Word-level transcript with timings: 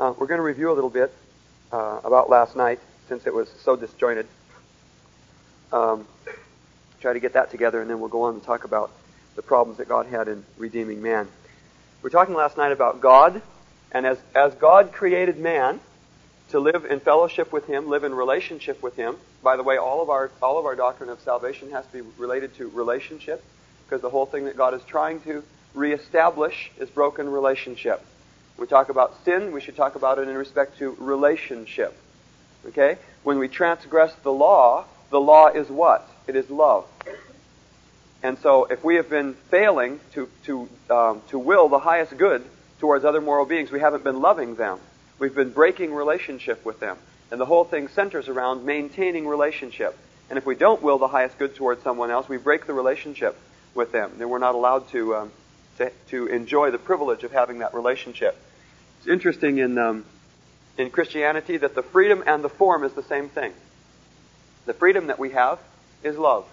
Uh, 0.00 0.14
we're 0.16 0.26
going 0.26 0.38
to 0.38 0.42
review 0.42 0.72
a 0.72 0.72
little 0.72 0.88
bit 0.88 1.12
uh, 1.72 2.00
about 2.04 2.30
last 2.30 2.56
night 2.56 2.80
since 3.06 3.26
it 3.26 3.34
was 3.34 3.50
so 3.62 3.76
disjointed. 3.76 4.26
Um, 5.74 6.06
try 7.02 7.12
to 7.12 7.20
get 7.20 7.34
that 7.34 7.50
together, 7.50 7.82
and 7.82 7.90
then 7.90 8.00
we'll 8.00 8.08
go 8.08 8.22
on 8.22 8.32
and 8.32 8.42
talk 8.42 8.64
about 8.64 8.90
the 9.36 9.42
problems 9.42 9.76
that 9.76 9.90
God 9.90 10.06
had 10.06 10.26
in 10.26 10.42
redeeming 10.56 11.02
man. 11.02 11.28
We 12.02 12.06
are 12.06 12.10
talking 12.10 12.34
last 12.34 12.56
night 12.56 12.72
about 12.72 13.02
God, 13.02 13.42
and 13.92 14.06
as, 14.06 14.16
as 14.34 14.54
God 14.54 14.90
created 14.90 15.38
man 15.38 15.80
to 16.48 16.60
live 16.60 16.86
in 16.86 17.00
fellowship 17.00 17.52
with 17.52 17.66
Him, 17.66 17.90
live 17.90 18.02
in 18.02 18.14
relationship 18.14 18.82
with 18.82 18.96
Him. 18.96 19.16
By 19.42 19.58
the 19.58 19.62
way, 19.62 19.76
all 19.76 20.00
of 20.00 20.08
our 20.08 20.30
all 20.40 20.58
of 20.58 20.64
our 20.64 20.76
doctrine 20.76 21.10
of 21.10 21.20
salvation 21.20 21.72
has 21.72 21.84
to 21.88 21.92
be 21.92 22.10
related 22.16 22.54
to 22.54 22.70
relationship, 22.70 23.44
because 23.84 24.00
the 24.00 24.08
whole 24.08 24.24
thing 24.24 24.46
that 24.46 24.56
God 24.56 24.72
is 24.72 24.82
trying 24.84 25.20
to 25.24 25.44
reestablish 25.74 26.70
is 26.78 26.88
broken 26.88 27.28
relationship. 27.28 28.02
We 28.60 28.66
talk 28.66 28.90
about 28.90 29.24
sin, 29.24 29.52
we 29.52 29.60
should 29.62 29.74
talk 29.74 29.94
about 29.94 30.18
it 30.18 30.28
in 30.28 30.36
respect 30.36 30.78
to 30.78 30.94
relationship. 31.00 31.96
Okay? 32.66 32.98
When 33.22 33.38
we 33.38 33.48
transgress 33.48 34.14
the 34.22 34.32
law, 34.32 34.84
the 35.10 35.20
law 35.20 35.48
is 35.48 35.68
what? 35.68 36.06
It 36.26 36.36
is 36.36 36.50
love. 36.50 36.86
And 38.22 38.38
so, 38.38 38.66
if 38.66 38.84
we 38.84 38.96
have 38.96 39.08
been 39.08 39.32
failing 39.50 39.98
to, 40.12 40.28
to, 40.44 40.68
um, 40.90 41.22
to 41.28 41.38
will 41.38 41.70
the 41.70 41.78
highest 41.78 42.16
good 42.18 42.44
towards 42.78 43.02
other 43.04 43.22
moral 43.22 43.46
beings, 43.46 43.70
we 43.70 43.80
haven't 43.80 44.04
been 44.04 44.20
loving 44.20 44.56
them. 44.56 44.78
We've 45.18 45.34
been 45.34 45.50
breaking 45.50 45.94
relationship 45.94 46.62
with 46.64 46.80
them. 46.80 46.98
And 47.30 47.40
the 47.40 47.46
whole 47.46 47.64
thing 47.64 47.88
centers 47.88 48.28
around 48.28 48.66
maintaining 48.66 49.26
relationship. 49.26 49.96
And 50.28 50.36
if 50.36 50.44
we 50.44 50.54
don't 50.54 50.82
will 50.82 50.98
the 50.98 51.08
highest 51.08 51.38
good 51.38 51.54
towards 51.54 51.82
someone 51.82 52.10
else, 52.10 52.28
we 52.28 52.36
break 52.36 52.66
the 52.66 52.74
relationship 52.74 53.38
with 53.74 53.90
them. 53.90 54.12
Then 54.18 54.28
we're 54.28 54.38
not 54.38 54.54
allowed 54.54 54.88
to, 54.90 55.16
um, 55.16 55.32
to, 55.78 55.90
to, 56.08 56.26
enjoy 56.26 56.70
the 56.70 56.78
privilege 56.78 57.24
of 57.24 57.32
having 57.32 57.60
that 57.60 57.72
relationship. 57.72 58.36
It's 59.00 59.08
interesting 59.08 59.56
in, 59.56 59.78
um, 59.78 60.04
in 60.76 60.90
Christianity 60.90 61.56
that 61.56 61.74
the 61.74 61.82
freedom 61.82 62.22
and 62.26 62.44
the 62.44 62.50
form 62.50 62.84
is 62.84 62.92
the 62.92 63.02
same 63.02 63.30
thing. 63.30 63.54
The 64.66 64.74
freedom 64.74 65.06
that 65.06 65.18
we 65.18 65.30
have 65.30 65.58
is 66.02 66.18
love, 66.18 66.46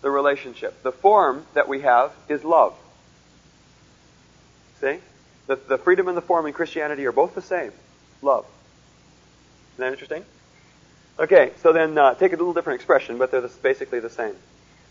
the 0.00 0.10
relationship. 0.10 0.82
The 0.82 0.92
form 0.92 1.44
that 1.52 1.68
we 1.68 1.82
have 1.82 2.12
is 2.30 2.42
love. 2.42 2.74
See? 4.80 4.98
The, 5.46 5.56
the 5.56 5.76
freedom 5.76 6.08
and 6.08 6.16
the 6.16 6.22
form 6.22 6.46
in 6.46 6.54
Christianity 6.54 7.04
are 7.04 7.12
both 7.12 7.34
the 7.34 7.42
same 7.42 7.72
love. 8.22 8.46
Isn't 9.74 9.84
that 9.84 9.92
interesting? 9.92 10.24
Okay, 11.18 11.52
so 11.62 11.74
then 11.74 11.98
uh, 11.98 12.14
take 12.14 12.32
a 12.32 12.36
little 12.36 12.54
different 12.54 12.80
expression, 12.80 13.18
but 13.18 13.30
they're 13.30 13.42
the, 13.42 13.52
basically 13.62 14.00
the 14.00 14.08
same. 14.08 14.34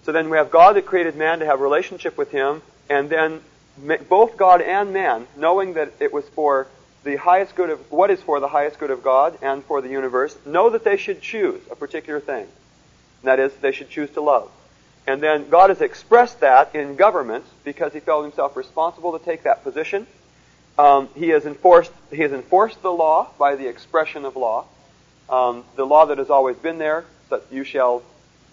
So 0.03 0.11
then 0.11 0.30
we 0.30 0.38
have 0.38 0.52
God 0.52 0.75
that 0.75 0.85
created 0.85 1.16
man 1.16 1.39
to 1.39 1.45
have 1.47 1.59
relationship 1.59 2.19
with 2.19 2.30
him, 2.30 2.61
and 2.88 3.09
then 3.09 3.41
both 4.07 4.38
God 4.38 4.61
and 4.61 4.94
man, 4.94 5.25
knowing 5.35 5.73
that 5.73 5.94
it 6.00 6.13
was 6.13 6.28
for 6.30 6.67
the 7.04 7.18
highest 7.18 7.56
good 7.56 7.70
of 7.70 7.92
what 7.92 8.09
is 8.09 8.22
for 8.22 8.40
the 8.40 8.48
highest 8.48 8.80
good 8.80 8.92
of 8.92 9.04
God 9.04 9.38
and 9.42 9.64
for 9.64 9.82
the 9.82 9.90
universe, 9.90 10.38
know 10.46 10.70
that 10.70 10.84
they 10.84 10.98
should 10.98 11.22
choose 11.22 11.62
a 11.70 11.76
particular 11.76 12.20
thing. 12.20 12.44
And 12.44 13.23
that 13.23 13.40
is, 13.40 13.54
they 13.56 13.72
should 13.72 13.90
choose 13.90 14.09
to 14.12 14.22
love. 14.22 14.50
And 15.06 15.22
then 15.22 15.50
God 15.50 15.70
has 15.70 15.81
expressed 15.81 16.40
that 16.40 16.76
in 16.76 16.96
government 16.96 17.46
because 17.64 17.94
he 17.94 18.00
felt 18.00 18.24
himself 18.24 18.56
responsible 18.56 19.18
to 19.18 19.24
take 19.24 19.44
that 19.44 19.64
position. 19.64 20.08
Um, 20.78 21.09
he 21.16 21.30
has 21.30 21.46
enforced 21.46 21.92
he 22.09 22.22
has 22.22 22.31
enforced 22.31 22.81
the 22.81 22.92
law 22.92 23.30
by 23.38 23.56
the 23.56 23.68
expression 23.68 24.26
of 24.26 24.36
law, 24.36 24.66
um, 25.30 25.66
the 25.76 25.86
law 25.86 26.06
that 26.06 26.18
has 26.18 26.30
always 26.30 26.56
been 26.58 26.80
there, 26.80 27.06
that 27.30 27.44
you 27.52 27.64
shall, 27.64 28.02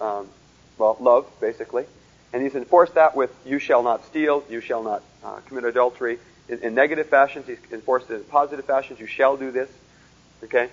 um, 0.00 0.28
well, 0.76 0.98
love 1.00 1.26
basically, 1.40 1.86
and 2.32 2.42
he's 2.42 2.54
enforced 2.54 2.94
that 2.94 3.16
with 3.16 3.34
you 3.46 3.58
shall 3.58 3.82
not 3.82 4.04
steal, 4.04 4.44
you 4.50 4.60
shall 4.60 4.82
not 4.82 5.02
uh, 5.24 5.36
commit 5.46 5.64
adultery, 5.64 6.18
in, 6.50 6.58
in, 6.60 6.74
negative 6.74 7.08
fashions. 7.08 7.46
He's 7.46 7.58
enforced 7.72 8.10
it 8.10 8.14
in 8.14 8.24
positive 8.24 8.64
fashions. 8.64 9.00
You 9.00 9.06
shall 9.06 9.36
do 9.36 9.50
this. 9.50 9.70
Okay? 10.44 10.68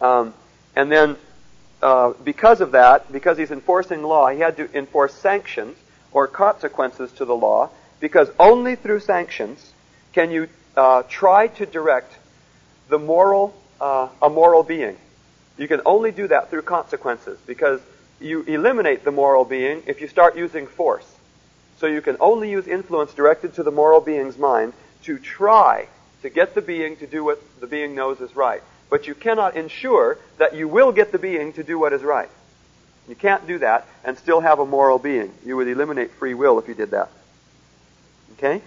Um, 0.00 0.34
and 0.76 0.90
then, 0.90 1.16
uh, 1.82 2.12
because 2.24 2.60
of 2.60 2.72
that, 2.72 3.12
because 3.12 3.36
he's 3.38 3.50
enforcing 3.50 4.02
law, 4.02 4.28
he 4.28 4.40
had 4.40 4.56
to 4.56 4.76
enforce 4.76 5.14
sanctions 5.14 5.76
or 6.12 6.26
consequences 6.26 7.12
to 7.12 7.24
the 7.24 7.34
law, 7.34 7.70
because 8.00 8.30
only 8.38 8.76
through 8.76 9.00
sanctions 9.00 9.72
can 10.12 10.30
you 10.30 10.48
uh, 10.76 11.02
try 11.08 11.48
to 11.48 11.66
direct 11.66 12.12
the 12.88 12.98
moral, 12.98 13.54
uh, 13.80 14.08
a 14.22 14.28
moral 14.28 14.62
being. 14.62 14.96
You 15.58 15.68
can 15.68 15.80
only 15.84 16.12
do 16.12 16.28
that 16.28 16.50
through 16.50 16.62
consequences, 16.62 17.38
because 17.46 17.80
you 18.20 18.42
eliminate 18.42 19.04
the 19.04 19.10
moral 19.10 19.44
being 19.44 19.82
if 19.86 20.00
you 20.00 20.08
start 20.08 20.36
using 20.36 20.66
force. 20.66 21.06
So 21.78 21.86
you 21.86 22.00
can 22.00 22.16
only 22.20 22.50
use 22.50 22.66
influence 22.66 23.12
directed 23.12 23.54
to 23.54 23.62
the 23.62 23.72
moral 23.72 24.00
being's 24.00 24.38
mind 24.38 24.72
to 25.04 25.18
try 25.18 25.88
to 26.22 26.30
get 26.30 26.54
the 26.54 26.62
being 26.62 26.96
to 26.96 27.06
do 27.06 27.24
what 27.24 27.42
the 27.60 27.66
being 27.66 27.94
knows 27.94 28.20
is 28.20 28.34
right. 28.34 28.62
But 28.90 29.06
you 29.06 29.14
cannot 29.14 29.56
ensure 29.56 30.18
that 30.38 30.54
you 30.54 30.68
will 30.68 30.92
get 30.92 31.12
the 31.12 31.18
being 31.18 31.52
to 31.54 31.62
do 31.62 31.78
what 31.78 31.92
is 31.92 32.02
right. 32.02 32.28
You 33.08 33.14
can't 33.14 33.46
do 33.46 33.58
that 33.58 33.86
and 34.04 34.16
still 34.16 34.40
have 34.40 34.58
a 34.58 34.66
moral 34.66 34.98
being. 34.98 35.32
You 35.44 35.56
would 35.56 35.68
eliminate 35.68 36.12
free 36.12 36.34
will 36.34 36.58
if 36.58 36.68
you 36.68 36.74
did 36.74 36.92
that. 36.92 37.10
Okay? 38.34 38.62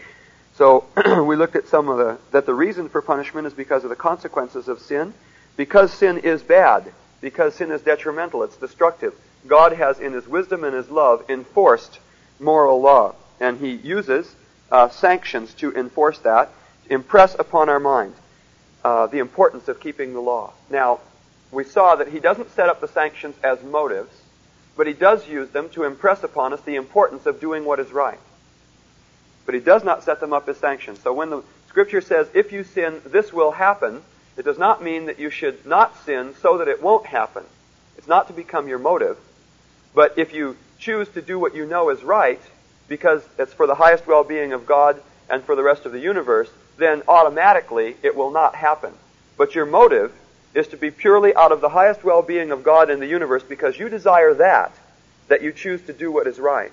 So 0.56 0.86
we 1.24 1.36
looked 1.36 1.56
at 1.56 1.68
some 1.68 1.90
of 1.90 1.98
the 1.98 2.18
that 2.32 2.46
the 2.46 2.54
reason 2.54 2.90
for 2.90 3.02
punishment 3.02 3.48
is 3.48 3.54
because 3.54 3.84
of 3.84 3.90
the 3.90 3.96
consequences 3.96 4.68
of 4.68 4.80
sin. 4.80 5.14
Because 5.56 5.92
sin 5.92 6.20
is 6.20 6.44
bad, 6.44 6.92
because 7.20 7.56
sin 7.56 7.72
is 7.72 7.82
detrimental, 7.82 8.44
it's 8.44 8.58
destructive. 8.58 9.14
God 9.48 9.74
has 9.74 10.00
in 10.00 10.14
his 10.14 10.28
wisdom 10.28 10.64
and 10.64 10.76
his 10.76 10.90
love 10.90 11.28
enforced 11.30 12.00
moral 12.40 12.80
law. 12.82 13.16
And 13.40 13.60
he 13.60 13.72
uses 13.72 14.36
uh, 14.72 14.90
sanctions 14.90 15.54
to 15.56 15.74
enforce 15.76 16.20
that, 16.20 16.50
impress 16.90 17.36
upon 17.38 17.70
our 17.70 17.80
mind 17.80 18.14
uh, 18.84 19.08
the 19.08 19.20
importance 19.20 19.68
of 19.68 19.80
keeping 19.80 20.14
the 20.14 20.20
law. 20.20 20.54
Now, 20.70 21.00
we 21.52 21.64
saw 21.64 21.96
that 21.96 22.10
he 22.10 22.20
doesn't 22.20 22.52
set 22.52 22.70
up 22.70 22.82
the 22.82 22.88
sanctions 22.88 23.36
as 23.44 23.62
motives, 23.64 24.14
but 24.76 24.88
he 24.88 24.94
does 24.94 25.28
use 25.28 25.50
them 25.50 25.70
to 25.70 25.84
impress 25.84 26.24
upon 26.24 26.54
us 26.54 26.62
the 26.62 26.76
importance 26.76 27.26
of 27.26 27.40
doing 27.40 27.66
what 27.66 27.80
is 27.80 27.92
right. 27.92 28.20
But 29.46 29.56
he 29.56 29.62
does 29.62 29.84
not 29.84 30.04
set 30.04 30.20
them 30.20 30.34
up 30.34 30.48
as 30.50 30.58
sanctions. 30.58 31.00
So 31.00 31.14
when 31.14 31.30
the 31.30 31.44
scripture 31.70 32.02
says, 32.02 32.28
if 32.34 32.52
you 32.52 32.64
sin, 32.64 33.02
this 33.06 33.32
will 33.32 33.52
happen, 33.52 34.02
it 34.36 34.44
does 34.46 34.58
not 34.58 34.84
mean 34.84 35.06
that 35.06 35.20
you 35.20 35.30
should 35.30 35.66
not 35.66 35.98
sin 36.06 36.36
so 36.42 36.58
that 36.60 36.68
it 36.68 36.82
won't 36.82 37.06
happen. 37.06 37.44
It's 37.98 38.08
not 38.08 38.28
to 38.28 38.34
become 38.34 38.68
your 38.68 38.80
motive. 38.80 39.18
But 39.96 40.18
if 40.18 40.34
you 40.34 40.58
choose 40.80 41.08
to 41.10 41.22
do 41.22 41.40
what 41.40 41.56
you 41.56 41.66
know 41.66 41.90
is 41.90 42.04
right, 42.04 42.42
because 42.88 43.22
it's 43.38 43.54
for 43.54 43.68
the 43.68 43.76
highest 43.76 44.08
well-being 44.08 44.54
of 44.54 44.66
God 44.66 45.02
and 45.30 45.44
for 45.44 45.56
the 45.56 45.64
rest 45.64 45.86
of 45.86 45.92
the 45.92 46.00
universe, 46.00 46.50
then 46.78 47.04
automatically 47.08 47.96
it 48.04 48.16
will 48.16 48.32
not 48.32 48.56
happen. 48.56 48.94
But 49.38 49.56
your 49.56 49.66
motive 49.66 50.14
is 50.54 50.68
to 50.70 50.78
be 50.78 50.90
purely 50.90 51.36
out 51.36 51.52
of 51.52 51.62
the 51.62 51.70
highest 51.70 52.04
well-being 52.04 52.52
of 52.52 52.64
God 52.64 52.90
and 52.90 53.02
the 53.02 53.08
universe 53.08 53.44
because 53.44 53.78
you 53.78 53.90
desire 53.90 54.34
that, 54.36 54.72
that 55.28 55.44
you 55.44 55.52
choose 55.52 55.82
to 55.84 55.94
do 55.94 56.12
what 56.12 56.28
is 56.28 56.40
right. 56.40 56.72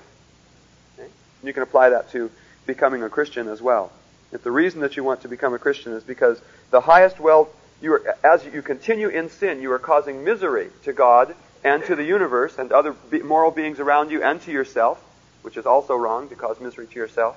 Okay? 0.99 1.09
You 1.43 1.53
can 1.53 1.63
apply 1.63 1.91
that 1.91 2.11
to 2.13 2.31
becoming 2.67 3.03
a 3.03 3.09
Christian 3.09 3.49
as 3.49 3.61
well. 3.61 3.93
If 4.33 4.43
the 4.43 4.51
reason 4.51 4.81
that 4.81 4.97
you 4.97 5.05
want 5.05 5.23
to 5.23 5.29
become 5.29 5.55
a 5.55 5.59
Christian 5.59 5.93
is 5.93 6.03
because 6.03 6.41
the 6.71 6.81
highest 6.81 7.21
well, 7.21 7.51
you 7.83 7.93
are, 7.93 8.17
as 8.25 8.45
you 8.47 8.63
continue 8.63 9.09
in 9.09 9.29
sin, 9.29 9.61
you 9.61 9.71
are 9.73 9.79
causing 9.79 10.25
misery 10.25 10.71
to 10.85 10.93
God 10.93 11.35
and 11.63 11.85
to 11.85 11.95
the 11.97 12.05
universe 12.05 12.59
and 12.59 12.73
other 12.73 12.95
moral 13.23 13.51
beings 13.51 13.81
around 13.81 14.11
you 14.11 14.23
and 14.23 14.41
to 14.43 14.51
yourself 14.51 15.04
which 15.45 15.57
is 15.59 15.67
also 15.67 15.95
wrong 15.95 16.29
to 16.31 16.35
cause 16.35 16.59
misery 16.59 16.87
to 16.87 16.95
yourself. 16.95 17.37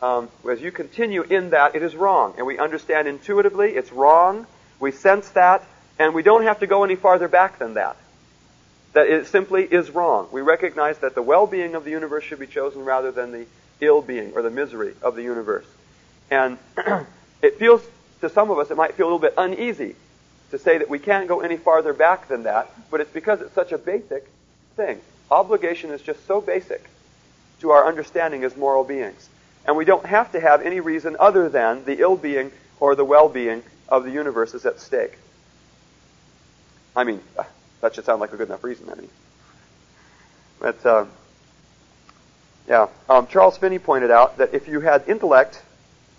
Um, 0.00 0.30
as 0.48 0.60
you 0.62 0.70
continue 0.70 1.22
in 1.22 1.50
that, 1.50 1.74
it 1.74 1.82
is 1.82 1.94
wrong. 1.94 2.34
And 2.38 2.46
we 2.46 2.58
understand 2.58 3.08
intuitively 3.08 3.70
it's 3.72 3.92
wrong. 3.92 4.46
We 4.78 4.92
sense 4.92 5.28
that, 5.30 5.62
and 5.98 6.14
we 6.14 6.22
don't 6.22 6.44
have 6.44 6.60
to 6.60 6.66
go 6.66 6.84
any 6.84 6.94
farther 6.94 7.28
back 7.28 7.58
than 7.58 7.74
that. 7.74 7.96
That 8.94 9.08
it 9.08 9.26
simply 9.26 9.64
is 9.64 9.90
wrong. 9.90 10.28
We 10.32 10.40
recognize 10.40 10.98
that 10.98 11.14
the 11.14 11.22
well-being 11.22 11.74
of 11.74 11.84
the 11.84 11.90
universe 11.90 12.24
should 12.24 12.38
be 12.38 12.46
chosen 12.46 12.84
rather 12.84 13.10
than 13.10 13.32
the 13.32 13.46
ill-being 13.80 14.32
or 14.34 14.42
the 14.42 14.50
misery 14.50 14.94
of 15.02 15.16
the 15.16 15.22
universe. 15.22 15.66
And 16.30 16.56
it 17.42 17.58
feels, 17.58 17.82
to 18.20 18.30
some 18.30 18.50
of 18.50 18.58
us, 18.58 18.70
it 18.70 18.76
might 18.76 18.94
feel 18.94 19.06
a 19.06 19.08
little 19.08 19.18
bit 19.18 19.34
uneasy 19.36 19.96
to 20.52 20.58
say 20.58 20.78
that 20.78 20.88
we 20.88 20.98
can't 20.98 21.28
go 21.28 21.40
any 21.40 21.56
farther 21.56 21.92
back 21.92 22.28
than 22.28 22.44
that, 22.44 22.70
but 22.90 23.00
it's 23.00 23.12
because 23.12 23.40
it's 23.40 23.54
such 23.54 23.72
a 23.72 23.78
basic 23.78 24.28
thing. 24.76 25.00
Obligation 25.30 25.90
is 25.90 26.00
just 26.00 26.26
so 26.26 26.40
basic 26.40 26.88
to 27.60 27.70
our 27.70 27.86
understanding 27.86 28.44
as 28.44 28.56
moral 28.56 28.84
beings. 28.84 29.28
And 29.66 29.76
we 29.76 29.84
don't 29.84 30.06
have 30.06 30.32
to 30.32 30.40
have 30.40 30.62
any 30.62 30.80
reason 30.80 31.16
other 31.20 31.48
than 31.48 31.84
the 31.84 32.00
ill 32.00 32.16
being 32.16 32.50
or 32.78 32.94
the 32.94 33.04
well 33.04 33.28
being 33.28 33.62
of 33.88 34.04
the 34.04 34.10
universe 34.10 34.54
is 34.54 34.64
at 34.66 34.80
stake. 34.80 35.18
I 36.96 37.04
mean, 37.04 37.20
uh, 37.38 37.44
that 37.80 37.94
should 37.94 38.04
sound 38.04 38.20
like 38.20 38.32
a 38.32 38.36
good 38.36 38.48
enough 38.48 38.64
reason, 38.64 38.88
I 38.90 38.94
mean. 38.94 39.08
But, 40.58 40.84
uh, 40.84 41.04
yeah. 42.68 42.88
Um, 43.08 43.26
Charles 43.26 43.56
Finney 43.58 43.78
pointed 43.78 44.10
out 44.10 44.38
that 44.38 44.54
if 44.54 44.68
you 44.68 44.80
had 44.80 45.08
intellect 45.08 45.62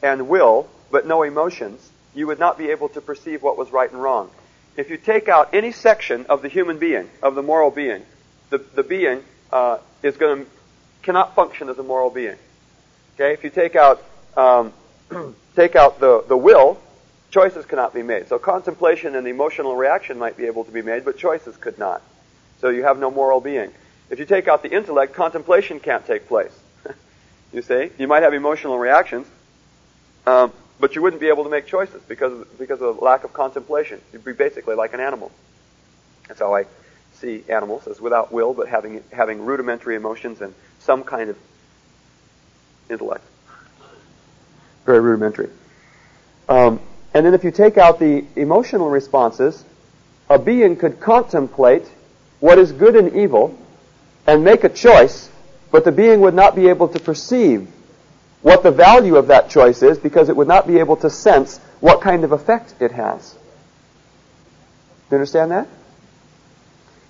and 0.01 0.27
will, 0.27 0.67
but 0.91 1.05
no 1.07 1.23
emotions, 1.23 1.89
you 2.13 2.27
would 2.27 2.39
not 2.39 2.57
be 2.57 2.71
able 2.71 2.89
to 2.89 3.01
perceive 3.01 3.41
what 3.41 3.57
was 3.57 3.71
right 3.71 3.91
and 3.91 4.01
wrong. 4.01 4.29
If 4.75 4.89
you 4.89 4.97
take 4.97 5.27
out 5.27 5.53
any 5.53 5.71
section 5.71 6.25
of 6.27 6.41
the 6.41 6.47
human 6.47 6.77
being, 6.77 7.09
of 7.21 7.35
the 7.35 7.43
moral 7.43 7.71
being, 7.71 8.03
the, 8.49 8.57
the 8.57 8.83
being 8.83 9.23
uh, 9.51 9.77
is 10.03 10.17
going 10.17 10.45
to 10.45 10.51
cannot 11.01 11.36
function 11.36 11.69
as 11.69 11.77
a 11.77 11.83
moral 11.83 12.09
being. 12.09 12.38
Okay, 13.15 13.33
if 13.33 13.44
you 13.44 13.50
take 13.50 13.75
out 13.75 14.03
um, 14.38 14.74
take 15.56 15.75
out 15.75 16.00
the 16.00 16.24
the 16.27 16.38
will, 16.38 16.80
choices 17.31 17.65
cannot 17.65 17.94
be 17.94 18.03
made. 18.03 18.27
So 18.27 18.38
contemplation 18.39 19.15
and 19.15 19.27
emotional 19.27 19.75
reaction 19.75 20.18
might 20.19 20.38
be 20.38 20.45
able 20.45 20.63
to 20.65 20.71
be 20.71 20.81
made, 20.81 21.06
but 21.06 21.18
choices 21.18 21.57
could 21.57 21.77
not. 21.80 22.01
So 22.59 22.69
you 22.69 22.83
have 22.83 23.00
no 23.00 23.09
moral 23.09 23.42
being. 23.42 23.71
If 24.09 24.19
you 24.19 24.25
take 24.25 24.48
out 24.48 24.62
the 24.62 24.71
intellect, 24.71 25.13
contemplation 25.13 25.80
can't 25.80 26.06
take 26.06 26.27
place. 26.27 26.51
you 27.53 27.62
see? 27.62 27.89
You 27.98 28.07
might 28.07 28.24
have 28.24 28.33
emotional 28.33 28.77
reactions, 28.77 29.25
um, 30.27 30.51
but 30.80 30.95
you 30.95 31.01
wouldn't 31.01 31.21
be 31.21 31.30
able 31.30 31.45
to 31.45 31.50
make 31.50 31.65
choices 31.65 32.01
because 32.07 32.33
of, 32.33 32.59
because 32.59 32.81
of 32.81 33.01
lack 33.01 33.24
of 33.24 33.33
contemplation. 33.33 34.01
You'd 34.12 34.25
be 34.25 34.33
basically 34.33 34.75
like 34.75 34.94
an 34.94 35.00
animal. 35.00 35.31
That's 36.27 36.39
how 36.39 36.53
I 36.53 36.65
see 37.13 37.44
animals, 37.48 37.88
as 37.88 38.01
without 38.01 38.33
will, 38.33 38.53
but 38.53 38.68
having, 38.68 39.03
having 39.13 39.45
rudimentary 39.45 39.95
emotions 39.95 40.42
and 40.42 40.53
some 40.81 41.04
kind 41.04 41.30
of 41.30 41.38
intellect. 42.89 43.24
Very 44.86 45.00
rudimentary. 45.00 45.50
Um, 46.50 46.80
and 47.13 47.25
then 47.25 47.33
if 47.33 47.44
you 47.44 47.51
take 47.51 47.78
out 47.78 48.00
the 48.00 48.25
emotional 48.36 48.89
responses, 48.89 49.63
a 50.30 50.39
being 50.39 50.75
could 50.75 51.00
contemplate 51.00 51.88
what 52.39 52.57
is 52.57 52.72
good 52.72 52.95
and 52.95 53.16
evil 53.16 53.57
and 54.25 54.44
make 54.44 54.63
a 54.63 54.69
choice, 54.69 55.30
but 55.72 55.86
the 55.86 55.92
being 55.92 56.22
would 56.22 56.33
not 56.33 56.56
be 56.56 56.68
able 56.68 56.88
to 56.89 57.00
perceive 57.00 57.68
what 58.42 58.63
the 58.63 58.72
value 58.72 59.18
of 59.18 59.27
that 59.27 59.50
choice 59.50 59.84
is 59.84 60.00
because 60.00 60.30
it 60.30 60.36
would 60.36 60.48
not 60.48 60.68
be 60.68 60.80
able 60.80 60.95
to 60.98 61.10
sense 61.10 61.60
what 61.80 62.01
kind 62.01 62.24
of 62.24 62.31
effect 62.31 62.74
it 62.80 62.92
has. 62.92 63.31
Do 63.31 63.38
you 65.12 65.18
understand 65.18 65.51
that? 65.51 65.68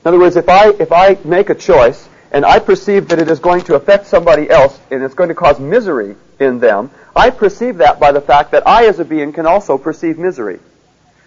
In 0.03 0.07
other 0.07 0.19
words, 0.19 0.35
if 0.35 0.50
I, 0.50 0.69
if 0.71 0.91
I 0.91 1.17
make 1.24 1.50
a 1.50 1.56
choice 1.56 2.09
and 2.31 2.45
I 2.45 2.59
perceive 2.59 3.09
that 3.09 3.19
it 3.19 3.29
is 3.29 3.39
going 3.39 3.61
to 3.65 3.75
affect 3.75 4.07
somebody 4.07 4.49
else 4.49 4.79
and 4.89 5.03
it's 5.03 5.13
going 5.13 5.29
to 5.29 5.35
cause 5.35 5.59
misery 5.59 6.15
in 6.39 6.59
them, 6.59 6.89
I 7.15 7.29
perceive 7.29 7.77
that 7.77 7.99
by 7.99 8.11
the 8.11 8.21
fact 8.21 8.51
that 8.51 8.65
I 8.65 8.85
as 8.87 8.99
a 8.99 9.05
being 9.05 9.33
can 9.33 9.45
also 9.45 9.77
perceive 9.77 10.17
misery. 10.17 10.59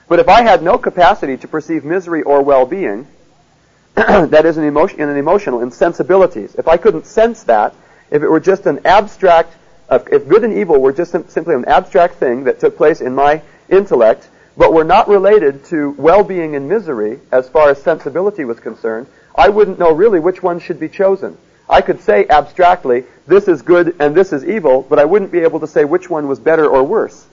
But 0.09 0.19
if 0.19 0.29
I 0.29 0.43
had 0.43 0.63
no 0.63 0.79
capacity 0.79 1.37
to 1.39 1.49
perceive 1.49 1.85
misery 1.85 2.23
or 2.23 2.43
well-being, 2.43 3.07
that 3.95 4.47
is 4.47 4.57
an 4.57 4.65
emotion, 4.65 5.01
an 5.01 5.17
emotional, 5.17 5.61
in 5.61 5.71
sensibilities. 5.71 6.55
If 6.57 6.69
I 6.69 6.77
couldn't 6.79 7.07
sense 7.07 7.45
that, 7.45 7.75
if 8.11 8.23
it 8.23 8.29
were 8.29 8.41
just 8.41 8.67
an 8.67 8.87
abstract, 8.87 9.55
uh, 9.89 10.01
if 10.11 10.27
good 10.27 10.45
and 10.45 10.55
evil 10.55 10.81
were 10.81 10.93
just 10.93 11.13
simply 11.31 11.55
an 11.55 11.67
abstract 11.67 12.17
thing 12.17 12.45
that 12.45 12.61
took 12.61 12.77
place 12.77 13.01
in 13.01 13.15
my 13.15 13.43
intellect, 13.69 14.29
but 14.57 14.73
were 14.73 14.85
not 14.85 15.09
related 15.09 15.65
to 15.67 15.91
well-being 15.99 16.57
and 16.57 16.69
misery 16.69 17.21
as 17.31 17.49
far 17.49 17.71
as 17.71 17.83
sensibility 17.83 18.45
was 18.45 18.61
concerned, 18.61 19.07
I 19.35 19.49
wouldn't 19.49 19.79
know 19.79 19.93
really 19.93 20.21
which 20.21 20.43
one 20.43 20.61
should 20.61 20.79
be 20.79 20.89
chosen. 20.89 21.37
I 21.69 21.81
could 21.81 22.01
say 22.01 22.27
abstractly, 22.29 23.05
this 23.27 23.49
is 23.49 23.63
good 23.63 23.97
and 23.99 24.15
this 24.15 24.33
is 24.33 24.45
evil, 24.45 24.83
but 24.83 24.99
I 24.99 25.05
wouldn't 25.05 25.33
be 25.33 25.41
able 25.41 25.61
to 25.61 25.67
say 25.67 25.85
which 25.85 26.11
one 26.11 26.29
was 26.29 26.39
better 26.39 26.69
or 26.69 26.85
worse. 26.85 27.27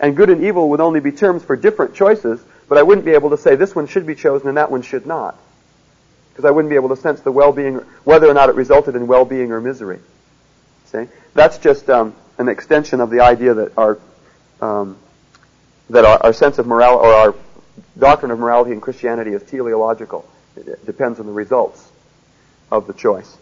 And 0.00 0.16
good 0.16 0.30
and 0.30 0.42
evil 0.42 0.70
would 0.70 0.80
only 0.80 1.00
be 1.00 1.12
terms 1.12 1.44
for 1.44 1.54
different 1.54 1.94
choices, 1.94 2.42
but 2.68 2.78
I 2.78 2.82
wouldn't 2.82 3.04
be 3.04 3.12
able 3.12 3.30
to 3.30 3.36
say 3.36 3.54
this 3.54 3.74
one 3.74 3.86
should 3.86 4.06
be 4.06 4.14
chosen 4.14 4.48
and 4.48 4.56
that 4.56 4.70
one 4.70 4.82
should 4.82 5.06
not 5.06 5.38
because 6.32 6.46
I 6.46 6.50
wouldn't 6.50 6.70
be 6.70 6.76
able 6.76 6.88
to 6.88 6.96
sense 6.96 7.20
the 7.20 7.32
well-being, 7.32 7.76
whether 8.04 8.26
or 8.26 8.32
not 8.32 8.48
it 8.48 8.54
resulted 8.54 8.96
in 8.96 9.06
well-being 9.06 9.52
or 9.52 9.60
misery. 9.60 9.98
See, 10.86 11.06
that's 11.34 11.58
just 11.58 11.90
um, 11.90 12.14
an 12.38 12.48
extension 12.48 13.00
of 13.00 13.10
the 13.10 13.20
idea 13.20 13.54
that 13.54 13.76
our 13.76 13.98
um, 14.60 14.96
that 15.90 16.04
our, 16.04 16.18
our, 16.22 16.32
sense 16.32 16.58
of 16.58 16.66
morality 16.66 17.06
or 17.06 17.12
our 17.12 17.34
doctrine 17.98 18.30
of 18.30 18.38
morality 18.38 18.70
in 18.72 18.80
Christianity 18.80 19.32
is 19.32 19.42
teleological. 19.42 20.26
It, 20.56 20.84
depends 20.86 21.20
on 21.20 21.26
the 21.26 21.32
results 21.32 21.90
of 22.70 22.86
the 22.86 22.92
choice. 22.92 23.36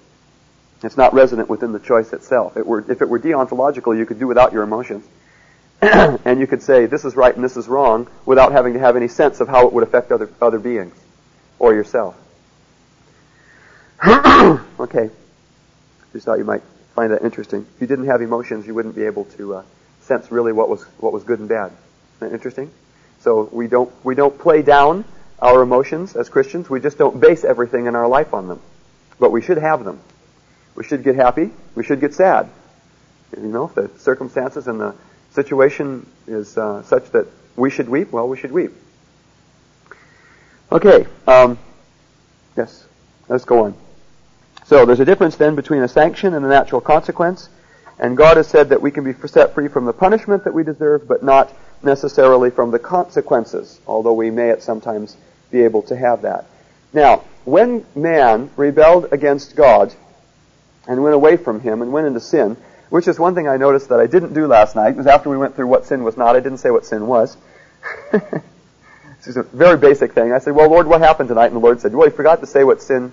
It's 0.82 0.96
not 0.96 1.12
resident 1.12 1.48
within 1.48 1.72
the 1.72 1.78
choice 1.78 2.12
itself. 2.12 2.56
It 2.56 2.66
were, 2.66 2.84
if 2.90 3.02
it 3.02 3.08
were 3.08 3.18
deontological, 3.18 3.96
you 3.96 4.06
could 4.06 4.18
do 4.18 4.26
without 4.26 4.52
your 4.52 4.62
emotions. 4.62 5.04
and 5.82 6.40
you 6.40 6.46
could 6.46 6.62
say, 6.62 6.86
this 6.86 7.04
is 7.04 7.16
right 7.16 7.34
and 7.34 7.44
this 7.44 7.56
is 7.56 7.68
wrong, 7.68 8.08
without 8.24 8.52
having 8.52 8.74
to 8.74 8.78
have 8.78 8.96
any 8.96 9.08
sense 9.08 9.40
of 9.40 9.48
how 9.48 9.66
it 9.66 9.72
would 9.72 9.82
affect 9.82 10.12
other, 10.12 10.30
other 10.40 10.58
beings 10.58 10.94
or 11.58 11.74
yourself. 11.74 12.16
okay. 14.04 15.10
Just 16.12 16.26
thought 16.26 16.38
you 16.38 16.44
might 16.44 16.62
find 16.94 17.12
that 17.12 17.22
interesting. 17.22 17.66
If 17.74 17.80
you 17.80 17.86
didn't 17.86 18.06
have 18.06 18.22
emotions, 18.22 18.66
you 18.66 18.74
wouldn't 18.74 18.96
be 18.96 19.04
able 19.04 19.24
to 19.36 19.56
uh, 19.56 19.62
sense 20.00 20.30
really 20.32 20.52
what 20.52 20.68
was 20.68 20.82
what 20.98 21.12
was 21.12 21.22
good 21.22 21.38
and 21.38 21.48
bad. 21.48 21.72
Isn't 22.16 22.30
that 22.30 22.32
interesting? 22.32 22.70
So 23.20 23.48
we 23.52 23.68
don't 23.68 23.92
we 24.04 24.14
don't 24.14 24.36
play 24.38 24.62
down 24.62 25.04
our 25.40 25.62
emotions 25.62 26.16
as 26.16 26.28
Christians. 26.28 26.68
We 26.68 26.80
just 26.80 26.98
don't 26.98 27.20
base 27.20 27.44
everything 27.44 27.86
in 27.86 27.96
our 27.96 28.08
life 28.08 28.34
on 28.34 28.48
them. 28.48 28.60
But 29.18 29.32
we 29.32 29.42
should 29.42 29.58
have 29.58 29.84
them. 29.84 30.00
We 30.74 30.84
should 30.84 31.02
get 31.02 31.16
happy. 31.16 31.50
We 31.74 31.84
should 31.84 32.00
get 32.00 32.14
sad. 32.14 32.48
You 33.36 33.48
know, 33.48 33.66
if 33.66 33.74
the 33.74 33.90
circumstances 33.98 34.66
and 34.66 34.80
the 34.80 34.94
situation 35.32 36.06
is 36.26 36.56
uh, 36.56 36.82
such 36.82 37.10
that 37.12 37.26
we 37.56 37.70
should 37.70 37.88
weep, 37.88 38.12
well, 38.12 38.28
we 38.28 38.36
should 38.36 38.52
weep. 38.52 38.72
Okay. 40.72 41.06
Um, 41.26 41.58
yes. 42.56 42.86
Let's 43.28 43.44
go 43.44 43.64
on. 43.64 43.74
So 44.66 44.86
there's 44.86 45.00
a 45.00 45.04
difference 45.04 45.36
then 45.36 45.54
between 45.56 45.82
a 45.82 45.88
sanction 45.88 46.34
and 46.34 46.44
a 46.44 46.48
natural 46.48 46.80
consequence. 46.80 47.48
And 47.98 48.16
God 48.16 48.38
has 48.38 48.48
said 48.48 48.70
that 48.70 48.80
we 48.80 48.90
can 48.90 49.04
be 49.04 49.14
set 49.28 49.54
free 49.54 49.68
from 49.68 49.84
the 49.84 49.92
punishment 49.92 50.44
that 50.44 50.54
we 50.54 50.64
deserve, 50.64 51.06
but 51.06 51.22
not 51.22 51.54
necessarily 51.82 52.50
from 52.50 52.70
the 52.70 52.78
consequences, 52.78 53.78
although 53.86 54.12
we 54.12 54.30
may 54.30 54.50
at 54.50 54.62
sometimes 54.62 55.16
be 55.50 55.62
able 55.62 55.82
to 55.82 55.96
have 55.96 56.22
that. 56.22 56.46
Now, 56.92 57.24
when 57.44 57.84
man 57.94 58.50
rebelled 58.56 59.12
against 59.12 59.56
God 59.56 59.94
and 60.86 61.02
went 61.02 61.14
away 61.14 61.36
from 61.36 61.60
Him 61.60 61.82
and 61.82 61.92
went 61.92 62.06
into 62.06 62.20
sin, 62.20 62.56
which 62.90 63.06
is 63.06 63.18
one 63.18 63.34
thing 63.34 63.48
I 63.48 63.56
noticed 63.56 63.88
that 63.88 64.00
I 64.00 64.06
didn't 64.06 64.34
do 64.34 64.46
last 64.46 64.74
night, 64.74 64.96
was 64.96 65.06
after 65.06 65.30
we 65.30 65.36
went 65.36 65.54
through 65.54 65.68
what 65.68 65.86
sin 65.86 66.02
was 66.02 66.16
not, 66.16 66.36
I 66.36 66.40
didn't 66.40 66.58
say 66.58 66.70
what 66.70 66.84
sin 66.84 67.06
was. 67.06 67.36
this 68.12 69.26
is 69.26 69.36
a 69.36 69.44
very 69.44 69.78
basic 69.78 70.12
thing. 70.12 70.32
I 70.32 70.38
said, 70.38 70.54
well, 70.54 70.68
Lord, 70.68 70.86
what 70.86 71.00
happened 71.00 71.28
tonight? 71.28 71.46
And 71.46 71.56
the 71.56 71.60
Lord 71.60 71.80
said, 71.80 71.94
well, 71.94 72.08
you 72.08 72.14
forgot 72.14 72.40
to 72.40 72.46
say 72.46 72.64
what 72.64 72.82
sin, 72.82 73.10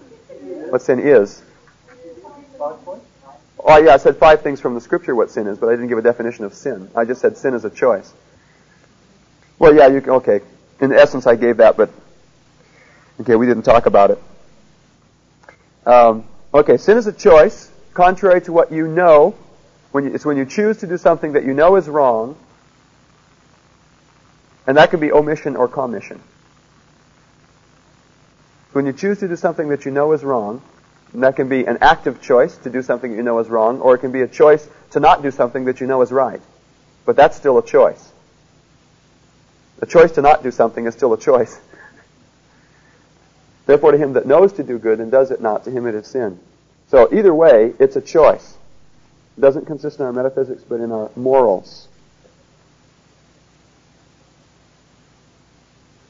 what 0.69 0.81
sin 0.81 0.99
is. 0.99 1.43
Oh, 2.59 3.77
yeah, 3.77 3.93
I 3.93 3.97
said 3.97 4.17
five 4.17 4.41
things 4.41 4.59
from 4.59 4.75
the 4.75 4.81
scripture 4.81 5.13
what 5.13 5.29
sin 5.29 5.45
is, 5.47 5.57
but 5.57 5.67
I 5.67 5.73
didn't 5.73 5.89
give 5.89 5.97
a 5.97 6.01
definition 6.01 6.45
of 6.45 6.53
sin. 6.53 6.89
I 6.95 7.05
just 7.05 7.21
said 7.21 7.37
sin 7.37 7.53
is 7.53 7.65
a 7.65 7.69
choice. 7.69 8.11
Well, 9.59 9.75
yeah, 9.75 9.87
you 9.87 10.01
can, 10.01 10.11
okay. 10.11 10.41
In 10.79 10.93
essence, 10.93 11.27
I 11.27 11.35
gave 11.35 11.57
that, 11.57 11.77
but 11.77 11.89
okay, 13.21 13.35
we 13.35 13.45
didn't 13.45 13.63
talk 13.63 13.85
about 13.85 14.11
it. 14.11 14.23
Um, 15.85 16.25
okay, 16.53 16.77
sin 16.77 16.97
is 16.97 17.07
a 17.07 17.13
choice, 17.13 17.71
contrary 17.93 18.41
to 18.41 18.51
what 18.51 18.71
you 18.71 18.87
know. 18.87 19.35
When 19.91 20.03
you, 20.05 20.13
it's 20.13 20.25
when 20.25 20.37
you 20.37 20.45
choose 20.45 20.77
to 20.77 20.87
do 20.87 20.97
something 20.97 21.33
that 21.33 21.45
you 21.45 21.53
know 21.53 21.75
is 21.77 21.87
wrong, 21.87 22.35
and 24.67 24.77
that 24.77 24.89
can 24.89 24.99
be 24.99 25.11
omission 25.11 25.55
or 25.55 25.67
commission. 25.67 26.21
When 28.73 28.85
you 28.85 28.93
choose 28.93 29.19
to 29.19 29.27
do 29.27 29.35
something 29.35 29.69
that 29.69 29.85
you 29.85 29.91
know 29.91 30.11
is 30.11 30.23
wrong, 30.23 30.61
and 31.13 31.23
that 31.23 31.35
can 31.35 31.47
be 31.47 31.65
an 31.65 31.77
active 31.81 32.21
choice 32.21 32.55
to 32.57 32.69
do 32.69 32.81
something 32.81 33.11
that 33.11 33.17
you 33.17 33.23
know 33.23 33.39
is 33.39 33.47
wrong, 33.47 33.79
or 33.79 33.95
it 33.95 33.99
can 33.99 34.11
be 34.11 34.21
a 34.21 34.27
choice 34.27 34.67
to 34.91 34.99
not 34.99 35.23
do 35.23 35.31
something 35.31 35.65
that 35.65 35.79
you 35.79 35.87
know 35.87 36.01
is 36.01 36.11
right. 36.11 36.41
But 37.05 37.15
that's 37.15 37.37
still 37.37 37.57
a 37.57 37.65
choice. 37.65 38.11
The 39.79 39.85
choice 39.85 40.11
to 40.13 40.21
not 40.21 40.43
do 40.43 40.51
something 40.51 40.85
is 40.85 40.93
still 40.93 41.13
a 41.13 41.19
choice. 41.19 41.57
Therefore, 43.67 43.91
to 43.91 43.97
him 43.97 44.13
that 44.13 44.25
knows 44.25 44.53
to 44.53 44.63
do 44.63 44.79
good 44.79 44.99
and 44.99 45.11
does 45.11 45.29
it 45.29 45.41
not, 45.41 45.65
to 45.65 45.71
him 45.71 45.85
it 45.85 45.93
is 45.93 46.07
sin. 46.07 46.39
So 46.89 47.13
either 47.13 47.33
way, 47.33 47.73
it's 47.79 47.97
a 47.97 48.01
choice. 48.01 48.55
It 49.37 49.41
doesn't 49.41 49.65
consist 49.65 49.99
in 49.99 50.05
our 50.05 50.13
metaphysics, 50.13 50.63
but 50.67 50.79
in 50.79 50.91
our 50.91 51.11
morals. 51.17 51.89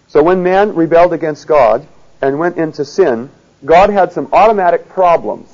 So 0.07 0.23
when 0.23 0.43
man 0.43 0.75
rebelled 0.75 1.13
against 1.13 1.47
God 1.47 1.85
and 2.21 2.39
went 2.39 2.57
into 2.57 2.85
sin, 2.85 3.31
God 3.65 3.89
had 3.89 4.13
some 4.13 4.29
automatic 4.31 4.87
problems 4.87 5.49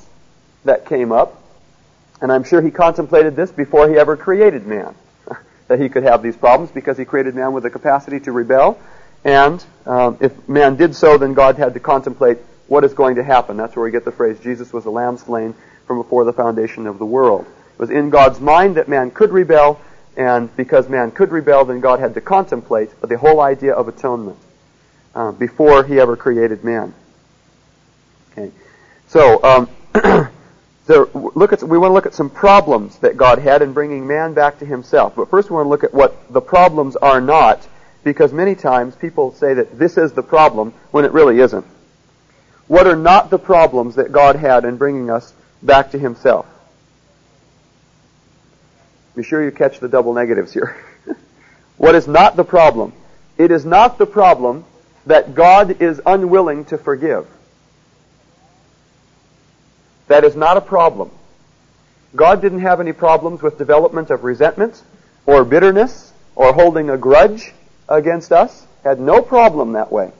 that 0.66 0.86
came 0.86 1.14
up, 1.14 1.42
and 2.22 2.32
I'm 2.32 2.44
sure 2.44 2.62
he 2.62 2.70
contemplated 2.70 3.36
this 3.36 3.52
before 3.52 3.90
he 3.90 3.96
ever 3.96 4.18
created 4.18 4.68
man, 4.68 4.94
that 5.70 5.80
he 5.80 5.88
could 5.88 6.04
have 6.04 6.22
these 6.22 6.36
problems 6.36 6.70
because 6.72 6.98
he 6.98 7.06
created 7.06 7.34
man 7.34 7.54
with 7.54 7.64
the 7.64 7.70
capacity 7.70 8.20
to 8.22 8.34
rebel, 8.34 8.78
and 9.24 9.64
um, 9.86 10.18
if 10.20 10.48
man 10.48 10.76
did 10.76 10.96
so, 10.96 11.18
then 11.18 11.34
God 11.34 11.58
had 11.58 11.74
to 11.74 11.80
contemplate 11.80 12.38
what 12.68 12.84
is 12.84 12.94
going 12.94 13.16
to 13.16 13.24
happen. 13.24 13.58
That's 13.58 13.76
where 13.76 13.84
we 13.84 13.92
get 13.92 14.06
the 14.06 14.12
phrase, 14.12 14.40
Jesus 14.40 14.74
was 14.74 14.86
a 14.86 14.90
lamb 14.90 15.18
slain 15.18 15.54
from 15.86 15.98
before 15.98 16.24
the 16.24 16.34
foundation 16.34 16.88
of 16.88 17.00
the 17.00 17.06
world. 17.06 17.46
It 17.74 17.80
was 17.80 17.90
in 17.90 18.10
God's 18.10 18.40
mind 18.40 18.76
that 18.76 18.88
man 18.88 19.12
could 19.12 19.32
rebel, 19.32 19.80
and 20.16 20.56
because 20.56 20.88
man 20.90 21.12
could 21.12 21.32
rebel, 21.32 21.66
then 21.66 21.80
God 21.80 22.00
had 22.00 22.14
to 22.14 22.22
contemplate 22.22 22.90
the 23.02 23.18
whole 23.18 23.42
idea 23.42 23.74
of 23.74 23.88
atonement 23.88 24.38
uh, 25.16 25.32
before 25.32 25.84
he 25.84 26.00
ever 26.00 26.16
created 26.16 26.64
man. 26.64 26.94
Okay. 28.32 28.52
So, 29.08 29.44
um, 29.44 29.70
so 30.88 31.10
look 31.36 31.54
at, 31.54 31.62
we 31.64 31.78
want 31.78 31.92
to 31.92 31.94
look 31.94 32.06
at 32.06 32.16
some 32.16 32.30
problems 32.30 32.98
that 33.00 33.18
God 33.18 33.40
had 33.40 33.62
in 33.62 33.74
bringing 33.74 34.08
man 34.08 34.34
back 34.34 34.60
to 34.60 34.66
himself. 34.66 35.16
But 35.16 35.30
first 35.30 35.50
we 35.50 35.56
want 35.56 35.66
to 35.66 35.70
look 35.70 35.84
at 35.84 35.94
what 35.94 36.32
the 36.34 36.42
problems 36.42 36.96
are 36.96 37.22
not, 37.22 37.68
because 38.04 38.34
many 38.34 38.56
times 38.56 38.96
people 38.96 39.34
say 39.34 39.54
that 39.54 39.78
this 39.78 39.98
is 39.98 40.14
the 40.14 40.24
problem 40.24 40.74
when 40.92 41.06
it 41.06 41.12
really 41.12 41.40
isn't. 41.40 41.66
What 42.68 42.88
are 42.88 42.96
not 42.96 43.30
the 43.30 43.40
problems 43.40 43.96
that 43.96 44.12
God 44.12 44.36
had 44.36 44.66
in 44.66 44.78
bringing 44.78 45.10
us 45.10 45.34
back 45.62 45.92
to 45.92 46.00
himself? 46.00 46.46
Be 49.16 49.24
sure 49.24 49.44
you 49.44 49.52
catch 49.52 49.80
the 49.80 49.90
double 49.90 50.14
negatives 50.14 50.54
here. 50.54 50.76
What 51.78 51.96
is 51.96 52.08
not 52.08 52.36
the 52.36 52.44
problem? 52.44 52.94
It 53.38 53.52
is 53.52 53.66
not 53.66 53.98
the 53.98 54.06
problem 54.06 54.64
that 55.06 55.36
God 55.36 55.82
is 55.82 56.00
unwilling 56.06 56.66
to 56.66 56.78
forgive. 56.78 57.28
That 60.08 60.24
is 60.24 60.36
not 60.36 60.56
a 60.56 60.62
problem. 60.62 61.12
God 62.16 62.42
didn't 62.42 62.60
have 62.60 62.80
any 62.80 62.94
problems 62.94 63.42
with 63.42 63.58
development 63.58 64.12
of 64.12 64.24
resentment 64.24 64.82
or 65.26 65.44
bitterness 65.44 66.14
or 66.36 66.54
holding 66.54 66.90
a 66.90 66.98
grudge 66.98 67.54
against 67.98 68.32
us. 68.32 68.66
Had 68.84 69.00
no 69.00 69.22
problem 69.22 69.74
that 69.74 69.92
way. 69.92 70.12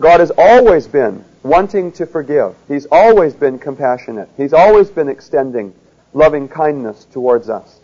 God 0.00 0.20
has 0.20 0.30
always 0.36 0.86
been 0.86 1.24
wanting 1.42 1.92
to 1.92 2.06
forgive. 2.06 2.54
He's 2.68 2.86
always 2.90 3.34
been 3.34 3.58
compassionate. 3.58 4.28
He's 4.36 4.52
always 4.52 4.90
been 4.90 5.08
extending 5.08 5.74
loving 6.12 6.48
kindness 6.48 7.06
towards 7.12 7.48
us. 7.48 7.78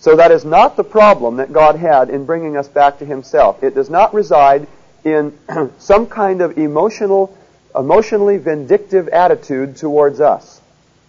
So 0.00 0.16
that 0.16 0.30
is 0.30 0.44
not 0.44 0.76
the 0.76 0.84
problem 0.84 1.36
that 1.36 1.52
God 1.52 1.76
had 1.76 2.08
in 2.08 2.24
bringing 2.24 2.56
us 2.56 2.68
back 2.68 2.98
to 3.00 3.04
Himself. 3.04 3.64
It 3.64 3.74
does 3.74 3.90
not 3.90 4.14
reside 4.14 4.68
in 5.04 5.36
some 5.78 6.06
kind 6.06 6.40
of 6.40 6.56
emotional, 6.56 7.36
emotionally 7.74 8.38
vindictive 8.38 9.08
attitude 9.08 9.76
towards 9.76 10.20
us. 10.20 10.60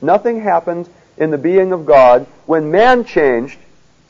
Nothing 0.01 0.41
happened 0.41 0.89
in 1.17 1.29
the 1.29 1.37
being 1.37 1.71
of 1.71 1.85
God 1.85 2.25
when 2.45 2.71
man 2.71 3.05
changed, 3.05 3.59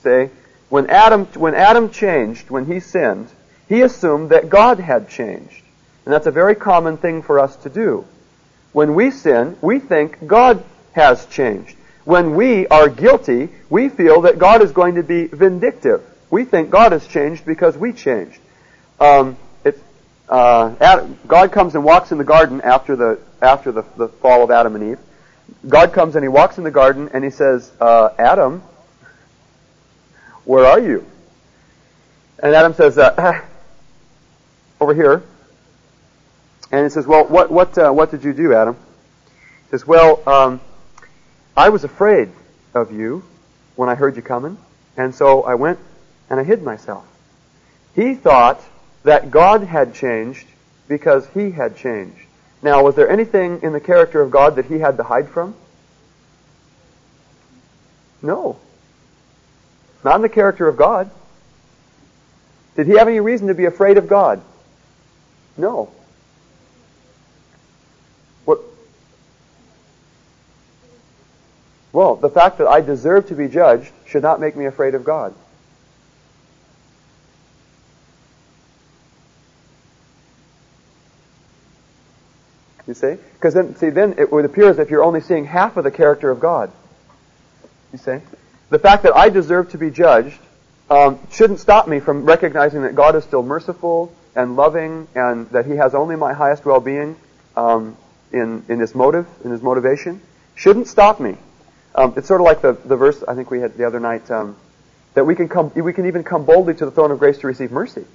say, 0.04 0.30
when 0.70 0.90
Adam, 0.90 1.26
when 1.36 1.56
Adam 1.56 1.90
changed, 1.90 2.50
when 2.50 2.66
he 2.66 2.80
sinned, 2.80 3.30
he 3.68 3.82
assumed 3.82 4.30
that 4.30 4.50
God 4.50 4.80
had 4.80 5.10
changed. 5.10 5.64
And 6.06 6.14
that's 6.14 6.28
a 6.28 6.32
very 6.32 6.56
common 6.56 6.98
thing 6.98 7.22
for 7.22 7.40
us 7.40 7.56
to 7.58 7.70
do. 7.70 8.06
When 8.72 8.96
we 8.96 9.12
sin, 9.12 9.58
we 9.62 9.80
think 9.80 10.26
God 10.26 10.64
has 10.94 11.26
changed. 11.28 11.76
When 12.06 12.36
we 12.36 12.68
are 12.68 12.90
guilty, 12.90 13.50
we 13.70 13.90
feel 13.90 14.22
that 14.22 14.40
God 14.40 14.62
is 14.62 14.72
going 14.72 14.96
to 14.96 15.04
be 15.04 15.28
vindictive. 15.28 16.02
We 16.30 16.46
think 16.46 16.70
God 16.70 16.92
has 16.92 17.06
changed 17.08 17.46
because 17.46 17.78
we 17.78 17.94
changed. 17.94 18.40
Um, 19.00 19.38
uh, 20.30 20.76
Adam, 20.80 21.18
God 21.28 21.52
comes 21.52 21.74
and 21.74 21.84
walks 21.84 22.12
in 22.12 22.20
the 22.20 22.24
garden 22.24 22.62
after 22.62 22.96
the 22.96 23.20
after 23.42 23.72
the, 23.72 23.84
the 23.98 24.08
fall 24.08 24.44
of 24.44 24.52
Adam 24.52 24.76
and 24.76 24.92
Eve. 24.92 25.00
God 25.68 25.92
comes 25.92 26.16
and 26.16 26.24
he 26.24 26.30
walks 26.30 26.60
in 26.60 26.64
the 26.64 26.72
garden 26.72 27.10
and 27.14 27.24
he 27.24 27.32
says, 27.32 27.72
uh, 27.82 28.10
"Adam, 28.20 28.62
where 30.46 30.66
are 30.66 30.80
you?" 30.80 31.06
And 32.42 32.56
Adam 32.56 32.74
says, 32.74 32.98
uh, 32.98 33.42
"Over 34.80 34.94
here." 34.94 35.24
And 36.72 36.84
he 36.84 36.90
says, 36.90 37.08
"Well, 37.08 37.26
what 37.26 37.52
what 37.52 37.78
uh, 37.78 37.92
what 37.92 38.12
did 38.12 38.24
you 38.24 38.34
do, 38.34 38.54
Adam?" 38.54 38.76
He 39.66 39.72
says, 39.72 39.86
"Well, 39.86 40.22
um, 40.28 40.62
I 41.56 41.70
was 41.70 41.84
afraid 41.84 42.30
of 42.74 42.92
you 42.92 43.24
when 43.76 43.90
I 43.90 43.96
heard 43.96 44.16
you 44.16 44.22
coming, 44.22 44.58
and 44.98 45.14
so 45.14 45.44
I 45.44 45.56
went 45.56 45.80
and 46.30 46.40
I 46.40 46.44
hid 46.44 46.64
myself." 46.64 47.06
He 47.96 48.16
thought 48.16 48.62
that 49.04 49.32
God 49.32 49.64
had 49.64 49.94
changed 49.94 50.48
because 50.88 51.28
he 51.34 51.52
had 51.52 51.76
changed. 51.76 52.26
Now, 52.62 52.84
was 52.84 52.96
there 52.96 53.10
anything 53.10 53.62
in 53.62 53.74
the 53.74 53.80
character 53.80 54.22
of 54.22 54.32
God 54.32 54.58
that 54.58 54.66
he 54.66 54.80
had 54.80 54.98
to 54.98 55.04
hide 55.04 55.30
from? 55.30 55.56
No. 58.22 58.58
Not 60.04 60.16
in 60.16 60.22
the 60.22 60.30
character 60.30 60.68
of 60.68 60.78
God. 60.78 61.10
Did 62.76 62.88
he 62.88 62.94
have 62.94 63.08
any 63.08 63.20
reason 63.20 63.48
to 63.48 63.54
be 63.54 63.66
afraid 63.66 63.98
of 63.98 64.08
God? 64.08 64.42
No. 65.58 65.92
What? 68.46 68.60
Well, 71.92 72.16
the 72.16 72.30
fact 72.30 72.60
that 72.60 72.68
I 72.68 72.80
deserve 72.82 73.28
to 73.28 73.36
be 73.36 73.50
judged 73.50 73.92
should 74.06 74.24
not 74.24 74.40
make 74.40 74.56
me 74.56 74.66
afraid 74.66 74.96
of 74.96 75.04
God. 75.04 75.34
You 82.88 82.96
see? 82.96 83.18
Because 83.34 83.54
then, 83.54 83.76
see, 83.76 83.92
then 83.92 84.16
it 84.18 84.32
would 84.32 84.46
appear 84.46 84.68
as 84.68 84.80
if 84.80 84.90
you're 84.90 85.04
only 85.04 85.22
seeing 85.22 85.46
half 85.46 85.78
of 85.78 85.84
the 85.84 85.92
character 85.92 86.32
of 86.32 86.40
God. 86.40 86.72
You 87.92 88.00
see? 88.00 88.18
The 88.70 88.80
fact 88.80 89.04
that 89.04 89.16
I 89.16 89.30
deserve 89.30 89.72
to 89.72 89.78
be 89.78 89.90
judged 89.90 90.38
um, 90.90 91.20
shouldn't 91.32 91.60
stop 91.60 91.88
me 91.88 92.00
from 92.00 92.26
recognizing 92.26 92.84
that 92.84 92.96
God 92.96 93.16
is 93.16 93.24
still 93.24 93.44
merciful 93.44 94.14
and 94.36 94.56
loving 94.56 95.08
and 95.16 95.50
that 95.50 95.66
He 95.66 95.74
has 95.74 95.96
only 95.96 96.16
my 96.16 96.34
highest 96.34 96.66
well-being 96.66 97.16
um, 97.56 97.98
in, 98.32 98.64
in 98.70 98.80
His 98.80 98.94
motive, 98.94 99.28
in 99.44 99.52
His 99.52 99.62
motivation. 99.62 100.22
Shouldn't 100.56 100.88
stop 100.88 101.20
me. 101.20 101.36
Um, 101.96 102.14
it's 102.16 102.28
sort 102.28 102.42
of 102.42 102.46
like 102.46 102.62
the, 102.62 102.74
the 102.74 102.96
verse 102.96 103.24
I 103.28 103.34
think 103.34 103.50
we 103.50 103.60
had 103.60 103.76
the 103.76 103.86
other 103.86 104.00
night 104.00 104.30
um, 104.30 104.56
that 105.16 105.26
we 105.26 105.36
can 105.36 105.50
come, 105.50 105.72
we 105.76 105.94
can 105.94 106.06
even 106.06 106.24
come 106.24 106.46
boldly 106.46 106.76
to 106.76 106.86
the 106.86 106.92
throne 106.92 107.12
of 107.12 107.20
grace 107.20 107.40
to 107.40 107.48
receive 107.48 107.72
mercy. 107.72 108.06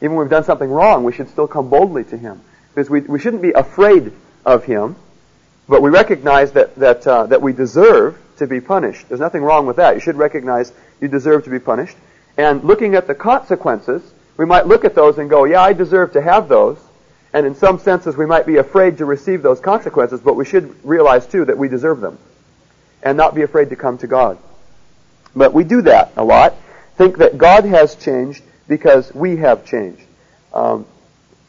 Even 0.00 0.16
when 0.16 0.26
we've 0.26 0.30
done 0.30 0.44
something 0.44 0.70
wrong, 0.70 1.04
we 1.04 1.12
should 1.12 1.30
still 1.30 1.48
come 1.48 1.70
boldly 1.70 2.04
to 2.04 2.18
Him. 2.18 2.42
Because 2.74 2.90
we, 2.90 3.00
we 3.00 3.18
shouldn't 3.18 3.40
be 3.40 3.52
afraid 3.52 4.12
of 4.44 4.64
him, 4.64 4.96
but 5.68 5.80
we 5.82 5.88
recognize 5.90 6.52
that, 6.52 6.76
that, 6.76 7.06
uh, 7.06 7.26
that 7.26 7.40
we 7.40 7.54
deserve 7.54 8.18
to 8.38 8.46
be 8.46 8.60
punished. 8.60 9.08
There's 9.08 9.20
nothing 9.20 9.42
wrong 9.42 9.66
with 9.66 9.76
that. 9.76 9.94
You 9.94 10.00
should 10.00 10.16
recognize 10.16 10.72
you 11.00 11.08
deserve 11.08 11.44
to 11.44 11.50
be 11.50 11.58
punished. 11.58 11.96
And 12.36 12.64
looking 12.64 12.94
at 12.94 13.06
the 13.06 13.14
consequences, 13.14 14.02
we 14.36 14.44
might 14.44 14.66
look 14.66 14.84
at 14.84 14.94
those 14.94 15.18
and 15.18 15.30
go, 15.30 15.44
yeah, 15.44 15.62
I 15.62 15.72
deserve 15.72 16.12
to 16.12 16.22
have 16.22 16.48
those. 16.48 16.78
And 17.32 17.46
in 17.46 17.54
some 17.54 17.78
senses, 17.78 18.16
we 18.16 18.26
might 18.26 18.46
be 18.46 18.56
afraid 18.56 18.98
to 18.98 19.04
receive 19.04 19.42
those 19.42 19.60
consequences, 19.60 20.20
but 20.20 20.34
we 20.34 20.44
should 20.44 20.74
realize 20.84 21.26
too 21.26 21.44
that 21.44 21.58
we 21.58 21.68
deserve 21.68 22.00
them. 22.00 22.18
And 23.02 23.16
not 23.16 23.34
be 23.34 23.42
afraid 23.42 23.70
to 23.70 23.76
come 23.76 23.98
to 23.98 24.06
God. 24.06 24.38
But 25.34 25.52
we 25.52 25.64
do 25.64 25.82
that 25.82 26.12
a 26.16 26.24
lot. 26.24 26.54
Think 26.96 27.18
that 27.18 27.36
God 27.36 27.64
has 27.64 27.94
changed 27.94 28.42
because 28.68 29.14
we 29.14 29.36
have 29.36 29.64
changed. 29.64 30.02
Um, 30.52 30.86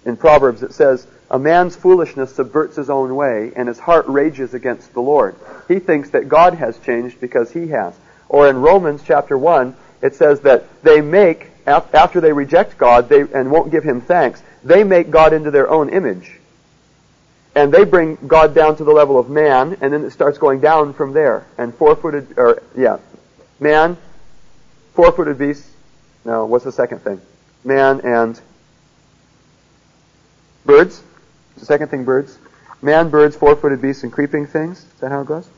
in 0.06 0.18
Proverbs 0.18 0.64
it 0.64 0.74
says, 0.74 1.08
a 1.30 1.38
man's 1.38 1.76
foolishness 1.76 2.36
subverts 2.36 2.78
his 2.78 2.90
own 2.90 3.16
way, 3.16 3.52
and 3.56 3.68
his 3.68 3.80
heart 3.80 4.08
rages 4.08 4.54
against 4.54 4.94
the 4.94 5.02
Lord. 5.02 5.36
He 5.68 5.80
thinks 5.80 6.12
that 6.12 6.30
God 6.30 6.54
has 6.54 6.78
changed 6.80 7.20
because 7.20 7.52
he 7.52 7.68
has. 7.68 7.94
Or 8.30 8.50
in 8.50 8.58
Romans 8.58 9.02
chapter 9.06 9.38
1, 9.38 9.76
it 10.02 10.16
says 10.16 10.42
that 10.42 10.84
they 10.84 11.02
make, 11.02 11.50
after 11.66 12.22
they 12.22 12.32
reject 12.32 12.78
God 12.78 13.10
they, 13.10 13.22
and 13.22 13.52
won't 13.52 13.72
give 13.72 13.84
him 13.84 14.02
thanks, 14.02 14.42
they 14.64 14.84
make 14.84 15.10
God 15.12 15.34
into 15.34 15.52
their 15.52 15.70
own 15.70 15.90
image. 15.90 16.40
And 17.56 17.74
they 17.74 17.84
bring 17.84 18.18
God 18.28 18.54
down 18.54 18.76
to 18.78 18.84
the 18.84 18.92
level 18.92 19.18
of 19.18 19.30
man, 19.30 19.78
and 19.82 19.92
then 19.92 20.04
it 20.06 20.12
starts 20.12 20.38
going 20.38 20.62
down 20.62 20.94
from 20.94 21.14
there. 21.14 21.46
And 21.58 21.74
four-footed, 21.74 22.38
or, 22.38 22.62
yeah, 22.76 23.00
man, 23.60 23.98
four-footed 24.94 25.38
beasts, 25.38 25.70
no, 26.24 26.46
what's 26.46 26.66
the 26.66 26.72
second 26.72 27.00
thing? 27.00 27.20
Man 27.64 28.02
and 28.02 28.40
birds, 30.66 31.02
the 31.60 31.66
second 31.66 31.90
thing, 31.90 32.04
birds. 32.04 32.38
Man, 32.82 33.10
birds, 33.10 33.36
four-footed 33.36 33.82
beasts, 33.82 34.04
and 34.04 34.12
creeping 34.12 34.46
things. 34.46 34.80
Is 34.80 35.00
that 35.00 35.12
how 35.12 35.22
it 35.22 35.28
goes? 35.28 35.50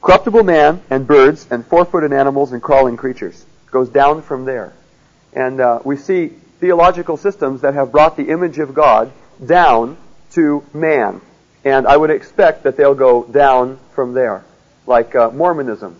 Corruptible 0.00 0.44
man 0.44 0.82
and 0.90 1.06
birds 1.06 1.46
and 1.50 1.66
four-footed 1.66 2.12
animals 2.12 2.52
and 2.52 2.62
crawling 2.62 2.96
creatures. 2.96 3.44
Goes 3.70 3.88
down 3.88 4.22
from 4.22 4.44
there. 4.44 4.72
And 5.32 5.60
uh, 5.60 5.80
we 5.84 5.96
see 5.96 6.28
theological 6.58 7.16
systems 7.16 7.60
that 7.62 7.74
have 7.74 7.92
brought 7.92 8.16
the 8.16 8.30
image 8.30 8.58
of 8.58 8.74
God 8.74 9.12
down 9.44 9.96
to 10.32 10.64
man. 10.72 11.20
And 11.64 11.86
I 11.86 11.96
would 11.96 12.10
expect 12.10 12.64
that 12.64 12.76
they'll 12.76 12.94
go 12.94 13.24
down 13.24 13.78
from 13.94 14.14
there. 14.14 14.44
Like 14.86 15.14
uh, 15.14 15.30
Mormonism 15.30 15.98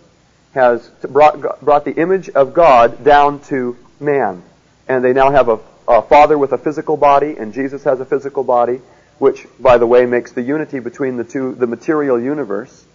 has 0.53 0.87
brought, 1.01 1.61
brought 1.61 1.85
the 1.85 1.95
image 1.95 2.29
of 2.29 2.53
God 2.53 3.03
down 3.03 3.39
to 3.45 3.77
man. 3.99 4.43
And 4.87 5.03
they 5.03 5.13
now 5.13 5.31
have 5.31 5.47
a, 5.47 5.59
a 5.87 6.01
father 6.01 6.37
with 6.37 6.51
a 6.51 6.57
physical 6.57 6.97
body, 6.97 7.37
and 7.37 7.53
Jesus 7.53 7.83
has 7.85 7.99
a 7.99 8.05
physical 8.05 8.43
body, 8.43 8.81
which, 9.19 9.47
by 9.59 9.77
the 9.77 9.87
way, 9.87 10.05
makes 10.05 10.33
the 10.33 10.41
unity 10.41 10.79
between 10.79 11.17
the 11.17 11.23
two, 11.23 11.55
the 11.55 11.67
material 11.67 12.19
universe, 12.19 12.85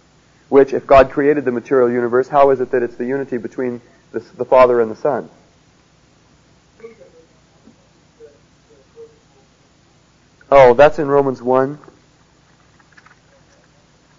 which, 0.49 0.73
if 0.73 0.85
God 0.85 1.09
created 1.09 1.45
the 1.45 1.51
material 1.51 1.89
universe, 1.89 2.27
how 2.27 2.51
is 2.51 2.59
it 2.61 2.71
that 2.71 2.83
it's 2.83 2.95
the 2.95 3.05
unity 3.05 3.37
between 3.37 3.81
the, 4.11 4.19
the 4.19 4.45
Father 4.45 4.79
and 4.81 4.91
the 4.91 4.95
Son? 4.95 5.29
Oh, 10.49 10.73
that's 10.75 10.99
in 10.99 11.07
Romans 11.07 11.41
1. 11.41 11.77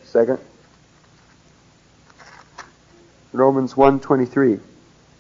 Second. 0.05 0.39
Romans 3.33 3.75
1:23. 3.77 4.61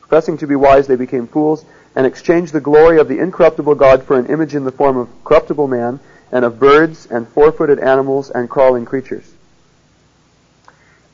Professing 0.01 0.39
to 0.39 0.47
be 0.47 0.57
wise, 0.57 0.87
they 0.87 0.97
became 0.97 1.27
fools 1.27 1.65
and 1.95 2.07
exchanged 2.07 2.53
the 2.53 2.61
glory 2.61 2.99
of 2.99 3.09
the 3.09 3.19
incorruptible 3.19 3.75
God 3.75 4.03
for 4.03 4.19
an 4.19 4.27
image 4.27 4.55
in 4.55 4.65
the 4.65 4.73
form 4.73 4.97
of 4.97 5.09
corruptible 5.25 5.69
man 5.69 6.01
and 6.33 6.45
of 6.45 6.59
birds 6.59 7.07
and 7.11 7.29
four-footed 7.29 7.79
animals 7.79 8.31
and 8.31 8.49
crawling 8.49 8.85
creatures. 8.85 9.31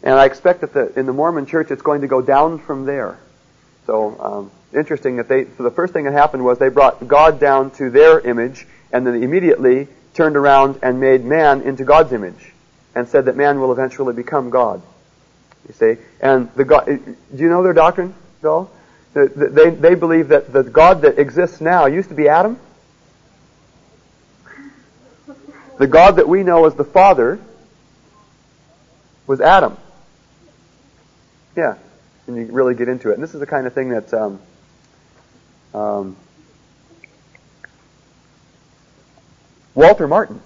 And 0.02 0.14
I 0.14 0.26
expect 0.26 0.60
that 0.60 0.72
the, 0.72 0.98
in 0.98 1.06
the 1.06 1.12
Mormon 1.12 1.46
church 1.46 1.70
it's 1.70 1.82
going 1.82 2.02
to 2.02 2.06
go 2.06 2.20
down 2.20 2.58
from 2.58 2.84
there. 2.84 3.18
So 3.86 4.16
um, 4.20 4.50
interesting 4.78 5.16
that 5.16 5.28
they. 5.28 5.46
So 5.56 5.62
the 5.62 5.70
first 5.70 5.92
thing 5.92 6.04
that 6.04 6.12
happened 6.12 6.44
was 6.44 6.58
they 6.58 6.68
brought 6.68 7.06
God 7.06 7.40
down 7.40 7.70
to 7.72 7.90
their 7.90 8.20
image, 8.20 8.66
and 8.92 9.06
then 9.06 9.22
immediately 9.22 9.88
turned 10.14 10.36
around 10.36 10.78
and 10.82 11.00
made 11.00 11.24
man 11.24 11.62
into 11.62 11.84
God's 11.84 12.12
image. 12.12 12.52
and 12.94 13.08
said 13.08 13.24
that 13.24 13.36
man 13.36 13.60
will 13.60 13.72
eventually 13.72 14.14
become 14.14 14.50
God. 14.50 14.80
You 15.68 15.75
see? 15.75 15.97
And 16.21 16.52
the 16.54 16.64
God, 16.64 16.87
do 16.87 17.16
you 17.42 17.49
know 17.49 17.62
their 17.62 17.73
doctrine, 17.73 18.14
Bill? 18.42 18.71
They, 19.14 19.71
they 19.71 19.94
believe 19.94 20.28
that 20.28 20.52
the 20.52 20.64
God 20.64 21.02
that 21.02 21.18
exists 21.18 21.61
now 21.61 21.87
used 21.87 22.09
to 22.09 22.14
be 22.14 22.28
Adam. 22.28 22.59
The 25.78 25.87
God 25.87 26.16
that 26.16 26.28
we 26.28 26.42
know 26.42 26.66
as 26.66 26.75
the 26.75 26.85
Father 26.85 27.38
was 29.26 29.40
Adam. 29.40 29.76
Yeah. 31.56 31.76
And 32.26 32.37
you 32.37 32.47
really 32.47 32.75
get 32.75 32.88
into 32.88 33.11
it. 33.11 33.14
And 33.14 33.23
this 33.23 33.35
is 33.35 33.40
the 33.40 33.47
kind 33.47 33.66
of 33.66 33.73
thing 33.73 33.90
that 33.90 34.12
um, 34.12 34.40
um, 35.73 36.16
Walter 39.75 40.09
Martin 40.09 40.40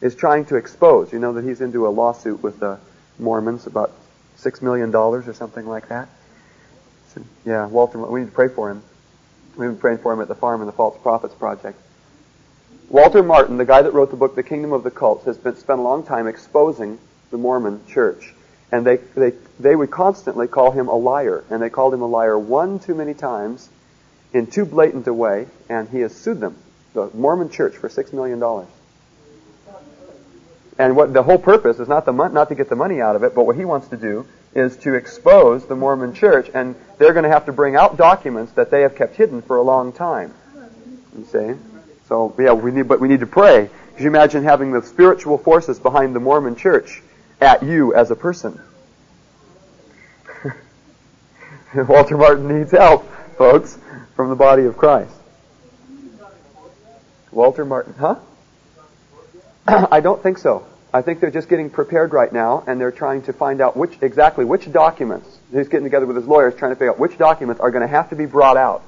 is 0.00 0.14
trying 0.14 0.44
to 0.46 0.56
expose. 0.56 1.12
You 1.12 1.18
know 1.18 1.32
that 1.34 1.44
he's 1.44 1.60
into 1.60 1.86
a 1.86 1.90
lawsuit 1.90 2.42
with 2.42 2.60
the 2.60 2.78
Mormons 3.18 3.66
about 3.66 3.92
six 4.38 4.62
million 4.62 4.90
dollars 4.90 5.28
or 5.28 5.34
something 5.34 5.66
like 5.66 5.88
that. 5.88 6.08
So, 7.14 7.22
yeah, 7.44 7.66
Walter. 7.66 7.98
We 7.98 8.20
need 8.20 8.26
to 8.26 8.32
pray 8.32 8.48
for 8.48 8.70
him. 8.70 8.82
We've 9.56 9.68
been 9.68 9.78
praying 9.78 9.98
for 9.98 10.12
him 10.12 10.20
at 10.20 10.28
the 10.28 10.34
Farm 10.34 10.60
in 10.60 10.66
the 10.66 10.72
False 10.72 10.96
Prophets 11.02 11.34
Project. 11.34 11.78
Walter 12.88 13.22
Martin, 13.22 13.58
the 13.58 13.64
guy 13.64 13.82
that 13.82 13.92
wrote 13.92 14.10
the 14.10 14.16
book 14.16 14.34
The 14.34 14.42
Kingdom 14.42 14.72
of 14.72 14.82
the 14.82 14.90
Cults, 14.90 15.26
has 15.26 15.36
been, 15.36 15.56
spent 15.56 15.78
a 15.78 15.82
long 15.82 16.04
time 16.04 16.26
exposing 16.26 16.98
the 17.30 17.36
Mormon 17.36 17.80
Church, 17.86 18.32
and 18.72 18.86
they 18.86 18.96
they 19.14 19.32
they 19.58 19.76
would 19.76 19.90
constantly 19.90 20.46
call 20.46 20.70
him 20.70 20.88
a 20.88 20.94
liar, 20.94 21.44
and 21.50 21.60
they 21.60 21.70
called 21.70 21.92
him 21.92 22.00
a 22.02 22.06
liar 22.06 22.38
one 22.38 22.78
too 22.78 22.94
many 22.94 23.14
times, 23.14 23.68
in 24.32 24.46
too 24.46 24.64
blatant 24.64 25.06
a 25.06 25.12
way, 25.12 25.46
and 25.68 25.88
he 25.88 26.00
has 26.00 26.14
sued 26.14 26.40
them, 26.40 26.56
the 26.94 27.10
Mormon 27.12 27.50
Church, 27.50 27.76
for 27.76 27.88
six 27.88 28.12
million 28.12 28.38
dollars. 28.38 28.68
And 30.78 30.94
what 30.94 31.12
the 31.12 31.24
whole 31.24 31.38
purpose 31.38 31.80
is 31.80 31.88
not 31.88 32.04
the 32.06 32.12
not 32.12 32.48
to 32.50 32.54
get 32.54 32.68
the 32.68 32.76
money 32.76 33.00
out 33.00 33.16
of 33.16 33.24
it, 33.24 33.34
but 33.34 33.44
what 33.44 33.56
he 33.56 33.64
wants 33.64 33.88
to 33.88 33.96
do 33.96 34.26
is 34.54 34.76
to 34.78 34.94
expose 34.94 35.66
the 35.66 35.74
Mormon 35.74 36.14
Church, 36.14 36.50
and 36.54 36.76
they're 36.98 37.12
going 37.12 37.24
to 37.24 37.28
have 37.28 37.46
to 37.46 37.52
bring 37.52 37.76
out 37.76 37.96
documents 37.96 38.52
that 38.52 38.70
they 38.70 38.82
have 38.82 38.94
kept 38.94 39.16
hidden 39.16 39.42
for 39.42 39.56
a 39.56 39.62
long 39.62 39.92
time. 39.92 40.32
You 41.16 41.24
see? 41.24 41.54
So 42.06 42.34
yeah, 42.38 42.52
we 42.52 42.70
need, 42.70 42.88
but 42.88 43.00
we 43.00 43.08
need 43.08 43.20
to 43.20 43.26
pray. 43.26 43.68
Could 43.94 44.04
you 44.04 44.08
imagine 44.08 44.44
having 44.44 44.70
the 44.70 44.80
spiritual 44.82 45.36
forces 45.36 45.80
behind 45.80 46.14
the 46.14 46.20
Mormon 46.20 46.54
Church 46.54 47.02
at 47.40 47.64
you 47.64 47.92
as 47.94 48.12
a 48.12 48.16
person? 48.16 48.60
Walter 51.74 52.16
Martin 52.16 52.56
needs 52.56 52.70
help, 52.70 53.10
folks, 53.36 53.78
from 54.14 54.30
the 54.30 54.36
body 54.36 54.64
of 54.64 54.76
Christ. 54.76 55.12
Walter 57.32 57.64
Martin, 57.64 57.94
huh? 57.98 58.16
I 59.90 60.00
don't 60.00 60.22
think 60.22 60.38
so. 60.38 60.66
I 60.94 61.02
think 61.02 61.20
they're 61.20 61.30
just 61.30 61.50
getting 61.50 61.68
prepared 61.68 62.14
right 62.14 62.32
now, 62.32 62.64
and 62.66 62.80
they're 62.80 62.90
trying 62.90 63.22
to 63.22 63.34
find 63.34 63.60
out 63.60 63.76
which 63.76 63.98
exactly 64.00 64.46
which 64.46 64.70
documents. 64.72 65.28
He's 65.52 65.68
getting 65.68 65.84
together 65.84 66.06
with 66.06 66.16
his 66.16 66.26
lawyers, 66.26 66.54
trying 66.54 66.72
to 66.72 66.76
figure 66.76 66.90
out 66.90 66.98
which 66.98 67.18
documents 67.18 67.60
are 67.60 67.70
going 67.70 67.82
to 67.82 67.88
have 67.88 68.08
to 68.10 68.16
be 68.16 68.24
brought 68.24 68.56
out. 68.56 68.82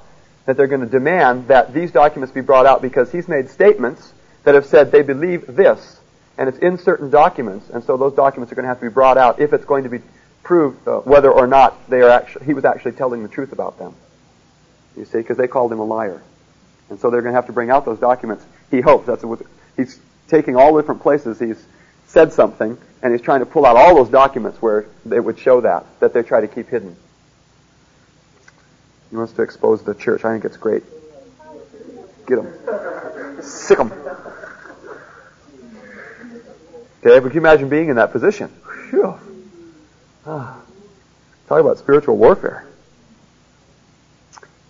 That 0.47 0.57
they're 0.57 0.69
going 0.69 0.81
to 0.81 0.87
demand 0.87 1.49
that 1.49 1.75
these 1.75 1.93
documents 1.93 2.33
be 2.33 2.41
brought 2.41 2.65
out 2.65 2.81
because 2.81 3.13
he's 3.13 3.29
made 3.29 3.51
statements 3.51 4.15
that 4.45 4.55
have 4.55 4.65
said 4.65 4.91
they 4.91 5.03
believe 5.03 5.55
this, 5.55 6.01
and 6.39 6.49
it's 6.49 6.57
in 6.59 6.79
certain 6.79 7.11
documents, 7.11 7.69
and 7.69 7.85
so 7.85 7.99
those 7.99 8.15
documents 8.15 8.51
are 8.51 8.55
going 8.55 8.65
to 8.65 8.69
have 8.69 8.81
to 8.81 8.87
be 8.87 8.93
brought 8.93 9.19
out 9.19 9.39
if 9.39 9.53
it's 9.53 9.67
going 9.67 9.85
to 9.85 9.91
be 9.91 10.01
proved 10.43 10.89
uh, 10.89 11.01
whether 11.01 11.31
or 11.31 11.47
not 11.47 11.91
they 11.91 12.01
are 12.01 12.09
actually 12.09 12.47
he 12.47 12.55
was 12.55 12.65
actually 12.65 12.93
telling 12.93 13.23
the 13.23 13.29
truth 13.29 13.53
about 13.53 13.79
them. 13.79 13.95
You 14.97 15.05
see, 15.05 15.19
because 15.19 15.37
they 15.37 15.47
called 15.47 15.71
him 15.71 15.79
a 15.79 15.85
liar, 15.85 16.23
and 16.89 16.99
so 16.99 17.11
they're 17.11 17.21
going 17.21 17.33
to 17.33 17.37
have 17.37 17.47
to 17.47 17.53
bring 17.53 17.69
out 17.69 17.85
those 17.85 17.99
documents. 17.99 18.43
He 18.71 18.81
hopes 18.81 19.07
that's 19.07 19.23
what 19.23 19.43
he's 19.77 20.01
taking 20.31 20.57
all 20.57 20.77
different 20.77 21.03
places 21.03 21.39
he's 21.39 21.63
said 22.07 22.33
something, 22.33 22.79
and 23.03 23.13
he's 23.13 23.21
trying 23.21 23.41
to 23.41 23.47
pull 23.47 23.67
out 23.67 23.77
all 23.77 23.95
those 23.95 24.09
documents 24.09 24.61
where 24.63 24.87
they 25.05 25.21
would 25.21 25.39
show 25.39 25.61
that, 25.61 25.85
that 26.01 26.13
they 26.13 26.23
try 26.23 26.41
to 26.41 26.49
keep 26.49 26.69
hidden. 26.69 26.97
He 29.11 29.17
wants 29.17 29.33
to 29.35 29.43
expose 29.43 29.83
the 29.83 29.95
church. 29.95 30.25
I 30.25 30.33
think 30.33 30.45
it's 30.45 30.57
great. 30.57 30.85
Get 32.27 32.39
him. 32.39 33.43
Sick 33.43 33.79
him. 33.79 33.93
Okay, 37.03 37.19
but 37.19 37.23
can 37.23 37.33
you 37.33 37.41
imagine 37.41 37.69
being 37.69 37.89
in 37.89 37.97
that 37.97 38.13
position? 38.13 38.49
Whew. 38.91 39.19
Ah. 40.27 40.61
Talk 41.49 41.61
about 41.61 41.79
spiritual 41.79 42.17
warfare. 42.17 42.67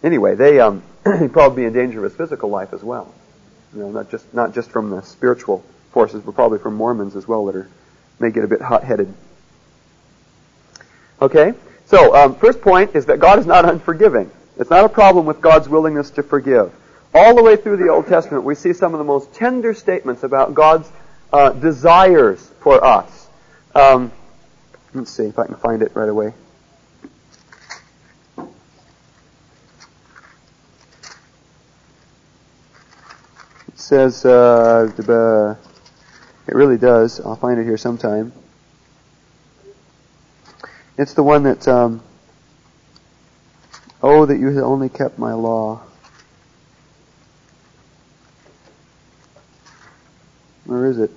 Anyway, 0.02 0.34
they 0.34 0.60
um, 0.60 0.82
he'd 1.18 1.32
probably 1.32 1.62
be 1.62 1.66
in 1.66 1.72
danger 1.72 1.98
of 1.98 2.04
his 2.04 2.14
physical 2.14 2.48
life 2.48 2.72
as 2.72 2.82
well. 2.82 3.12
You 3.74 3.80
know, 3.80 3.90
not 3.90 4.10
just 4.10 4.32
not 4.34 4.54
just 4.54 4.70
from 4.70 4.90
the 4.90 5.02
spiritual 5.02 5.64
forces, 5.92 6.22
but 6.22 6.34
probably 6.34 6.58
from 6.58 6.74
Mormons 6.74 7.16
as 7.16 7.26
well 7.28 7.46
that 7.46 7.56
are 7.56 7.68
may 8.18 8.30
get 8.30 8.44
a 8.44 8.48
bit 8.48 8.60
hot-headed. 8.60 9.12
Okay, 11.22 11.54
so 11.86 12.14
um, 12.14 12.34
first 12.36 12.60
point 12.60 12.94
is 12.94 13.06
that 13.06 13.18
God 13.18 13.38
is 13.38 13.46
not 13.46 13.64
unforgiving. 13.64 14.30
It's 14.58 14.70
not 14.70 14.84
a 14.84 14.88
problem 14.88 15.26
with 15.26 15.40
God's 15.40 15.68
willingness 15.68 16.10
to 16.12 16.22
forgive. 16.22 16.72
All 17.14 17.34
the 17.34 17.42
way 17.42 17.56
through 17.56 17.78
the 17.78 17.88
Old 17.88 18.06
Testament, 18.06 18.44
we 18.44 18.54
see 18.54 18.72
some 18.72 18.94
of 18.94 18.98
the 18.98 19.04
most 19.04 19.34
tender 19.34 19.74
statements 19.74 20.22
about 20.22 20.54
God's 20.54 20.90
uh, 21.32 21.50
desires 21.50 22.46
for 22.60 22.84
us. 22.84 23.28
Um, 23.74 24.12
let's 24.94 25.10
see 25.10 25.24
if 25.24 25.38
I 25.38 25.46
can 25.46 25.56
find 25.56 25.82
it 25.82 25.92
right 25.94 26.08
away. 26.08 26.34
Says, 33.90 34.24
uh, 34.24 35.56
it 36.46 36.54
really 36.54 36.78
does. 36.78 37.18
I'll 37.18 37.34
find 37.34 37.58
it 37.58 37.64
here 37.64 37.76
sometime. 37.76 38.32
It's 40.96 41.14
the 41.14 41.24
one 41.24 41.42
that, 41.42 41.66
um, 41.66 42.00
oh, 44.00 44.26
that 44.26 44.38
you 44.38 44.46
had 44.46 44.62
only 44.62 44.90
kept 44.90 45.18
my 45.18 45.32
law. 45.32 45.80
Where 50.66 50.86
is 50.86 50.98
it? 51.00 51.10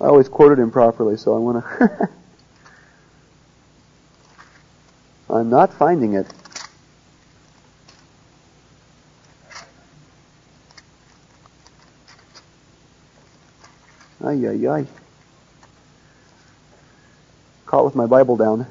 I 0.00 0.06
always 0.06 0.28
quoted 0.28 0.58
him 0.58 0.70
properly, 0.70 1.16
so 1.16 1.34
I 1.34 1.38
want 1.38 1.64
to. 1.64 2.08
I'm 5.30 5.50
not 5.50 5.72
finding 5.72 6.14
it. 6.14 6.26
Ay, 14.22 14.46
ay, 14.46 14.68
ay. 14.68 14.86
Caught 17.66 17.84
with 17.84 17.94
my 17.94 18.06
Bible 18.06 18.36
down. 18.36 18.66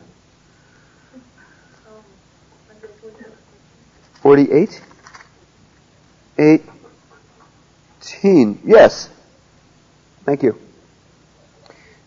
48? 4.21 4.81
18. 6.37 8.59
Yes. 8.65 9.09
Thank 10.25 10.43
you. 10.43 10.57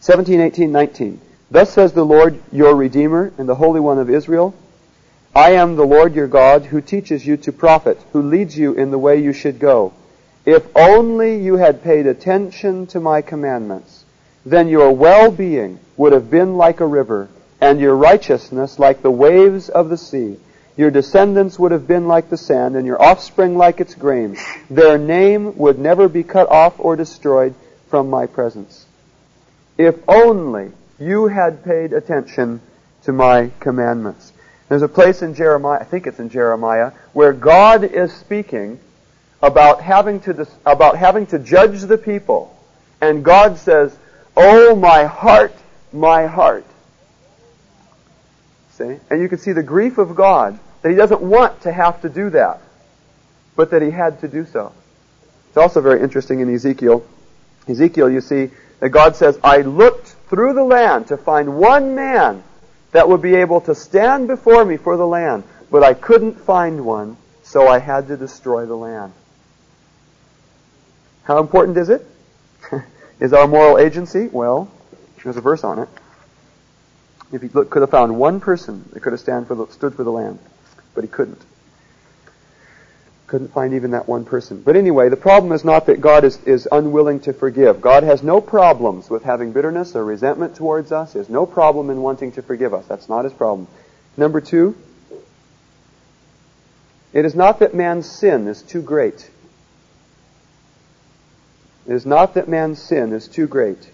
17, 0.07 0.41
18, 0.41 0.71
19. 0.71 1.21
Thus 1.51 1.73
says 1.73 1.93
the 1.93 2.07
Lord 2.07 2.41
your 2.53 2.77
Redeemer 2.77 3.33
and 3.39 3.49
the 3.49 3.57
Holy 3.57 3.81
One 3.81 3.99
of 3.99 4.09
Israel, 4.09 4.55
I 5.35 5.55
am 5.55 5.75
the 5.75 5.85
Lord 5.85 6.15
your 6.15 6.29
God 6.29 6.65
who 6.65 6.81
teaches 6.81 7.27
you 7.27 7.37
to 7.39 7.51
profit, 7.51 7.99
who 8.13 8.23
leads 8.23 8.57
you 8.57 8.75
in 8.75 8.93
the 8.93 9.01
way 9.01 9.21
you 9.21 9.33
should 9.33 9.59
go. 9.59 9.93
If 10.45 10.65
only 10.77 11.43
you 11.43 11.57
had 11.57 11.83
paid 11.83 12.07
attention 12.07 12.87
to 12.87 13.01
my 13.01 13.21
commandments, 13.21 14.05
then 14.45 14.69
your 14.69 14.93
well-being 14.93 15.81
would 15.97 16.13
have 16.13 16.31
been 16.31 16.57
like 16.57 16.79
a 16.79 16.87
river, 16.87 17.29
and 17.61 17.81
your 17.81 17.97
righteousness 17.97 18.79
like 18.79 19.03
the 19.03 19.11
waves 19.11 19.69
of 19.69 19.89
the 19.89 19.99
sea. 19.99 20.37
Your 20.77 20.93
descendants 20.93 21.59
would 21.59 21.73
have 21.73 21.89
been 21.89 22.07
like 22.07 22.31
the 22.31 22.37
sand, 22.37 22.77
and 22.77 22.87
your 22.87 23.03
offspring 23.03 23.59
like 23.59 23.81
its 23.81 23.97
grain. 23.97 24.37
Their 24.71 24.99
name 24.99 25.59
would 25.59 25.81
never 25.81 26.09
be 26.09 26.23
cut 26.23 26.49
off 26.49 26.75
or 26.79 26.95
destroyed 26.95 27.57
from 27.89 28.09
my 28.09 28.27
presence. 28.27 28.87
If 29.79 29.97
only 30.09 30.73
you 30.99 31.27
had 31.29 31.65
paid 31.65 31.93
attention 31.93 32.61
to 33.03 33.13
my 33.13 33.51
commandments. 33.61 34.33
There's 34.69 34.83
a 34.83 34.89
place 34.89 35.23
in 35.23 35.35
Jeremiah, 35.35 35.81
I 35.81 35.85
think 35.85 36.07
it's 36.07 36.19
in 36.19 36.29
Jeremiah, 36.29 36.93
where 37.13 37.33
God 37.33 37.85
is 37.85 38.13
speaking 38.13 38.81
about 39.43 39.81
having 39.81 40.21
to, 40.21 40.47
about 40.65 40.97
having 40.97 41.27
to 41.27 41.39
judge 41.39 41.83
the 41.83 41.99
people. 41.99 42.57
And 43.01 43.25
God 43.25 43.59
says, 43.59 43.97
Oh, 44.37 44.75
my 44.75 45.05
heart, 45.05 45.55
my 45.93 46.27
heart. 46.27 46.67
See? 48.71 48.97
And 49.09 49.23
you 49.23 49.29
can 49.29 49.39
see 49.39 49.53
the 49.53 49.63
grief 49.63 49.99
of 49.99 50.17
God 50.17 50.59
that 50.83 50.91
He 50.91 50.97
doesn't 50.97 51.23
want 51.23 51.63
to 51.63 51.73
have 51.73 52.03
to 52.03 52.09
do 52.09 52.31
that, 52.31 52.61
but 53.55 53.71
that 53.71 53.83
He 53.83 53.91
had 53.91 54.21
to 54.21 54.29
do 54.29 54.45
so. 54.47 54.73
It's 55.49 55.57
also 55.57 55.81
very 55.81 56.03
interesting 56.03 56.41
in 56.41 56.53
Ezekiel. 56.53 57.07
Ezekiel, 57.69 58.11
you 58.11 58.21
see, 58.21 58.51
that 58.81 58.91
God 58.91 59.17
says, 59.17 59.39
I 59.43 59.59
looked 59.59 60.09
through 60.29 60.55
the 60.55 60.65
land 60.65 61.09
to 61.09 61.17
find 61.17 61.57
one 61.57 61.95
man 61.95 62.43
that 62.93 63.09
would 63.09 63.23
be 63.23 63.35
able 63.37 63.61
to 63.63 63.75
stand 63.75 64.29
before 64.29 64.65
me 64.65 64.77
for 64.77 64.97
the 64.97 65.07
land, 65.07 65.45
but 65.71 65.83
I 65.83 65.95
couldn't 65.95 66.41
find 66.41 66.85
one, 66.85 67.17
so 67.43 67.69
I 67.69 67.79
had 67.79 68.09
to 68.09 68.17
destroy 68.17 68.67
the 68.67 68.77
land. 68.77 69.13
How 71.25 71.39
important 71.41 71.77
is 71.77 71.89
it? 71.89 72.07
is 73.21 73.33
our 73.33 73.49
moral 73.49 73.79
agency? 73.79 74.29
Well, 74.29 74.71
there's 75.23 75.37
a 75.37 75.41
verse 75.41 75.65
on 75.65 75.81
it. 75.81 75.89
If 77.33 77.43
he 77.43 77.49
could 77.49 77.83
have 77.83 77.91
found 77.91 78.17
one 78.17 78.39
person 78.39 78.89
that 78.93 79.01
could 79.01 79.13
have 79.13 79.21
stand 79.21 79.49
for 79.49 79.57
the, 79.57 79.67
stood 79.67 79.95
for 79.95 80.05
the 80.05 80.13
land, 80.13 80.39
but 80.95 81.03
he 81.03 81.09
couldn't. 81.09 81.41
Couldn't 83.27 83.53
find 83.53 83.75
even 83.75 83.91
that 83.91 84.09
one 84.09 84.25
person. 84.25 84.63
But 84.63 84.77
anyway, 84.77 85.09
the 85.09 85.17
problem 85.17 85.53
is 85.53 85.65
not 85.65 85.87
that 85.87 86.01
God 86.01 86.25
is, 86.25 86.41
is 86.45 86.69
unwilling 86.71 87.21
to 87.21 87.33
forgive. 87.33 87.81
God 87.81 88.05
has 88.05 88.23
no 88.23 88.41
problems 88.41 89.11
with 89.11 89.25
having 89.25 89.53
bitterness 89.53 89.97
or 89.97 90.05
resentment 90.05 90.55
towards 90.55 90.93
us. 90.93 91.13
He 91.13 91.19
has 91.19 91.29
no 91.29 91.45
problem 91.45 91.91
in 91.91 92.03
wanting 92.03 92.33
to 92.33 92.43
forgive 92.43 92.73
us. 92.73 92.87
That's 92.87 93.09
not 93.09 93.25
his 93.25 93.33
problem. 93.33 93.67
Number 94.17 94.41
two, 94.41 94.77
it 97.13 97.25
is 97.25 97.35
not 97.35 97.59
that 97.61 97.75
man's 97.75 98.09
sin 98.09 98.47
is 98.47 98.63
too 98.63 98.83
great. 98.83 99.29
It 101.87 101.95
is 101.95 102.07
not 102.07 102.35
that 102.35 102.49
man's 102.49 102.81
sin 102.81 103.13
is 103.13 103.27
too 103.27 103.47
great. 103.47 103.91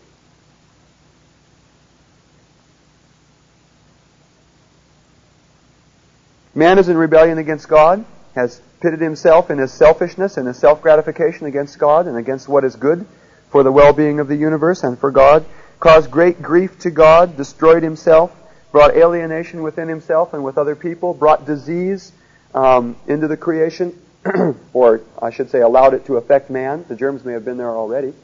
Man 6.54 6.78
is 6.78 6.88
in 6.88 6.98
rebellion 6.98 7.38
against 7.38 7.68
God, 7.68 8.04
has 8.34 8.60
pitted 8.80 9.00
himself 9.00 9.50
in 9.50 9.58
his 9.58 9.72
selfishness 9.72 10.36
and 10.36 10.46
his 10.46 10.58
self-gratification 10.58 11.46
against 11.46 11.78
God 11.78 12.06
and 12.06 12.16
against 12.16 12.48
what 12.48 12.64
is 12.64 12.76
good 12.76 13.06
for 13.50 13.62
the 13.62 13.72
well-being 13.72 14.20
of 14.20 14.28
the 14.28 14.36
universe 14.36 14.82
and 14.82 14.98
for 14.98 15.10
God, 15.10 15.44
caused 15.78 16.10
great 16.10 16.40
grief 16.40 16.78
to 16.80 16.90
God, 16.90 17.36
destroyed 17.36 17.82
himself, 17.82 18.34
brought 18.72 18.94
alienation 18.96 19.62
within 19.62 19.88
himself 19.88 20.32
and 20.32 20.42
with 20.42 20.56
other 20.56 20.74
people, 20.74 21.12
brought 21.12 21.44
disease 21.44 22.12
um, 22.54 22.96
into 23.06 23.28
the 23.28 23.36
creation, 23.36 24.00
or 24.72 25.02
I 25.20 25.30
should 25.30 25.50
say 25.50 25.60
allowed 25.60 25.92
it 25.92 26.06
to 26.06 26.16
affect 26.16 26.48
man. 26.48 26.86
The 26.88 26.96
germs 26.96 27.24
may 27.24 27.32
have 27.32 27.44
been 27.44 27.58
there 27.58 27.70
already. 27.70 28.14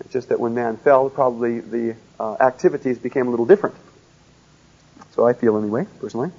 It's 0.00 0.12
just 0.12 0.30
that 0.30 0.40
when 0.40 0.54
man 0.54 0.78
fell, 0.78 1.10
probably 1.10 1.60
the 1.60 1.96
uh, 2.18 2.36
activities 2.40 2.98
became 2.98 3.26
a 3.26 3.30
little 3.30 3.46
different. 3.46 3.74
So 5.12 5.26
I 5.26 5.34
feel 5.34 5.58
anyway, 5.58 5.86
personally 6.00 6.30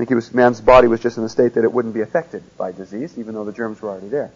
think 0.00 0.08
he 0.08 0.14
was, 0.14 0.32
man's 0.32 0.62
body 0.62 0.88
was 0.88 0.98
just 0.98 1.18
in 1.18 1.24
a 1.24 1.28
state 1.28 1.52
that 1.54 1.64
it 1.64 1.70
wouldn't 1.70 1.92
be 1.92 2.00
affected 2.00 2.42
by 2.56 2.72
disease, 2.72 3.18
even 3.18 3.34
though 3.34 3.44
the 3.44 3.52
germs 3.52 3.82
were 3.82 3.90
already 3.90 4.08
there. 4.08 4.30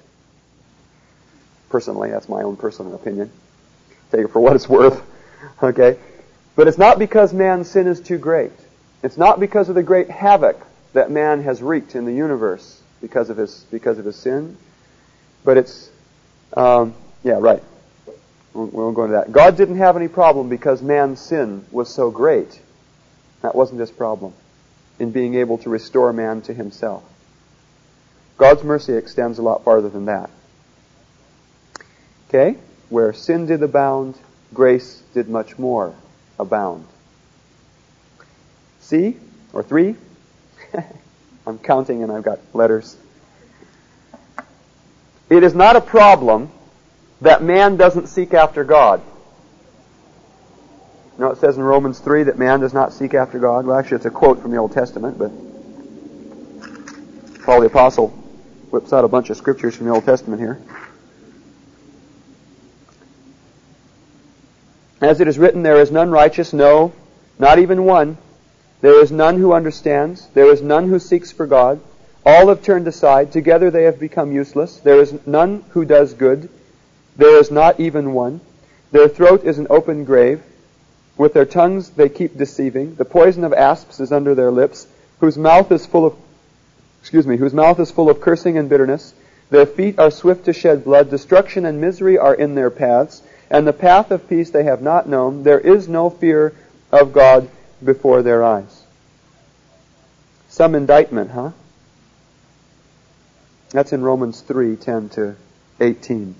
Personally, 1.71 2.11
that's 2.11 2.29
my 2.29 2.43
own 2.43 2.55
personal 2.59 2.95
opinion. 2.95 3.33
Take 4.13 4.27
it 4.27 4.29
for 4.29 4.41
what 4.41 4.57
it's 4.57 4.69
worth. 4.69 5.03
Okay? 5.63 5.99
But 6.55 6.69
it's 6.69 6.77
not 6.77 6.99
because 6.99 7.33
man's 7.33 7.71
sin 7.71 7.87
is 7.87 7.99
too 7.99 8.19
great. 8.19 8.53
It's 9.03 9.17
not 9.17 9.41
because 9.41 9.71
of 9.71 9.75
the 9.75 9.83
great 9.83 10.11
havoc 10.11 10.61
that 10.93 11.11
man 11.11 11.43
has 11.45 11.63
wreaked 11.63 11.95
in 11.95 12.05
the 12.05 12.13
universe 12.13 12.83
because 13.01 13.31
of 13.31 13.39
his, 13.39 13.65
because 13.71 13.99
of 13.99 14.05
his 14.05 14.17
sin. 14.17 14.59
But 15.45 15.57
it's, 15.57 15.89
um, 16.59 16.93
yeah, 17.23 17.39
right. 17.41 17.63
We 18.53 18.67
won't 18.67 18.95
go 18.95 19.05
into 19.05 19.17
that. 19.17 19.33
God 19.33 19.57
didn't 19.57 19.79
have 19.79 19.97
any 19.97 20.09
problem 20.09 20.51
because 20.51 20.83
man's 20.83 21.21
sin 21.21 21.65
was 21.71 21.89
so 21.89 22.11
great. 22.11 22.61
That 23.41 23.55
wasn't 23.55 23.81
his 23.81 23.91
problem 23.91 24.35
in 24.99 25.11
being 25.11 25.35
able 25.35 25.59
to 25.59 25.71
restore 25.71 26.13
man 26.13 26.43
to 26.43 26.55
himself. 26.55 27.03
God's 28.37 28.63
mercy 28.65 28.95
extends 28.95 29.39
a 29.39 29.43
lot 29.43 29.65
farther 29.65 29.89
than 29.89 30.07
that. 30.07 30.31
Okay? 32.29 32.59
Where 32.89 33.13
sin 33.13 33.47
did 33.47 33.63
abound, 33.63 34.17
grace 34.53 35.03
did 35.15 35.29
much 35.29 35.59
more 35.59 35.95
abound. 36.39 36.87
C, 38.81 39.17
or 39.53 39.63
three. 39.63 39.97
I'm 41.47 41.59
counting 41.59 42.03
and 42.03 42.11
I've 42.11 42.23
got 42.23 42.41
letters. 42.53 42.97
It 45.31 45.43
is 45.43 45.55
not 45.55 45.77
a 45.77 45.81
problem 45.81 46.51
that 47.21 47.43
man 47.43 47.77
doesn't 47.77 48.09
seek 48.09 48.35
after 48.35 48.65
God. 48.65 49.01
You 51.17 51.25
know, 51.25 51.31
it 51.31 51.39
says 51.39 51.57
in 51.57 51.63
Romans 51.63 52.01
3 52.01 52.25
that 52.25 52.39
man 52.39 52.61
does 52.61 52.75
not 52.75 52.93
seek 52.93 53.15
after 53.15 53.39
God. 53.39 53.67
Well, 53.67 53.79
actually, 53.79 53.97
it's 53.97 54.07
a 54.07 54.11
quote 54.11 54.43
from 54.43 54.51
the 54.51 54.57
Old 54.57 54.73
Testament, 54.73 55.17
but 55.17 55.31
Paul 57.45 57.61
the 57.61 57.67
Apostle 57.67 58.09
whips 58.71 58.93
out 58.93 59.05
a 59.05 59.09
bunch 59.09 59.31
of 59.31 59.37
scriptures 59.37 59.77
from 59.77 59.87
the 59.87 59.93
Old 59.93 60.05
Testament 60.05 60.41
here. 60.41 60.61
As 65.01 65.21
it 65.21 65.29
is 65.29 65.39
written, 65.39 65.63
there 65.63 65.81
is 65.81 65.93
none 65.93 66.11
righteous, 66.11 66.53
no, 66.53 66.93
not 67.39 67.61
even 67.61 67.85
one. 67.85 68.17
There 68.81 69.01
is 69.01 69.13
none 69.13 69.39
who 69.39 69.53
understands. 69.53 70.27
There 70.35 70.51
is 70.51 70.63
none 70.63 70.89
who 70.89 70.99
seeks 70.99 71.31
for 71.31 71.47
God. 71.47 71.81
All 72.27 72.49
have 72.49 72.63
turned 72.63 72.89
aside. 72.89 73.31
Together 73.31 73.71
they 73.71 73.85
have 73.85 74.01
become 74.01 74.33
useless. 74.33 74.79
There 74.79 75.01
is 75.01 75.15
none 75.27 75.65
who 75.71 75.85
does 75.85 76.15
good. 76.15 76.49
There 77.17 77.39
is 77.39 77.51
not 77.51 77.79
even 77.79 78.15
one. 78.15 78.41
Their 78.91 79.09
throat 79.09 79.45
is 79.45 79.59
an 79.59 79.69
open 79.71 80.05
grave. 80.05 80.43
With 81.17 81.33
their 81.33 81.45
tongues 81.45 81.91
they 81.91 82.09
keep 82.09 82.37
deceiving. 82.37 82.97
The 82.97 83.05
poison 83.05 83.45
of 83.45 83.53
asps 83.53 84.01
is 84.01 84.13
under 84.13 84.35
their 84.35 84.51
lips, 84.51 84.87
whose 85.21 85.39
mouth 85.39 85.71
is 85.71 85.87
full 85.87 86.07
of, 86.07 86.17
excuse 87.01 87.27
me, 87.27 87.37
whose 87.37 87.55
mouth 87.55 87.79
is 87.79 87.91
full 87.91 88.11
of 88.11 88.21
cursing 88.21 88.59
and 88.59 88.69
bitterness. 88.69 89.15
Their 89.51 89.67
feet 89.67 89.99
are 89.99 90.11
swift 90.11 90.47
to 90.47 90.53
shed 90.53 90.85
blood. 90.85 91.11
Destruction 91.11 91.67
and 91.67 91.81
misery 91.81 92.19
are 92.19 92.35
in 92.35 92.55
their 92.55 92.71
paths, 92.71 93.23
and 93.51 93.67
the 93.67 93.73
path 93.73 94.11
of 94.11 94.29
peace 94.29 94.51
they 94.51 94.65
have 94.65 94.83
not 94.83 95.09
known. 95.09 95.43
There 95.43 95.61
is 95.61 95.89
no 95.89 96.11
fear 96.11 96.55
of 96.91 97.13
God 97.13 97.49
before 97.85 98.23
their 98.23 98.43
eyes. 98.43 98.83
Some 100.49 100.75
indictment, 100.75 101.31
huh? 101.31 101.51
That's 103.71 103.93
in 103.93 104.03
Romans 104.03 104.41
3, 104.41 104.77
10 104.77 105.09
to 105.11 105.37
18. 105.81 106.35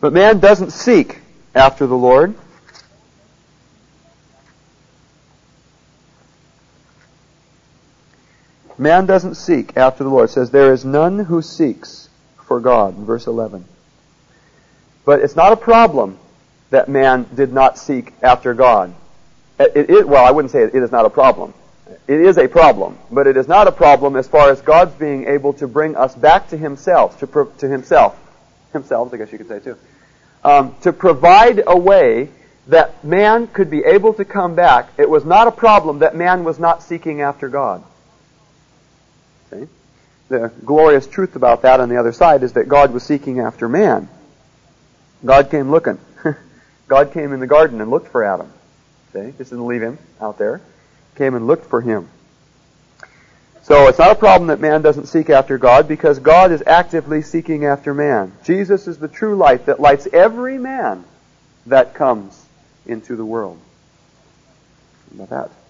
But 0.00 0.12
man 0.12 0.40
doesn't 0.40 0.72
seek 0.72 1.20
after 1.54 1.86
the 1.86 1.96
Lord. 1.96 2.34
Man 8.78 9.06
doesn't 9.06 9.36
seek 9.36 9.76
after 9.76 10.04
the 10.04 10.10
Lord. 10.10 10.28
It 10.28 10.32
says, 10.32 10.50
There 10.50 10.72
is 10.72 10.84
none 10.84 11.18
who 11.18 11.40
seeks 11.42 12.08
for 12.46 12.60
God, 12.60 12.96
in 12.96 13.04
verse 13.04 13.26
11. 13.26 13.64
But 15.04 15.20
it's 15.20 15.36
not 15.36 15.52
a 15.52 15.56
problem 15.56 16.18
that 16.70 16.88
man 16.88 17.26
did 17.34 17.52
not 17.52 17.78
seek 17.78 18.12
after 18.22 18.54
God. 18.54 18.94
It, 19.58 19.90
it, 19.90 20.08
well, 20.08 20.24
I 20.24 20.30
wouldn't 20.30 20.52
say 20.52 20.62
it, 20.62 20.74
it 20.74 20.82
is 20.82 20.92
not 20.92 21.06
a 21.06 21.10
problem. 21.10 21.54
It 22.08 22.20
is 22.20 22.36
a 22.36 22.48
problem, 22.48 22.98
but 23.10 23.26
it 23.26 23.36
is 23.36 23.48
not 23.48 23.68
a 23.68 23.72
problem 23.72 24.16
as 24.16 24.28
far 24.28 24.50
as 24.50 24.60
God's 24.60 24.94
being 24.94 25.26
able 25.28 25.52
to 25.54 25.68
bring 25.68 25.96
us 25.96 26.14
back 26.14 26.48
to 26.48 26.56
Himself, 26.56 27.20
to, 27.20 27.26
pro, 27.26 27.46
to 27.46 27.68
Himself, 27.68 28.18
Himself, 28.72 29.14
I 29.14 29.16
guess 29.16 29.32
you 29.32 29.38
could 29.38 29.48
say 29.48 29.60
too, 29.60 29.76
um, 30.44 30.74
to 30.82 30.92
provide 30.92 31.62
a 31.66 31.78
way 31.78 32.28
that 32.66 33.04
man 33.04 33.46
could 33.46 33.70
be 33.70 33.84
able 33.84 34.14
to 34.14 34.24
come 34.24 34.56
back. 34.56 34.88
It 34.98 35.08
was 35.08 35.24
not 35.24 35.46
a 35.46 35.52
problem 35.52 36.00
that 36.00 36.16
man 36.16 36.42
was 36.42 36.58
not 36.58 36.82
seeking 36.82 37.22
after 37.22 37.48
God. 37.48 37.84
See? 39.50 39.66
The 40.28 40.50
glorious 40.64 41.06
truth 41.06 41.36
about 41.36 41.62
that 41.62 41.80
on 41.80 41.88
the 41.88 41.98
other 41.98 42.12
side 42.12 42.42
is 42.42 42.54
that 42.54 42.68
God 42.68 42.92
was 42.92 43.02
seeking 43.02 43.40
after 43.40 43.68
man. 43.68 44.08
God 45.24 45.50
came 45.50 45.70
looking. 45.70 45.98
God 46.88 47.12
came 47.12 47.32
in 47.32 47.40
the 47.40 47.46
garden 47.46 47.80
and 47.80 47.90
looked 47.90 48.08
for 48.08 48.24
Adam. 48.24 48.52
See? 49.12 49.32
Just 49.38 49.50
didn't 49.50 49.66
leave 49.66 49.82
him 49.82 49.98
out 50.20 50.38
there. 50.38 50.60
Came 51.16 51.34
and 51.34 51.46
looked 51.46 51.66
for 51.66 51.80
him. 51.80 52.08
So 53.62 53.88
it's 53.88 53.98
not 53.98 54.12
a 54.12 54.14
problem 54.14 54.46
that 54.48 54.60
man 54.60 54.82
doesn't 54.82 55.06
seek 55.06 55.28
after 55.28 55.58
God 55.58 55.88
because 55.88 56.20
God 56.20 56.52
is 56.52 56.62
actively 56.66 57.22
seeking 57.22 57.64
after 57.64 57.94
man. 57.94 58.32
Jesus 58.44 58.86
is 58.86 58.98
the 58.98 59.08
true 59.08 59.34
light 59.36 59.66
that 59.66 59.80
lights 59.80 60.06
every 60.12 60.56
man 60.56 61.04
that 61.66 61.94
comes 61.94 62.40
into 62.86 63.16
the 63.16 63.24
world. 63.24 63.58
How 65.18 65.24
about 65.24 65.50
that? 65.50 65.65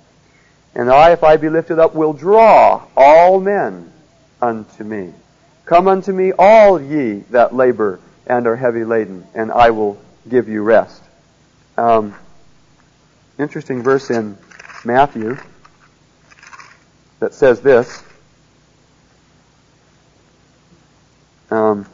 And 0.76 0.90
I, 0.90 1.12
if 1.12 1.24
I 1.24 1.38
be 1.38 1.48
lifted 1.48 1.78
up, 1.78 1.94
will 1.94 2.12
draw 2.12 2.86
all 2.94 3.40
men 3.40 3.90
unto 4.42 4.84
me. 4.84 5.10
Come 5.64 5.88
unto 5.88 6.12
me, 6.12 6.32
all 6.38 6.78
ye 6.78 7.24
that 7.30 7.54
labor 7.54 7.98
and 8.26 8.46
are 8.46 8.56
heavy 8.56 8.84
laden, 8.84 9.26
and 9.34 9.50
I 9.50 9.70
will 9.70 9.98
give 10.28 10.50
you 10.50 10.62
rest. 10.62 11.02
Um, 11.78 12.14
interesting 13.38 13.82
verse 13.82 14.10
in 14.10 14.36
Matthew 14.84 15.38
that 17.20 17.32
says 17.32 17.62
this. 17.62 18.02
Um, 21.50 21.86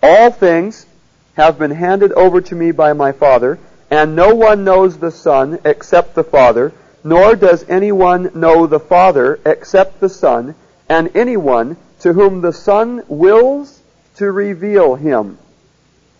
all 0.00 0.30
things 0.30 0.86
have 1.34 1.58
been 1.58 1.72
handed 1.72 2.12
over 2.12 2.40
to 2.40 2.54
me 2.54 2.70
by 2.70 2.92
my 2.92 3.10
Father. 3.10 3.58
And 3.90 4.14
no 4.14 4.34
one 4.34 4.64
knows 4.64 4.98
the 4.98 5.10
Son 5.10 5.58
except 5.64 6.14
the 6.14 6.24
Father, 6.24 6.72
nor 7.02 7.34
does 7.34 7.68
anyone 7.68 8.30
know 8.34 8.66
the 8.66 8.78
Father 8.80 9.40
except 9.44 10.00
the 10.00 10.08
Son, 10.08 10.54
and 10.88 11.14
anyone 11.16 11.76
to 12.00 12.12
whom 12.12 12.40
the 12.40 12.52
Son 12.52 13.02
wills 13.08 13.80
to 14.16 14.30
reveal 14.30 14.94
him. 14.94 15.38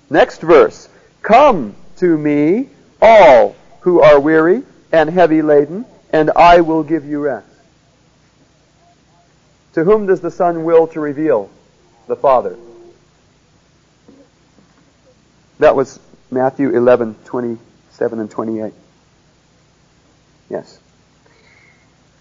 Next 0.09 0.41
verse. 0.41 0.89
Come 1.23 1.75
to 1.99 2.19
me, 2.19 2.69
all 3.01 3.55
who 3.81 4.01
are 4.01 4.19
weary 4.19 4.63
and 4.91 5.09
heavy 5.09 5.43
laden, 5.43 5.85
and 6.13 6.31
I 6.35 6.63
will 6.63 6.83
give 6.83 7.05
you 7.05 7.21
rest. 7.21 7.47
To 9.75 9.85
whom 9.85 10.07
does 10.07 10.21
the 10.21 10.31
Son 10.31 10.65
will 10.65 10.89
to 10.89 11.01
reveal? 11.01 11.51
The 12.09 12.17
Father. 12.17 12.57
That 15.61 15.77
was 15.77 16.01
Matthew 16.31 16.71
11, 16.71 17.17
27 17.25 18.21
and 18.21 18.31
28. 18.31 18.73
Yes. 20.49 20.79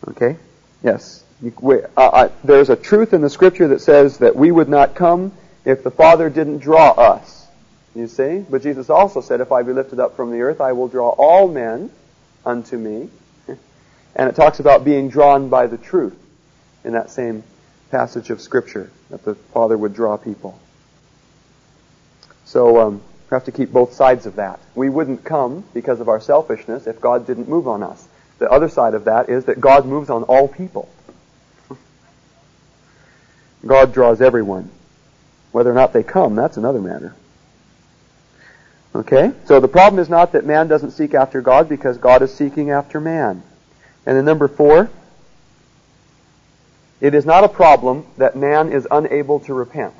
Okay? 0.07 0.37
Yes. 0.83 1.23
Uh, 1.43 1.79
uh, 1.97 2.29
there's 2.43 2.69
a 2.69 2.75
truth 2.75 3.13
in 3.13 3.21
the 3.21 3.29
scripture 3.29 3.67
that 3.69 3.81
says 3.81 4.17
that 4.17 4.35
we 4.35 4.51
would 4.51 4.69
not 4.69 4.95
come 4.95 5.31
if 5.63 5.83
the 5.83 5.91
Father 5.91 6.29
didn't 6.29 6.59
draw 6.59 6.91
us. 6.91 7.47
You 7.95 8.07
see? 8.07 8.45
But 8.49 8.61
Jesus 8.61 8.89
also 8.89 9.21
said, 9.21 9.41
if 9.41 9.51
I 9.51 9.63
be 9.63 9.73
lifted 9.73 9.99
up 9.99 10.15
from 10.15 10.31
the 10.31 10.41
earth, 10.41 10.61
I 10.61 10.73
will 10.73 10.87
draw 10.87 11.09
all 11.09 11.47
men 11.47 11.91
unto 12.45 12.77
me. 12.77 13.09
and 14.15 14.29
it 14.29 14.35
talks 14.35 14.59
about 14.59 14.83
being 14.83 15.09
drawn 15.09 15.49
by 15.49 15.67
the 15.67 15.77
truth 15.77 16.17
in 16.83 16.93
that 16.93 17.09
same 17.09 17.43
passage 17.91 18.29
of 18.29 18.41
scripture, 18.41 18.91
that 19.09 19.23
the 19.23 19.35
Father 19.35 19.77
would 19.77 19.93
draw 19.93 20.17
people. 20.17 20.59
So, 22.45 22.79
um, 22.79 23.01
we 23.29 23.35
have 23.35 23.45
to 23.45 23.51
keep 23.51 23.71
both 23.71 23.93
sides 23.93 24.25
of 24.25 24.37
that. 24.37 24.59
We 24.73 24.89
wouldn't 24.89 25.23
come 25.23 25.63
because 25.73 25.99
of 25.99 26.09
our 26.09 26.19
selfishness 26.19 26.87
if 26.87 26.99
God 26.99 27.27
didn't 27.27 27.47
move 27.47 27.67
on 27.67 27.83
us. 27.83 28.07
The 28.39 28.49
other 28.49 28.69
side 28.69 28.95
of 28.95 29.05
that 29.05 29.29
is 29.29 29.45
that 29.45 29.61
God 29.61 29.85
moves 29.85 30.09
on 30.09 30.23
all 30.23 30.47
people. 30.47 30.89
God 33.65 33.93
draws 33.93 34.21
everyone. 34.21 34.71
Whether 35.51 35.69
or 35.69 35.75
not 35.75 35.93
they 35.93 36.03
come, 36.03 36.35
that's 36.35 36.57
another 36.57 36.81
matter. 36.81 37.15
Okay? 38.95 39.31
So 39.45 39.59
the 39.59 39.67
problem 39.67 39.99
is 40.01 40.09
not 40.09 40.31
that 40.31 40.45
man 40.45 40.67
doesn't 40.67 40.91
seek 40.91 41.13
after 41.13 41.41
God 41.41 41.69
because 41.69 41.97
God 41.97 42.21
is 42.21 42.33
seeking 42.33 42.71
after 42.71 42.99
man. 42.99 43.43
And 44.05 44.17
then 44.17 44.25
number 44.25 44.47
four, 44.47 44.89
it 46.99 47.13
is 47.13 47.25
not 47.25 47.43
a 47.43 47.49
problem 47.49 48.05
that 48.17 48.35
man 48.35 48.71
is 48.71 48.87
unable 48.89 49.39
to 49.41 49.53
repent. 49.53 49.93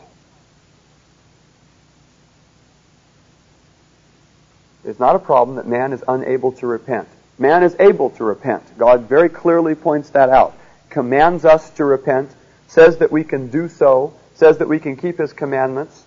It's 4.90 5.00
not 5.00 5.16
a 5.16 5.20
problem 5.20 5.58
that 5.58 5.68
man 5.68 5.94
is 5.94 6.04
unable 6.08 6.52
to 6.54 6.68
repent. 6.68 7.08
Man 7.38 7.62
is 7.62 7.76
able 7.80 8.10
to 8.12 8.24
repent. 8.24 8.64
God 8.78 9.08
very 9.08 9.30
clearly 9.30 9.76
points 9.76 10.10
that 10.10 10.30
out. 10.30 10.58
Commands 10.90 11.46
us 11.46 11.70
to 11.72 11.86
repent, 11.86 12.32
says 12.68 12.98
that 12.98 13.12
we 13.12 13.24
can 13.24 13.50
do 13.50 13.70
so, 13.70 14.16
says 14.34 14.58
that 14.58 14.68
we 14.68 14.80
can 14.80 14.98
keep 14.98 15.20
his 15.20 15.32
commandments, 15.32 16.04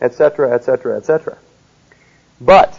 etc., 0.00 0.52
etc., 0.52 0.96
etc. 0.96 1.36
But 2.40 2.78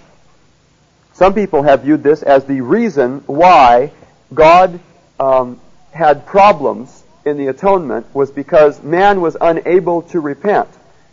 some 1.14 1.36
people 1.36 1.62
have 1.62 1.84
viewed 1.84 2.02
this 2.02 2.24
as 2.24 2.46
the 2.46 2.62
reason 2.62 3.20
why 3.28 3.92
God 4.34 4.80
um, 5.20 5.62
had 5.92 6.26
problems 6.26 7.04
in 7.24 7.38
the 7.38 7.48
atonement 7.48 8.08
was 8.16 8.32
because 8.32 8.82
man 8.82 9.22
was 9.22 9.38
unable 9.40 10.02
to 10.04 10.20
repent. 10.20 10.70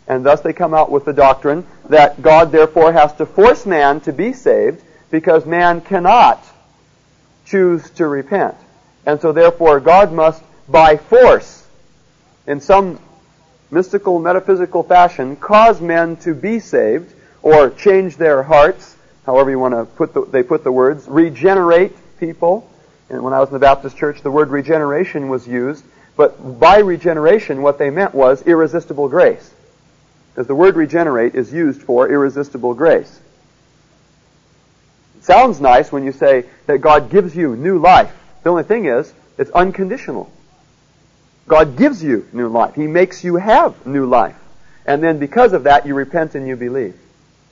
And 0.07 0.25
thus 0.25 0.41
they 0.41 0.53
come 0.53 0.73
out 0.73 0.91
with 0.91 1.05
the 1.05 1.13
doctrine 1.13 1.65
that 1.89 2.21
God 2.21 2.51
therefore 2.51 2.93
has 2.93 3.13
to 3.15 3.25
force 3.25 3.65
man 3.65 4.01
to 4.01 4.13
be 4.13 4.33
saved 4.33 4.81
because 5.11 5.45
man 5.45 5.81
cannot 5.81 6.43
choose 7.45 7.89
to 7.91 8.07
repent. 8.07 8.55
And 9.05 9.21
so 9.21 9.31
therefore 9.31 9.79
God 9.79 10.11
must 10.11 10.43
by 10.67 10.97
force, 10.97 11.67
in 12.47 12.61
some 12.61 12.99
mystical 13.69 14.19
metaphysical 14.19 14.83
fashion, 14.83 15.35
cause 15.35 15.81
men 15.81 16.15
to 16.17 16.33
be 16.33 16.59
saved 16.59 17.13
or 17.41 17.69
change 17.69 18.17
their 18.17 18.43
hearts, 18.43 18.95
however 19.25 19.49
you 19.49 19.59
want 19.59 19.73
to 19.73 19.85
put 19.85 20.13
the, 20.13 20.25
they 20.25 20.43
put 20.43 20.63
the 20.63 20.71
words, 20.71 21.07
regenerate 21.07 21.95
people. 22.19 22.69
And 23.09 23.23
when 23.23 23.33
I 23.33 23.39
was 23.39 23.49
in 23.49 23.53
the 23.53 23.59
Baptist 23.59 23.97
church, 23.97 24.21
the 24.21 24.31
word 24.31 24.49
regeneration 24.49 25.27
was 25.27 25.47
used. 25.47 25.83
But 26.15 26.59
by 26.59 26.77
regeneration, 26.79 27.61
what 27.61 27.77
they 27.77 27.89
meant 27.89 28.13
was 28.13 28.41
irresistible 28.43 29.09
grace. 29.09 29.53
Because 30.33 30.47
the 30.47 30.55
word 30.55 30.75
regenerate 30.75 31.35
is 31.35 31.53
used 31.53 31.83
for 31.83 32.09
irresistible 32.09 32.73
grace. 32.73 33.19
It 35.17 35.23
sounds 35.23 35.61
nice 35.61 35.91
when 35.91 36.03
you 36.03 36.11
say 36.11 36.45
that 36.65 36.79
God 36.79 37.11
gives 37.11 37.35
you 37.35 37.55
new 37.55 37.77
life. 37.77 38.11
The 38.41 38.49
only 38.49 38.63
thing 38.63 38.85
is, 38.85 39.13
it's 39.37 39.51
unconditional. 39.51 40.31
God 41.47 41.77
gives 41.77 42.03
you 42.03 42.27
new 42.33 42.47
life. 42.47 42.73
He 42.73 42.87
makes 42.87 43.23
you 43.23 43.35
have 43.35 43.85
new 43.85 44.05
life. 44.07 44.35
And 44.85 45.03
then 45.03 45.19
because 45.19 45.53
of 45.53 45.63
that, 45.63 45.85
you 45.85 45.93
repent 45.93 46.35
and 46.35 46.47
you 46.47 46.55
believe 46.55 46.95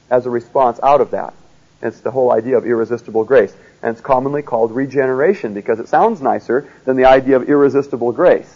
as 0.09 0.25
a 0.25 0.29
response 0.29 0.79
out 0.81 1.01
of 1.01 1.11
that. 1.11 1.33
It's 1.81 2.01
the 2.01 2.11
whole 2.11 2.31
idea 2.31 2.57
of 2.57 2.65
irresistible 2.65 3.25
grace. 3.25 3.55
And 3.81 3.93
it's 3.93 4.01
commonly 4.01 4.41
called 4.41 4.71
regeneration 4.71 5.53
because 5.53 5.79
it 5.79 5.87
sounds 5.87 6.21
nicer 6.21 6.67
than 6.85 6.97
the 6.97 7.05
idea 7.05 7.35
of 7.35 7.47
irresistible 7.47 8.11
grace. 8.11 8.53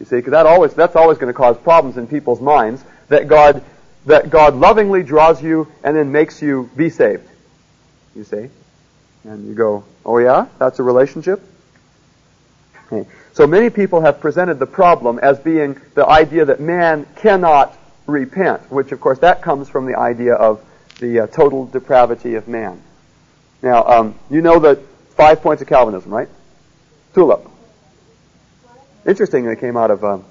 You 0.00 0.06
see, 0.06 0.16
because 0.16 0.30
that 0.30 0.46
always, 0.46 0.74
that's 0.74 0.96
always 0.96 1.18
going 1.18 1.32
to 1.32 1.36
cause 1.36 1.58
problems 1.58 1.96
in 1.96 2.06
people's 2.06 2.40
minds 2.40 2.82
that 3.08 3.28
God, 3.28 3.62
that 4.06 4.30
God 4.30 4.54
lovingly 4.54 5.02
draws 5.02 5.42
you 5.42 5.70
and 5.82 5.96
then 5.96 6.12
makes 6.12 6.40
you 6.42 6.70
be 6.76 6.90
saved. 6.90 7.28
You 8.14 8.24
see? 8.24 8.48
And 9.24 9.46
you 9.48 9.54
go, 9.54 9.84
oh 10.04 10.18
yeah? 10.18 10.46
That's 10.58 10.78
a 10.78 10.82
relationship? 10.82 11.42
Okay. 12.90 13.08
So 13.32 13.46
many 13.46 13.70
people 13.70 14.00
have 14.00 14.20
presented 14.20 14.58
the 14.58 14.66
problem 14.66 15.18
as 15.18 15.38
being 15.38 15.80
the 15.94 16.06
idea 16.06 16.44
that 16.46 16.60
man 16.60 17.06
cannot 17.16 17.76
repent, 18.06 18.70
which 18.72 18.92
of 18.92 19.00
course 19.00 19.18
that 19.20 19.42
comes 19.42 19.68
from 19.68 19.86
the 19.86 19.98
idea 19.98 20.34
of 20.34 20.64
the 20.98 21.20
uh, 21.20 21.26
total 21.28 21.66
depravity 21.66 22.34
of 22.34 22.48
man. 22.48 22.82
Now, 23.62 23.84
um, 23.84 24.18
you 24.30 24.40
know 24.40 24.58
the 24.58 24.76
five 25.16 25.42
points 25.42 25.62
of 25.62 25.68
Calvinism, 25.68 26.12
right? 26.12 26.28
Tulip. 27.14 27.48
Interesting, 29.06 29.44
they 29.44 29.56
came 29.56 29.76
out 29.76 29.90
of 29.90 30.04
um, 30.04 30.24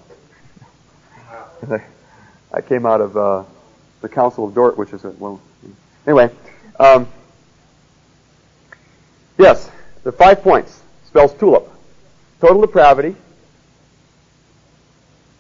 I 2.58 2.62
came 2.62 2.88
out 2.88 3.02
of 3.02 3.15
uh, 3.15 3.43
the 4.02 4.10
Council 4.10 4.48
of 4.48 4.56
Dort, 4.56 4.80
which 4.80 4.91
is 4.91 5.06
a, 5.06 5.12
well, 5.12 5.39
anyway. 6.08 6.32
Um, 6.80 7.08
yes, 9.38 9.70
the 10.04 10.12
five 10.12 10.41
points 10.41 10.82
spells 11.06 11.36
tulip. 11.36 11.70
Total 12.41 12.60
depravity. 12.60 13.15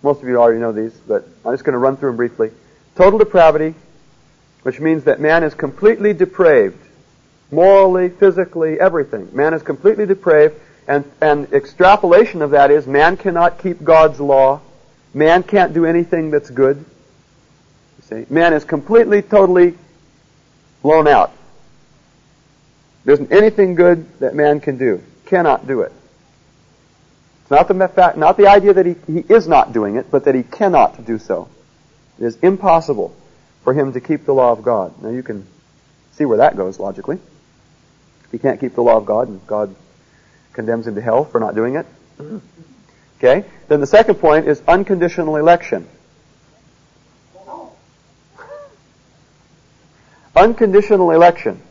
Most 0.03 0.21
of 0.21 0.27
you 0.27 0.37
already 0.37 0.59
know 0.59 0.71
these, 0.71 0.93
but 1.07 1.27
I'm 1.43 1.53
just 1.53 1.63
going 1.63 1.73
to 1.73 1.79
run 1.79 1.97
through 1.97 2.09
them 2.09 2.17
briefly. 2.17 2.51
Total 2.95 3.17
depravity, 3.17 3.73
which 4.61 4.79
means 4.79 5.05
that 5.05 5.19
man 5.19 5.43
is 5.43 5.55
completely 5.55 6.13
depraved. 6.13 6.77
Morally, 7.49 8.09
physically, 8.09 8.79
everything. 8.79 9.27
Man 9.33 9.55
is 9.55 9.63
completely 9.63 10.05
depraved, 10.05 10.53
and, 10.87 11.03
and 11.19 11.51
extrapolation 11.51 12.43
of 12.43 12.51
that 12.51 12.69
is 12.69 12.85
man 12.85 13.17
cannot 13.17 13.57
keep 13.57 13.83
God's 13.83 14.19
law. 14.19 14.61
Man 15.15 15.41
can't 15.41 15.73
do 15.73 15.83
anything 15.83 16.29
that's 16.29 16.51
good. 16.51 16.85
See? 18.09 18.25
Man 18.29 18.53
is 18.53 18.63
completely, 18.63 19.21
totally 19.21 19.77
blown 20.81 21.07
out. 21.07 21.31
There 23.03 23.13
isn't 23.13 23.31
anything 23.31 23.75
good 23.75 24.19
that 24.19 24.35
man 24.35 24.59
can 24.59 24.77
do. 24.77 25.01
Cannot 25.25 25.67
do 25.67 25.81
it. 25.81 25.91
It's 27.41 27.51
not 27.51 27.67
the 27.67 27.87
fact, 27.87 28.17
not 28.17 28.37
the 28.37 28.47
idea 28.47 28.73
that 28.73 28.85
he, 28.85 28.95
he 29.07 29.19
is 29.19 29.47
not 29.47 29.73
doing 29.73 29.95
it, 29.95 30.11
but 30.11 30.25
that 30.25 30.35
he 30.35 30.43
cannot 30.43 31.05
do 31.05 31.17
so. 31.17 31.49
It 32.19 32.25
is 32.25 32.37
impossible 32.37 33.15
for 33.63 33.73
him 33.73 33.93
to 33.93 34.01
keep 34.01 34.25
the 34.25 34.33
law 34.33 34.51
of 34.51 34.63
God. 34.63 35.01
Now 35.01 35.09
you 35.09 35.23
can 35.23 35.47
see 36.13 36.25
where 36.25 36.37
that 36.37 36.57
goes 36.57 36.79
logically. 36.79 37.19
If 38.25 38.31
he 38.31 38.39
can't 38.39 38.59
keep 38.59 38.75
the 38.75 38.83
law 38.83 38.97
of 38.97 39.05
God 39.05 39.29
and 39.29 39.45
God 39.47 39.75
condemns 40.53 40.87
him 40.87 40.95
to 40.95 41.01
hell 41.01 41.23
for 41.23 41.39
not 41.39 41.55
doing 41.55 41.75
it. 41.75 41.85
Okay? 43.17 43.45
Then 43.67 43.81
the 43.81 43.87
second 43.87 44.15
point 44.19 44.47
is 44.47 44.61
unconditional 44.67 45.37
election. 45.37 45.87
Unconditional 50.37 51.11
election. 51.11 51.61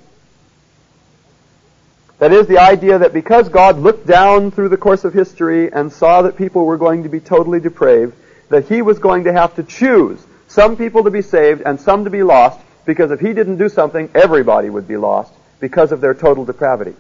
That 2.19 2.33
is 2.33 2.47
the 2.47 2.59
idea 2.59 2.99
that 2.99 3.13
because 3.13 3.49
God 3.49 3.79
looked 3.79 4.07
down 4.07 4.51
through 4.51 4.71
the 4.71 4.77
course 4.77 5.05
of 5.05 5.13
history 5.13 5.71
and 5.71 5.93
saw 5.93 6.23
that 6.23 6.37
people 6.37 6.65
were 6.65 6.79
going 6.79 7.03
to 7.03 7.09
be 7.09 7.21
totally 7.21 7.61
depraved, 7.61 8.15
that 8.49 8.69
He 8.69 8.81
was 8.81 8.99
going 8.99 9.25
to 9.25 9.33
have 9.33 9.55
to 9.57 9.63
choose 9.63 10.25
some 10.49 10.77
people 10.77 11.05
to 11.05 11.11
be 11.11 11.23
saved 11.23 11.63
and 11.67 11.79
some 11.79 12.05
to 12.05 12.11
be 12.11 12.23
lost, 12.23 12.59
because 12.87 13.11
if 13.11 13.21
He 13.21 13.35
didn't 13.35 13.59
do 13.59 13.69
something, 13.69 14.09
everybody 14.15 14.71
would 14.71 14.89
be 14.89 14.97
lost 14.97 15.33
because 15.61 15.93
of 15.93 16.01
their 16.01 16.15
total 16.15 16.45
depravity. 16.45 16.95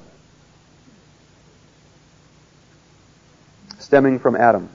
Stemming 3.78 4.18
from 4.18 4.36
Adam. 4.36 4.68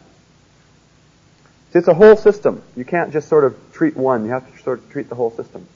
See, 1.71 1.80
It's 1.80 1.88
a 1.88 1.93
whole 1.93 2.15
system. 2.15 2.63
You 2.75 2.86
can't 2.86 3.13
just 3.13 3.27
sort 3.30 3.43
of 3.43 3.56
treat 3.73 3.95
one. 3.95 4.25
You 4.25 4.32
have 4.32 4.51
to 4.51 4.63
sort 4.63 4.80
of 4.80 4.89
treat 4.89 5.10
the 5.10 5.15
whole 5.15 5.32
system. 5.32 5.67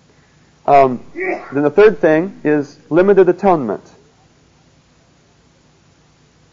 Um, 0.65 1.03
then 1.13 1.63
the 1.63 1.69
third 1.69 1.99
thing 1.99 2.41
is 2.43 2.79
limited 2.89 3.29
atonement. 3.29 3.83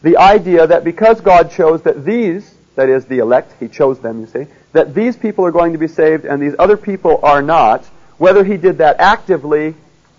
The 0.02 0.16
idea 0.16 0.66
that 0.66 0.84
because 0.84 1.20
God 1.20 1.50
chose 1.50 1.82
that 1.82 2.04
these, 2.04 2.54
that 2.74 2.88
is 2.88 3.06
the 3.06 3.18
elect, 3.18 3.54
He 3.60 3.68
chose 3.68 4.00
them, 4.00 4.20
you 4.20 4.26
see, 4.26 4.46
that 4.72 4.94
these 4.94 5.16
people 5.16 5.46
are 5.46 5.52
going 5.52 5.72
to 5.72 5.78
be 5.78 5.88
saved 5.88 6.24
and 6.24 6.42
these 6.42 6.54
other 6.58 6.76
people 6.76 7.20
are 7.22 7.40
not, 7.40 7.84
whether 8.18 8.44
He 8.44 8.56
did 8.56 8.78
that 8.78 9.00
actively 9.00 9.74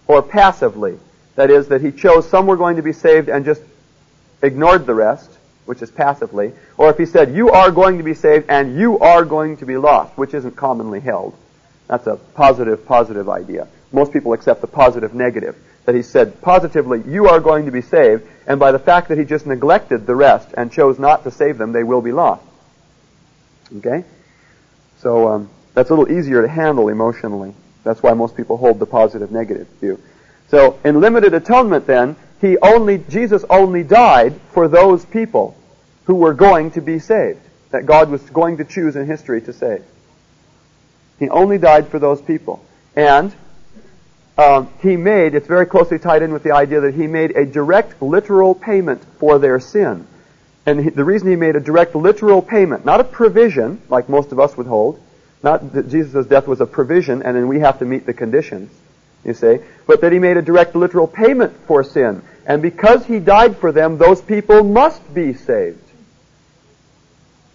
or 0.08 0.22
passively. 0.22 0.98
That 1.36 1.50
is, 1.50 1.68
that 1.70 1.82
he 1.82 1.92
chose 1.92 2.30
some 2.30 2.46
were 2.46 2.58
going 2.58 2.76
to 2.76 2.84
be 2.84 2.94
saved 2.94 3.30
and 3.30 3.46
just 3.46 3.62
ignored 4.42 4.86
the 4.86 4.94
rest, 4.94 5.30
which 5.66 5.82
is 5.82 5.90
passively, 5.90 6.54
or 6.78 6.90
if 6.90 6.98
he 6.98 7.06
said, 7.06 7.34
you 7.34 7.50
are 7.50 7.72
going 7.72 7.98
to 7.98 8.04
be 8.04 8.14
saved 8.14 8.50
and 8.50 8.78
you 8.78 9.00
are 9.00 9.26
going 9.26 9.58
to 9.58 9.66
be 9.66 9.78
lost, 9.78 10.18
which 10.18 10.34
isn't 10.34 10.56
commonly 10.56 11.00
held. 11.00 11.36
That's 11.88 12.06
a 12.08 12.18
positive, 12.18 12.86
positive 12.86 13.30
idea. 13.30 13.68
Most 13.94 14.12
people 14.12 14.34
accept 14.34 14.60
the 14.60 14.68
positive, 14.68 15.14
negative. 15.14 15.56
That 15.86 15.96
he 15.96 16.02
said 16.02 16.42
positively, 16.42 17.04
you 17.08 17.28
are 17.28 17.40
going 17.40 17.66
to 17.66 17.72
be 17.72 17.82
saved, 17.82 18.24
and 18.48 18.60
by 18.60 18.72
the 18.72 18.80
fact 18.80 19.10
that 19.10 19.18
he 19.18 19.24
just 19.24 19.46
neglected 19.46 20.06
the 20.06 20.16
rest 20.16 20.50
and 20.58 20.72
chose 20.72 20.98
not 20.98 21.24
to 21.24 21.32
save 21.32 21.58
them, 21.58 21.72
they 21.72 21.84
will 21.84 22.02
be 22.02 22.12
lost. 22.12 22.44
Okay? 23.78 24.04
So, 24.98 25.28
um, 25.28 25.50
that's 25.74 25.90
a 25.90 25.96
little 25.96 26.12
easier 26.12 26.42
to 26.42 26.48
handle 26.48 26.90
emotionally. 26.90 27.54
That's 27.84 28.02
why 28.02 28.14
most 28.14 28.36
people 28.36 28.58
hold 28.58 28.80
the 28.80 28.86
positive, 28.86 29.32
negative 29.32 29.68
view. 29.80 30.02
So, 30.50 30.80
in 30.84 31.00
limited 31.00 31.34
atonement 31.34 31.86
then, 31.86 32.16
he 32.42 32.58
only, 32.58 32.98
Jesus 32.98 33.46
only 33.50 33.84
died 33.84 34.40
for 34.52 34.68
those 34.68 35.06
people 35.06 35.56
who 36.06 36.16
were 36.16 36.34
going 36.34 36.72
to 36.72 36.82
be 36.82 37.00
saved, 37.00 37.40
that 37.72 37.86
God 37.86 38.10
was 38.10 38.22
going 38.30 38.58
to 38.58 38.64
choose 38.64 38.96
in 38.96 39.06
history 39.06 39.42
to 39.42 39.54
save. 39.54 39.84
He 41.20 41.30
only 41.30 41.58
died 41.58 41.88
for 41.90 42.00
those 42.00 42.22
people. 42.22 42.64
And 42.96 43.34
um, 44.38 44.70
he 44.82 44.98
made, 44.98 45.36
it's 45.36 45.48
very 45.48 45.66
closely 45.66 46.00
tied 46.00 46.24
in 46.24 46.34
with 46.34 46.44
the 46.44 46.54
idea 46.54 46.82
that 46.82 46.96
he 46.96 47.06
made 47.06 47.32
a 47.32 47.46
direct 47.46 48.02
literal 48.02 48.56
payment 48.56 49.04
for 49.20 49.38
their 49.38 49.60
sin. 49.60 50.08
And 50.66 50.84
he, 50.84 50.90
the 50.90 51.04
reason 51.04 51.30
he 51.30 51.36
made 51.36 51.56
a 51.56 51.60
direct 51.60 51.94
literal 51.94 52.42
payment, 52.42 52.86
not 52.86 53.00
a 53.00 53.04
provision, 53.04 53.82
like 53.90 54.10
most 54.10 54.32
of 54.32 54.40
us 54.40 54.58
would 54.58 54.66
hold, 54.66 55.00
not 55.44 55.74
that 55.74 55.90
Jesus' 55.90 56.26
death 56.26 56.48
was 56.48 56.62
a 56.62 56.66
provision 56.66 57.22
and 57.22 57.36
then 57.36 57.48
we 57.48 57.60
have 57.60 57.80
to 57.80 57.86
meet 57.86 58.06
the 58.06 58.14
conditions, 58.14 58.72
you 59.24 59.34
see, 59.34 59.60
but 59.86 60.02
that 60.02 60.12
he 60.12 60.20
made 60.20 60.38
a 60.38 60.42
direct 60.42 60.76
literal 60.76 61.08
payment 61.08 61.56
for 61.68 61.84
sin. 61.84 62.24
And 62.46 62.62
because 62.62 63.06
he 63.06 63.20
died 63.20 63.58
for 63.58 63.72
them, 63.72 63.98
those 63.98 64.22
people 64.22 64.64
must 64.64 65.14
be 65.14 65.34
saved. 65.34 65.80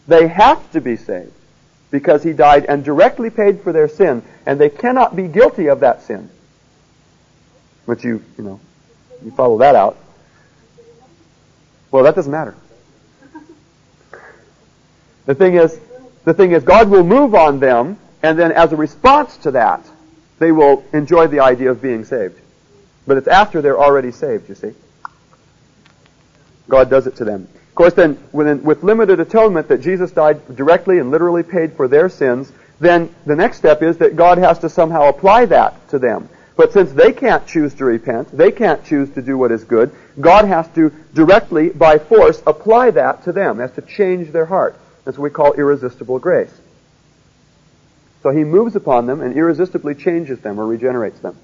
They 0.07 0.29
have 0.29 0.71
to 0.73 0.81
be 0.81 0.97
saved 0.97 1.33
because 1.91 2.23
he 2.23 2.33
died 2.33 2.67
and 2.67 2.85
directly 2.85 3.31
paid 3.31 3.63
for 3.63 3.73
their 3.73 3.89
sin, 3.89 4.23
and 4.47 4.61
they 4.61 4.71
cannot 4.71 5.17
be 5.17 5.27
guilty 5.27 5.67
of 5.69 5.81
that 5.81 6.03
sin. 6.03 6.31
But 7.89 8.05
you, 8.05 8.23
you 8.37 8.45
know, 8.45 8.61
you 9.25 9.31
follow 9.31 9.57
that 9.59 9.75
out. 9.75 9.97
Well, 11.91 12.05
that 12.05 12.15
doesn't 12.15 12.31
matter. 12.31 12.55
The 15.25 15.35
thing 15.35 15.55
is, 15.55 15.81
the 16.27 16.35
thing 16.35 16.53
is, 16.53 16.65
God 16.65 16.91
will 16.91 17.03
move 17.03 17.35
on 17.35 17.61
them, 17.61 17.99
and 18.23 18.39
then 18.39 18.53
as 18.53 18.75
a 18.75 18.77
response 18.77 19.39
to 19.39 19.53
that, 19.53 19.87
they 20.39 20.53
will 20.53 20.85
enjoy 20.93 21.29
the 21.29 21.41
idea 21.41 21.71
of 21.71 21.81
being 21.81 22.05
saved. 22.05 22.39
But 23.07 23.17
it's 23.17 23.27
after 23.27 23.63
they're 23.63 23.81
already 23.81 24.13
saved, 24.13 24.51
you 24.51 24.55
see. 24.55 24.75
God 26.69 26.91
does 26.91 27.07
it 27.07 27.17
to 27.17 27.25
them. 27.25 27.49
Of 27.71 27.75
course, 27.75 27.95
then, 27.95 28.23
with 28.33 28.83
limited 28.83 29.19
atonement 29.19 29.69
that 29.69 29.81
Jesus 29.81 30.11
died 30.11 30.57
directly 30.57 30.99
and 30.99 31.11
literally 31.11 31.43
paid 31.43 31.73
for 31.73 31.89
their 31.89 32.11
sins, 32.11 32.53
then 32.81 33.15
the 33.25 33.35
next 33.35 33.57
step 33.57 33.83
is 33.83 33.97
that 33.97 34.15
God 34.15 34.37
has 34.37 34.59
to 34.59 34.69
somehow 34.69 35.09
apply 35.09 35.47
that 35.47 35.89
to 35.89 35.99
them. 35.99 36.29
But 36.59 36.73
since 36.73 36.91
they 36.91 37.13
can't 37.13 37.47
choose 37.47 37.73
to 37.75 37.85
repent, 37.85 38.37
they 38.37 38.51
can't 38.51 38.85
choose 38.85 39.09
to 39.11 39.23
do 39.23 39.39
what 39.39 39.53
is 39.53 39.63
good, 39.63 39.93
God 40.21 40.45
has 40.45 40.67
to 40.75 40.91
directly, 41.15 41.69
by 41.69 41.99
force, 41.99 42.43
apply 42.49 42.91
that 42.91 43.23
to 43.25 43.33
them. 43.33 43.61
Has 43.61 43.71
to 43.75 43.83
change 43.83 44.33
their 44.33 44.45
heart. 44.45 44.77
That's 45.05 45.17
what 45.17 45.23
we 45.23 45.31
call 45.31 45.53
irresistible 45.53 46.19
grace. 46.19 46.53
So 48.25 48.31
he 48.31 48.43
moves 48.43 48.75
upon 48.75 49.07
them 49.07 49.21
and 49.21 49.37
irresistibly 49.37 49.95
changes 49.95 50.41
them 50.41 50.59
or 50.59 50.67
regenerates 50.67 51.21
them. 51.21 51.37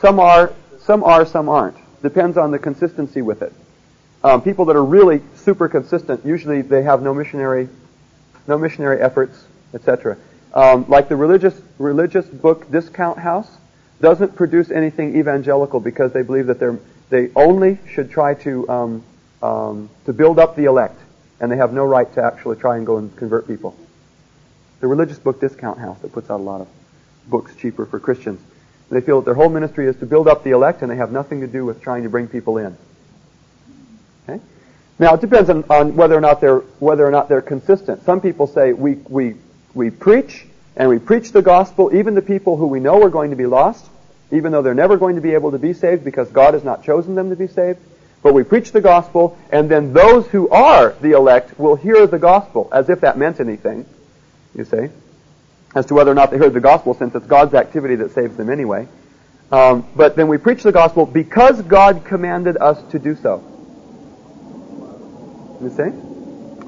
Some 0.00 0.18
are, 0.18 0.54
some 0.80 1.04
are, 1.04 1.26
some 1.26 1.50
aren't. 1.50 1.76
Depends 2.00 2.38
on 2.38 2.52
the 2.52 2.58
consistency 2.58 3.20
with 3.20 3.42
it. 3.42 3.52
Um, 4.24 4.40
people 4.40 4.64
that 4.64 4.76
are 4.76 4.84
really 4.84 5.20
super 5.34 5.68
consistent, 5.68 6.24
usually 6.24 6.62
they 6.62 6.84
have 6.84 7.02
no 7.02 7.12
missionary, 7.12 7.68
no 8.46 8.56
missionary 8.56 9.02
efforts, 9.02 9.44
etc. 9.74 10.16
Um, 10.54 10.86
like 10.88 11.08
the 11.08 11.16
religious 11.16 11.60
religious 11.78 12.26
book 12.26 12.70
Discount 12.70 13.18
House 13.18 13.48
doesn't 14.00 14.36
produce 14.36 14.70
anything 14.70 15.16
evangelical 15.16 15.80
because 15.80 16.12
they 16.12 16.22
believe 16.22 16.46
that 16.46 16.58
they're 16.58 16.78
they 17.10 17.30
only 17.34 17.78
should 17.90 18.10
try 18.10 18.34
to 18.34 18.68
um, 18.68 19.04
um, 19.42 19.90
to 20.06 20.12
build 20.12 20.38
up 20.38 20.56
the 20.56 20.64
elect, 20.64 20.98
and 21.40 21.50
they 21.50 21.56
have 21.56 21.72
no 21.72 21.84
right 21.84 22.12
to 22.14 22.22
actually 22.22 22.56
try 22.56 22.76
and 22.76 22.86
go 22.86 22.98
and 22.98 23.14
convert 23.16 23.46
people. 23.46 23.76
The 24.80 24.86
religious 24.86 25.18
book 25.18 25.40
Discount 25.40 25.78
House 25.78 25.98
that 26.00 26.12
puts 26.12 26.30
out 26.30 26.40
a 26.40 26.42
lot 26.42 26.60
of 26.60 26.68
books 27.26 27.54
cheaper 27.56 27.86
for 27.86 27.98
Christians. 27.98 28.40
They 28.90 29.00
feel 29.00 29.20
that 29.20 29.26
their 29.26 29.34
whole 29.34 29.50
ministry 29.50 29.86
is 29.86 29.96
to 29.96 30.06
build 30.06 30.28
up 30.28 30.44
the 30.44 30.50
elect, 30.50 30.82
and 30.82 30.90
they 30.90 30.96
have 30.96 31.12
nothing 31.12 31.40
to 31.40 31.46
do 31.46 31.64
with 31.64 31.82
trying 31.82 32.04
to 32.04 32.08
bring 32.08 32.26
people 32.26 32.58
in. 32.58 32.76
Okay? 34.28 34.42
Now 34.98 35.14
it 35.14 35.20
depends 35.20 35.50
on, 35.50 35.64
on 35.68 35.94
whether 35.94 36.14
or 36.14 36.20
not 36.20 36.40
they're 36.40 36.60
whether 36.80 37.06
or 37.06 37.10
not 37.10 37.28
they're 37.28 37.42
consistent. 37.42 38.04
Some 38.04 38.20
people 38.20 38.46
say 38.46 38.72
we 38.72 38.94
we 39.08 39.34
we 39.74 39.90
preach 39.90 40.46
and 40.76 40.88
we 40.88 40.98
preach 40.98 41.32
the 41.32 41.42
gospel 41.42 41.94
even 41.94 42.14
to 42.14 42.22
people 42.22 42.56
who 42.56 42.66
we 42.66 42.80
know 42.80 43.02
are 43.02 43.10
going 43.10 43.30
to 43.30 43.36
be 43.36 43.46
lost, 43.46 43.84
even 44.30 44.52
though 44.52 44.62
they're 44.62 44.74
never 44.74 44.96
going 44.96 45.16
to 45.16 45.20
be 45.20 45.34
able 45.34 45.50
to 45.50 45.58
be 45.58 45.72
saved 45.72 46.04
because 46.04 46.30
God 46.30 46.54
has 46.54 46.64
not 46.64 46.84
chosen 46.84 47.14
them 47.14 47.30
to 47.30 47.36
be 47.36 47.48
saved. 47.48 47.80
But 48.22 48.34
we 48.34 48.42
preach 48.42 48.72
the 48.72 48.80
gospel, 48.80 49.38
and 49.50 49.70
then 49.70 49.92
those 49.92 50.26
who 50.26 50.48
are 50.48 50.90
the 51.00 51.12
elect 51.12 51.58
will 51.58 51.76
hear 51.76 52.06
the 52.06 52.18
gospel, 52.18 52.68
as 52.72 52.88
if 52.88 53.00
that 53.02 53.16
meant 53.16 53.40
anything, 53.40 53.86
you 54.54 54.64
see, 54.64 54.88
as 55.74 55.86
to 55.86 55.94
whether 55.94 56.10
or 56.10 56.14
not 56.14 56.30
they 56.30 56.36
heard 56.36 56.52
the 56.52 56.60
gospel, 56.60 56.94
since 56.94 57.14
it's 57.14 57.26
God's 57.26 57.54
activity 57.54 57.96
that 57.96 58.12
saves 58.12 58.36
them 58.36 58.50
anyway. 58.50 58.88
Um, 59.50 59.86
but 59.94 60.16
then 60.16 60.28
we 60.28 60.36
preach 60.36 60.62
the 60.62 60.72
gospel 60.72 61.06
because 61.06 61.62
God 61.62 62.04
commanded 62.04 62.56
us 62.56 62.82
to 62.90 62.98
do 62.98 63.16
so. 63.16 63.42
You 65.62 65.70
see? 65.70 66.07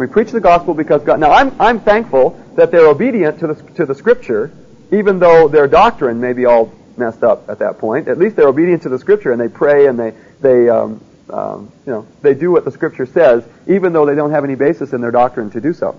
We 0.00 0.06
preach 0.06 0.30
the 0.30 0.40
gospel 0.40 0.72
because 0.72 1.02
God. 1.02 1.20
Now, 1.20 1.30
I'm 1.30 1.54
I'm 1.60 1.78
thankful 1.78 2.30
that 2.56 2.70
they're 2.70 2.86
obedient 2.86 3.38
to 3.40 3.48
the 3.48 3.54
to 3.74 3.84
the 3.84 3.94
Scripture, 3.94 4.50
even 4.90 5.18
though 5.18 5.46
their 5.46 5.68
doctrine 5.68 6.18
may 6.18 6.32
be 6.32 6.46
all 6.46 6.72
messed 6.96 7.22
up 7.22 7.50
at 7.50 7.58
that 7.58 7.76
point. 7.76 8.08
At 8.08 8.16
least 8.16 8.34
they're 8.34 8.48
obedient 8.48 8.80
to 8.84 8.88
the 8.88 8.98
Scripture 8.98 9.30
and 9.30 9.38
they 9.38 9.48
pray 9.48 9.88
and 9.88 9.98
they 9.98 10.14
they 10.40 10.70
um, 10.70 11.04
um, 11.28 11.70
you 11.84 11.92
know 11.92 12.06
they 12.22 12.32
do 12.32 12.50
what 12.50 12.64
the 12.64 12.70
Scripture 12.70 13.04
says, 13.04 13.44
even 13.66 13.92
though 13.92 14.06
they 14.06 14.14
don't 14.14 14.30
have 14.30 14.42
any 14.42 14.54
basis 14.54 14.94
in 14.94 15.02
their 15.02 15.10
doctrine 15.10 15.50
to 15.50 15.60
do 15.60 15.74
so. 15.74 15.94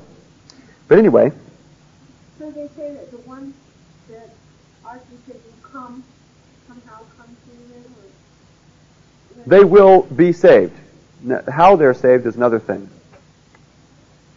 But 0.88 0.98
anyway. 0.98 1.32
So 2.40 2.50
they 2.50 2.70
say 2.70 2.96
that 2.96 3.12
the 3.12 3.18
ones 3.18 3.54
that 4.10 4.32
are 4.84 4.98
considered 4.98 5.42
come 5.62 6.04
somehow 6.68 7.02
come 7.20 7.28
to 7.28 7.52
them. 7.72 7.96
Or... 9.38 9.44
They 9.46 9.64
will 9.64 10.02
be 10.02 10.34
saved. 10.34 10.76
How 11.48 11.76
they're 11.76 11.94
saved 11.94 12.26
is 12.26 12.36
another 12.36 12.60
thing. 12.60 12.90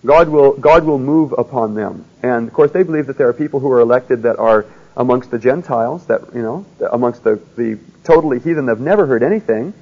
God 0.05 0.29
will, 0.29 0.53
God 0.53 0.85
will 0.85 0.99
move 0.99 1.33
upon 1.37 1.75
them. 1.75 2.05
And 2.23 2.47
of 2.47 2.55
course 2.55 2.73
they 2.73 2.83
believe 2.83 3.07
that 3.07 3.17
there 3.17 3.29
are 3.29 3.33
people 3.33 3.61
who 3.61 3.71
are 3.71 3.81
elected 3.81 4.23
that 4.25 4.39
are 4.39 4.67
amongst 4.97 5.31
the 5.31 5.39
Gentiles, 5.39 6.07
that, 6.07 6.35
you 6.35 6.43
know, 6.43 6.67
amongst 6.93 7.25
the, 7.25 7.41
the 7.57 7.79
totally 8.05 8.39
heathen 8.39 8.67
that 8.67 8.73
have 8.73 8.81
never 8.81 9.07
heard 9.07 9.23
anything. 9.23 9.73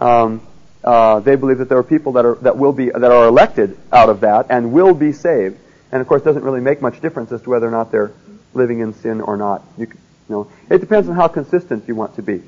Um, 0.00 0.46
uh, 0.82 1.20
they 1.20 1.36
believe 1.36 1.58
that 1.58 1.68
there 1.68 1.78
are 1.78 1.84
people 1.84 2.12
that 2.12 2.24
are, 2.24 2.34
that 2.36 2.56
will 2.56 2.72
be, 2.72 2.90
that 2.90 3.04
are 3.04 3.26
elected 3.26 3.78
out 3.92 4.08
of 4.08 4.20
that 4.20 4.46
and 4.50 4.72
will 4.72 4.94
be 4.94 5.12
saved. 5.12 5.58
And 5.92 6.00
of 6.00 6.08
course 6.08 6.22
it 6.22 6.24
doesn't 6.24 6.44
really 6.44 6.60
make 6.60 6.82
much 6.82 7.00
difference 7.00 7.32
as 7.32 7.42
to 7.42 7.50
whether 7.50 7.66
or 7.66 7.70
not 7.70 7.92
they're 7.92 8.12
living 8.54 8.80
in 8.80 8.94
sin 8.94 9.20
or 9.20 9.36
not. 9.36 9.62
You, 9.76 9.86
you 9.86 9.96
know, 10.28 10.50
it 10.70 10.78
depends 10.78 11.08
on 11.08 11.14
how 11.14 11.28
consistent 11.28 11.86
you 11.86 11.94
want 11.94 12.16
to 12.16 12.22
be 12.22 12.42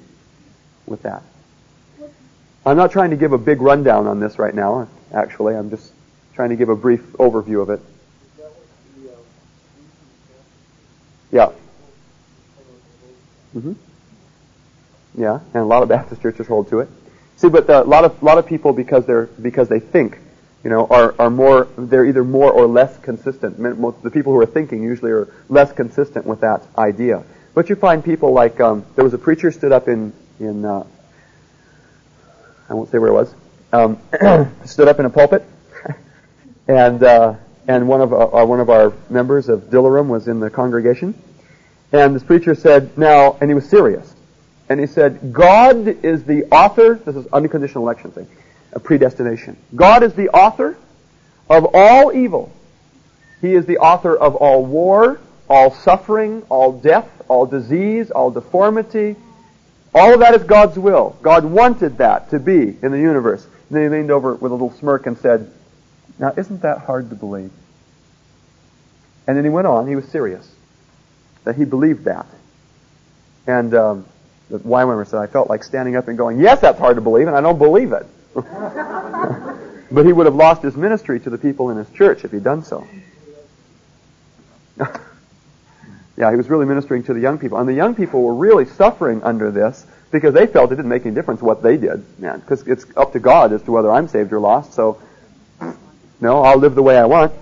with 0.87 1.03
that. 1.03 1.23
I'm 2.67 2.77
not 2.77 2.93
trying 2.93 3.11
to 3.11 3.17
give 3.17 3.33
a 3.33 3.39
big 3.39 3.63
rundown 3.63 4.07
on 4.07 4.21
this 4.21 4.39
right 4.39 4.55
now, 4.55 4.89
actually. 5.15 5.55
I'm 5.55 5.71
just 5.71 5.93
trying 6.35 6.51
to 6.51 6.57
give 6.57 6.69
a 6.69 6.77
brief 6.77 7.01
overview 7.15 7.63
of 7.63 7.71
it. 7.71 7.81
Yeah. 11.31 11.51
Mm-hmm. 13.55 13.73
Yeah, 15.17 15.41
and 15.55 15.63
a 15.63 15.65
lot 15.65 15.83
of 15.83 15.89
Baptist 15.89 16.23
churches 16.23 16.47
hold 16.47 16.69
to 16.71 16.81
it. 16.81 16.89
See, 17.37 17.49
but 17.49 17.69
a 17.69 17.83
lot 17.83 18.05
of 18.05 18.23
lot 18.23 18.39
of 18.39 18.47
people 18.47 18.73
because 18.73 19.07
they're 19.07 19.27
because 19.27 19.69
they 19.69 19.81
think, 19.81 20.19
you 20.63 20.71
know, 20.71 20.87
are 20.87 21.15
are 21.19 21.31
more 21.31 21.69
they're 21.77 22.05
either 22.05 22.23
more 22.23 22.53
or 22.53 22.67
less 22.67 22.97
consistent. 22.99 23.59
The 23.59 24.11
people 24.11 24.33
who 24.33 24.39
are 24.41 24.47
thinking 24.47 24.83
usually 24.83 25.11
are 25.11 25.33
less 25.49 25.73
consistent 25.73 26.27
with 26.27 26.41
that 26.41 26.63
idea. 26.77 27.25
But 27.55 27.69
you 27.69 27.77
find 27.77 28.05
people 28.05 28.33
like 28.33 28.61
um, 28.61 28.85
there 28.95 29.05
was 29.05 29.15
a 29.15 29.19
preacher 29.19 29.51
stood 29.51 29.73
up 29.73 29.89
in 29.89 30.13
in 30.39 30.65
uh, 30.65 30.87
I 32.69 32.75
won't 32.75 32.91
say 32.91 32.99
where 32.99 33.11
it 33.11 33.15
was 33.15 33.35
um, 33.73 33.99
stood 34.65 34.89
up 34.89 35.01
in 35.01 35.07
a 35.07 35.11
pulpit 35.11 35.45
and 36.69 37.03
uh, 37.03 37.35
and 37.69 37.89
one 37.89 38.01
of 38.01 38.13
our, 38.13 38.43
uh, 38.43 38.45
one 38.45 38.61
of 38.61 38.71
our 38.71 38.93
members 39.09 39.49
of 39.49 39.71
Dilaram 39.71 40.09
was 40.09 40.29
in 40.29 40.41
the 40.41 40.51
congregation, 40.51 41.15
and 41.93 42.15
this 42.15 42.23
preacher 42.23 42.55
said, 42.55 42.97
"Now," 42.97 43.37
and 43.41 43.51
he 43.51 43.55
was 43.55 43.69
serious, 43.69 44.15
and 44.69 44.81
he 44.81 44.87
said, 44.87 45.33
"God 45.33 45.89
is 46.05 46.25
the 46.25 46.45
author." 46.47 46.95
This 46.95 47.17
is 47.17 47.27
unconditional 47.33 47.85
election 47.85 48.11
thing, 48.11 48.29
a 48.73 48.81
predestination. 48.81 49.57
God 49.75 50.03
is 50.03 50.15
the 50.15 50.29
author 50.31 50.77
of 51.49 51.67
all 51.75 52.13
evil. 52.13 52.53
He 53.41 53.55
is 53.55 53.67
the 53.67 53.79
author 53.79 54.17
of 54.17 54.37
all 54.37 54.65
war, 54.65 55.21
all 55.49 55.73
suffering, 55.73 56.43
all 56.49 56.73
death, 56.73 57.09
all 57.29 57.47
disease, 57.47 58.11
all 58.11 58.31
deformity. 58.31 59.17
All 59.93 60.15
of 60.15 60.21
that 60.21 60.35
is 60.35 60.45
God's 60.45 60.79
will. 60.79 61.17
God 61.23 61.45
wanted 61.45 61.99
that 61.99 62.31
to 62.31 62.39
be 62.39 62.77
in 62.81 62.93
the 62.93 62.99
universe. 62.99 63.45
And 63.45 63.77
then 63.77 63.83
he 63.83 63.89
leaned 63.89 64.11
over 64.11 64.35
with 64.35 64.53
a 64.53 64.55
little 64.55 64.73
smirk 64.79 65.07
and 65.07 65.19
said, 65.19 65.51
Now, 66.21 66.33
isn't 66.37 66.63
that 66.63 66.79
hard 66.81 67.11
to 67.11 67.17
believe? 67.17 67.51
And 69.27 69.37
then 69.37 69.45
he 69.45 69.51
went 69.51 69.67
on. 69.67 69.89
He 69.89 69.97
was 69.97 70.05
serious. 70.07 70.49
That 71.45 71.57
he 71.57 71.65
believed 71.65 72.05
that. 72.05 72.27
And 73.47 73.75
um, 73.75 74.07
the 74.51 74.59
YWAMer 74.59 75.07
said, 75.07 75.21
I 75.21 75.27
felt 75.27 75.49
like 75.49 75.65
standing 75.65 75.97
up 75.97 76.09
and 76.09 76.19
going, 76.19 76.39
Yes, 76.39 76.61
that's 76.61 76.79
hard 76.79 76.97
to 76.97 77.01
believe, 77.01 77.27
and 77.27 77.35
I 77.35 77.41
don't 77.41 77.59
believe 77.59 77.93
it. 77.93 78.07
but 78.35 80.07
he 80.07 80.13
would 80.13 80.27
have 80.27 80.35
lost 80.35 80.63
his 80.63 80.77
ministry 80.77 81.19
to 81.21 81.31
the 81.31 81.39
people 81.39 81.71
in 81.71 81.79
his 81.79 81.89
church 81.91 82.25
if 82.25 82.33
he'd 82.33 82.45
done 82.45 82.63
so. 82.63 82.87
yeah, 86.17 86.31
he 86.31 86.37
was 86.37 86.51
really 86.51 86.67
ministering 86.67 87.03
to 87.05 87.15
the 87.15 87.21
young 87.21 87.39
people. 87.39 87.59
And 87.59 87.69
the 87.69 87.75
young 87.75 87.95
people 87.95 88.23
were 88.23 88.35
really 88.35 88.67
suffering 88.67 89.23
under 89.23 89.51
this 89.51 89.87
because 90.11 90.35
they 90.35 90.47
felt 90.47 90.71
it 90.71 90.77
didn't 90.77 90.91
make 90.91 91.07
any 91.07 91.15
difference 91.15 91.41
what 91.41 91.63
they 91.63 91.79
did. 91.79 92.05
Yeah, 92.21 92.37
because 92.37 92.67
it's 92.69 92.85
up 92.97 93.15
to 93.15 93.21
God 93.21 93.53
as 93.53 93.63
to 93.63 93.73
whether 93.73 93.91
I'm 93.91 94.07
saved 94.07 94.33
or 94.33 94.41
lost. 94.41 94.75
So, 94.75 95.01
no, 96.21 96.43
I'll 96.43 96.59
live 96.59 96.75
the 96.75 96.83
way 96.83 96.99
I 96.99 97.07
want. 97.07 97.33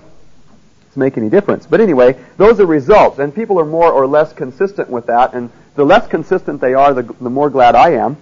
To 0.93 0.99
make 0.99 1.18
any 1.18 1.29
difference. 1.29 1.66
But 1.66 1.81
anyway, 1.81 2.16
those 2.37 2.61
are 2.61 2.66
results, 2.66 3.18
and 3.18 3.35
people 3.35 3.61
are 3.61 3.64
more 3.64 3.93
or 3.93 4.07
less 4.07 4.33
consistent 4.33 4.89
with 4.89 5.07
that. 5.07 5.35
And 5.35 5.51
the 5.74 5.85
less 5.85 6.07
consistent 6.07 6.61
they 6.61 6.74
are, 6.74 6.95
the, 6.95 7.03
the 7.03 7.31
more 7.31 7.51
glad 7.51 7.74
I 7.74 7.91
am, 7.91 8.16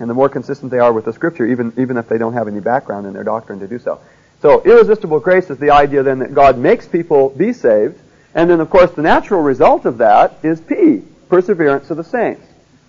and 0.00 0.08
the 0.08 0.14
more 0.14 0.28
consistent 0.28 0.70
they 0.70 0.78
are 0.78 0.92
with 0.92 1.04
the 1.04 1.12
Scripture, 1.12 1.46
even 1.46 1.72
even 1.76 1.96
if 1.96 2.08
they 2.08 2.18
don't 2.18 2.32
have 2.32 2.48
any 2.48 2.60
background 2.60 3.06
in 3.06 3.12
their 3.12 3.24
doctrine 3.24 3.60
to 3.60 3.68
do 3.68 3.78
so. 3.78 4.00
So, 4.40 4.62
irresistible 4.62 5.20
grace 5.20 5.50
is 5.50 5.58
the 5.58 5.70
idea 5.70 6.02
then 6.02 6.20
that 6.20 6.34
God 6.34 6.58
makes 6.58 6.86
people 6.86 7.30
be 7.30 7.52
saved, 7.52 7.98
and 8.34 8.48
then 8.48 8.60
of 8.60 8.70
course 8.70 8.92
the 8.92 9.02
natural 9.02 9.42
result 9.42 9.84
of 9.84 9.98
that 9.98 10.38
is 10.42 10.60
P, 10.60 11.02
perseverance 11.28 11.90
of 11.90 11.96
the 11.96 12.04
saints, 12.04 12.46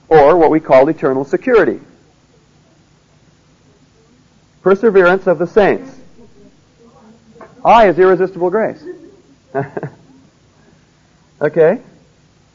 or 0.07 0.37
what 0.37 0.51
we 0.51 0.59
call 0.59 0.87
eternal 0.89 1.25
security. 1.25 1.79
Perseverance 4.61 5.25
of 5.25 5.39
the 5.39 5.47
saints. 5.47 5.98
I 7.63 7.89
is 7.89 7.99
irresistible 7.99 8.49
grace. 8.49 8.83
okay? 11.41 11.81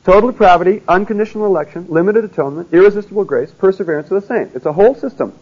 Total 0.05 0.31
depravity, 0.31 0.83
unconditional 0.87 1.47
election, 1.47 1.87
limited 1.89 2.25
atonement, 2.25 2.73
irresistible 2.73 3.25
grace, 3.25 3.51
perseverance 3.51 4.11
of 4.11 4.21
the 4.21 4.27
saints. 4.27 4.55
It's 4.55 4.67
a 4.67 4.73
whole 4.73 4.95
system. 4.95 5.33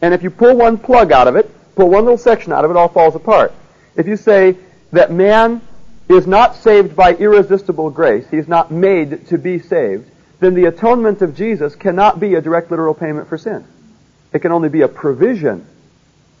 And 0.00 0.14
if 0.14 0.22
you 0.22 0.30
pull 0.30 0.56
one 0.56 0.78
plug 0.78 1.10
out 1.10 1.26
of 1.26 1.36
it, 1.36 1.50
pull 1.74 1.90
one 1.90 2.04
little 2.04 2.18
section 2.18 2.52
out 2.52 2.64
of 2.64 2.70
it, 2.70 2.76
all 2.76 2.88
falls 2.88 3.16
apart. 3.16 3.52
If 3.96 4.06
you 4.06 4.16
say 4.16 4.56
that 4.92 5.10
man 5.10 5.60
is 6.08 6.26
not 6.26 6.56
saved 6.56 6.94
by 6.94 7.14
irresistible 7.14 7.90
grace, 7.90 8.28
he 8.30 8.36
is 8.36 8.48
not 8.48 8.70
made 8.70 9.26
to 9.28 9.38
be 9.38 9.58
saved, 9.58 10.08
then 10.40 10.54
the 10.54 10.66
atonement 10.66 11.20
of 11.20 11.34
Jesus 11.34 11.74
cannot 11.74 12.20
be 12.20 12.34
a 12.34 12.40
direct 12.40 12.70
literal 12.70 12.94
payment 12.94 13.28
for 13.28 13.36
sin. 13.36 13.64
It 14.32 14.40
can 14.40 14.52
only 14.52 14.68
be 14.68 14.82
a 14.82 14.88
provision 14.88 15.66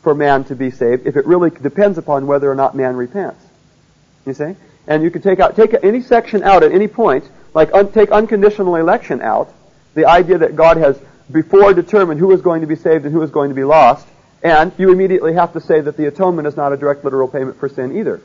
for 0.02 0.14
man 0.14 0.44
to 0.44 0.54
be 0.54 0.70
saved 0.70 1.06
if 1.06 1.16
it 1.16 1.26
really 1.26 1.50
depends 1.50 1.98
upon 1.98 2.26
whether 2.26 2.50
or 2.50 2.54
not 2.54 2.74
man 2.74 2.96
repents. 2.96 3.44
You 4.26 4.34
see? 4.34 4.54
And 4.86 5.02
you 5.02 5.10
can 5.10 5.22
take 5.22 5.40
out 5.40 5.56
take 5.56 5.74
any 5.82 6.00
section 6.02 6.42
out 6.42 6.62
at 6.62 6.72
any 6.72 6.88
point, 6.88 7.28
like 7.54 7.72
un, 7.72 7.92
take 7.92 8.10
unconditional 8.10 8.76
election 8.76 9.20
out, 9.20 9.52
the 9.94 10.06
idea 10.06 10.38
that 10.38 10.56
God 10.56 10.76
has 10.76 10.98
before 11.30 11.74
determined 11.74 12.20
who 12.20 12.32
is 12.32 12.40
going 12.40 12.62
to 12.62 12.66
be 12.66 12.76
saved 12.76 13.04
and 13.04 13.12
who 13.12 13.22
is 13.22 13.30
going 13.30 13.50
to 13.50 13.54
be 13.54 13.64
lost, 13.64 14.06
and 14.42 14.72
you 14.78 14.92
immediately 14.92 15.34
have 15.34 15.52
to 15.52 15.60
say 15.60 15.80
that 15.80 15.96
the 15.96 16.06
atonement 16.06 16.48
is 16.48 16.56
not 16.56 16.72
a 16.72 16.76
direct 16.76 17.04
literal 17.04 17.28
payment 17.28 17.58
for 17.58 17.68
sin 17.68 17.96
either. 17.96 18.20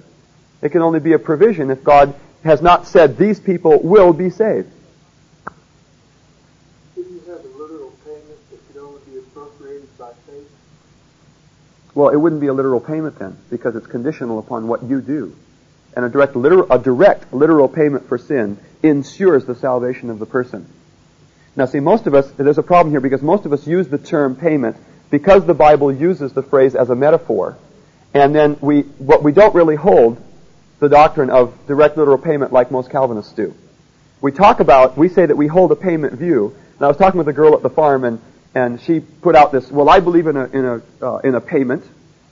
It 0.62 0.70
can 0.70 0.82
only 0.82 1.00
be 1.00 1.14
a 1.14 1.20
provision 1.20 1.70
if 1.72 1.84
God 1.84 2.14
has 2.44 2.62
not 2.62 2.88
said 2.88 3.18
these 3.18 3.40
people 3.40 3.82
will 3.82 4.14
be 4.14 4.30
saved. 4.30 4.72
Well, 11.96 12.10
it 12.10 12.16
wouldn't 12.16 12.42
be 12.42 12.48
a 12.48 12.54
literal 12.54 12.80
payment 12.80 13.20
then, 13.20 13.38
because 13.50 13.76
it's 13.76 13.88
conditional 13.88 14.40
upon 14.40 14.68
what 14.68 14.84
you 14.84 15.02
do. 15.02 15.36
And 15.96 16.06
a 16.06 16.10
direct, 16.10 16.36
literal, 16.36 16.72
a 16.72 16.80
direct 16.80 17.34
literal 17.34 17.68
payment 17.68 18.08
for 18.08 18.18
sin 18.18 18.58
ensures 18.82 19.46
the 19.46 19.56
salvation 19.56 20.10
of 20.10 20.20
the 20.20 20.26
person. 20.26 20.68
Now 21.56 21.66
see, 21.66 21.80
most 21.80 22.08
of 22.08 22.16
us, 22.16 22.32
there's 22.32 22.58
a 22.58 22.64
problem 22.64 22.92
here 22.92 23.00
because 23.00 23.22
most 23.22 23.46
of 23.46 23.54
us 23.54 23.68
use 23.68 23.88
the 23.88 24.00
term 24.00 24.36
payment 24.36 24.76
because 25.12 25.46
the 25.46 25.54
Bible 25.54 25.92
uses 25.92 26.34
the 26.34 26.42
phrase 26.42 26.74
as 26.74 26.90
a 26.90 26.96
metaphor. 26.96 27.58
And 28.14 28.34
then 28.34 28.58
we, 28.60 28.82
what 28.82 29.22
we 29.22 29.32
don't 29.32 29.54
really 29.54 29.76
hold 29.76 30.20
the 30.80 30.90
doctrine 30.90 31.30
of 31.30 31.56
direct 31.68 31.96
literal 31.98 32.18
payment 32.18 32.52
like 32.52 32.72
most 32.72 32.90
Calvinists 32.90 33.34
do. 33.34 33.54
We 34.20 34.32
talk 34.32 34.60
about, 34.60 34.98
we 34.98 35.10
say 35.10 35.26
that 35.26 35.36
we 35.36 35.48
hold 35.48 35.72
a 35.72 35.76
payment 35.76 36.14
view. 36.14 36.56
And 36.76 36.82
I 36.82 36.88
was 36.88 36.98
talking 36.98 37.20
with 37.20 37.28
a 37.28 37.34
girl 37.34 37.54
at 37.54 37.62
the 37.62 37.70
farm 37.70 38.04
and 38.04 38.20
and 38.56 38.80
she 38.82 39.00
put 39.00 39.36
out 39.36 39.52
this. 39.52 39.72
Well, 39.72 39.90
I 39.90 40.00
believe 40.00 40.28
in 40.28 40.38
a 40.38 40.46
in 40.46 40.66
a 40.66 40.82
uh, 41.02 41.18
in 41.20 41.36
a 41.36 41.42
payment 41.42 41.84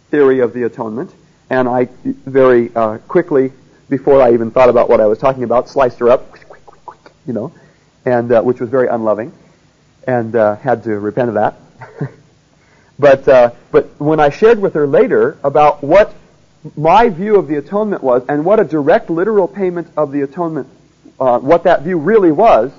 theory 0.09 0.39
of 0.39 0.53
the 0.53 0.63
atonement, 0.63 1.13
and 1.49 1.67
I 1.67 1.85
very 2.03 2.73
uh, 2.75 2.99
quickly, 2.99 3.51
before 3.89 4.21
I 4.21 4.33
even 4.33 4.51
thought 4.51 4.69
about 4.69 4.89
what 4.89 5.01
I 5.01 5.07
was 5.07 5.17
talking 5.17 5.43
about, 5.43 5.69
sliced 5.69 5.99
her 5.99 6.09
up, 6.09 6.31
quick, 6.31 6.65
quick, 6.65 6.85
quick, 6.85 7.13
you 7.25 7.33
know, 7.33 7.53
and 8.05 8.31
uh, 8.31 8.41
which 8.41 8.59
was 8.59 8.69
very 8.69 8.87
unloving, 8.87 9.33
and 10.05 10.35
uh, 10.35 10.55
had 10.57 10.83
to 10.83 10.99
repent 10.99 11.29
of 11.29 11.35
that. 11.35 11.55
but 12.99 13.27
uh, 13.27 13.51
but 13.71 13.99
when 13.99 14.19
I 14.19 14.29
shared 14.29 14.59
with 14.59 14.75
her 14.75 14.85
later 14.85 15.37
about 15.43 15.83
what 15.83 16.13
my 16.77 17.09
view 17.09 17.37
of 17.37 17.47
the 17.47 17.55
atonement 17.55 18.03
was, 18.03 18.23
and 18.29 18.45
what 18.45 18.59
a 18.59 18.63
direct 18.63 19.09
literal 19.09 19.47
payment 19.47 19.87
of 19.97 20.11
the 20.11 20.21
atonement, 20.21 20.67
uh, 21.19 21.39
what 21.39 21.63
that 21.63 21.81
view 21.81 21.97
really 21.97 22.31
was, 22.31 22.71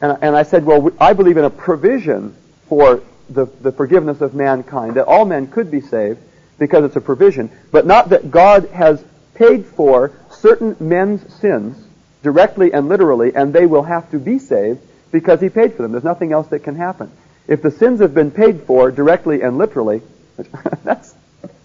and, 0.00 0.16
and 0.22 0.34
I 0.34 0.42
said, 0.42 0.64
well, 0.64 0.90
I 0.98 1.12
believe 1.12 1.36
in 1.36 1.44
a 1.44 1.50
provision 1.50 2.34
for 2.68 3.02
the, 3.28 3.46
the 3.60 3.72
forgiveness 3.72 4.20
of 4.20 4.34
mankind, 4.34 4.94
that 4.94 5.06
all 5.06 5.24
men 5.24 5.46
could 5.46 5.70
be 5.70 5.80
saved 5.80 6.20
because 6.58 6.84
it's 6.84 6.96
a 6.96 7.00
provision, 7.00 7.50
but 7.70 7.86
not 7.86 8.10
that 8.10 8.30
God 8.30 8.68
has 8.70 9.02
paid 9.34 9.66
for 9.66 10.12
certain 10.30 10.76
men's 10.80 11.34
sins 11.34 11.76
directly 12.22 12.72
and 12.72 12.88
literally, 12.88 13.34
and 13.34 13.52
they 13.52 13.66
will 13.66 13.82
have 13.82 14.10
to 14.10 14.18
be 14.18 14.38
saved 14.38 14.80
because 15.12 15.40
he 15.40 15.48
paid 15.48 15.74
for 15.74 15.82
them. 15.82 15.92
There's 15.92 16.04
nothing 16.04 16.32
else 16.32 16.48
that 16.48 16.60
can 16.60 16.76
happen. 16.76 17.10
If 17.46 17.62
the 17.62 17.70
sins 17.70 18.00
have 18.00 18.14
been 18.14 18.30
paid 18.30 18.62
for 18.62 18.90
directly 18.90 19.42
and 19.42 19.58
literally, 19.58 20.02
that's 20.82 21.14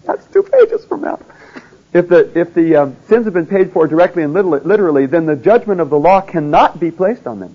that's 0.04 0.26
two 0.26 0.42
pages 0.42 0.84
from 0.84 1.02
now. 1.02 1.20
If 1.92 2.08
the 2.08 2.38
if 2.38 2.54
the 2.54 2.76
um, 2.76 2.96
sins 3.08 3.24
have 3.24 3.34
been 3.34 3.46
paid 3.46 3.72
for 3.72 3.86
directly 3.86 4.22
and 4.22 4.32
literally, 4.32 5.06
then 5.06 5.26
the 5.26 5.36
judgment 5.36 5.80
of 5.80 5.90
the 5.90 5.98
law 5.98 6.20
cannot 6.20 6.78
be 6.78 6.90
placed 6.90 7.26
on 7.26 7.40
them. 7.40 7.54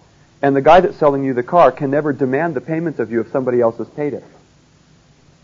And 0.41 0.55
the 0.55 0.61
guy 0.61 0.79
that's 0.81 0.97
selling 0.97 1.23
you 1.23 1.33
the 1.33 1.43
car 1.43 1.71
can 1.71 1.91
never 1.91 2.13
demand 2.13 2.55
the 2.55 2.61
payment 2.61 2.99
of 2.99 3.11
you 3.11 3.21
if 3.21 3.31
somebody 3.31 3.61
else 3.61 3.77
has 3.77 3.87
paid 3.89 4.13
it. 4.13 4.23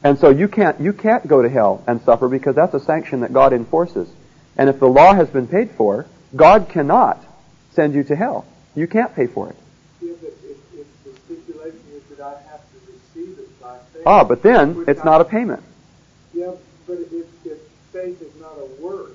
And 0.03 0.17
so 0.19 0.29
you 0.29 0.47
can't, 0.47 0.79
you 0.79 0.93
can't 0.93 1.27
go 1.27 1.41
to 1.41 1.49
hell 1.49 1.83
and 1.87 2.01
suffer 2.01 2.27
because 2.27 2.55
that's 2.55 2.73
a 2.73 2.79
sanction 2.79 3.21
that 3.21 3.33
God 3.33 3.53
enforces. 3.53 4.09
And 4.55 4.69
if 4.69 4.79
the 4.79 4.87
law 4.87 5.13
has 5.13 5.29
been 5.29 5.47
paid 5.47 5.71
for, 5.71 6.05
God 6.35 6.69
cannot 6.69 7.23
send 7.71 7.93
you 7.93 8.03
to 8.05 8.15
hell. 8.15 8.45
You 8.75 8.87
can't 8.87 9.15
pay 9.15 9.27
for 9.27 9.49
it. 9.49 9.55
Ah, 14.05 14.23
but 14.23 14.41
then 14.41 14.85
it's 14.87 15.03
not 15.03 15.19
a 15.19 15.25
payment. 15.25 15.61
Yeah, 16.33 16.51
but 16.87 16.99
if, 16.99 17.25
if 17.45 17.57
faith 17.91 18.21
is 18.21 18.39
not 18.39 18.53
a 18.57 18.81
work, 18.81 19.11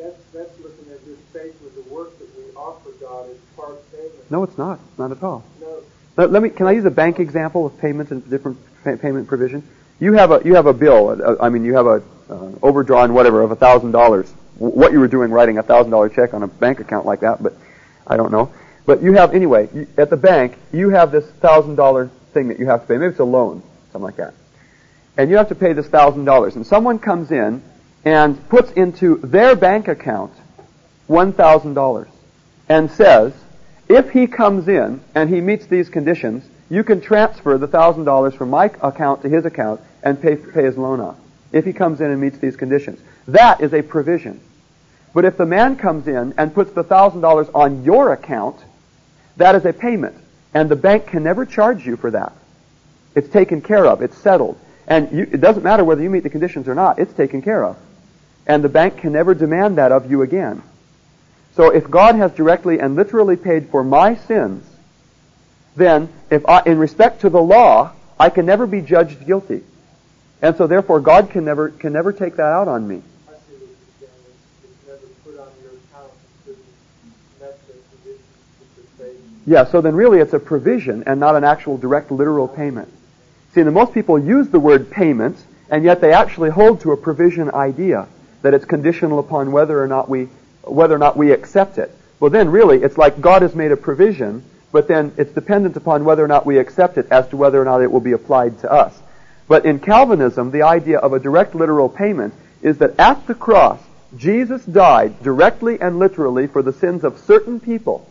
that's, 0.00 0.24
that's 0.32 0.58
looking 0.60 0.92
at 0.92 1.04
this 1.04 1.18
faith 1.32 1.60
with 1.62 1.74
the 1.74 1.94
work 1.94 2.18
that 2.18 2.28
we 2.36 2.44
offer 2.54 2.90
God 3.00 3.30
as 3.30 3.36
part 3.56 3.90
payment. 3.92 4.30
No, 4.30 4.42
it's 4.42 4.56
not. 4.56 4.80
Not 4.98 5.12
at 5.12 5.22
all. 5.22 5.44
No. 5.60 5.82
Let, 6.16 6.32
let 6.32 6.42
me. 6.42 6.50
Can 6.50 6.66
I 6.66 6.72
use 6.72 6.84
a 6.84 6.90
bank 6.90 7.20
example 7.20 7.66
of 7.66 7.78
payments 7.78 8.10
and 8.10 8.28
different 8.28 8.58
pay, 8.84 8.96
payment 8.96 9.28
provision? 9.28 9.62
You 9.98 10.14
have 10.14 10.30
a 10.30 10.40
you 10.44 10.54
have 10.54 10.66
a 10.66 10.72
bill. 10.72 11.10
Uh, 11.10 11.36
I 11.40 11.48
mean, 11.50 11.64
you 11.64 11.74
have 11.74 11.86
a 11.86 12.02
uh, 12.28 12.52
overdrawn 12.62 13.12
whatever 13.14 13.42
of 13.42 13.50
a 13.50 13.56
thousand 13.56 13.92
dollars. 13.92 14.30
What 14.58 14.92
you 14.92 15.00
were 15.00 15.08
doing 15.08 15.30
writing 15.30 15.58
a 15.58 15.62
thousand 15.62 15.90
dollar 15.90 16.08
check 16.08 16.34
on 16.34 16.42
a 16.42 16.46
bank 16.46 16.80
account 16.80 17.06
like 17.06 17.20
that, 17.20 17.42
but 17.42 17.54
I 18.06 18.16
don't 18.16 18.32
know. 18.32 18.52
But 18.86 19.02
you 19.02 19.12
have 19.14 19.34
anyway 19.34 19.68
you, 19.72 19.86
at 19.96 20.10
the 20.10 20.16
bank. 20.16 20.56
You 20.72 20.90
have 20.90 21.12
this 21.12 21.26
thousand 21.40 21.76
dollar 21.76 22.10
thing 22.32 22.48
that 22.48 22.58
you 22.58 22.66
have 22.66 22.82
to 22.82 22.86
pay. 22.86 22.96
Maybe 22.96 23.10
it's 23.10 23.20
a 23.20 23.24
loan, 23.24 23.62
something 23.92 24.04
like 24.04 24.16
that. 24.16 24.34
And 25.16 25.30
you 25.30 25.36
have 25.36 25.48
to 25.48 25.54
pay 25.54 25.72
this 25.72 25.86
thousand 25.86 26.24
dollars. 26.24 26.56
And 26.56 26.66
someone 26.66 26.98
comes 26.98 27.30
in 27.30 27.62
and 28.04 28.48
puts 28.48 28.70
into 28.72 29.16
their 29.18 29.54
bank 29.54 29.88
account 29.88 30.32
$1,000. 31.08 32.08
and 32.68 32.90
says, 32.90 33.32
if 33.88 34.10
he 34.10 34.26
comes 34.28 34.68
in 34.68 35.00
and 35.14 35.28
he 35.28 35.40
meets 35.40 35.66
these 35.66 35.88
conditions, 35.88 36.44
you 36.70 36.84
can 36.84 37.00
transfer 37.00 37.58
the 37.58 37.66
thousand 37.66 38.04
dollars 38.04 38.34
from 38.34 38.50
my 38.50 38.66
account 38.66 39.22
to 39.22 39.28
his 39.28 39.44
account 39.44 39.80
and 40.04 40.22
pay, 40.22 40.36
pay 40.36 40.62
his 40.62 40.78
loan 40.78 41.00
off. 41.00 41.16
If 41.52 41.64
he 41.64 41.72
comes 41.72 42.00
in 42.00 42.10
and 42.10 42.20
meets 42.20 42.38
these 42.38 42.54
conditions. 42.54 43.00
That 43.26 43.60
is 43.60 43.74
a 43.74 43.82
provision. 43.82 44.40
But 45.12 45.24
if 45.24 45.36
the 45.36 45.46
man 45.46 45.74
comes 45.76 46.06
in 46.06 46.34
and 46.38 46.54
puts 46.54 46.70
the 46.70 46.84
thousand 46.84 47.22
dollars 47.22 47.48
on 47.52 47.82
your 47.82 48.12
account, 48.12 48.56
that 49.36 49.56
is 49.56 49.64
a 49.64 49.72
payment. 49.72 50.16
And 50.54 50.68
the 50.68 50.76
bank 50.76 51.08
can 51.08 51.24
never 51.24 51.44
charge 51.44 51.84
you 51.84 51.96
for 51.96 52.12
that. 52.12 52.32
It's 53.16 53.28
taken 53.28 53.60
care 53.60 53.86
of. 53.86 54.02
It's 54.02 54.16
settled. 54.16 54.56
And 54.86 55.10
you, 55.10 55.22
it 55.22 55.40
doesn't 55.40 55.64
matter 55.64 55.82
whether 55.82 56.02
you 56.02 56.10
meet 56.10 56.22
the 56.22 56.30
conditions 56.30 56.68
or 56.68 56.76
not. 56.76 57.00
It's 57.00 57.12
taken 57.12 57.42
care 57.42 57.64
of. 57.64 57.76
And 58.46 58.64
the 58.64 58.68
bank 58.68 58.98
can 58.98 59.12
never 59.12 59.34
demand 59.34 59.78
that 59.78 59.92
of 59.92 60.10
you 60.10 60.22
again. 60.22 60.62
So 61.56 61.70
if 61.70 61.90
God 61.90 62.14
has 62.14 62.32
directly 62.32 62.80
and 62.80 62.96
literally 62.96 63.36
paid 63.36 63.68
for 63.68 63.84
my 63.84 64.14
sins, 64.14 64.64
then 65.76 66.08
if 66.30 66.46
I, 66.48 66.62
in 66.64 66.78
respect 66.78 67.20
to 67.22 67.30
the 67.30 67.40
law, 67.40 67.92
I 68.18 68.30
can 68.30 68.46
never 68.46 68.66
be 68.66 68.80
judged 68.80 69.26
guilty. 69.26 69.62
And 70.42 70.56
so 70.56 70.66
therefore 70.66 71.00
God 71.00 71.30
can 71.30 71.44
never, 71.44 71.70
can 71.70 71.92
never 71.92 72.12
take 72.12 72.36
that 72.36 72.46
out 72.46 72.68
on 72.68 72.86
me. 72.86 73.02
Yeah, 79.46 79.64
so 79.64 79.80
then 79.80 79.94
really 79.94 80.18
it's 80.18 80.32
a 80.32 80.38
provision 80.38 81.04
and 81.06 81.18
not 81.18 81.34
an 81.34 81.44
actual 81.44 81.76
direct 81.76 82.10
literal 82.10 82.46
payment. 82.46 82.88
See, 83.54 83.62
most 83.64 83.92
people 83.92 84.18
use 84.18 84.48
the 84.48 84.60
word 84.60 84.90
payment, 84.90 85.42
and 85.70 85.82
yet 85.82 86.00
they 86.00 86.12
actually 86.12 86.50
hold 86.50 86.82
to 86.82 86.92
a 86.92 86.96
provision 86.96 87.50
idea 87.50 88.06
that 88.42 88.54
it's 88.54 88.64
conditional 88.64 89.18
upon 89.18 89.52
whether 89.52 89.82
or 89.82 89.86
not 89.86 90.08
we 90.08 90.28
whether 90.62 90.94
or 90.94 90.98
not 90.98 91.16
we 91.16 91.32
accept 91.32 91.78
it. 91.78 91.94
Well, 92.18 92.30
then 92.30 92.50
really 92.50 92.82
it's 92.82 92.98
like 92.98 93.20
God 93.20 93.42
has 93.42 93.54
made 93.54 93.72
a 93.72 93.76
provision, 93.76 94.44
but 94.72 94.88
then 94.88 95.12
it's 95.16 95.32
dependent 95.32 95.76
upon 95.76 96.04
whether 96.04 96.24
or 96.24 96.28
not 96.28 96.46
we 96.46 96.58
accept 96.58 96.98
it 96.98 97.08
as 97.10 97.28
to 97.28 97.36
whether 97.36 97.60
or 97.60 97.64
not 97.64 97.82
it 97.82 97.90
will 97.90 98.00
be 98.00 98.12
applied 98.12 98.60
to 98.60 98.70
us. 98.70 98.98
But 99.48 99.64
in 99.64 99.80
Calvinism, 99.80 100.50
the 100.50 100.62
idea 100.62 100.98
of 100.98 101.12
a 101.12 101.18
direct 101.18 101.54
literal 101.54 101.88
payment 101.88 102.34
is 102.62 102.78
that 102.78 103.00
at 103.00 103.26
the 103.26 103.34
cross, 103.34 103.80
Jesus 104.16 104.64
died 104.64 105.22
directly 105.22 105.80
and 105.80 105.98
literally 105.98 106.46
for 106.46 106.62
the 106.62 106.72
sins 106.72 107.04
of 107.04 107.18
certain 107.18 107.58
people. 107.58 108.08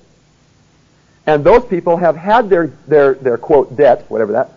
And 1.26 1.44
those 1.44 1.64
people 1.66 1.98
have 1.98 2.16
had 2.16 2.50
their, 2.50 2.68
their, 2.88 3.14
their 3.14 3.38
quote, 3.38 3.76
debt, 3.76 4.06
whatever 4.10 4.34
that 4.34 4.52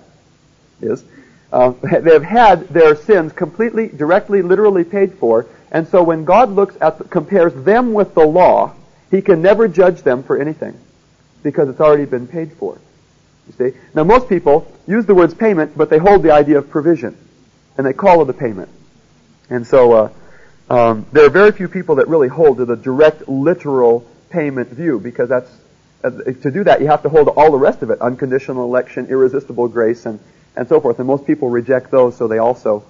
is, 0.81 1.05
uh, 1.53 1.71
they 1.83 2.13
have 2.13 2.25
had 2.25 2.69
their 2.69 2.97
sins 2.97 3.33
completely, 3.33 3.89
directly, 3.89 4.43
literally 4.43 4.85
paid 4.85 5.15
for. 5.15 5.47
And 5.73 5.89
so 5.89 6.03
when 6.03 6.25
God 6.25 6.51
looks 6.51 6.77
at, 6.81 6.99
the, 6.99 7.05
compares 7.05 7.55
them 7.65 7.95
with 7.95 8.15
the 8.15 8.25
law, 8.25 8.75
He 9.11 9.23
can 9.23 9.43
never 9.43 9.67
judge 9.67 10.03
them 10.03 10.23
for 10.23 10.41
anything 10.41 10.79
because 11.43 11.69
it's 11.69 11.81
already 11.81 12.05
been 12.05 12.29
paid 12.29 12.53
for. 12.53 12.79
You 13.49 13.55
see? 13.71 13.79
Now 13.95 14.05
most 14.05 14.29
people 14.29 14.71
use 14.87 15.07
the 15.07 15.15
words 15.15 15.35
payment, 15.35 15.77
but 15.77 15.91
they 15.91 15.99
hold 15.99 16.23
the 16.23 16.31
idea 16.31 16.59
of 16.59 16.71
provision. 16.71 17.17
And 17.77 17.87
they 17.87 17.95
call 17.95 18.21
it 18.23 18.29
a 18.29 18.35
payment. 18.35 18.69
And 19.49 19.67
so, 19.67 19.93
uh, 19.93 20.11
um, 20.71 21.07
there 21.11 21.25
are 21.25 21.31
very 21.31 21.53
few 21.53 21.69
people 21.69 21.97
that 21.97 22.09
really 22.09 22.29
hold 22.29 22.59
to 22.59 22.65
the 22.65 22.77
direct, 22.77 23.29
literal 23.29 24.07
payment 24.31 24.69
view 24.69 25.01
because 25.01 25.29
that's, 25.29 25.51
uh, 26.05 26.11
to 26.11 26.51
do 26.51 26.65
that 26.65 26.81
you 26.81 26.87
have 26.87 27.03
to 27.03 27.09
hold 27.09 27.27
to 27.27 27.33
all 27.33 27.51
the 27.51 27.59
rest 27.59 27.83
of 27.83 27.91
it, 27.91 28.01
unconditional 28.01 28.65
election, 28.65 29.07
irresistible 29.07 29.69
grace, 29.69 30.07
and, 30.07 30.21
and 30.55 30.69
so 30.69 30.81
forth. 30.81 30.99
And 30.99 31.07
most 31.07 31.27
people 31.27 31.49
reject 31.51 31.91
those, 31.91 32.17
so 32.17 32.29
they 32.29 32.39
also, 32.39 32.85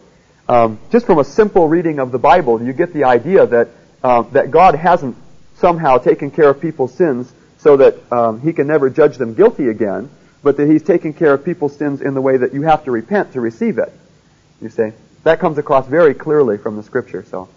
um, 0.48 0.78
just 0.90 1.06
from 1.06 1.18
a 1.18 1.24
simple 1.24 1.68
reading 1.68 1.98
of 1.98 2.12
the 2.12 2.18
Bible, 2.18 2.62
you 2.62 2.72
get 2.72 2.92
the 2.92 3.04
idea 3.04 3.46
that, 3.46 3.68
uh, 4.02 4.22
that 4.32 4.50
God 4.50 4.74
hasn't 4.74 5.16
somehow 5.56 5.98
taken 5.98 6.30
care 6.30 6.48
of 6.48 6.60
people's 6.60 6.94
sins 6.94 7.32
so 7.58 7.76
that 7.76 8.12
um, 8.12 8.40
he 8.40 8.52
can 8.52 8.66
never 8.66 8.90
judge 8.90 9.16
them 9.16 9.34
guilty 9.34 9.68
again, 9.68 10.10
but 10.42 10.56
that 10.56 10.68
he's 10.68 10.82
taken 10.82 11.14
care 11.14 11.32
of 11.32 11.44
people's 11.44 11.76
sins 11.76 12.02
in 12.02 12.14
the 12.14 12.20
way 12.20 12.36
that 12.36 12.52
you 12.52 12.62
have 12.62 12.84
to 12.84 12.90
repent 12.90 13.32
to 13.34 13.40
receive 13.40 13.78
it. 13.78 13.92
You 14.60 14.68
see? 14.68 14.90
That 15.22 15.38
comes 15.38 15.58
across 15.58 15.86
very 15.86 16.14
clearly 16.14 16.58
from 16.58 16.76
the 16.76 16.82
scripture, 16.82 17.24
so. 17.24 17.48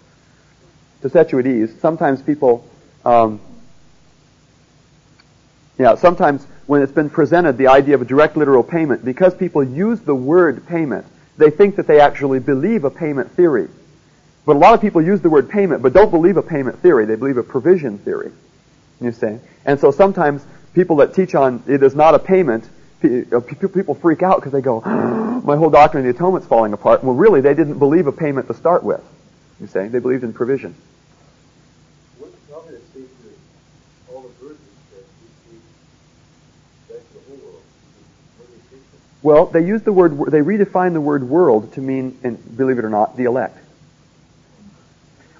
To 1.02 1.10
set 1.10 1.32
you 1.32 1.38
at 1.40 1.46
ease, 1.46 1.74
sometimes 1.80 2.22
people, 2.22 2.66
um, 3.04 3.40
yeah, 5.78 5.96
sometimes 5.96 6.46
when 6.66 6.82
it's 6.82 6.92
been 6.92 7.10
presented 7.10 7.58
the 7.58 7.68
idea 7.68 7.96
of 7.96 8.02
a 8.02 8.04
direct 8.04 8.36
literal 8.36 8.62
payment, 8.62 9.04
because 9.04 9.34
people 9.34 9.62
use 9.62 10.00
the 10.00 10.14
word 10.14 10.66
payment, 10.66 11.06
they 11.38 11.50
think 11.50 11.76
that 11.76 11.86
they 11.86 12.00
actually 12.00 12.40
believe 12.40 12.84
a 12.84 12.90
payment 12.90 13.30
theory. 13.32 13.68
But 14.46 14.56
a 14.56 14.58
lot 14.60 14.74
of 14.74 14.80
people 14.80 15.02
use 15.02 15.20
the 15.20 15.30
word 15.30 15.50
payment, 15.50 15.82
but 15.82 15.92
don't 15.92 16.10
believe 16.10 16.36
a 16.36 16.42
payment 16.42 16.80
theory. 16.80 17.04
They 17.04 17.16
believe 17.16 17.36
a 17.36 17.42
provision 17.42 17.98
theory. 17.98 18.30
You 19.00 19.12
see? 19.12 19.38
And 19.64 19.78
so 19.78 19.90
sometimes 19.90 20.44
people 20.72 20.96
that 20.96 21.14
teach 21.14 21.34
on 21.34 21.62
it 21.66 21.82
is 21.82 21.94
not 21.94 22.14
a 22.14 22.18
payment, 22.18 22.68
uh, 23.04 23.40
people 23.40 23.94
freak 23.94 24.22
out 24.22 24.36
because 24.36 24.52
they 24.52 24.60
go, 24.60 24.80
my 25.44 25.56
whole 25.56 25.70
doctrine 25.70 26.06
of 26.06 26.12
the 26.12 26.16
atonement's 26.16 26.46
falling 26.46 26.72
apart. 26.72 27.02
Well, 27.02 27.14
really, 27.14 27.40
they 27.40 27.54
didn't 27.54 27.78
believe 27.78 28.06
a 28.06 28.12
payment 28.12 28.46
to 28.48 28.54
start 28.54 28.84
with. 28.84 29.02
You 29.60 29.66
see? 29.66 29.88
They 29.88 29.98
believed 29.98 30.22
in 30.22 30.32
provision. 30.32 30.74
What 32.18 32.30
tell 32.48 32.62
me 32.62 32.78
to 32.78 32.84
speak 32.86 33.08
to 33.22 34.14
all 34.14 34.22
the 34.22 34.28
verses 34.44 34.58
that 34.92 35.04
you 35.22 35.28
speak 35.48 35.62
that's 36.88 37.04
the 37.08 37.20
whole 37.28 37.38
world. 37.44 37.62
What 38.38 38.48
do 38.48 38.54
you 38.54 38.60
speak 38.68 38.82
to? 38.90 38.96
Well, 39.26 39.46
they 39.46 39.66
use 39.66 39.82
the 39.82 39.92
word, 39.92 40.12
they 40.30 40.38
redefine 40.38 40.92
the 40.92 41.00
word 41.00 41.28
world 41.28 41.72
to 41.72 41.80
mean, 41.80 42.16
and 42.22 42.56
believe 42.56 42.78
it 42.78 42.84
or 42.84 42.90
not, 42.90 43.16
the 43.16 43.24
elect. 43.24 43.58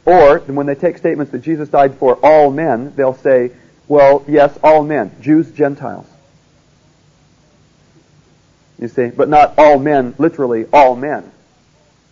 Or, 0.05 0.41
when 0.41 0.66
they 0.66 0.74
take 0.74 0.99
statements 0.99 1.30
that 1.30 1.43
Jesus 1.43 1.68
died 1.68 1.95
for 1.95 2.16
all 2.16 2.51
men, 2.51 2.95
they'll 2.97 3.14
say, 3.14 3.53
well, 3.87 4.24
yes, 4.26 4.59
all 4.61 4.82
men, 4.82 5.14
Jews, 5.20 5.53
Gentiles. 5.53 6.09
You 8.80 8.89
see, 8.89 9.11
but 9.11 9.28
not 9.28 9.55
all 9.57 9.78
men, 9.78 10.16
literally 10.18 10.66
all 10.72 10.97
men. 10.97 11.30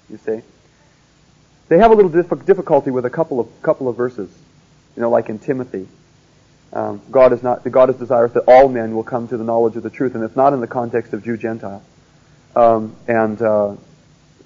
You 0.09 0.18
see, 0.18 0.43
they 1.66 1.79
have 1.79 1.91
a 1.91 1.95
little 1.97 2.22
difficulty 2.37 2.93
with 2.93 3.05
a 3.05 3.11
couple 3.11 3.41
of 3.41 3.49
couple 3.62 3.89
of 3.89 3.97
verses. 3.97 4.31
You 4.95 5.03
know, 5.03 5.11
like 5.11 5.29
in 5.29 5.41
Timothy, 5.41 5.89
um, 6.75 7.01
God 7.11 7.33
is 7.33 7.43
not 7.43 7.62
God 7.70 7.89
is 7.89 7.97
desirous 7.97 8.33
that 8.33 8.45
all 8.49 8.68
men 8.68 8.95
will 8.95 9.05
come 9.05 9.29
to 9.29 9.37
the 9.37 9.45
knowledge 9.45 9.77
of 9.77 9.83
the 9.83 9.91
truth, 9.91 10.14
and 10.14 10.25
it's 10.25 10.37
not 10.37 10.53
in 10.53 10.61
the 10.61 10.66
context 10.66 11.12
of 11.12 11.25
Jew 11.25 11.37
Gentile. 11.37 11.83
Um, 12.57 12.97
and 13.07 13.41
uh, 13.41 13.77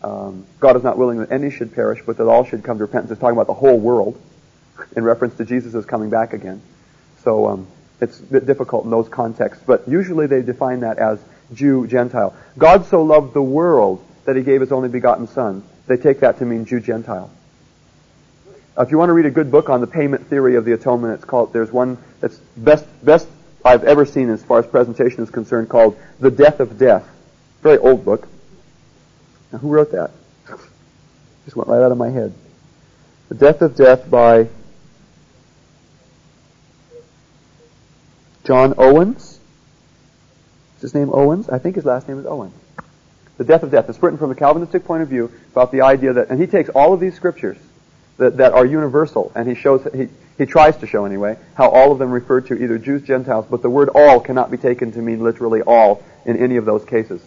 um, 0.02 0.46
God 0.60 0.76
is 0.76 0.82
not 0.82 0.98
willing 0.98 1.18
that 1.18 1.32
any 1.32 1.50
should 1.50 1.74
perish, 1.74 2.00
but 2.04 2.18
that 2.18 2.28
all 2.28 2.44
should 2.44 2.62
come 2.62 2.78
to 2.78 2.84
repentance. 2.84 3.10
It's 3.10 3.20
talking 3.20 3.36
about 3.36 3.46
the 3.46 3.54
whole 3.54 3.78
world 3.78 4.20
in 4.94 5.04
reference 5.04 5.36
to 5.38 5.44
Jesus' 5.44 5.84
coming 5.84 6.10
back 6.10 6.34
again. 6.34 6.60
So 7.24 7.46
um, 7.48 7.66
it's 8.00 8.18
difficult 8.18 8.84
in 8.84 8.90
those 8.90 9.08
contexts, 9.08 9.64
but 9.66 9.88
usually 9.88 10.26
they 10.26 10.42
define 10.42 10.80
that 10.80 10.98
as 10.98 11.18
Jew, 11.54 11.86
Gentile. 11.86 12.34
God 12.56 12.86
so 12.86 13.02
loved 13.02 13.34
the 13.34 13.42
world 13.42 14.04
that 14.26 14.36
he 14.36 14.42
gave 14.42 14.60
his 14.60 14.70
only 14.70 14.88
begotten 14.88 15.26
Son. 15.26 15.64
They 15.86 15.96
take 15.96 16.20
that 16.20 16.38
to 16.38 16.44
mean 16.44 16.66
Jew, 16.66 16.80
Gentile. 16.80 17.30
If 18.78 18.92
you 18.92 18.98
want 18.98 19.08
to 19.08 19.14
read 19.14 19.26
a 19.26 19.30
good 19.30 19.50
book 19.50 19.68
on 19.70 19.80
the 19.80 19.86
payment 19.88 20.28
theory 20.28 20.54
of 20.54 20.64
the 20.64 20.72
atonement, 20.72 21.14
it's 21.14 21.24
called. 21.24 21.52
There's 21.52 21.72
one 21.72 21.98
that's 22.20 22.36
best 22.56 22.86
best 23.04 23.28
I've 23.64 23.84
ever 23.84 24.04
seen 24.04 24.30
as 24.30 24.42
far 24.42 24.58
as 24.58 24.66
presentation 24.66 25.22
is 25.22 25.30
concerned, 25.30 25.68
called 25.68 25.98
"The 26.20 26.30
Death 26.30 26.60
of 26.60 26.78
Death." 26.78 27.08
Very 27.62 27.78
old 27.78 28.04
book. 28.04 28.28
Now, 29.52 29.58
who 29.58 29.68
wrote 29.68 29.92
that? 29.92 30.10
Just 31.44 31.56
went 31.56 31.68
right 31.68 31.82
out 31.82 31.92
of 31.92 31.98
my 31.98 32.10
head. 32.10 32.32
"The 33.28 33.34
Death 33.34 33.62
of 33.62 33.74
Death" 33.74 34.10
by 34.10 34.48
John 38.48 38.72
Owens. 38.78 39.38
Is 40.76 40.82
his 40.82 40.94
name 40.94 41.10
Owens? 41.12 41.50
I 41.50 41.58
think 41.58 41.76
his 41.76 41.84
last 41.84 42.08
name 42.08 42.18
is 42.18 42.24
Owens. 42.24 42.54
The 43.36 43.44
death 43.44 43.62
of 43.62 43.70
death. 43.70 43.90
It's 43.90 44.02
written 44.02 44.18
from 44.18 44.30
a 44.30 44.34
Calvinistic 44.34 44.84
point 44.84 45.02
of 45.02 45.08
view 45.08 45.30
about 45.52 45.70
the 45.70 45.82
idea 45.82 46.14
that, 46.14 46.30
and 46.30 46.40
he 46.40 46.46
takes 46.46 46.70
all 46.70 46.94
of 46.94 46.98
these 46.98 47.14
scriptures 47.14 47.58
that, 48.16 48.38
that 48.38 48.52
are 48.52 48.64
universal, 48.64 49.30
and 49.34 49.46
he 49.46 49.54
shows, 49.54 49.86
he, 49.94 50.08
he 50.38 50.46
tries 50.46 50.76
to 50.76 50.86
show 50.86 51.04
anyway, 51.04 51.36
how 51.54 51.68
all 51.68 51.90
of 51.90 51.98
them 51.98 52.12
refer 52.12 52.40
to 52.42 52.54
either 52.54 52.78
Jews, 52.78 53.02
Gentiles, 53.02 53.46
but 53.50 53.60
the 53.60 53.68
word 53.68 53.90
all 53.92 54.20
cannot 54.20 54.52
be 54.52 54.56
taken 54.56 54.92
to 54.92 55.00
mean 55.00 55.20
literally 55.22 55.62
all 55.62 56.02
in 56.24 56.36
any 56.36 56.56
of 56.56 56.64
those 56.64 56.84
cases. 56.84 57.20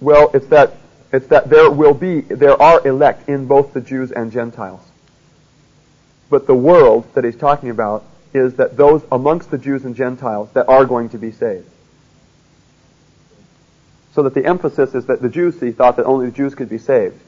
Well, 0.00 0.30
it's 0.34 0.46
that, 0.48 0.76
it's 1.12 1.28
that 1.28 1.48
there 1.48 1.70
will 1.70 1.94
be, 1.94 2.20
there 2.22 2.60
are 2.60 2.86
elect 2.86 3.28
in 3.28 3.46
both 3.46 3.72
the 3.72 3.80
Jews 3.80 4.10
and 4.10 4.30
Gentiles. 4.30 4.82
But 6.28 6.46
the 6.46 6.54
world 6.54 7.06
that 7.14 7.24
he's 7.24 7.36
talking 7.36 7.70
about 7.70 8.04
is 8.34 8.54
that 8.56 8.76
those 8.76 9.02
amongst 9.10 9.50
the 9.50 9.58
Jews 9.58 9.84
and 9.84 9.94
Gentiles 9.94 10.50
that 10.52 10.68
are 10.68 10.84
going 10.84 11.08
to 11.10 11.18
be 11.18 11.30
saved. 11.30 11.70
So 14.16 14.22
that 14.22 14.32
the 14.32 14.46
emphasis 14.46 14.94
is 14.94 15.04
that 15.06 15.20
the 15.20 15.28
Jews 15.28 15.56
thought 15.76 15.96
that 15.96 16.06
only 16.06 16.24
the 16.24 16.32
Jews 16.32 16.54
could 16.54 16.70
be 16.70 16.78
saved. 16.78 17.20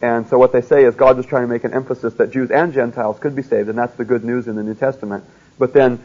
And 0.00 0.26
so 0.26 0.38
what 0.38 0.52
they 0.52 0.62
say 0.62 0.84
is 0.84 0.94
God 0.94 1.18
was 1.18 1.26
trying 1.26 1.42
to 1.42 1.48
make 1.48 1.64
an 1.64 1.74
emphasis 1.74 2.14
that 2.14 2.30
Jews 2.30 2.50
and 2.50 2.72
Gentiles 2.72 3.18
could 3.18 3.36
be 3.36 3.42
saved, 3.42 3.68
and 3.68 3.76
that's 3.76 3.94
the 3.96 4.06
good 4.06 4.24
news 4.24 4.48
in 4.48 4.56
the 4.56 4.62
New 4.62 4.74
Testament. 4.74 5.22
But 5.58 5.74
then, 5.74 6.02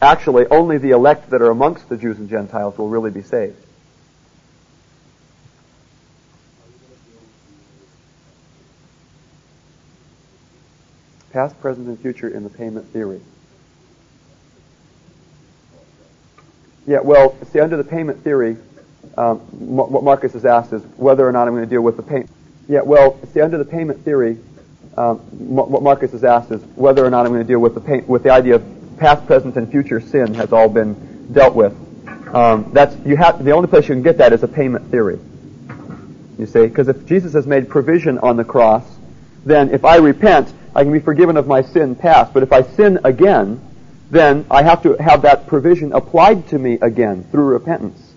actually, 0.00 0.46
only 0.46 0.78
the 0.78 0.90
elect 0.90 1.30
that 1.30 1.42
are 1.42 1.50
amongst 1.50 1.88
the 1.88 1.96
Jews 1.96 2.16
and 2.18 2.30
Gentiles 2.30 2.78
will 2.78 2.90
really 2.90 3.10
be 3.10 3.22
saved. 3.22 3.56
Past, 11.32 11.60
present, 11.60 11.88
and 11.88 11.98
future 11.98 12.28
in 12.28 12.44
the 12.44 12.50
payment 12.50 12.86
theory. 12.92 13.20
Yeah, 16.86 17.00
well, 17.00 17.36
see, 17.46 17.58
under 17.58 17.76
the 17.76 17.82
payment 17.82 18.22
theory, 18.22 18.58
um, 19.16 19.38
what 19.38 20.02
Marcus 20.02 20.32
has 20.32 20.44
asked 20.44 20.72
is 20.72 20.82
whether 20.96 21.26
or 21.26 21.32
not 21.32 21.46
I'm 21.46 21.54
going 21.54 21.64
to 21.64 21.70
deal 21.70 21.82
with 21.82 21.96
the 21.96 22.02
payment. 22.02 22.30
Yeah, 22.68 22.80
well, 22.82 23.18
see, 23.32 23.40
under 23.40 23.58
the 23.58 23.64
payment 23.64 24.04
theory, 24.04 24.38
um, 24.96 25.18
what 25.18 25.82
Marcus 25.82 26.12
has 26.12 26.24
asked 26.24 26.50
is 26.50 26.62
whether 26.76 27.04
or 27.04 27.10
not 27.10 27.26
I'm 27.26 27.32
going 27.32 27.44
to 27.44 27.48
deal 27.48 27.60
with 27.60 27.74
the 27.74 28.04
with 28.06 28.22
the 28.22 28.30
idea 28.30 28.56
of 28.56 28.96
past, 28.98 29.26
present, 29.26 29.56
and 29.56 29.70
future 29.70 30.00
sin 30.00 30.34
has 30.34 30.52
all 30.52 30.68
been 30.68 31.32
dealt 31.32 31.54
with. 31.54 31.72
Um, 32.34 32.70
that's 32.72 32.94
you 33.06 33.16
have 33.16 33.44
the 33.44 33.50
only 33.50 33.68
place 33.68 33.88
you 33.88 33.94
can 33.94 34.02
get 34.02 34.18
that 34.18 34.32
is 34.32 34.42
a 34.42 34.48
payment 34.48 34.90
theory. 34.90 35.18
You 36.38 36.46
see, 36.46 36.66
because 36.66 36.88
if 36.88 37.06
Jesus 37.06 37.34
has 37.34 37.46
made 37.46 37.68
provision 37.68 38.18
on 38.18 38.36
the 38.36 38.44
cross, 38.44 38.84
then 39.44 39.70
if 39.70 39.84
I 39.84 39.96
repent, 39.96 40.52
I 40.74 40.82
can 40.82 40.92
be 40.92 41.00
forgiven 41.00 41.36
of 41.36 41.46
my 41.46 41.62
sin 41.62 41.94
past. 41.94 42.32
But 42.32 42.42
if 42.42 42.52
I 42.52 42.62
sin 42.62 43.00
again, 43.04 43.60
then 44.10 44.46
I 44.50 44.62
have 44.62 44.82
to 44.82 44.94
have 44.94 45.22
that 45.22 45.46
provision 45.46 45.92
applied 45.92 46.48
to 46.48 46.58
me 46.58 46.78
again 46.80 47.24
through 47.30 47.44
repentance. 47.44 48.11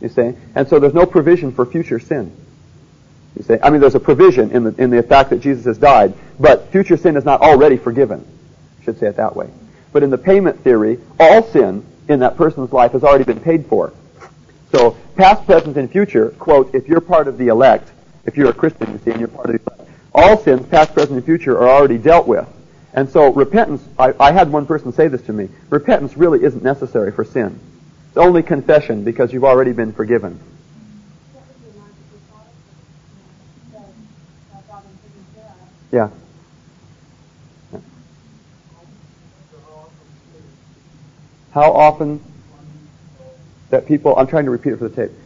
You 0.00 0.08
see? 0.08 0.34
And 0.54 0.68
so 0.68 0.78
there's 0.78 0.94
no 0.94 1.06
provision 1.06 1.52
for 1.52 1.66
future 1.66 1.98
sin. 1.98 2.34
You 3.36 3.42
see? 3.42 3.56
I 3.62 3.70
mean, 3.70 3.80
there's 3.80 3.94
a 3.94 4.00
provision 4.00 4.50
in 4.50 4.64
the, 4.64 4.74
in 4.82 4.90
the 4.90 5.02
fact 5.02 5.30
that 5.30 5.40
Jesus 5.40 5.64
has 5.66 5.78
died, 5.78 6.14
but 6.38 6.70
future 6.72 6.96
sin 6.96 7.16
is 7.16 7.24
not 7.24 7.40
already 7.40 7.76
forgiven. 7.76 8.26
I 8.80 8.84
should 8.84 8.98
say 8.98 9.06
it 9.06 9.16
that 9.16 9.36
way. 9.36 9.50
But 9.92 10.02
in 10.02 10.10
the 10.10 10.18
payment 10.18 10.62
theory, 10.62 10.98
all 11.18 11.42
sin 11.42 11.84
in 12.08 12.20
that 12.20 12.36
person's 12.36 12.72
life 12.72 12.92
has 12.92 13.04
already 13.04 13.24
been 13.24 13.40
paid 13.40 13.66
for. 13.66 13.92
So, 14.72 14.96
past, 15.16 15.46
present, 15.46 15.76
and 15.76 15.90
future, 15.90 16.30
quote, 16.30 16.74
if 16.74 16.86
you're 16.88 17.00
part 17.00 17.28
of 17.28 17.38
the 17.38 17.48
elect, 17.48 17.90
if 18.24 18.36
you're 18.36 18.50
a 18.50 18.54
Christian, 18.54 18.92
you 18.92 18.98
see, 18.98 19.10
and 19.10 19.18
you're 19.18 19.28
part 19.28 19.50
of 19.50 19.64
the 19.64 19.72
elect, 19.72 19.90
all 20.14 20.38
sins, 20.38 20.66
past, 20.66 20.94
present, 20.94 21.16
and 21.16 21.24
future, 21.24 21.58
are 21.58 21.68
already 21.68 21.98
dealt 21.98 22.26
with. 22.26 22.46
And 22.92 23.08
so 23.08 23.32
repentance, 23.32 23.82
I, 23.98 24.12
I 24.18 24.32
had 24.32 24.50
one 24.50 24.66
person 24.66 24.92
say 24.92 25.08
this 25.08 25.22
to 25.22 25.32
me, 25.32 25.48
repentance 25.68 26.16
really 26.16 26.42
isn't 26.42 26.62
necessary 26.62 27.12
for 27.12 27.24
sin. 27.24 27.58
It's 28.10 28.16
only 28.16 28.42
confession 28.42 29.04
because 29.04 29.32
you've 29.32 29.44
already 29.44 29.70
been 29.70 29.92
forgiven. 29.92 30.40
Yeah. 35.92 36.10
How 41.52 41.72
often 41.72 42.20
that 43.70 43.86
people, 43.86 44.16
I'm 44.16 44.26
trying 44.26 44.46
to 44.46 44.50
repeat 44.50 44.72
it 44.72 44.78
for 44.78 44.88
the 44.88 45.06
tape. 45.06 45.16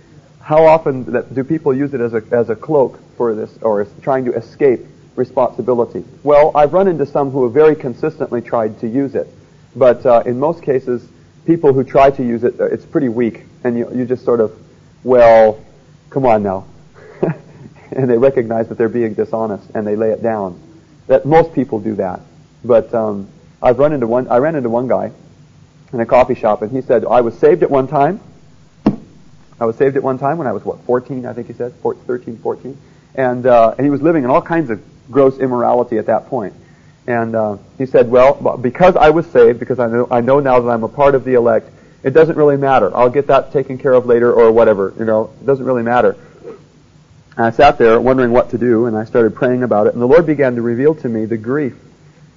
How 0.41 0.67
often 0.67 1.11
that, 1.13 1.35
do 1.35 1.43
people 1.43 1.73
use 1.73 1.95
it 1.95 2.03
as 2.03 2.13
a, 2.13 2.23
as 2.33 2.51
a 2.51 2.57
cloak 2.57 3.01
for 3.17 3.35
this, 3.35 3.59
or 3.63 3.81
as 3.81 3.89
trying 4.03 4.27
to 4.27 4.35
escape 4.35 4.81
responsibility? 5.17 6.05
Well, 6.23 6.53
I've 6.55 6.75
run 6.75 6.89
into 6.89 7.07
some 7.07 7.31
who 7.31 7.45
have 7.45 7.55
very 7.55 7.75
consistently 7.75 8.43
tried 8.43 8.79
to 8.81 8.89
use 8.89 9.15
it. 9.15 9.27
But 9.75 10.05
uh, 10.05 10.23
in 10.27 10.39
most 10.39 10.63
cases, 10.63 11.09
people 11.47 11.73
who 11.73 11.85
try 11.85 12.11
to 12.11 12.23
use 12.23 12.45
it, 12.45 12.55
it's 12.59 12.85
pretty 12.85 13.09
weak. 13.09 13.43
And 13.63 13.79
you, 13.79 13.91
you 13.95 14.05
just 14.05 14.25
sort 14.25 14.41
of, 14.41 14.59
well, 15.03 15.65
come 16.11 16.27
on 16.27 16.43
now. 16.43 16.67
and 17.93 18.09
they 18.09 18.19
recognize 18.19 18.69
that 18.69 18.79
they're 18.79 18.89
being 18.89 19.15
dishonest 19.15 19.71
and 19.75 19.87
they 19.87 19.97
lay 19.97 20.11
it 20.11 20.23
down. 20.23 20.61
That 21.07 21.27
most 21.27 21.53
people 21.55 21.81
do 21.81 21.95
that. 21.97 22.21
But 22.65 22.95
um, 22.95 23.29
I've 23.63 23.79
run 23.79 23.93
into 23.93 24.07
one, 24.07 24.29
I 24.29 24.39
ran 24.39 24.55
into 24.55 24.71
one 24.71 24.89
guy 24.89 25.13
in 25.93 26.01
a 26.01 26.07
coffee 26.07 26.35
shop 26.35 26.63
and 26.63 26.73
he 26.73 26.81
said, 26.81 27.05
I 27.05 27.21
was 27.21 27.39
saved 27.39 27.63
at 27.63 27.71
one 27.71 27.89
time. 27.89 28.21
I 29.61 29.67
was 29.67 29.77
saved 29.77 29.97
at 29.97 30.03
one 30.03 30.19
time 30.19 30.39
when 30.39 30.47
I 30.47 30.53
was, 30.53 30.65
what, 30.65 30.81
14, 30.81 31.27
I 31.27 31.33
think 31.33 31.47
he 31.47 31.53
said, 31.53 31.73
14, 31.75 32.05
13, 32.05 32.39
14. 32.39 32.79
And, 33.15 33.47
uh, 33.47 33.75
and 33.79 33.87
he 33.87 33.91
was 33.91 34.03
living 34.03 34.25
in 34.25 34.31
all 34.31 34.43
kinds 34.43 34.71
of 34.71 34.83
gross 35.11 35.39
immorality 35.39 35.99
at 35.99 36.07
that 36.07 36.27
point. 36.27 36.55
And 37.07 37.35
uh, 37.37 37.59
he 37.77 37.87
said, 37.87 38.11
well, 38.11 38.57
because 38.57 38.97
I 38.97 39.11
was 39.11 39.27
saved, 39.27 39.61
because 39.61 39.79
I 39.79 39.89
know, 39.89 40.09
I 40.11 40.21
know 40.21 40.41
now 40.41 40.61
that 40.61 40.71
I'm 40.71 40.85
a 40.85 40.89
part 40.89 41.15
of 41.15 41.25
the 41.25 41.35
elect, 41.35 41.71
it 42.03 42.11
doesn't 42.11 42.37
really 42.37 42.57
matter. 42.57 42.95
I'll 42.97 43.11
get 43.11 43.27
that 43.27 43.53
taken 43.53 43.79
care 43.79 43.93
of 43.93 44.07
later 44.07 44.33
or 44.33 44.53
whatever. 44.53 44.95
You 44.99 45.05
know, 45.05 45.31
it 45.41 45.47
doesn't 45.47 45.65
really 45.65 45.83
matter. 45.83 46.17
And 47.37 47.47
I 47.47 47.51
sat 47.51 47.79
there 47.79 48.01
wondering 48.01 48.31
what 48.31 48.51
to 48.51 48.59
do, 48.59 48.87
and 48.87 48.97
I 48.97 49.05
started 49.05 49.35
praying 49.35 49.63
about 49.63 49.87
it. 49.87 49.95
And 49.95 50.01
the 50.01 50.07
Lord 50.07 50.27
began 50.27 50.55
to 50.55 50.63
reveal 50.63 50.95
to 50.97 51.09
me 51.09 51.25
the 51.25 51.37
grief 51.37 51.75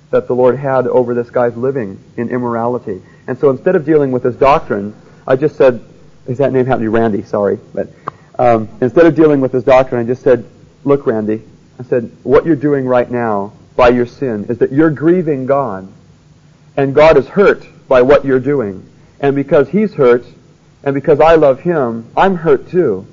that 0.10 0.28
the 0.28 0.34
Lord 0.34 0.58
had 0.58 0.88
over 0.88 1.14
this 1.14 1.30
guy's 1.30 1.56
living 1.56 2.02
in 2.16 2.30
immorality. 2.30 3.02
And 3.28 3.38
so 3.38 3.50
instead 3.50 3.76
of 3.76 3.86
dealing 3.86 4.12
with 4.12 4.24
this 4.24 4.36
doctrine, 4.36 4.96
I 5.28 5.36
just 5.36 5.56
said, 5.56 5.82
is 6.28 6.40
that 6.40 6.52
name 6.52 6.66
happened 6.66 6.86
to 6.86 6.92
be 6.92 6.98
Randy? 6.98 7.24
Sorry. 7.24 7.60
But 7.74 7.90
um, 8.40 8.70
instead 8.82 9.06
of 9.06 9.16
dealing 9.16 9.42
with 9.42 9.52
this 9.52 9.64
doctrine, 9.64 10.02
I 10.02 10.08
just 10.08 10.24
said, 10.24 10.46
look, 10.84 11.06
Randy, 11.06 11.42
I 11.80 11.84
said, 11.84 12.10
what 12.24 12.46
you're 12.46 12.56
doing 12.56 12.86
right 12.86 13.10
now 13.10 13.54
by 13.78 13.90
your 13.90 14.06
sin 14.06 14.48
is 14.50 14.58
that 14.58 14.74
you're 14.74 14.92
grieving 14.92 15.46
God. 15.46 15.88
And 16.76 16.94
God 16.94 17.16
is 17.16 17.28
hurt 17.28 17.66
by 17.88 18.02
what 18.02 18.26
you're 18.26 18.42
doing. 18.42 18.88
And 19.22 19.36
because 19.36 19.70
He's 19.70 19.94
hurt, 19.94 20.26
and 20.84 20.94
because 20.94 21.22
I 21.22 21.36
love 21.36 21.62
Him, 21.62 22.12
I'm 22.18 22.36
hurt 22.36 22.68
too. 22.70 23.08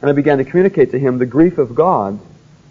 And 0.00 0.10
I 0.10 0.12
began 0.12 0.38
to 0.38 0.44
communicate 0.44 0.92
to 0.92 0.98
him 0.98 1.18
the 1.18 1.26
grief 1.26 1.58
of 1.58 1.74
God 1.74 2.20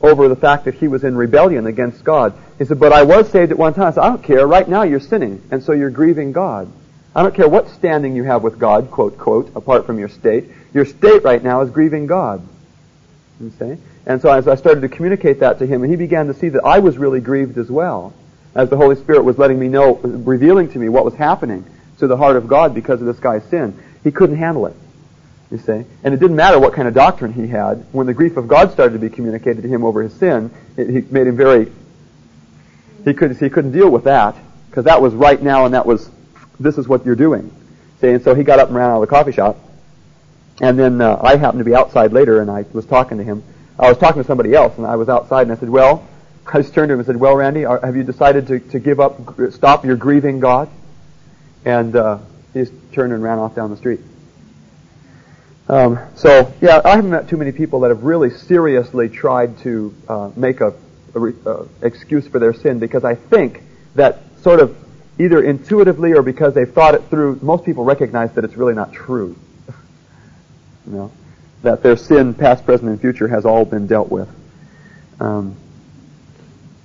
over 0.02 0.28
the 0.28 0.36
fact 0.36 0.66
that 0.66 0.76
he 0.76 0.88
was 0.88 1.04
in 1.04 1.18
rebellion 1.18 1.66
against 1.68 2.04
God. 2.04 2.34
He 2.58 2.66
said, 2.66 2.80
but 2.80 2.94
I 2.94 3.04
was 3.04 3.30
saved 3.30 3.52
at 3.52 3.58
one 3.58 3.74
time. 3.74 3.88
I 3.88 3.92
said, 3.92 4.04
I 4.04 4.10
don't 4.10 4.24
care. 4.24 4.48
Right 4.48 4.68
now 4.68 4.84
you're 4.84 5.00
sinning. 5.00 5.42
And 5.52 5.62
so 5.62 5.74
you're 5.74 5.90
grieving 5.90 6.32
God. 6.32 6.72
I 7.16 7.24
don't 7.24 7.36
care 7.36 7.50
what 7.50 7.70
standing 7.70 8.16
you 8.16 8.24
have 8.24 8.44
with 8.44 8.60
God, 8.60 8.92
quote, 8.92 9.18
quote, 9.18 9.52
apart 9.56 9.86
from 9.86 9.98
your 9.98 10.08
state. 10.08 10.46
Your 10.74 10.86
state 10.86 11.24
right 11.24 11.44
now 11.44 11.62
is 11.62 11.72
grieving 11.72 12.06
God. 12.06 12.48
You 13.42 13.52
see? 13.58 13.78
And 14.08 14.22
so 14.22 14.32
as 14.32 14.48
I 14.48 14.56
started 14.56 14.82
to 14.82 14.90
communicate 14.90 15.42
that 15.42 15.60
to 15.60 15.68
him, 15.68 15.84
and 15.84 15.92
he 15.92 15.98
began 15.98 16.28
to 16.28 16.34
see 16.34 16.48
that 16.50 16.64
I 16.64 16.80
was 16.80 16.98
really 16.98 17.20
grieved 17.20 17.58
as 17.58 17.70
well, 17.70 18.14
as 18.56 18.70
the 18.70 18.78
Holy 18.78 18.96
Spirit 18.96 19.24
was 19.24 19.38
letting 19.38 19.60
me 19.60 19.68
know, 19.68 19.96
revealing 19.96 20.72
to 20.72 20.80
me 20.80 20.88
what 20.88 21.04
was 21.04 21.14
happening 21.14 21.66
to 22.00 22.08
the 22.08 22.16
heart 22.16 22.38
of 22.38 22.48
God 22.48 22.74
because 22.74 23.02
of 23.02 23.06
this 23.06 23.20
guy's 23.20 23.44
sin. 23.50 23.78
He 24.06 24.12
couldn't 24.12 24.38
handle 24.38 24.66
it. 24.66 24.76
You 25.52 25.58
see? 25.58 25.84
And 26.04 26.14
it 26.14 26.22
didn't 26.22 26.38
matter 26.38 26.58
what 26.58 26.74
kind 26.74 26.88
of 26.88 26.94
doctrine 26.94 27.34
he 27.34 27.48
had. 27.48 27.86
When 27.92 28.08
the 28.08 28.14
grief 28.14 28.38
of 28.38 28.48
God 28.48 28.72
started 28.72 28.94
to 28.94 29.00
be 29.00 29.10
communicated 29.10 29.62
to 29.64 29.68
him 29.68 29.84
over 29.84 30.02
his 30.02 30.14
sin, 30.14 30.52
it, 30.78 30.90
he 30.90 31.02
made 31.02 31.28
him 31.28 31.36
very, 31.36 31.70
he, 33.04 33.14
could, 33.14 33.38
he 33.38 33.50
couldn't 33.50 33.74
deal 33.74 33.90
with 33.90 34.06
that, 34.06 34.38
because 34.70 34.86
that 34.86 35.02
was 35.02 35.14
right 35.14 35.42
now 35.42 35.66
and 35.66 35.74
that 35.74 35.86
was, 35.86 36.10
this 36.62 36.78
is 36.78 36.88
what 36.88 37.06
you're 37.06 37.16
doing. 37.16 37.54
See? 38.00 38.08
And 38.08 38.24
so 38.24 38.34
he 38.36 38.44
got 38.44 38.60
up 38.60 38.70
and 38.70 38.78
ran 38.78 38.90
out 38.90 38.96
of 38.96 39.02
the 39.02 39.08
coffee 39.08 39.34
shop. 39.34 39.58
And 40.62 40.80
then 40.80 41.02
uh, 41.02 41.20
I 41.22 41.36
happened 41.36 41.60
to 41.60 41.66
be 41.66 41.76
outside 41.76 42.14
later 42.14 42.42
and 42.42 42.50
I 42.50 42.64
was 42.72 42.86
talking 42.86 43.18
to 43.18 43.24
him. 43.24 43.44
I 43.80 43.90
was 43.90 43.98
talking 43.98 44.22
to 44.22 44.28
somebody 44.28 44.54
else 44.54 44.78
and 44.78 44.88
I 44.88 44.96
was 44.96 45.10
outside 45.10 45.44
and 45.44 45.52
I 45.52 45.56
said, 45.56 45.70
well, 45.70 46.08
I 46.48 46.62
just 46.62 46.74
turned 46.74 46.90
to 46.90 46.94
him 46.94 47.00
and 47.00 47.06
said, 47.06 47.18
well, 47.18 47.36
Randy, 47.36 47.66
are, 47.66 47.80
have 47.86 47.96
you 47.96 48.04
decided 48.04 48.48
to, 48.48 48.60
to 48.60 48.80
give 48.80 49.00
up, 49.00 49.20
stop 49.52 49.86
your 49.86 49.96
grieving 49.96 50.40
God? 50.40 50.70
And 51.66 51.96
uh, 51.96 52.20
he 52.54 52.60
just 52.60 52.74
turned 52.94 53.12
and 53.14 53.22
ran 53.22 53.40
off 53.40 53.56
down 53.56 53.70
the 53.70 53.78
street. 53.78 54.00
Um, 55.68 56.00
so, 56.16 56.54
yeah, 56.62 56.82
I 56.86 56.96
haven't 56.96 57.10
met 57.10 57.28
too 57.28 57.36
many 57.36 57.52
people 57.52 57.82
that 57.82 57.90
have 57.90 58.04
really 58.04 58.30
seriously 58.30 59.10
tried 59.10 59.58
to 59.60 59.94
uh, 60.08 60.32
make 60.36 60.62
a, 60.62 60.74
a 61.14 61.20
re, 61.20 61.34
uh, 61.46 61.66
excuse 61.82 62.26
for 62.28 62.40
their 62.40 62.54
sin 62.54 62.80
because 62.80 63.04
I 63.04 63.16
think 63.16 63.62
that 63.96 64.24
sort 64.42 64.62
of 64.62 64.78
either 65.20 65.44
intuitively 65.44 66.14
or 66.14 66.22
because 66.22 66.54
they've 66.54 66.72
thought 66.72 66.96
it 66.96 67.04
through, 67.10 67.40
most 67.42 67.66
people 67.66 67.84
recognize 67.84 68.32
that 68.34 68.46
it's 68.46 68.56
really 68.56 68.76
not 68.76 68.94
true. 68.94 69.36
you 70.88 70.94
know, 70.94 71.12
that 71.68 71.84
their 71.84 71.98
sin, 71.98 72.34
past, 72.34 72.66
present, 72.66 72.90
and 72.90 73.02
future, 73.02 73.28
has 73.28 73.46
all 73.46 73.66
been 73.66 73.88
dealt 73.88 74.10
with. 74.10 74.30
Um, 75.20 75.58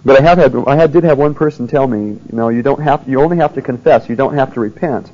but 0.04 0.18
I 0.18 0.22
have 0.22 0.38
had, 0.38 0.56
I 0.66 0.74
had, 0.74 0.92
did 0.92 1.04
have 1.04 1.18
one 1.18 1.34
person 1.34 1.68
tell 1.68 1.86
me, 1.86 1.98
you 1.98 2.32
know, 2.32 2.48
you 2.48 2.62
don't 2.62 2.82
have, 2.82 3.08
you 3.08 3.20
only 3.20 3.36
have 3.36 3.54
to 3.54 3.62
confess, 3.62 4.08
you 4.08 4.16
don't 4.16 4.34
have 4.34 4.54
to 4.54 4.60
repent. 4.60 5.08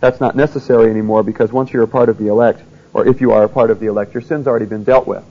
That's 0.00 0.20
not 0.20 0.34
necessary 0.34 0.90
anymore 0.90 1.22
because 1.22 1.52
once 1.52 1.72
you're 1.72 1.84
a 1.84 1.88
part 1.88 2.08
of 2.08 2.18
the 2.18 2.26
elect, 2.26 2.60
or 2.92 3.06
if 3.06 3.20
you 3.20 3.30
are 3.30 3.44
a 3.44 3.48
part 3.48 3.70
of 3.70 3.78
the 3.78 3.86
elect, 3.86 4.14
your 4.14 4.22
sin's 4.22 4.48
already 4.48 4.66
been 4.66 4.82
dealt 4.82 5.06
with. 5.06 5.24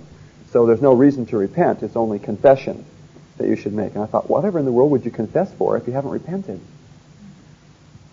So 0.51 0.65
there's 0.65 0.81
no 0.81 0.93
reason 0.93 1.25
to 1.27 1.38
repent. 1.38 1.84
It's 1.84 1.97
only 1.97 2.19
confession 2.19 2.86
that 3.38 3.49
you 3.49 3.57
should 3.57 3.73
make. 3.73 3.95
And 3.95 4.03
I 4.03 4.05
thought, 4.05 4.29
whatever 4.29 4.59
in 4.59 4.65
the 4.65 4.71
world 4.71 4.91
would 4.91 5.03
you 5.03 5.11
confess 5.11 5.53
for 5.55 5.75
if 5.75 5.88
you 5.88 5.93
haven't 5.93 6.11
repented? 6.11 6.61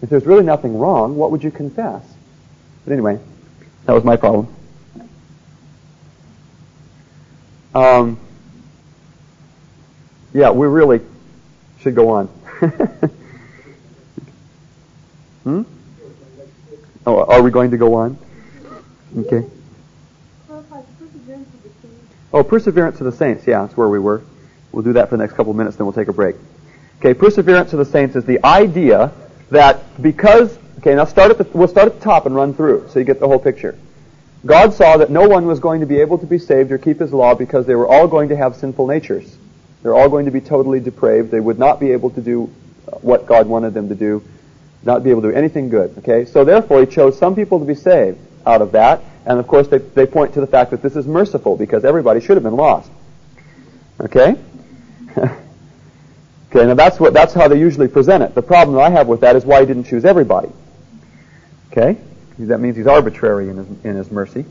If 0.03 0.11
there's 0.11 0.27
really 0.27 0.45
nothing 0.45 0.77
wrong, 0.77 1.15
what 1.15 1.31
would 1.31 1.45
you 1.45 1.53
confess? 1.53 2.03
But 2.85 2.93
anyway, 2.93 3.21
that 3.87 3.93
was 3.93 4.03
my 4.03 4.17
problem. 4.17 4.53
Um, 7.75 8.19
yeah, 10.33 10.51
we 10.51 10.67
really 10.67 11.01
should 11.81 11.95
go 11.95 12.11
on. 12.11 12.27
hmm? 15.45 15.63
Oh, 17.07 17.25
are 17.25 17.43
we 17.43 17.51
going 17.51 17.71
to 17.71 17.77
go 17.77 17.95
on? 17.95 18.19
Okay. 19.19 19.45
Oh, 22.33 22.45
perseverance 22.45 23.01
of 23.01 23.07
the 23.07 23.13
saints. 23.13 23.47
Yeah, 23.47 23.63
that's 23.63 23.77
where 23.77 23.89
we 23.89 23.99
were. 23.99 24.23
We'll 24.73 24.85
do 24.85 24.93
that 24.93 25.09
for 25.09 25.17
the 25.17 25.23
next 25.23 25.35
couple 25.35 25.51
of 25.51 25.57
minutes, 25.57 25.77
then 25.77 25.87
we'll 25.87 25.95
take 25.95 26.09
a 26.09 26.13
break. 26.13 26.37
Okay, 26.99 27.15
perseverance 27.15 27.73
of 27.73 27.81
the 27.81 27.85
saints 27.85 28.15
is 28.15 28.25
the 28.25 28.45
idea 28.45 29.11
that 29.51 30.01
because, 30.01 30.57
okay, 30.79 30.95
now 30.95 31.05
start 31.05 31.31
at 31.31 31.39
the, 31.39 31.45
we'll 31.57 31.67
start 31.67 31.89
at 31.89 31.95
the 31.95 32.05
top 32.05 32.27
and 32.27 32.35
run 32.37 32.55
through 32.55 32.89
so 32.89 32.99
you 33.01 33.05
get 33.05 33.19
the 33.19 33.27
whole 33.27 33.39
picture. 33.39 33.77
God 34.45 34.73
saw 34.73 34.97
that 34.97 35.11
no 35.11 35.29
one 35.29 35.47
was 35.47 35.61
going 35.61 35.81
to 35.81 35.87
be 35.87 36.01
able 36.01 36.19
to 36.19 36.27
be 36.27 36.39
saved 36.39 36.73
or 36.73 36.79
keep 36.79 37.01
his 37.01 37.13
law 37.13 37.35
because 37.35 37.67
they 37.67 37.75
were 37.75 37.87
all 37.87 38.09
going 38.09 38.31
to 38.31 38.37
have 38.37 38.57
sinful 38.57 38.87
natures. 38.87 39.37
They're 39.83 39.95
all 39.95 40.09
going 40.09 40.27
to 40.27 40.31
be 40.31 40.41
totally 40.41 40.81
depraved. 40.81 41.31
They 41.31 41.41
would 41.41 41.59
not 41.59 41.79
be 41.81 41.93
able 41.93 42.11
to 42.11 42.21
do 42.21 42.51
uh, 42.87 42.97
what 42.99 43.27
God 43.27 43.47
wanted 43.47 43.75
them 43.75 43.89
to 43.91 43.95
do, 43.95 44.23
not 44.83 45.05
be 45.05 45.11
able 45.11 45.23
to 45.23 45.31
do 45.31 45.37
anything 45.37 45.69
good. 45.69 45.99
Okay? 45.99 46.25
So 46.25 46.45
therefore, 46.45 46.81
he 46.81 46.87
chose 46.87 47.19
some 47.19 47.35
people 47.35 47.59
to 47.59 47.65
be 47.67 47.75
saved 47.75 48.19
out 48.47 48.63
of 48.63 48.73
that. 48.73 49.03
And 49.27 49.39
of 49.39 49.47
course, 49.47 49.69
they, 49.69 49.79
they 49.79 50.07
point 50.07 50.35
to 50.35 50.41
the 50.41 50.47
fact 50.47 50.71
that 50.71 50.83
this 50.83 50.97
is 50.97 51.07
merciful 51.07 51.57
because 51.57 51.85
everybody 51.85 52.21
should 52.21 52.37
have 52.37 52.43
been 52.43 52.57
lost. 52.57 52.91
Okay? 54.01 54.37
okay, 55.19 55.37
now 56.55 56.75
that's 56.75 56.99
what, 56.99 57.13
that's 57.13 57.35
how 57.35 57.49
they 57.49 57.59
usually 57.59 57.89
present 57.89 58.23
it. 58.23 58.35
The 58.35 58.43
problem 58.43 58.77
that 58.77 58.83
I 58.83 58.91
have 58.91 59.07
with 59.07 59.21
that 59.21 59.37
is 59.37 59.45
why 59.45 59.61
he 59.61 59.67
didn't 59.67 59.85
choose 59.85 60.07
everybody. 60.07 60.51
Okay? 61.71 61.99
That 62.49 62.61
means 62.61 62.77
he's 62.77 62.87
arbitrary 62.87 63.49
in 63.49 63.57
his, 63.57 63.67
in 63.85 63.97
his 63.97 64.11
mercy. 64.11 64.45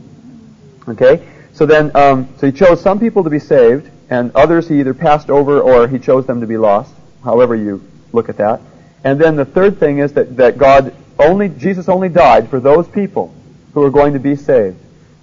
Okay? 0.88 1.26
So 1.52 1.66
then, 1.66 1.94
um, 1.96 2.28
so 2.38 2.46
he 2.46 2.52
chose 2.52 2.80
some 2.80 2.98
people 3.00 3.24
to 3.24 3.30
be 3.30 3.38
saved, 3.38 3.90
and 4.08 4.34
others 4.34 4.68
he 4.68 4.80
either 4.80 4.94
passed 4.94 5.30
over 5.30 5.60
or 5.60 5.88
he 5.88 5.98
chose 5.98 6.26
them 6.26 6.40
to 6.40 6.46
be 6.46 6.56
lost, 6.56 6.94
however 7.24 7.54
you 7.54 7.86
look 8.12 8.28
at 8.28 8.36
that. 8.38 8.60
And 9.04 9.20
then 9.20 9.36
the 9.36 9.44
third 9.44 9.78
thing 9.78 9.98
is 9.98 10.12
that, 10.14 10.36
that 10.36 10.58
God 10.58 10.94
only, 11.18 11.48
Jesus 11.48 11.88
only 11.88 12.08
died 12.08 12.48
for 12.48 12.60
those 12.60 12.88
people 12.88 13.34
who 13.74 13.82
are 13.82 13.90
going 13.90 14.14
to 14.14 14.18
be 14.18 14.36
saved. 14.36 14.76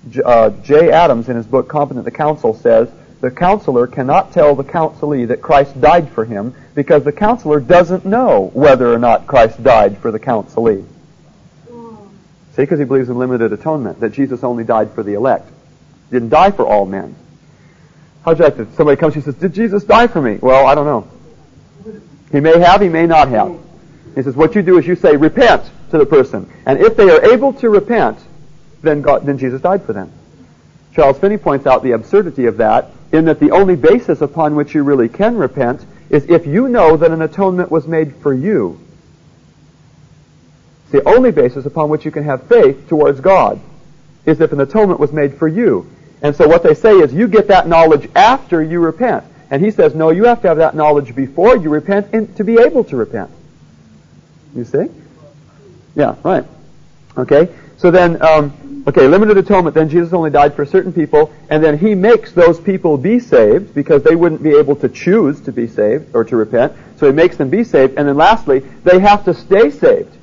J, 0.10 0.22
uh, 0.24 0.50
Jay 0.50 0.92
Adams, 0.92 1.30
in 1.30 1.36
his 1.36 1.46
book 1.46 1.68
Competent 1.68 2.06
to 2.06 2.12
Counsel, 2.12 2.54
says 2.54 2.90
the 3.20 3.32
counselor 3.32 3.88
cannot 3.88 4.32
tell 4.32 4.56
the 4.56 4.64
counselee 4.64 5.28
that 5.28 5.42
Christ 5.42 5.80
died 5.82 6.10
for 6.10 6.24
him 6.24 6.54
because 6.76 7.04
the 7.04 7.12
counselor 7.12 7.60
doesn't 7.60 8.06
know 8.06 8.52
whether 8.54 8.94
or 8.94 9.00
not 9.00 9.26
Christ 9.26 9.64
died 9.64 9.98
for 9.98 10.12
the 10.12 10.20
counselee. 10.20 10.86
See, 12.58 12.64
because 12.64 12.80
he 12.80 12.86
believes 12.86 13.08
in 13.08 13.20
limited 13.20 13.54
atonement, 13.54 14.00
that 14.00 14.14
Jesus 14.14 14.44
only 14.44 14.64
died 14.64 14.92
for 14.94 15.04
the 15.04 15.14
elect. 15.14 15.48
He 16.10 16.16
didn't 16.16 16.30
die 16.30 16.50
for 16.50 16.66
all 16.66 16.88
men. 16.88 17.16
How'd 18.26 18.40
you 18.40 18.46
like 18.46 18.58
to, 18.58 18.68
somebody 18.74 19.00
comes 19.00 19.14
and 19.14 19.24
says, 19.24 19.36
did 19.36 19.54
Jesus 19.54 19.84
die 19.84 20.08
for 20.08 20.20
me? 20.20 20.40
Well, 20.42 20.66
I 20.66 20.74
don't 20.74 20.88
know. 20.88 21.08
He 22.32 22.40
may 22.40 22.58
have, 22.58 22.82
he 22.82 22.90
may 22.90 23.06
not 23.06 23.28
have. 23.28 23.56
He 24.16 24.24
says, 24.24 24.36
what 24.36 24.56
you 24.56 24.64
do 24.64 24.80
is 24.80 24.88
you 24.88 24.96
say, 24.96 25.16
repent 25.16 25.70
to 25.92 26.00
the 26.00 26.06
person. 26.08 26.52
And 26.66 26.80
if 26.80 26.98
they 26.98 27.12
are 27.12 27.32
able 27.32 27.54
to 27.54 27.70
repent, 27.70 28.18
then 28.82 29.04
God, 29.04 29.28
then 29.28 29.38
Jesus 29.38 29.62
died 29.62 29.84
for 29.84 29.94
them. 29.94 30.12
Charles 30.96 31.20
Finney 31.20 31.38
points 31.38 31.68
out 31.68 31.84
the 31.84 31.92
absurdity 31.92 32.48
of 32.48 32.58
that 32.58 32.90
in 33.12 33.26
that 33.26 33.40
the 33.40 33.52
only 33.52 33.76
basis 33.76 34.22
upon 34.22 34.56
which 34.56 34.74
you 34.74 34.82
really 34.82 35.10
can 35.10 35.38
repent 35.38 35.86
is 36.10 36.26
if 36.26 36.48
you 36.48 36.68
know 36.68 36.98
that 36.98 37.12
an 37.12 37.22
atonement 37.22 37.70
was 37.70 37.88
made 37.88 38.16
for 38.16 38.34
you. 38.34 38.80
The 40.92 41.08
only 41.08 41.32
basis 41.32 41.66
upon 41.66 41.90
which 41.90 42.06
you 42.06 42.12
can 42.12 42.24
have 42.24 42.48
faith 42.48 42.88
towards 42.88 43.20
God 43.20 43.60
is 44.26 44.40
if 44.40 44.52
an 44.52 44.60
atonement 44.60 45.00
was 45.00 45.12
made 45.12 45.38
for 45.38 45.48
you. 45.48 45.90
And 46.22 46.36
so 46.36 46.48
what 46.48 46.64
they 46.64 46.74
say 46.74 46.94
is 46.94 47.14
you 47.14 47.28
get 47.28 47.48
that 47.48 47.68
knowledge 47.68 48.10
after 48.16 48.64
you 48.64 48.80
repent. 48.80 49.24
And 49.50 49.64
he 49.64 49.72
says, 49.72 49.96
no, 49.96 50.10
you 50.10 50.26
have 50.26 50.42
to 50.42 50.48
have 50.48 50.58
that 50.58 50.76
knowledge 50.76 51.16
before 51.16 51.56
you 51.56 51.70
repent 51.70 52.14
and 52.14 52.36
to 52.38 52.44
be 52.44 52.60
able 52.60 52.84
to 52.86 52.98
repent. 52.98 53.32
You 54.56 54.66
see? 54.66 54.88
Yeah, 55.96 56.16
right. 56.24 56.46
Okay. 57.18 57.54
So 57.78 57.92
then, 57.92 58.22
um, 58.22 58.84
okay, 58.88 59.08
limited 59.08 59.38
atonement. 59.38 59.76
Then 59.76 59.88
Jesus 59.88 60.14
only 60.14 60.32
died 60.32 60.56
for 60.56 60.66
certain 60.66 60.92
people, 60.92 61.32
and 61.50 61.64
then 61.64 61.78
He 61.78 61.96
makes 61.96 62.32
those 62.32 62.60
people 62.60 62.98
be 62.98 63.20
saved 63.20 63.74
because 63.74 64.04
they 64.04 64.16
wouldn't 64.16 64.44
be 64.44 64.52
able 64.52 64.76
to 64.78 64.90
choose 64.90 65.40
to 65.42 65.52
be 65.52 65.68
saved 65.68 66.16
or 66.16 66.24
to 66.26 66.36
repent. 66.36 66.74
So 66.98 67.06
He 67.06 67.14
makes 67.14 67.38
them 67.38 67.50
be 67.50 67.64
saved, 67.64 67.98
and 67.98 68.08
then 68.08 68.18
lastly, 68.18 68.60
they 68.60 69.00
have 69.00 69.26
to 69.26 69.34
stay 69.34 69.70
saved. 69.70 70.17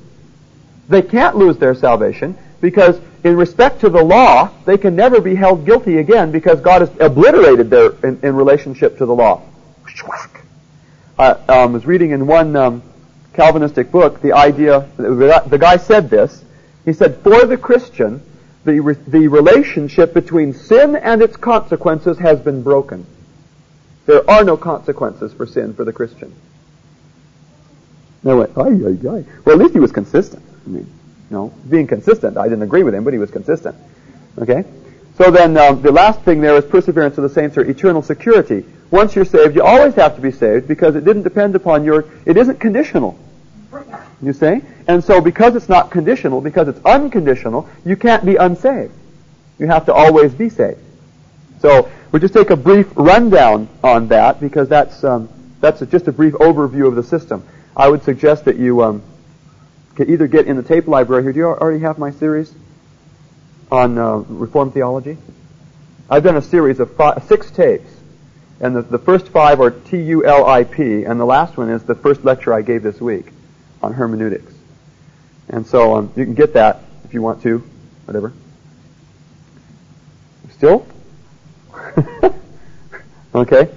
They 0.87 1.01
can't 1.01 1.35
lose 1.35 1.57
their 1.57 1.75
salvation 1.75 2.37
because, 2.61 2.99
in 3.23 3.35
respect 3.35 3.81
to 3.81 3.89
the 3.89 4.03
law, 4.03 4.51
they 4.65 4.77
can 4.77 4.95
never 4.95 5.19
be 5.19 5.35
held 5.35 5.65
guilty 5.65 5.97
again 5.97 6.31
because 6.31 6.61
God 6.61 6.81
has 6.81 6.91
obliterated 6.99 7.69
their 7.69 7.91
in, 8.05 8.19
in 8.21 8.35
relationship 8.35 8.97
to 8.99 9.05
the 9.05 9.15
law. 9.15 9.41
I 11.17 11.31
um, 11.47 11.73
was 11.73 11.85
reading 11.85 12.11
in 12.11 12.27
one 12.27 12.55
um, 12.55 12.83
Calvinistic 13.33 13.91
book 13.91 14.21
the 14.21 14.33
idea. 14.33 14.87
The 14.97 15.57
guy 15.59 15.77
said 15.77 16.09
this 16.09 16.45
he 16.85 16.93
said, 16.93 17.17
for 17.21 17.45
the 17.45 17.57
Christian, 17.57 18.21
the, 18.63 18.79
re- 18.79 18.95
the 19.07 19.27
relationship 19.27 20.13
between 20.13 20.53
sin 20.53 20.95
and 20.95 21.21
its 21.21 21.35
consequences 21.35 22.19
has 22.19 22.39
been 22.39 22.61
broken. 22.61 23.05
There 24.05 24.29
are 24.29 24.43
no 24.43 24.55
consequences 24.55 25.33
for 25.33 25.47
sin 25.47 25.73
for 25.73 25.83
the 25.83 25.91
Christian. 25.91 26.33
And 28.21 28.31
I 28.31 28.35
went, 28.35 28.55
ay, 28.55 28.69
ay, 28.69 29.17
ay. 29.17 29.25
Well, 29.43 29.55
at 29.55 29.57
least 29.57 29.73
he 29.73 29.79
was 29.79 29.91
consistent. 29.91 30.44
I 30.65 30.69
mean, 30.69 30.85
you 31.29 31.35
know, 31.35 31.53
being 31.69 31.87
consistent. 31.87 32.37
I 32.37 32.43
didn't 32.43 32.63
agree 32.63 32.83
with 32.83 32.93
him, 32.93 33.03
but 33.03 33.13
he 33.13 33.19
was 33.19 33.31
consistent. 33.31 33.75
Okay? 34.37 34.63
So 35.17 35.31
then, 35.31 35.55
um, 35.57 35.81
the 35.81 35.91
last 35.91 36.21
thing 36.21 36.41
there 36.41 36.55
is 36.55 36.65
perseverance 36.65 37.17
of 37.17 37.23
the 37.23 37.29
saints 37.29 37.57
or 37.57 37.61
eternal 37.61 38.01
security. 38.01 38.65
Once 38.91 39.15
you're 39.15 39.25
saved, 39.25 39.55
you 39.55 39.63
always 39.63 39.95
have 39.95 40.15
to 40.15 40.21
be 40.21 40.31
saved 40.31 40.67
because 40.67 40.95
it 40.95 41.05
didn't 41.05 41.23
depend 41.23 41.55
upon 41.55 41.83
your, 41.83 42.05
it 42.25 42.37
isn't 42.37 42.59
conditional. 42.59 43.17
You 44.21 44.33
see? 44.33 44.61
And 44.87 45.03
so 45.03 45.21
because 45.21 45.55
it's 45.55 45.69
not 45.69 45.91
conditional, 45.91 46.41
because 46.41 46.67
it's 46.67 46.79
unconditional, 46.85 47.69
you 47.85 47.95
can't 47.95 48.25
be 48.25 48.35
unsaved. 48.35 48.93
You 49.57 49.67
have 49.67 49.85
to 49.85 49.93
always 49.93 50.33
be 50.33 50.49
saved. 50.49 50.79
So 51.59 51.89
we'll 52.11 52.19
just 52.19 52.33
take 52.33 52.49
a 52.49 52.55
brief 52.55 52.87
rundown 52.95 53.69
on 53.83 54.09
that 54.09 54.39
because 54.39 54.67
that's, 54.67 55.03
um, 55.03 55.29
that's 55.61 55.81
a, 55.81 55.85
just 55.85 56.07
a 56.07 56.11
brief 56.11 56.33
overview 56.35 56.87
of 56.87 56.95
the 56.95 57.03
system. 57.03 57.43
I 57.75 57.87
would 57.87 58.03
suggest 58.03 58.45
that 58.45 58.57
you 58.57 58.83
um, 58.83 59.01
can 59.95 60.09
either 60.09 60.27
get 60.27 60.47
in 60.47 60.57
the 60.57 60.63
tape 60.63 60.87
library 60.87 61.23
here. 61.23 61.33
Do 61.33 61.39
you 61.39 61.45
already 61.45 61.79
have 61.79 61.97
my 61.97 62.11
series 62.11 62.53
on 63.71 63.97
uh, 63.97 64.17
Reformed 64.17 64.73
theology? 64.73 65.17
I've 66.09 66.23
done 66.23 66.37
a 66.37 66.41
series 66.41 66.79
of 66.79 66.95
five, 66.95 67.23
six 67.27 67.49
tapes. 67.51 67.89
And 68.59 68.75
the, 68.75 68.81
the 68.81 68.99
first 68.99 69.27
five 69.29 69.59
are 69.59 69.71
T-U-L-I-P, 69.71 71.03
and 71.03 71.19
the 71.19 71.25
last 71.25 71.57
one 71.57 71.69
is 71.69 71.83
the 71.83 71.95
first 71.95 72.23
lecture 72.23 72.53
I 72.53 72.61
gave 72.61 72.83
this 72.83 73.01
week 73.01 73.27
on 73.81 73.93
hermeneutics. 73.93 74.53
And 75.49 75.67
so 75.67 75.95
um, 75.95 76.13
you 76.15 76.23
can 76.23 76.35
get 76.35 76.53
that 76.53 76.81
if 77.03 77.13
you 77.13 77.21
want 77.21 77.43
to, 77.43 77.59
whatever. 78.05 78.33
Still? 80.51 80.87
okay. 83.35 83.69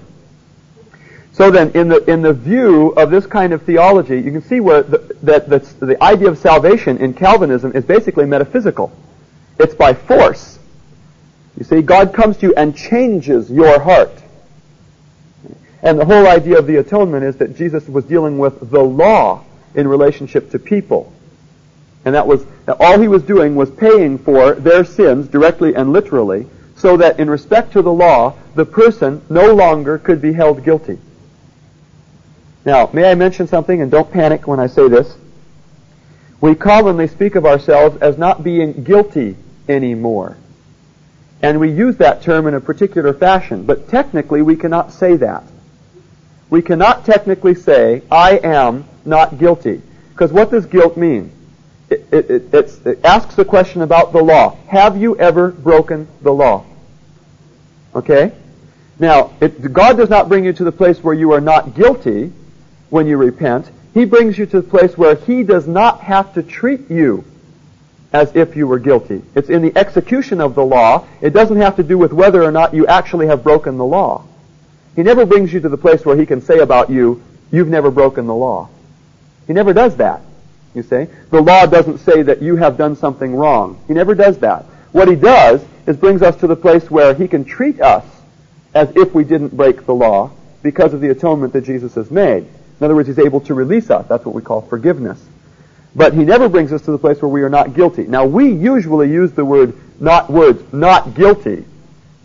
So 1.39 1.53
then, 1.53 1.71
in 1.71 1.87
the 1.87 2.05
in 2.11 2.21
the 2.21 2.33
view 2.33 2.89
of 2.97 3.13
this 3.13 3.25
kind 3.25 3.53
of 3.53 3.63
theology, 3.63 4.17
you 4.17 4.33
can 4.33 4.43
see 4.43 4.59
where 4.59 4.83
the, 4.83 4.99
that 5.23 5.49
the, 5.49 5.61
the 5.87 6.03
idea 6.03 6.27
of 6.27 6.37
salvation 6.37 6.99
in 6.99 7.15
Calvinism 7.15 7.71
is 7.77 7.85
basically 7.85 8.27
metaphysical. 8.27 8.91
It's 9.57 9.73
by 9.73 9.95
force. 9.95 10.59
You 11.57 11.63
see, 11.63 11.81
God 11.81 12.13
comes 12.13 12.39
to 12.39 12.47
you 12.47 12.55
and 12.57 12.77
changes 12.77 13.49
your 13.53 13.79
heart. 13.79 14.21
And 15.81 16.01
the 16.01 16.05
whole 16.05 16.27
idea 16.27 16.59
of 16.59 16.67
the 16.67 16.79
atonement 16.79 17.23
is 17.23 17.37
that 17.37 17.57
Jesus 17.57 17.87
was 17.87 18.05
dealing 18.05 18.39
with 18.39 18.73
the 18.73 18.83
law 18.83 19.45
in 19.77 19.87
relationship 19.87 20.51
to 20.51 20.59
people. 20.59 21.13
And 22.05 22.17
that 22.17 22.27
was, 22.27 22.45
that 22.67 22.79
all 22.81 22.99
he 23.01 23.07
was 23.07 23.23
doing 23.23 23.55
was 23.55 23.71
paying 23.71 24.19
for 24.19 24.55
their 24.55 24.85
sins 24.85 25.29
directly 25.29 25.77
and 25.77 25.93
literally, 25.93 26.49
so 26.75 26.97
that 26.97 27.21
in 27.21 27.31
respect 27.31 27.75
to 27.75 27.83
the 27.83 27.93
law, 27.93 28.35
the 28.57 28.65
person 28.65 29.23
no 29.31 29.55
longer 29.55 29.99
could 29.99 30.21
be 30.21 30.33
held 30.33 30.65
guilty. 30.65 30.99
Now, 32.65 32.91
may 32.93 33.11
I 33.11 33.15
mention 33.15 33.47
something, 33.47 33.81
and 33.81 33.91
don't 33.91 34.11
panic 34.11 34.47
when 34.47 34.61
I 34.61 34.67
say 34.67 34.89
this. 34.89 35.17
We 36.41 36.55
commonly 36.55 37.09
speak 37.09 37.35
of 37.35 37.47
ourselves 37.47 37.97
as 38.01 38.19
not 38.19 38.45
being 38.45 38.85
guilty 38.85 39.37
anymore. 39.69 40.37
And 41.43 41.61
we 41.61 41.71
use 41.71 41.97
that 41.99 42.23
term 42.23 42.47
in 42.47 42.55
a 42.55 42.61
particular 42.61 43.13
fashion, 43.13 43.65
but 43.65 43.89
technically 43.89 44.43
we 44.43 44.57
cannot 44.57 44.93
say 44.93 45.17
that. 45.17 45.45
We 46.51 46.63
cannot 46.63 47.05
technically 47.05 47.55
say, 47.55 48.03
I 48.11 48.39
am 48.39 48.85
not 49.05 49.39
guilty. 49.39 49.83
Because 50.13 50.33
what 50.33 50.51
does 50.51 50.67
guilt 50.67 50.97
mean? 50.97 51.33
It, 51.91 52.07
it, 52.13 52.31
it, 52.31 52.87
it, 52.87 53.05
asks 53.05 53.35
the 53.35 53.45
question 53.45 53.83
about 53.83 54.13
the 54.13 54.23
law. 54.23 54.57
Have 54.67 54.97
you 54.97 55.17
ever 55.19 55.51
broken 55.51 56.09
the 56.23 56.33
law? 56.33 56.65
Okay? 57.95 58.33
Now, 58.99 59.33
God 59.73 59.97
does 59.97 60.11
not 60.11 60.29
bring 60.29 60.45
you 60.45 60.53
to 60.55 60.65
the 60.65 60.73
place 60.73 61.03
where 61.03 61.15
you 61.15 61.33
are 61.33 61.41
not 61.41 61.75
guilty 61.75 62.33
when 62.91 63.07
you 63.07 63.17
repent. 63.17 63.71
He 63.95 64.05
brings 64.05 64.39
you 64.39 64.47
to 64.47 64.61
the 64.61 64.69
place 64.69 64.97
where 64.97 65.15
He 65.15 65.43
does 65.43 65.67
not 65.67 66.01
have 66.01 66.35
to 66.35 66.43
treat 66.43 66.91
you 66.91 67.25
as 68.13 68.35
if 68.35 68.57
you 68.57 68.67
were 68.67 68.79
guilty. 68.79 69.23
It's 69.35 69.51
in 69.51 69.63
the 69.63 69.77
execution 69.77 70.41
of 70.41 70.55
the 70.55 70.65
law. 70.65 71.07
It 71.21 71.31
doesn't 71.31 71.59
have 71.59 71.77
to 71.77 71.83
do 71.83 71.99
with 71.99 72.13
whether 72.13 72.43
or 72.43 72.51
not 72.51 72.75
you 72.75 72.87
actually 72.87 73.27
have 73.27 73.43
broken 73.43 73.77
the 73.77 73.85
law. 73.85 74.25
He 74.97 75.03
never 75.03 75.27
brings 75.27 75.53
you 75.53 75.61
to 75.61 75.69
the 75.69 75.77
place 75.77 76.05
where 76.05 76.17
He 76.17 76.27
can 76.27 76.41
say 76.41 76.59
about 76.59 76.91
you, 76.91 77.23
you've 77.51 77.69
never 77.69 77.91
broken 77.91 78.27
the 78.27 78.35
law. 78.35 78.69
He 79.47 79.53
never 79.53 79.73
does 79.73 79.97
that. 79.97 80.23
You 80.75 80.83
see? 80.83 81.07
The 81.31 81.41
law 81.41 81.67
doesn't 81.67 81.99
say 81.99 82.23
that 82.23 82.43
you 82.43 82.57
have 82.57 82.77
done 82.77 82.97
something 82.97 83.35
wrong. 83.35 83.83
He 83.89 83.95
never 83.95 84.15
does 84.15 84.39
that. 84.39 84.65
What 84.93 85.09
he 85.09 85.17
does 85.17 85.65
is 85.87 85.97
brings 85.97 86.23
us 86.23 86.37
to 86.37 86.47
the 86.47 86.57
place 86.57 86.91
where 86.91 87.15
he 87.15 87.29
can 87.29 87.45
treat 87.45 87.81
us 87.81 88.05
as 88.75 88.91
if 88.95 89.15
we 89.15 89.25
didn't 89.25 89.57
break 89.57 89.87
the 89.87 89.95
law 89.95 90.31
because 90.63 90.93
of 90.93 91.01
the 91.01 91.11
atonement 91.11 91.53
that 91.55 91.63
Jesus 91.63 91.95
has 91.95 92.11
made. 92.11 92.47
In 92.81 92.85
other 92.85 92.95
words, 92.95 93.09
he's 93.09 93.19
able 93.19 93.41
to 93.43 93.55
release 93.55 93.91
us. 93.91 94.07
That's 94.09 94.25
what 94.25 94.35
we 94.35 94.43
call 94.43 94.63
forgiveness. 94.63 95.23
But 95.95 96.15
he 96.15 96.25
never 96.25 96.49
brings 96.49 96.73
us 96.73 96.83
to 96.83 96.93
the 96.93 96.99
place 96.99 97.21
where 97.21 97.29
we 97.29 97.43
are 97.43 97.49
not 97.49 97.75
guilty. 97.75 98.05
Now, 98.05 98.25
we 98.25 98.53
usually 98.53 99.11
use 99.11 99.33
the 99.33 99.45
word 99.45 99.77
not 100.01 100.31
words, 100.31 100.73
not 100.73 101.15
guilty, 101.15 101.65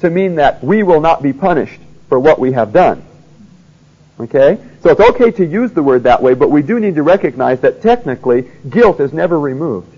to 0.02 0.10
mean 0.10 0.36
that 0.36 0.64
we 0.64 0.84
will 0.84 1.02
not 1.02 1.24
be 1.24 1.34
punished 1.34 1.80
for 2.08 2.20
what 2.20 2.38
we 2.38 2.52
have 2.52 2.72
done. 2.72 3.04
Okay? 4.20 4.60
So 4.84 4.90
it's 4.92 5.00
okay 5.00 5.32
to 5.32 5.46
use 5.46 5.72
the 5.72 5.82
word 5.82 6.04
that 6.04 6.22
way, 6.22 6.36
but 6.36 6.52
we 6.52 6.62
do 6.62 6.80
need 6.80 6.96
to 6.96 7.04
recognize 7.04 7.62
that 7.62 7.82
technically 7.82 8.52
guilt 8.70 9.00
is 9.00 9.14
never 9.14 9.40
removed. 9.40 9.92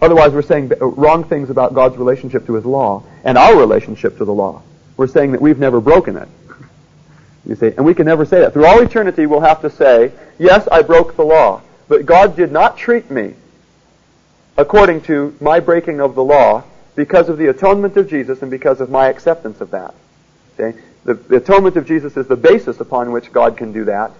Otherwise, 0.00 0.32
we're 0.32 0.42
saying 0.42 0.70
wrong 0.80 1.24
things 1.24 1.50
about 1.50 1.74
God's 1.74 1.96
relationship 1.96 2.46
to 2.46 2.54
His 2.54 2.64
law 2.64 3.02
and 3.24 3.36
our 3.36 3.56
relationship 3.56 4.18
to 4.18 4.24
the 4.24 4.32
law. 4.32 4.62
We're 4.96 5.08
saying 5.08 5.32
that 5.32 5.40
we've 5.40 5.58
never 5.58 5.80
broken 5.80 6.16
it. 6.16 6.28
You 7.48 7.56
see, 7.56 7.68
and 7.68 7.84
we 7.84 7.94
can 7.94 8.04
never 8.04 8.26
say 8.26 8.40
that. 8.40 8.52
Through 8.52 8.66
all 8.66 8.80
eternity, 8.80 9.24
we'll 9.24 9.40
have 9.40 9.62
to 9.62 9.70
say, 9.70 10.12
yes, 10.38 10.68
I 10.70 10.82
broke 10.82 11.16
the 11.16 11.24
law, 11.24 11.62
but 11.88 12.04
God 12.04 12.36
did 12.36 12.52
not 12.52 12.76
treat 12.76 13.10
me 13.10 13.34
according 14.58 15.00
to 15.02 15.34
my 15.40 15.58
breaking 15.58 16.00
of 16.00 16.14
the 16.14 16.22
law 16.22 16.62
because 16.94 17.28
of 17.30 17.38
the 17.38 17.46
atonement 17.46 17.96
of 17.96 18.08
Jesus 18.08 18.42
and 18.42 18.50
because 18.50 18.80
of 18.80 18.90
my 18.90 19.08
acceptance 19.08 19.62
of 19.62 19.70
that. 19.70 19.94
Okay? 20.58 20.78
The, 21.04 21.14
the 21.14 21.36
atonement 21.36 21.76
of 21.76 21.86
Jesus 21.86 22.16
is 22.18 22.26
the 22.26 22.36
basis 22.36 22.80
upon 22.80 23.12
which 23.12 23.32
God 23.32 23.56
can 23.56 23.72
do 23.72 23.84
that. 23.86 24.10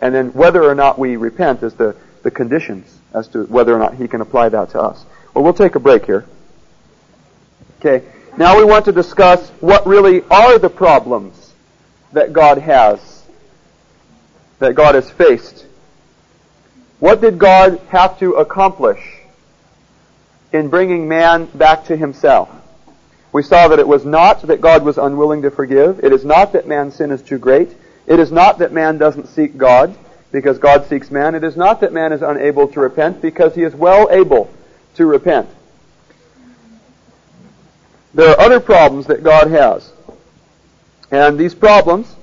And 0.00 0.14
then 0.14 0.32
whether 0.32 0.62
or 0.62 0.74
not 0.74 0.98
we 0.98 1.16
repent 1.16 1.62
is 1.62 1.74
the, 1.74 1.94
the 2.22 2.30
conditions 2.30 2.98
as 3.12 3.28
to 3.28 3.44
whether 3.44 3.74
or 3.74 3.78
not 3.78 3.94
He 3.94 4.08
can 4.08 4.22
apply 4.22 4.48
that 4.50 4.70
to 4.70 4.80
us. 4.80 5.04
Well, 5.34 5.44
we'll 5.44 5.52
take 5.52 5.74
a 5.74 5.80
break 5.80 6.06
here. 6.06 6.24
Okay. 7.78 8.06
Now 8.38 8.56
we 8.56 8.64
want 8.64 8.86
to 8.86 8.92
discuss 8.92 9.50
what 9.60 9.86
really 9.86 10.22
are 10.30 10.58
the 10.58 10.70
problems 10.70 11.39
that 12.12 12.32
God 12.32 12.58
has, 12.58 13.24
that 14.58 14.74
God 14.74 14.94
has 14.94 15.10
faced. 15.10 15.66
What 16.98 17.20
did 17.20 17.38
God 17.38 17.80
have 17.88 18.18
to 18.18 18.34
accomplish 18.34 19.00
in 20.52 20.68
bringing 20.68 21.08
man 21.08 21.46
back 21.46 21.84
to 21.86 21.96
himself? 21.96 22.50
We 23.32 23.42
saw 23.42 23.68
that 23.68 23.78
it 23.78 23.86
was 23.86 24.04
not 24.04 24.42
that 24.42 24.60
God 24.60 24.84
was 24.84 24.98
unwilling 24.98 25.42
to 25.42 25.50
forgive. 25.50 26.00
It 26.02 26.12
is 26.12 26.24
not 26.24 26.52
that 26.52 26.66
man's 26.66 26.96
sin 26.96 27.10
is 27.10 27.22
too 27.22 27.38
great. 27.38 27.74
It 28.06 28.18
is 28.18 28.32
not 28.32 28.58
that 28.58 28.72
man 28.72 28.98
doesn't 28.98 29.28
seek 29.28 29.56
God 29.56 29.96
because 30.32 30.58
God 30.58 30.86
seeks 30.86 31.10
man. 31.10 31.34
It 31.34 31.44
is 31.44 31.56
not 31.56 31.80
that 31.80 31.92
man 31.92 32.12
is 32.12 32.22
unable 32.22 32.66
to 32.68 32.80
repent 32.80 33.22
because 33.22 33.54
he 33.54 33.62
is 33.62 33.74
well 33.74 34.08
able 34.10 34.52
to 34.96 35.06
repent. 35.06 35.48
There 38.12 38.30
are 38.30 38.40
other 38.40 38.58
problems 38.58 39.06
that 39.06 39.22
God 39.22 39.48
has. 39.50 39.92
And 41.10 41.38
these 41.38 41.54
problems 41.54 42.14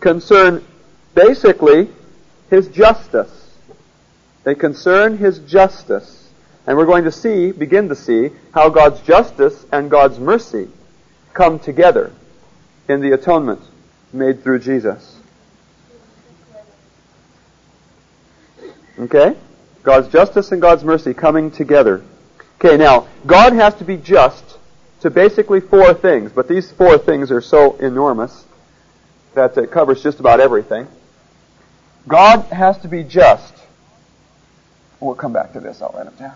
concern 0.00 0.64
basically 1.14 1.88
His 2.48 2.68
justice. 2.68 3.56
They 4.44 4.54
concern 4.54 5.18
His 5.18 5.38
justice. 5.40 6.28
And 6.66 6.76
we're 6.76 6.86
going 6.86 7.04
to 7.04 7.12
see, 7.12 7.52
begin 7.52 7.88
to 7.88 7.96
see, 7.96 8.30
how 8.52 8.68
God's 8.68 9.00
justice 9.00 9.64
and 9.72 9.90
God's 9.90 10.18
mercy 10.18 10.68
come 11.32 11.58
together 11.58 12.12
in 12.88 13.00
the 13.00 13.12
atonement 13.12 13.60
made 14.12 14.42
through 14.42 14.58
Jesus. 14.58 15.16
Okay? 18.98 19.36
God's 19.82 20.08
justice 20.08 20.52
and 20.52 20.60
God's 20.60 20.84
mercy 20.84 21.14
coming 21.14 21.50
together. 21.50 22.04
Okay, 22.56 22.76
now, 22.76 23.08
God 23.26 23.54
has 23.54 23.74
to 23.76 23.84
be 23.84 23.96
just 23.96 24.58
to 25.00 25.10
basically 25.10 25.60
four 25.60 25.94
things, 25.94 26.30
but 26.32 26.48
these 26.48 26.70
four 26.70 26.98
things 26.98 27.30
are 27.30 27.40
so 27.40 27.76
enormous 27.76 28.44
that 29.34 29.56
it 29.56 29.70
covers 29.70 30.02
just 30.02 30.20
about 30.20 30.40
everything. 30.40 30.86
God 32.06 32.40
has 32.52 32.78
to 32.78 32.88
be 32.88 33.02
just. 33.02 33.54
We'll 34.98 35.14
come 35.14 35.32
back 35.32 35.52
to 35.54 35.60
this. 35.60 35.80
I'll 35.80 35.92
write 35.92 36.06
it 36.06 36.18
down. 36.18 36.34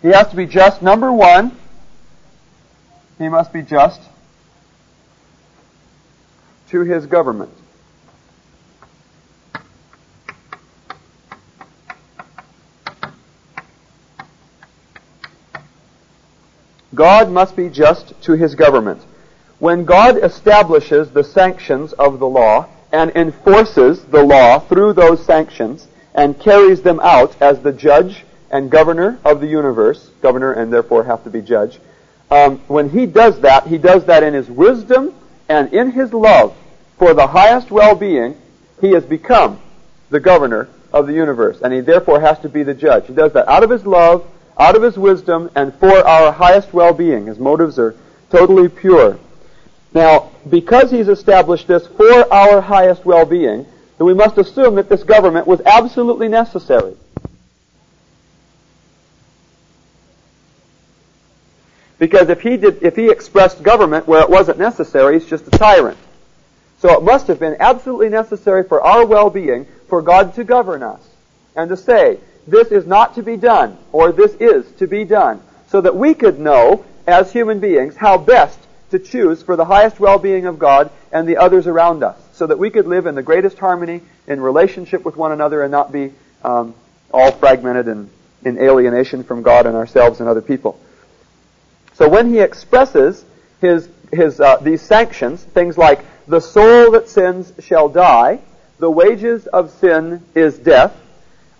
He 0.00 0.08
has 0.08 0.28
to 0.28 0.36
be 0.36 0.46
just. 0.46 0.82
Number 0.82 1.12
one, 1.12 1.56
he 3.18 3.28
must 3.28 3.52
be 3.52 3.62
just 3.62 4.00
to 6.70 6.80
his 6.80 7.06
government. 7.06 7.52
God 16.94 17.30
must 17.30 17.56
be 17.56 17.68
just 17.68 18.20
to 18.22 18.32
his 18.32 18.54
government. 18.54 19.02
When 19.58 19.84
God 19.84 20.22
establishes 20.22 21.10
the 21.10 21.24
sanctions 21.24 21.92
of 21.94 22.18
the 22.18 22.26
law 22.26 22.68
and 22.92 23.10
enforces 23.16 24.04
the 24.04 24.22
law 24.22 24.58
through 24.58 24.92
those 24.92 25.24
sanctions 25.24 25.86
and 26.14 26.38
carries 26.38 26.82
them 26.82 27.00
out 27.00 27.40
as 27.40 27.60
the 27.60 27.72
judge 27.72 28.24
and 28.50 28.70
governor 28.70 29.18
of 29.24 29.40
the 29.40 29.46
universe, 29.46 30.10
governor 30.20 30.52
and 30.52 30.72
therefore 30.72 31.04
have 31.04 31.24
to 31.24 31.30
be 31.30 31.40
judge, 31.40 31.80
um, 32.30 32.58
when 32.66 32.90
he 32.90 33.06
does 33.06 33.40
that, 33.40 33.66
he 33.66 33.78
does 33.78 34.04
that 34.06 34.22
in 34.22 34.34
his 34.34 34.48
wisdom 34.48 35.14
and 35.48 35.72
in 35.72 35.90
his 35.90 36.12
love 36.12 36.56
for 36.98 37.14
the 37.14 37.26
highest 37.26 37.70
well-being. 37.70 38.36
He 38.80 38.90
has 38.92 39.04
become 39.04 39.60
the 40.10 40.20
governor 40.20 40.68
of 40.92 41.06
the 41.06 41.12
universe, 41.12 41.60
and 41.62 41.72
he 41.72 41.80
therefore 41.80 42.20
has 42.20 42.38
to 42.40 42.48
be 42.48 42.62
the 42.62 42.74
judge. 42.74 43.06
He 43.06 43.14
does 43.14 43.32
that 43.32 43.48
out 43.48 43.62
of 43.62 43.70
his 43.70 43.86
love, 43.86 44.26
out 44.58 44.76
of 44.76 44.82
his 44.82 44.98
wisdom, 44.98 45.50
and 45.54 45.74
for 45.74 46.06
our 46.06 46.32
highest 46.32 46.72
well-being. 46.72 47.26
His 47.26 47.38
motives 47.38 47.78
are 47.78 47.94
totally 48.30 48.68
pure. 48.68 49.18
Now, 49.94 50.30
because 50.48 50.90
he's 50.90 51.08
established 51.08 51.66
this 51.66 51.86
for 51.86 52.32
our 52.32 52.60
highest 52.60 53.04
well-being, 53.04 53.66
then 53.98 54.06
we 54.06 54.14
must 54.14 54.38
assume 54.38 54.76
that 54.76 54.88
this 54.88 55.04
government 55.04 55.46
was 55.46 55.60
absolutely 55.64 56.28
necessary. 56.28 56.94
Because 61.98 62.30
if 62.30 62.40
he 62.40 62.56
did, 62.56 62.82
if 62.82 62.96
he 62.96 63.10
expressed 63.10 63.62
government 63.62 64.08
where 64.08 64.22
it 64.22 64.28
wasn't 64.28 64.58
necessary, 64.58 65.20
he's 65.20 65.28
just 65.28 65.46
a 65.46 65.50
tyrant. 65.50 65.98
So 66.80 66.98
it 66.98 67.04
must 67.04 67.28
have 67.28 67.38
been 67.38 67.56
absolutely 67.60 68.08
necessary 68.08 68.64
for 68.64 68.80
our 68.80 69.06
well-being 69.06 69.66
for 69.86 70.02
God 70.02 70.34
to 70.34 70.42
govern 70.42 70.82
us 70.82 71.00
and 71.54 71.68
to 71.68 71.76
say, 71.76 72.18
this 72.46 72.68
is 72.68 72.86
not 72.86 73.14
to 73.14 73.22
be 73.22 73.36
done, 73.36 73.78
or 73.92 74.12
this 74.12 74.34
is 74.34 74.70
to 74.76 74.86
be 74.86 75.04
done, 75.04 75.40
so 75.68 75.80
that 75.80 75.94
we 75.96 76.14
could 76.14 76.38
know, 76.38 76.84
as 77.06 77.32
human 77.32 77.60
beings, 77.60 77.96
how 77.96 78.18
best 78.18 78.58
to 78.90 78.98
choose 78.98 79.42
for 79.42 79.56
the 79.56 79.64
highest 79.64 79.98
well-being 80.00 80.46
of 80.46 80.58
God 80.58 80.90
and 81.12 81.28
the 81.28 81.36
others 81.36 81.66
around 81.66 82.02
us, 82.02 82.18
so 82.32 82.46
that 82.46 82.58
we 82.58 82.70
could 82.70 82.86
live 82.86 83.06
in 83.06 83.14
the 83.14 83.22
greatest 83.22 83.58
harmony 83.58 84.00
in 84.26 84.40
relationship 84.40 85.04
with 85.04 85.16
one 85.16 85.32
another 85.32 85.62
and 85.62 85.70
not 85.70 85.92
be 85.92 86.12
um, 86.44 86.74
all 87.12 87.30
fragmented 87.30 87.88
and 87.88 88.10
in 88.44 88.58
alienation 88.58 89.22
from 89.22 89.42
God 89.42 89.66
and 89.66 89.76
ourselves 89.76 90.20
and 90.20 90.28
other 90.28 90.42
people. 90.42 90.80
So 91.94 92.08
when 92.08 92.28
he 92.28 92.40
expresses 92.40 93.24
his, 93.60 93.88
his, 94.10 94.40
uh, 94.40 94.56
these 94.56 94.82
sanctions, 94.82 95.42
things 95.42 95.78
like, 95.78 96.04
the 96.26 96.40
soul 96.40 96.92
that 96.92 97.08
sins 97.08 97.52
shall 97.60 97.88
die, 97.88 98.40
the 98.78 98.90
wages 98.90 99.46
of 99.46 99.70
sin 99.70 100.22
is 100.34 100.58
death, 100.58 100.96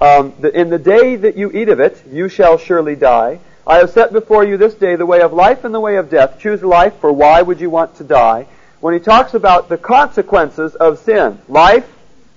um, 0.03 0.34
the, 0.40 0.50
in 0.59 0.68
the 0.68 0.80
day 0.80 1.14
that 1.14 1.36
you 1.36 1.53
eat 1.53 1.68
of 1.68 1.78
it, 1.78 2.03
you 2.11 2.28
shall 2.28 2.59
surely 2.59 2.96
die. 2.96 3.38
I 3.64 3.76
have 3.76 3.90
set 3.90 4.12
before 4.12 4.44
you 4.44 4.57
this 4.57 4.74
day 4.74 4.96
the 4.96 5.07
way 5.07 5.20
of 5.20 5.32
life 5.32 5.62
and 5.62 5.72
the 5.72 5.78
way 5.78 5.94
of 5.94 6.11
death. 6.11 6.40
Choose 6.40 6.61
life, 6.64 6.94
for 7.00 7.12
why 7.12 7.40
would 7.40 7.61
you 7.61 7.70
want 7.70 7.94
to 7.96 8.05
die? 8.05 8.48
When 8.80 8.94
he 8.94 8.98
talks 8.98 9.34
about 9.34 9.68
the 9.68 9.78
consequences 9.78 10.74
of 10.74 10.98
sin, 10.98 11.38
life, 11.48 11.88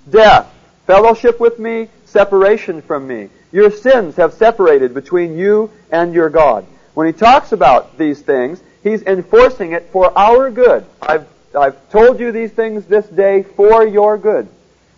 death, 0.07 0.47
fellowship 0.85 1.39
with 1.39 1.57
me, 1.57 1.89
separation 2.05 2.83
from 2.83 3.07
me. 3.07 3.29
Your 3.51 3.71
sins 3.71 4.15
have 4.17 4.35
separated 4.35 4.93
between 4.93 5.35
you 5.35 5.71
and 5.91 6.13
your 6.13 6.29
God. 6.29 6.67
When 6.93 7.07
he 7.07 7.13
talks 7.13 7.51
about 7.51 7.97
these 7.97 8.21
things, 8.21 8.61
he's 8.83 9.01
enforcing 9.01 9.71
it 9.71 9.89
for 9.91 10.15
our 10.15 10.51
good. 10.51 10.85
I've, 11.01 11.27
I've 11.57 11.89
told 11.89 12.19
you 12.19 12.31
these 12.31 12.51
things 12.51 12.85
this 12.85 13.07
day 13.07 13.41
for 13.41 13.87
your 13.87 14.19
good, 14.19 14.47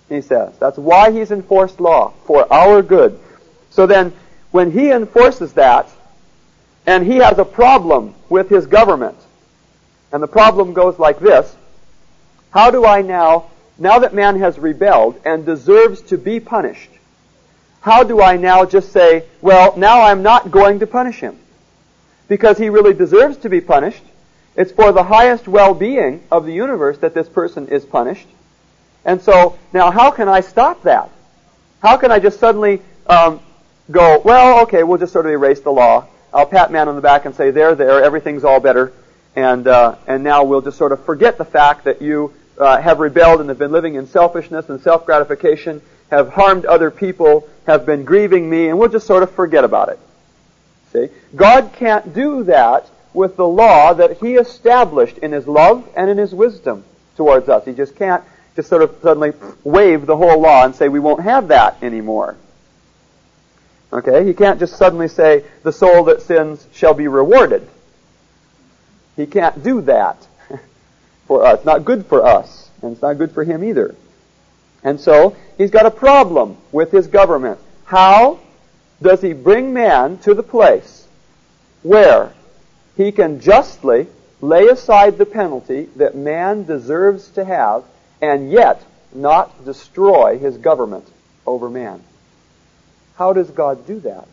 he 0.09 0.21
says. 0.21 0.53
That's 0.59 0.77
why 0.77 1.11
he's 1.11 1.31
enforced 1.31 1.79
law, 1.79 2.13
for 2.25 2.51
our 2.51 2.81
good. 2.81 3.19
So 3.69 3.85
then, 3.85 4.13
when 4.51 4.71
he 4.71 4.91
enforces 4.91 5.53
that, 5.53 5.89
and 6.85 7.05
he 7.05 7.17
has 7.17 7.37
a 7.37 7.45
problem 7.45 8.15
with 8.29 8.49
his 8.49 8.65
government, 8.65 9.17
and 10.11 10.23
the 10.23 10.27
problem 10.27 10.73
goes 10.73 10.97
like 10.97 11.19
this, 11.19 11.53
how 12.51 12.71
do 12.71 12.85
I 12.85 13.01
now, 13.01 13.51
now 13.77 13.99
that 13.99 14.13
man 14.13 14.39
has 14.39 14.57
rebelled 14.57 15.19
and 15.25 15.45
deserves 15.45 16.01
to 16.03 16.17
be 16.17 16.39
punished, 16.39 16.89
how 17.81 18.03
do 18.03 18.21
I 18.21 18.37
now 18.37 18.65
just 18.65 18.91
say, 18.91 19.25
well, 19.41 19.77
now 19.77 20.01
I'm 20.01 20.23
not 20.23 20.51
going 20.51 20.79
to 20.79 20.87
punish 20.87 21.19
him? 21.19 21.37
because 22.27 22.57
he 22.57 22.69
really 22.69 22.93
deserves 22.93 23.37
to 23.37 23.49
be 23.49 23.61
punished. 23.61 24.03
It's 24.55 24.71
for 24.71 24.91
the 24.91 25.03
highest 25.03 25.47
well-being 25.47 26.23
of 26.31 26.45
the 26.45 26.53
universe 26.53 26.97
that 26.99 27.13
this 27.13 27.29
person 27.29 27.67
is 27.67 27.85
punished. 27.85 28.27
And 29.07 29.21
so, 29.21 29.57
now 29.73 29.89
how 29.89 30.11
can 30.11 30.27
I 30.27 30.41
stop 30.41 30.83
that? 30.83 31.09
How 31.81 31.95
can 31.95 32.11
I 32.11 32.19
just 32.19 32.39
suddenly 32.39 32.81
um, 33.07 33.39
go, 33.89 34.19
well, 34.19 34.63
okay, 34.63 34.83
we'll 34.83 34.97
just 34.97 35.13
sort 35.13 35.25
of 35.25 35.31
erase 35.31 35.61
the 35.61 35.71
law. 35.71 36.05
I'll 36.33 36.45
pat 36.45 36.71
man 36.71 36.89
on 36.89 36.95
the 36.95 37.01
back 37.01 37.25
and 37.25 37.33
say, 37.33 37.49
there, 37.51 37.73
there, 37.73 38.03
everything's 38.03 38.43
all 38.43 38.59
better. 38.59 38.91
And, 39.35 39.65
uh, 39.65 39.95
and 40.07 40.23
now 40.23 40.43
we'll 40.43 40.61
just 40.61 40.77
sort 40.77 40.91
of 40.91 41.05
forget 41.05 41.37
the 41.37 41.45
fact 41.45 41.85
that 41.85 42.01
you 42.01 42.33
uh, 42.59 42.81
have 42.81 42.99
rebelled 42.99 43.39
and 43.39 43.47
have 43.47 43.57
been 43.57 43.71
living 43.71 43.95
in 43.95 44.07
selfishness 44.07 44.67
and 44.67 44.81
self-gratification, 44.81 45.81
have 46.11 46.29
harmed 46.29 46.65
other 46.65 46.91
people, 46.91 47.47
have 47.65 47.85
been 47.85 48.03
grieving 48.03 48.49
me, 48.49 48.67
and 48.67 48.77
we'll 48.77 48.89
just 48.89 49.07
sort 49.07 49.23
of 49.23 49.31
forget 49.31 49.63
about 49.63 49.87
it. 49.89 49.99
See? 50.91 51.07
God 51.33 51.71
can't 51.73 52.13
do 52.13 52.43
that 52.43 52.89
with 53.13 53.37
the 53.37 53.47
law 53.47 53.93
that 53.93 54.17
He 54.17 54.35
established 54.35 55.17
in 55.19 55.31
His 55.31 55.47
love 55.47 55.87
and 55.95 56.09
in 56.09 56.17
His 56.17 56.35
wisdom. 56.35 56.83
towards 57.15 57.49
us. 57.49 57.65
He 57.65 57.73
just 57.73 57.95
can't 57.95 58.23
just 58.57 58.69
sort 58.69 58.81
of 58.81 58.97
suddenly 59.03 59.33
waive 59.63 60.07
the 60.07 60.17
whole 60.17 60.41
law 60.41 60.65
and 60.65 60.75
say 60.75 60.89
we 60.89 60.99
won't 60.99 61.21
have 61.21 61.49
that 61.49 61.77
anymore. 61.83 62.35
Okay? 63.93 64.25
He 64.25 64.33
can't 64.33 64.59
just 64.59 64.75
suddenly 64.77 65.07
say 65.07 65.45
the 65.61 65.71
soul 65.71 66.05
that 66.05 66.23
sins 66.23 66.65
shall 66.73 66.95
be 66.95 67.07
rewarded. 67.07 67.69
He 69.15 69.27
can't 69.27 69.63
do 69.63 69.81
that 69.81 70.27
for 71.27 71.45
us. 71.45 71.63
Not 71.65 71.85
good 71.85 72.07
for 72.07 72.25
us. 72.25 72.71
And 72.81 72.93
it's 72.93 73.01
not 73.03 73.19
good 73.19 73.31
for 73.31 73.43
him 73.43 73.63
either. 73.63 73.93
And 74.83 74.99
so, 74.99 75.37
he's 75.59 75.71
got 75.71 75.85
a 75.85 75.91
problem 75.91 76.57
with 76.71 76.91
his 76.91 77.05
government. 77.05 77.59
How 77.85 78.39
does 79.03 79.21
he 79.21 79.33
bring 79.33 79.71
man 79.71 80.17
to 80.19 80.33
the 80.33 80.43
place 80.43 81.07
where 81.83 82.33
he 82.95 83.11
can 83.11 83.39
justly 83.39 84.07
lay 84.41 84.65
aside 84.67 85.19
the 85.19 85.25
penalty 85.27 85.89
that 85.97 86.15
man 86.15 86.63
deserves 86.63 87.29
to 87.31 87.45
have 87.45 87.83
and 88.21 88.51
yet 88.51 88.83
not 89.13 89.65
destroy 89.65 90.37
his 90.37 90.57
government 90.57 91.07
over 91.45 91.69
man? 91.69 92.03
How 93.15 93.33
does 93.33 93.49
God 93.49 93.87
do 93.87 93.99
that? 94.01 94.27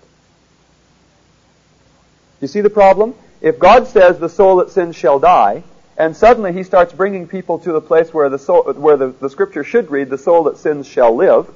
You 2.41 2.49
see 2.49 2.61
the 2.61 2.71
problem? 2.71 3.15
If 3.41 3.59
God 3.59 3.87
says 3.89 4.19
the 4.19 4.29
soul 4.29 4.57
that 4.57 4.71
sins 4.71 4.97
shall 4.97 5.19
die, 5.19 5.63
and 5.97 6.17
suddenly 6.17 6.53
he 6.53 6.63
starts 6.63 6.93
bringing 6.93 7.29
people 7.29 7.59
to 7.61 7.73
the 7.73 7.81
place 7.81 8.13
where 8.13 8.29
the 8.29 8.39
soul, 8.39 8.73
where 8.73 8.97
the, 8.97 9.09
the 9.09 9.31
scripture 9.31 9.65
should 9.65 9.91
read, 9.91 10.11
the 10.11 10.19
soul 10.19 10.45
that 10.45 10.59
sins 10.59 10.87
shall 10.87 11.15
live, 11.15 11.49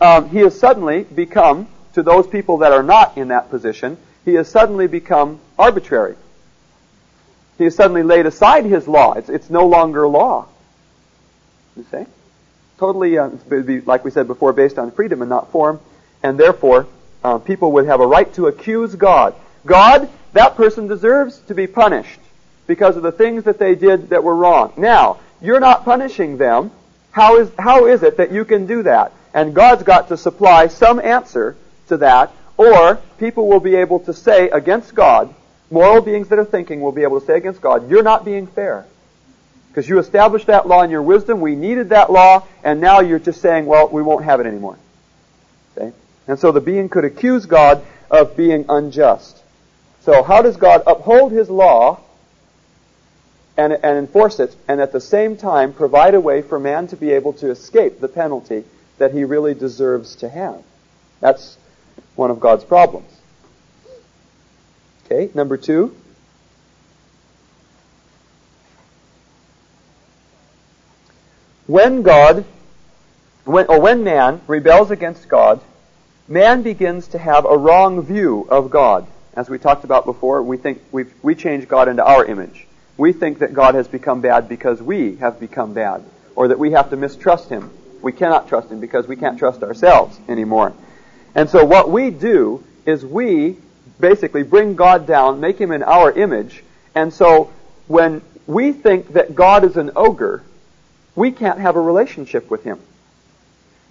um, 0.00 0.28
he 0.28 0.38
has 0.38 0.58
suddenly 0.58 1.04
become, 1.04 1.68
to 1.94 2.02
those 2.02 2.26
people 2.26 2.58
that 2.58 2.72
are 2.72 2.82
not 2.82 3.16
in 3.16 3.28
that 3.28 3.50
position, 3.50 3.96
he 4.24 4.34
has 4.34 4.48
suddenly 4.48 4.86
become 4.86 5.40
arbitrary. 5.58 6.16
He 7.56 7.64
has 7.64 7.74
suddenly 7.74 8.02
laid 8.02 8.26
aside 8.26 8.64
his 8.66 8.86
law. 8.86 9.14
It's, 9.14 9.30
it's 9.30 9.48
no 9.48 9.66
longer 9.66 10.06
law. 10.06 10.46
You 11.76 11.84
see? 11.90 12.04
Totally, 12.78 13.18
uh, 13.18 13.30
like 13.86 14.04
we 14.04 14.10
said 14.10 14.26
before, 14.26 14.52
based 14.52 14.78
on 14.78 14.90
freedom 14.90 15.22
and 15.22 15.28
not 15.28 15.50
form 15.50 15.80
and 16.22 16.38
therefore 16.38 16.86
uh, 17.22 17.38
people 17.38 17.72
would 17.72 17.86
have 17.86 18.00
a 18.00 18.06
right 18.06 18.32
to 18.34 18.46
accuse 18.46 18.94
God. 18.94 19.34
God, 19.64 20.08
that 20.32 20.56
person 20.56 20.86
deserves 20.86 21.38
to 21.48 21.54
be 21.54 21.66
punished 21.66 22.20
because 22.66 22.96
of 22.96 23.02
the 23.02 23.12
things 23.12 23.44
that 23.44 23.58
they 23.58 23.74
did 23.74 24.10
that 24.10 24.24
were 24.24 24.34
wrong. 24.34 24.72
Now, 24.76 25.20
you're 25.40 25.60
not 25.60 25.84
punishing 25.84 26.36
them. 26.36 26.70
How 27.12 27.38
is, 27.38 27.50
how 27.58 27.86
is 27.86 28.02
it 28.02 28.16
that 28.18 28.32
you 28.32 28.44
can 28.44 28.66
do 28.66 28.82
that? 28.82 29.12
And 29.32 29.54
God's 29.54 29.82
got 29.82 30.08
to 30.08 30.16
supply 30.16 30.66
some 30.66 30.98
answer 30.98 31.56
to 31.88 31.98
that, 31.98 32.32
or 32.56 32.96
people 33.18 33.46
will 33.46 33.60
be 33.60 33.76
able 33.76 34.00
to 34.00 34.12
say 34.12 34.48
against 34.50 34.94
God, 34.94 35.34
moral 35.70 36.02
beings 36.02 36.28
that 36.28 36.38
are 36.38 36.44
thinking 36.44 36.80
will 36.80 36.92
be 36.92 37.02
able 37.02 37.20
to 37.20 37.26
say 37.26 37.36
against 37.36 37.60
God, 37.60 37.88
you're 37.90 38.02
not 38.02 38.24
being 38.24 38.46
fair. 38.46 38.86
Because 39.76 39.90
you 39.90 39.98
established 39.98 40.46
that 40.46 40.66
law 40.66 40.80
in 40.84 40.90
your 40.90 41.02
wisdom, 41.02 41.42
we 41.42 41.54
needed 41.54 41.90
that 41.90 42.10
law, 42.10 42.46
and 42.64 42.80
now 42.80 43.00
you're 43.00 43.18
just 43.18 43.42
saying, 43.42 43.66
well, 43.66 43.88
we 43.88 44.00
won't 44.00 44.24
have 44.24 44.40
it 44.40 44.46
anymore. 44.46 44.78
Okay? 45.76 45.92
And 46.26 46.38
so 46.38 46.50
the 46.50 46.62
being 46.62 46.88
could 46.88 47.04
accuse 47.04 47.44
God 47.44 47.84
of 48.10 48.38
being 48.38 48.64
unjust. 48.70 49.38
So 50.00 50.22
how 50.22 50.40
does 50.40 50.56
God 50.56 50.82
uphold 50.86 51.32
his 51.32 51.50
law 51.50 52.00
and, 53.58 53.74
and 53.74 53.98
enforce 53.98 54.40
it, 54.40 54.56
and 54.66 54.80
at 54.80 54.92
the 54.92 55.00
same 55.00 55.36
time 55.36 55.74
provide 55.74 56.14
a 56.14 56.22
way 56.22 56.40
for 56.40 56.58
man 56.58 56.86
to 56.86 56.96
be 56.96 57.10
able 57.10 57.34
to 57.34 57.50
escape 57.50 58.00
the 58.00 58.08
penalty 58.08 58.64
that 58.96 59.12
he 59.12 59.24
really 59.24 59.52
deserves 59.52 60.16
to 60.16 60.30
have? 60.30 60.62
That's 61.20 61.58
one 62.14 62.30
of 62.30 62.40
God's 62.40 62.64
problems. 62.64 63.12
Okay, 65.04 65.30
number 65.34 65.58
two. 65.58 65.94
When 71.66 72.02
God, 72.02 72.44
when, 73.44 73.66
or 73.66 73.80
when 73.80 74.04
man 74.04 74.40
rebels 74.46 74.90
against 74.90 75.28
God, 75.28 75.60
man 76.28 76.62
begins 76.62 77.08
to 77.08 77.18
have 77.18 77.44
a 77.44 77.56
wrong 77.56 78.02
view 78.02 78.46
of 78.48 78.70
God. 78.70 79.06
As 79.34 79.50
we 79.50 79.58
talked 79.58 79.84
about 79.84 80.04
before, 80.04 80.42
we 80.42 80.56
think 80.56 80.80
we 80.92 81.04
we 81.22 81.34
change 81.34 81.68
God 81.68 81.88
into 81.88 82.04
our 82.04 82.24
image. 82.24 82.66
We 82.96 83.12
think 83.12 83.40
that 83.40 83.52
God 83.52 83.74
has 83.74 83.88
become 83.88 84.20
bad 84.20 84.48
because 84.48 84.80
we 84.80 85.16
have 85.16 85.40
become 85.40 85.74
bad, 85.74 86.04
or 86.34 86.48
that 86.48 86.58
we 86.58 86.70
have 86.70 86.90
to 86.90 86.96
mistrust 86.96 87.50
Him. 87.50 87.70
We 88.00 88.12
cannot 88.12 88.48
trust 88.48 88.70
Him 88.70 88.80
because 88.80 89.06
we 89.06 89.16
can't 89.16 89.38
trust 89.38 89.62
ourselves 89.62 90.18
anymore. 90.28 90.72
And 91.34 91.50
so 91.50 91.64
what 91.64 91.90
we 91.90 92.10
do 92.10 92.64
is 92.86 93.04
we 93.04 93.56
basically 94.00 94.42
bring 94.44 94.76
God 94.76 95.06
down, 95.06 95.40
make 95.40 95.58
Him 95.60 95.72
in 95.72 95.82
our 95.82 96.12
image, 96.12 96.62
and 96.94 97.12
so 97.12 97.52
when 97.88 98.22
we 98.46 98.72
think 98.72 99.12
that 99.14 99.34
God 99.34 99.64
is 99.64 99.76
an 99.76 99.90
ogre, 99.96 100.42
we 101.16 101.32
can't 101.32 101.58
have 101.58 101.74
a 101.74 101.80
relationship 101.80 102.50
with 102.50 102.62
Him. 102.62 102.78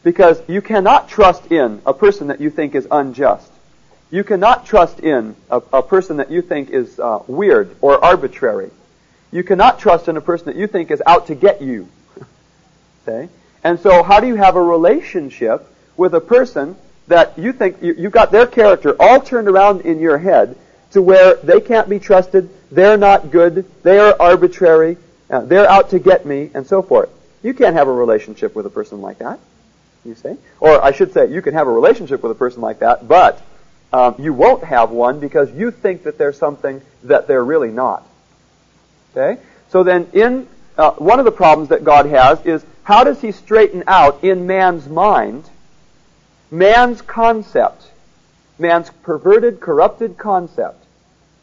Because 0.04 0.42
you 0.48 0.62
cannot 0.62 1.10
trust 1.10 1.52
in 1.52 1.82
a 1.86 1.94
person 1.94 2.28
that 2.28 2.40
you 2.40 2.52
think 2.52 2.76
is 2.76 2.88
unjust. 2.90 3.52
You 4.12 4.24
cannot 4.24 4.66
trust 4.66 5.00
in 5.00 5.36
a, 5.50 5.58
a 5.74 5.82
person 5.82 6.18
that 6.18 6.32
you 6.32 6.44
think 6.44 6.70
is 6.70 7.00
uh, 7.00 7.24
weird 7.28 7.76
or 7.82 8.04
arbitrary. 8.06 8.70
You 9.32 9.44
cannot 9.44 9.80
trust 9.80 10.08
in 10.08 10.16
a 10.16 10.22
person 10.22 10.46
that 10.46 10.56
you 10.56 10.68
think 10.68 10.92
is 10.92 11.02
out 11.06 11.28
to 11.28 11.36
get 11.36 11.62
you. 11.62 11.90
okay? 13.08 13.28
And 13.64 13.80
so 13.80 14.04
how 14.04 14.20
do 14.20 14.28
you 14.28 14.36
have 14.36 14.56
a 14.56 14.62
relationship 14.62 15.68
with 15.98 16.14
a 16.14 16.22
person 16.22 16.76
that 17.08 17.38
you 17.38 17.52
think 17.52 17.82
you, 17.82 17.96
you 17.96 18.10
got 18.10 18.32
their 18.32 18.46
character 18.46 18.96
all 19.00 19.20
turned 19.20 19.48
around 19.48 19.82
in 19.82 20.00
your 20.00 20.20
head 20.20 20.56
to 20.92 21.02
where 21.02 21.36
they 21.36 21.60
can't 21.60 21.90
be 21.90 22.00
trusted, 22.00 22.50
they're 22.72 22.98
not 22.98 23.32
good, 23.32 23.66
they 23.84 23.98
are 23.98 24.16
arbitrary, 24.20 24.98
uh, 25.30 25.42
they're 25.42 25.70
out 25.70 25.90
to 25.92 26.00
get 26.00 26.26
me, 26.26 26.52
and 26.54 26.66
so 26.66 26.82
forth. 26.82 27.10
You 27.44 27.54
can't 27.54 27.76
have 27.76 27.88
a 27.88 27.94
relationship 27.94 28.56
with 28.56 28.66
a 28.66 28.70
person 28.70 29.02
like 29.02 29.20
that 29.20 29.40
you 30.06 30.16
see? 30.16 30.36
Or 30.60 30.84
I 30.84 30.92
should 30.92 31.14
say, 31.14 31.32
you 31.32 31.42
can 31.42 31.54
have 31.54 31.68
a 31.68 31.72
relationship 31.72 32.24
with 32.24 32.32
a 32.32 32.36
person 32.36 32.62
like 32.62 32.80
that, 32.80 33.08
but 33.08 33.42
um, 33.92 34.16
you 34.20 34.34
won't 34.34 34.64
have 34.64 34.92
one 34.92 35.20
because 35.20 35.52
you 35.52 35.72
think 35.72 36.04
that 36.04 36.18
they're 36.18 36.34
something 36.34 36.82
that 37.04 37.28
they're 37.28 37.44
really 37.44 37.72
not. 37.72 38.08
Okay? 39.16 39.42
So 39.70 39.84
then, 39.84 40.08
in 40.14 40.48
uh, 40.78 40.92
one 40.92 41.20
of 41.20 41.26
the 41.26 41.32
problems 41.32 41.70
that 41.70 41.84
God 41.84 42.06
has 42.06 42.46
is 42.46 42.66
how 42.84 43.04
does 43.04 43.20
He 43.22 43.32
straighten 43.32 43.84
out 43.88 44.24
in 44.24 44.48
man's 44.48 44.88
mind 44.88 45.50
man's 46.52 47.02
concept, 47.02 47.92
man's 48.60 48.90
perverted, 49.04 49.60
corrupted 49.60 50.18
concept 50.18 50.84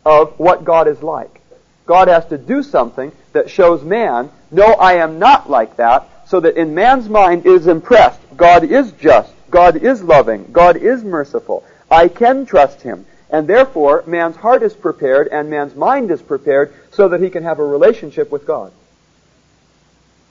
of 0.04 0.38
what 0.38 0.64
God 0.64 0.88
is 0.88 1.02
like? 1.02 1.40
God 1.86 2.08
has 2.08 2.26
to 2.26 2.38
do 2.38 2.62
something 2.62 3.10
that 3.32 3.50
shows 3.50 3.82
man, 3.82 4.30
no, 4.50 4.74
I 4.74 4.94
am 4.94 5.18
not 5.18 5.48
like 5.50 5.76
that, 5.76 6.08
so 6.28 6.40
that 6.40 6.56
in 6.56 6.74
man's 6.74 7.08
mind 7.08 7.46
is 7.46 7.66
impressed 7.66 8.20
God 8.36 8.64
is 8.64 8.92
just, 8.92 9.32
God 9.50 9.76
is 9.76 10.02
loving, 10.02 10.50
God 10.52 10.76
is 10.76 11.04
merciful. 11.04 11.64
I 11.90 12.08
can 12.08 12.46
trust 12.46 12.82
him. 12.82 13.06
And 13.30 13.48
therefore, 13.48 14.04
man's 14.06 14.36
heart 14.36 14.62
is 14.62 14.74
prepared 14.74 15.28
and 15.28 15.48
man's 15.48 15.74
mind 15.74 16.10
is 16.10 16.20
prepared 16.20 16.74
so 16.90 17.08
that 17.08 17.20
he 17.20 17.30
can 17.30 17.42
have 17.44 17.58
a 17.58 17.64
relationship 17.64 18.30
with 18.30 18.46
God. 18.46 18.72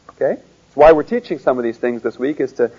Okay? 0.09 0.35
That's 0.35 0.75
why 0.75 0.91
we're 0.91 1.03
teaching 1.03 1.39
some 1.39 1.57
of 1.57 1.63
these 1.63 1.77
things 1.77 2.03
this 2.03 2.19
week 2.19 2.39
is 2.39 2.53
to 2.53 2.71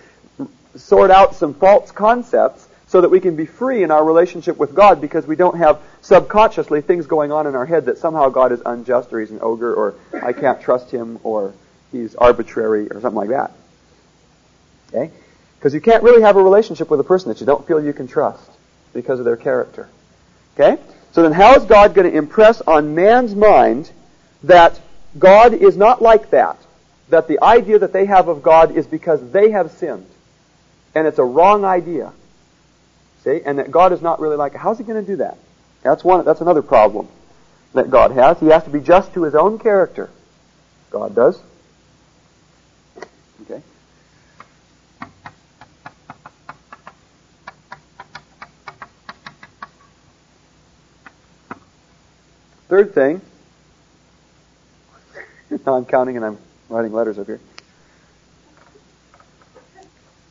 sort 0.77 1.11
out 1.11 1.35
some 1.35 1.55
false 1.55 1.91
concepts 1.91 2.68
so 2.93 3.01
that 3.01 3.09
we 3.09 3.20
can 3.20 3.36
be 3.36 3.47
free 3.47 3.82
in 3.82 3.90
our 3.90 4.05
relationship 4.05 4.59
with 4.59 4.74
God 4.74 5.01
because 5.01 5.26
we 5.26 5.34
don't 5.34 5.57
have 5.57 5.80
subconsciously 6.03 6.82
things 6.82 7.07
going 7.07 7.32
on 7.32 7.47
in 7.47 7.55
our 7.55 7.64
head 7.64 7.86
that 7.86 7.97
somehow 7.97 8.28
God 8.28 8.53
is 8.53 8.61
unjust 8.66 9.11
or 9.14 9.20
he's 9.20 9.30
an 9.30 9.38
ogre 9.40 9.72
or 9.72 9.95
I 10.22 10.34
can't 10.34 10.61
trust 10.61 10.90
him 10.90 11.18
or 11.22 11.55
he's 11.90 12.14
arbitrary 12.14 12.88
or 12.90 13.01
something 13.01 13.16
like 13.16 13.30
that. 13.30 13.51
Okay? 14.90 15.11
Because 15.57 15.72
you 15.72 15.80
can't 15.80 16.03
really 16.03 16.20
have 16.20 16.36
a 16.36 16.43
relationship 16.43 16.90
with 16.90 17.01
a 17.01 17.05
person 17.05 17.30
that 17.30 17.40
you 17.40 17.47
don't 17.47 17.66
feel 17.66 17.82
you 17.82 17.95
can 17.95 18.09
trust 18.09 18.51
because 18.93 19.18
of 19.18 19.24
their 19.24 19.38
character. 19.38 19.88
Okay? 20.55 20.78
So 21.12 21.22
then 21.22 21.32
how 21.32 21.55
is 21.55 21.64
God 21.64 21.95
going 21.95 22.11
to 22.11 22.14
impress 22.14 22.61
on 22.61 22.95
man's 22.95 23.34
mind 23.34 23.90
that 24.43 24.78
God 25.18 25.55
is 25.55 25.78
not 25.78 26.03
like 26.03 26.28
that? 26.32 26.59
That 27.09 27.26
the 27.26 27.43
idea 27.43 27.78
that 27.78 27.95
they 27.95 28.05
have 28.05 28.28
of 28.28 28.43
God 28.43 28.76
is 28.76 28.86
because 28.86 29.30
they 29.30 29.53
have 29.53 29.70
sinned. 29.70 30.11
And 30.95 31.07
it's 31.07 31.18
a 31.18 31.24
wrong 31.24 31.64
idea. 31.64 32.12
See? 33.25 33.41
And 33.45 33.59
that 33.59 33.70
God 33.70 33.93
is 33.93 34.03
not 34.03 34.20
really 34.20 34.37
like, 34.37 34.55
how's 34.55 34.79
he 34.79 34.85
going 34.85 35.03
to 35.05 35.07
do 35.07 35.16
that? 35.16 35.39
That's 35.83 36.05
one, 36.05 36.25
that's 36.25 36.41
another 36.41 36.62
problem 36.62 37.09
that 37.75 37.91
God 37.91 38.12
has. 38.12 38.39
He 38.41 38.47
has 38.47 38.64
to 38.64 38.70
be 38.70 38.81
just 38.81 39.14
to 39.14 39.23
his 39.23 39.35
own 39.35 39.59
character. 39.59 40.11
God 40.91 41.14
does. 41.14 41.41
Okay? 43.43 43.62
Third 52.68 52.95
thing, 52.95 53.20
now 55.66 55.75
I'm 55.75 55.85
counting 55.85 56.16
and 56.16 56.25
I'm 56.25 56.39
writing 56.68 56.93
letters 56.93 57.18
up 57.18 57.27
here. 57.27 57.41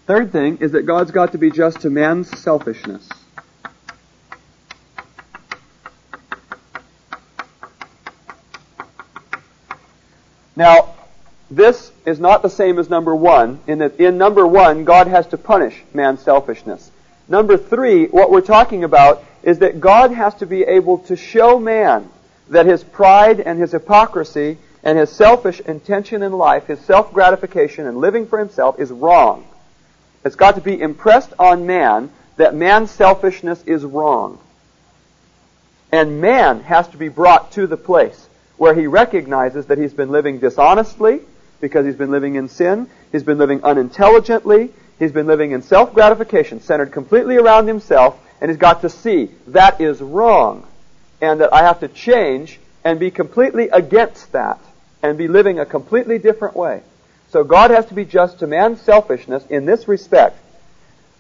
Third 0.08 0.32
thing 0.32 0.58
is 0.58 0.72
that 0.72 0.86
God's 0.86 1.12
got 1.12 1.32
to 1.32 1.38
be 1.38 1.52
just 1.52 1.82
to 1.82 1.90
man's 1.90 2.38
selfishness. 2.38 3.08
Now, 10.56 10.96
this 11.50 11.92
is 12.06 12.20
not 12.20 12.42
the 12.42 12.50
same 12.50 12.80
as 12.80 12.90
number 12.90 13.16
one, 13.16 13.60
in 13.68 13.80
that 13.80 14.00
in 14.00 14.18
number 14.18 14.46
one, 14.46 14.86
God 14.86 15.08
has 15.08 15.28
to 15.28 15.38
punish 15.38 15.82
man's 15.94 16.22
selfishness. 16.22 16.92
Number 17.28 17.58
three, 17.58 18.08
what 18.08 18.32
we're 18.32 18.42
talking 18.42 18.84
about 18.84 19.24
is 19.44 19.60
that 19.60 19.80
God 19.80 20.12
has 20.12 20.36
to 20.36 20.46
be 20.46 20.64
able 20.64 21.00
to 21.00 21.16
show 21.16 21.60
man 21.60 22.10
that 22.50 22.66
his 22.66 22.84
pride 22.84 23.40
and 23.40 23.60
his 23.60 23.72
hypocrisy 23.72 24.58
and 24.84 24.98
his 24.98 25.10
selfish 25.10 25.60
intention 25.62 26.22
in 26.22 26.34
life, 26.34 26.68
his 26.68 26.80
self-gratification 26.82 27.88
and 27.88 27.98
living 27.98 28.28
for 28.28 28.40
himself 28.40 28.80
is 28.80 28.92
wrong. 28.92 29.48
It's 30.24 30.36
got 30.36 30.56
to 30.56 30.62
be 30.62 30.80
impressed 30.80 31.34
on 31.40 31.66
man 31.66 32.12
that 32.38 32.56
man's 32.56 32.92
selfishness 32.92 33.64
is 33.66 33.84
wrong. 33.84 34.40
And 35.92 36.22
man 36.22 36.62
has 36.62 36.88
to 36.90 36.98
be 36.98 37.10
brought 37.10 37.52
to 37.54 37.68
the 37.68 37.78
place 37.78 38.28
where 38.58 38.74
he 38.74 38.88
recognizes 38.88 39.66
that 39.66 39.78
he's 39.78 39.94
been 39.94 40.10
living 40.10 40.40
dishonestly, 40.40 41.22
because 41.60 41.86
he's 41.86 41.96
been 41.96 42.12
living 42.12 42.36
in 42.36 42.48
sin. 42.48 42.88
He's 43.12 43.24
been 43.24 43.38
living 43.38 43.64
unintelligently. 43.64 44.72
He's 45.00 45.12
been 45.12 45.28
living 45.28 45.52
in 45.52 45.64
self-gratification, 45.64 46.62
centered 46.62 46.92
completely 46.92 47.38
around 47.38 47.68
himself, 47.68 48.20
and 48.40 48.50
he's 48.50 48.60
got 48.60 48.82
to 48.82 48.90
see 48.90 49.32
that 49.48 49.82
is 49.82 50.02
wrong, 50.02 50.66
and 51.22 51.42
that 51.42 51.54
I 51.54 51.64
have 51.64 51.80
to 51.82 51.88
change 51.88 52.60
and 52.84 53.00
be 53.00 53.12
completely 53.12 53.70
against 53.70 54.32
that, 54.32 54.60
and 55.04 55.18
be 55.18 55.28
living 55.28 55.60
a 55.60 55.66
completely 55.66 56.20
different 56.20 56.56
way. 56.56 56.82
So 57.32 57.46
God 57.46 57.72
has 57.72 57.86
to 57.86 57.94
be 57.94 58.04
just 58.04 58.40
to 58.40 58.48
man's 58.48 58.82
selfishness 58.82 59.46
in 59.48 59.66
this 59.66 59.88
respect. 59.88 60.38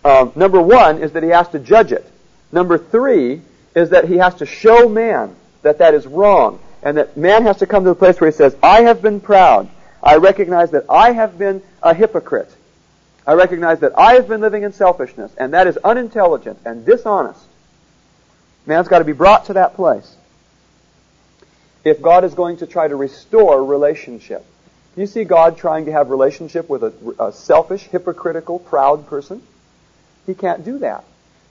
Um, 0.03 0.33
number 0.35 0.61
one 0.61 1.01
is 1.01 1.13
that 1.13 1.23
he 1.23 1.29
has 1.29 1.47
to 1.49 1.59
judge 1.59 1.93
it. 1.93 2.05
Number 2.51 2.77
three 2.77 3.41
is 3.75 3.91
that 3.91 4.09
he 4.09 4.17
has 4.17 4.35
to 4.35 4.45
show 4.45 4.89
man 4.89 5.35
that 5.61 5.77
that 5.77 5.93
is 5.93 6.05
wrong, 6.05 6.59
and 6.83 6.97
that 6.97 7.15
man 7.15 7.43
has 7.43 7.57
to 7.57 7.65
come 7.65 7.85
to 7.85 7.89
the 7.89 7.95
place 7.95 8.19
where 8.19 8.29
he 8.29 8.35
says, 8.35 8.55
I 8.61 8.81
have 8.81 9.01
been 9.01 9.21
proud. 9.21 9.69
I 10.03 10.17
recognize 10.17 10.71
that 10.71 10.85
I 10.89 11.13
have 11.13 11.37
been 11.37 11.61
a 11.81 11.93
hypocrite. 11.93 12.53
I 13.25 13.33
recognize 13.33 13.79
that 13.79 13.97
I 13.97 14.15
have 14.15 14.27
been 14.27 14.41
living 14.41 14.63
in 14.63 14.73
selfishness, 14.73 15.31
and 15.37 15.53
that 15.53 15.67
is 15.67 15.77
unintelligent 15.77 16.59
and 16.65 16.85
dishonest. 16.85 17.39
Man's 18.65 18.89
got 18.89 18.99
to 18.99 19.05
be 19.05 19.13
brought 19.13 19.45
to 19.45 19.53
that 19.53 19.75
place. 19.75 20.15
If 21.85 22.01
God 22.01 22.25
is 22.25 22.33
going 22.33 22.57
to 22.57 22.67
try 22.67 22.87
to 22.87 22.95
restore 22.97 23.63
relationship. 23.63 24.45
Do 24.95 25.01
you 25.01 25.07
see 25.07 25.23
God 25.23 25.57
trying 25.57 25.85
to 25.85 25.91
have 25.91 26.09
relationship 26.09 26.69
with 26.69 26.83
a, 26.83 26.93
a 27.19 27.31
selfish, 27.31 27.83
hypocritical, 27.83 28.59
proud 28.59 29.07
person? 29.07 29.41
He 30.25 30.33
can't 30.33 30.65
do 30.65 30.79
that. 30.79 31.03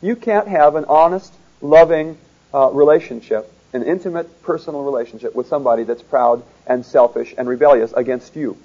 You 0.02 0.16
can't 0.16 0.48
have 0.48 0.76
an 0.76 0.84
honest, 0.86 1.32
loving 1.60 2.18
uh, 2.52 2.70
relationship 2.72 3.50
an 3.72 3.84
intimate 3.84 4.42
personal 4.42 4.82
relationship 4.82 5.34
with 5.34 5.46
somebody 5.46 5.84
that's 5.84 6.02
proud 6.02 6.42
and 6.66 6.84
selfish 6.84 7.34
and 7.36 7.48
rebellious 7.48 7.92
against 7.92 8.34
you. 8.34 8.56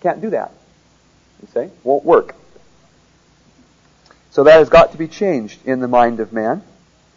Can't 0.00 0.20
do 0.20 0.30
that. 0.30 0.52
You 1.42 1.48
say? 1.52 1.70
Won't 1.84 2.04
work. 2.04 2.34
So 4.30 4.44
that 4.44 4.54
has 4.54 4.68
got 4.68 4.92
to 4.92 4.98
be 4.98 5.08
changed 5.08 5.66
in 5.66 5.80
the 5.80 5.88
mind 5.88 6.20
of 6.20 6.32
man, 6.32 6.62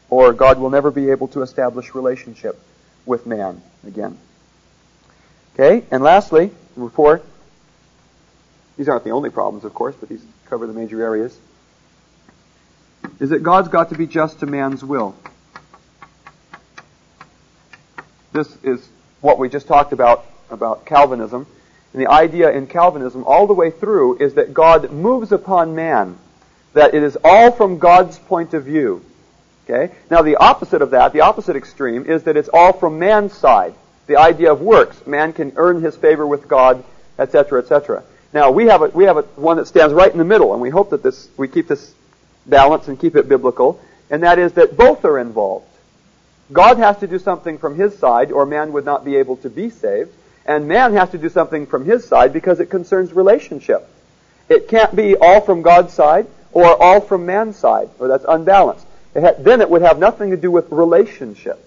or 0.10 0.34
God 0.34 0.60
will 0.60 0.70
never 0.70 0.92
be 0.92 1.12
able 1.12 1.30
to 1.30 1.42
establish 1.42 1.96
relationship 1.96 2.60
with 3.06 3.26
man 3.26 3.62
again. 3.86 4.18
Okay, 5.54 5.86
and 5.92 6.04
lastly, 6.04 6.52
number 6.76 7.22
these 8.78 8.90
aren't 8.90 9.04
the 9.04 9.12
only 9.12 9.30
problems, 9.30 9.66
of 9.66 9.74
course, 9.74 9.96
but 10.00 10.10
these 10.10 10.24
cover 10.46 10.66
the 10.66 10.74
major 10.74 11.02
areas, 11.02 11.38
is 13.20 13.30
that 13.30 13.44
God's 13.44 13.68
got 13.68 13.90
to 13.90 13.96
be 13.96 14.08
just 14.08 14.40
to 14.40 14.46
man's 14.46 14.84
will. 14.84 15.16
This 18.32 18.56
is 18.64 18.88
what 19.22 19.38
we 19.38 19.48
just 19.48 19.68
talked 19.68 19.94
about, 19.94 20.26
about 20.50 20.86
Calvinism. 20.86 21.46
And 21.94 22.02
the 22.02 22.10
idea 22.10 22.52
in 22.52 22.66
Calvinism 22.66 23.24
all 23.26 23.46
the 23.46 23.54
way 23.54 23.70
through 23.70 24.18
is 24.18 24.34
that 24.34 24.54
God 24.54 24.92
moves 24.92 25.32
upon 25.32 25.76
man. 25.76 26.18
That 26.74 26.96
it 26.96 27.04
is 27.04 27.18
all 27.24 27.52
from 27.52 27.78
God's 27.78 28.18
point 28.18 28.56
of 28.56 28.64
view. 28.66 29.06
Okay? 29.70 29.94
Now 30.10 30.24
the 30.24 30.38
opposite 30.38 30.82
of 30.82 30.92
that, 30.92 31.14
the 31.14 31.22
opposite 31.22 31.56
extreme, 31.56 32.06
is 32.06 32.24
that 32.24 32.36
it's 32.36 32.50
all 32.52 32.74
from 32.74 32.98
man's 32.98 33.34
side. 33.34 33.76
The 34.08 34.18
idea 34.18 34.52
of 34.52 34.62
works. 34.62 35.06
Man 35.08 35.34
can 35.34 35.54
earn 35.56 35.82
his 35.82 35.96
favor 35.96 36.26
with 36.26 36.48
God, 36.48 36.84
etc., 37.18 37.62
etc. 37.62 38.04
Now 38.34 38.52
we 38.52 38.66
have 38.68 38.82
a, 38.82 38.88
we 38.88 39.06
have 39.06 39.18
a, 39.18 39.22
one 39.36 39.58
that 39.58 39.68
stands 39.68 39.94
right 39.94 40.12
in 40.12 40.18
the 40.18 40.26
middle, 40.26 40.54
and 40.54 40.62
we 40.62 40.70
hope 40.70 40.90
that 40.90 41.04
this, 41.04 41.30
we 41.38 41.48
keep 41.48 41.68
this 41.68 41.94
balance 42.46 42.88
and 42.88 43.00
keep 43.00 43.16
it 43.16 43.30
biblical, 43.30 43.80
and 44.10 44.24
that 44.24 44.40
is 44.40 44.54
that 44.54 44.76
both 44.76 45.06
are 45.06 45.20
involved. 45.20 45.68
God 46.52 46.78
has 46.78 46.98
to 47.00 47.08
do 47.08 47.20
something 47.20 47.58
from 47.58 47.76
his 47.76 47.98
side 47.98 48.32
or 48.32 48.46
man 48.46 48.74
would 48.74 48.86
not 48.86 49.06
be 49.06 49.16
able 49.16 49.38
to 49.38 49.50
be 49.50 49.70
saved. 49.70 50.12
And 50.46 50.68
man 50.68 50.94
has 50.94 51.10
to 51.12 51.18
do 51.18 51.30
something 51.30 51.68
from 51.68 51.86
his 51.86 52.06
side 52.06 52.34
because 52.34 52.60
it 52.60 52.70
concerns 52.70 53.14
relationship. 53.14 53.88
It 54.50 54.68
can't 54.68 54.94
be 54.94 55.16
all 55.16 55.40
from 55.40 55.62
God's 55.62 55.94
side 55.94 56.28
or 56.52 56.82
all 56.82 57.00
from 57.00 57.26
man's 57.26 57.56
side, 57.56 57.90
or 57.98 58.08
that's 58.08 58.26
unbalanced. 58.28 58.86
It 59.16 59.24
ha- 59.24 59.36
then 59.40 59.62
it 59.62 59.70
would 59.70 59.82
have 59.82 59.98
nothing 59.98 60.32
to 60.32 60.38
do 60.38 60.52
with 60.52 60.70
relationship. 60.72 61.66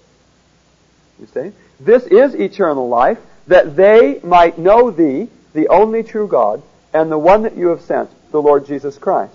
You 1.20 1.26
see? 1.26 1.52
This 1.80 2.04
is 2.06 2.34
eternal 2.34 2.88
life, 2.88 3.18
that 3.46 3.76
they 3.76 4.20
might 4.22 4.58
know 4.58 4.90
thee, 4.90 5.28
the 5.54 5.68
only 5.68 6.02
true 6.02 6.26
God, 6.28 6.62
and 6.92 7.10
the 7.10 7.18
one 7.18 7.42
that 7.42 7.56
you 7.56 7.68
have 7.68 7.82
sent, 7.82 8.10
the 8.32 8.42
Lord 8.42 8.66
Jesus 8.66 8.98
Christ. 8.98 9.34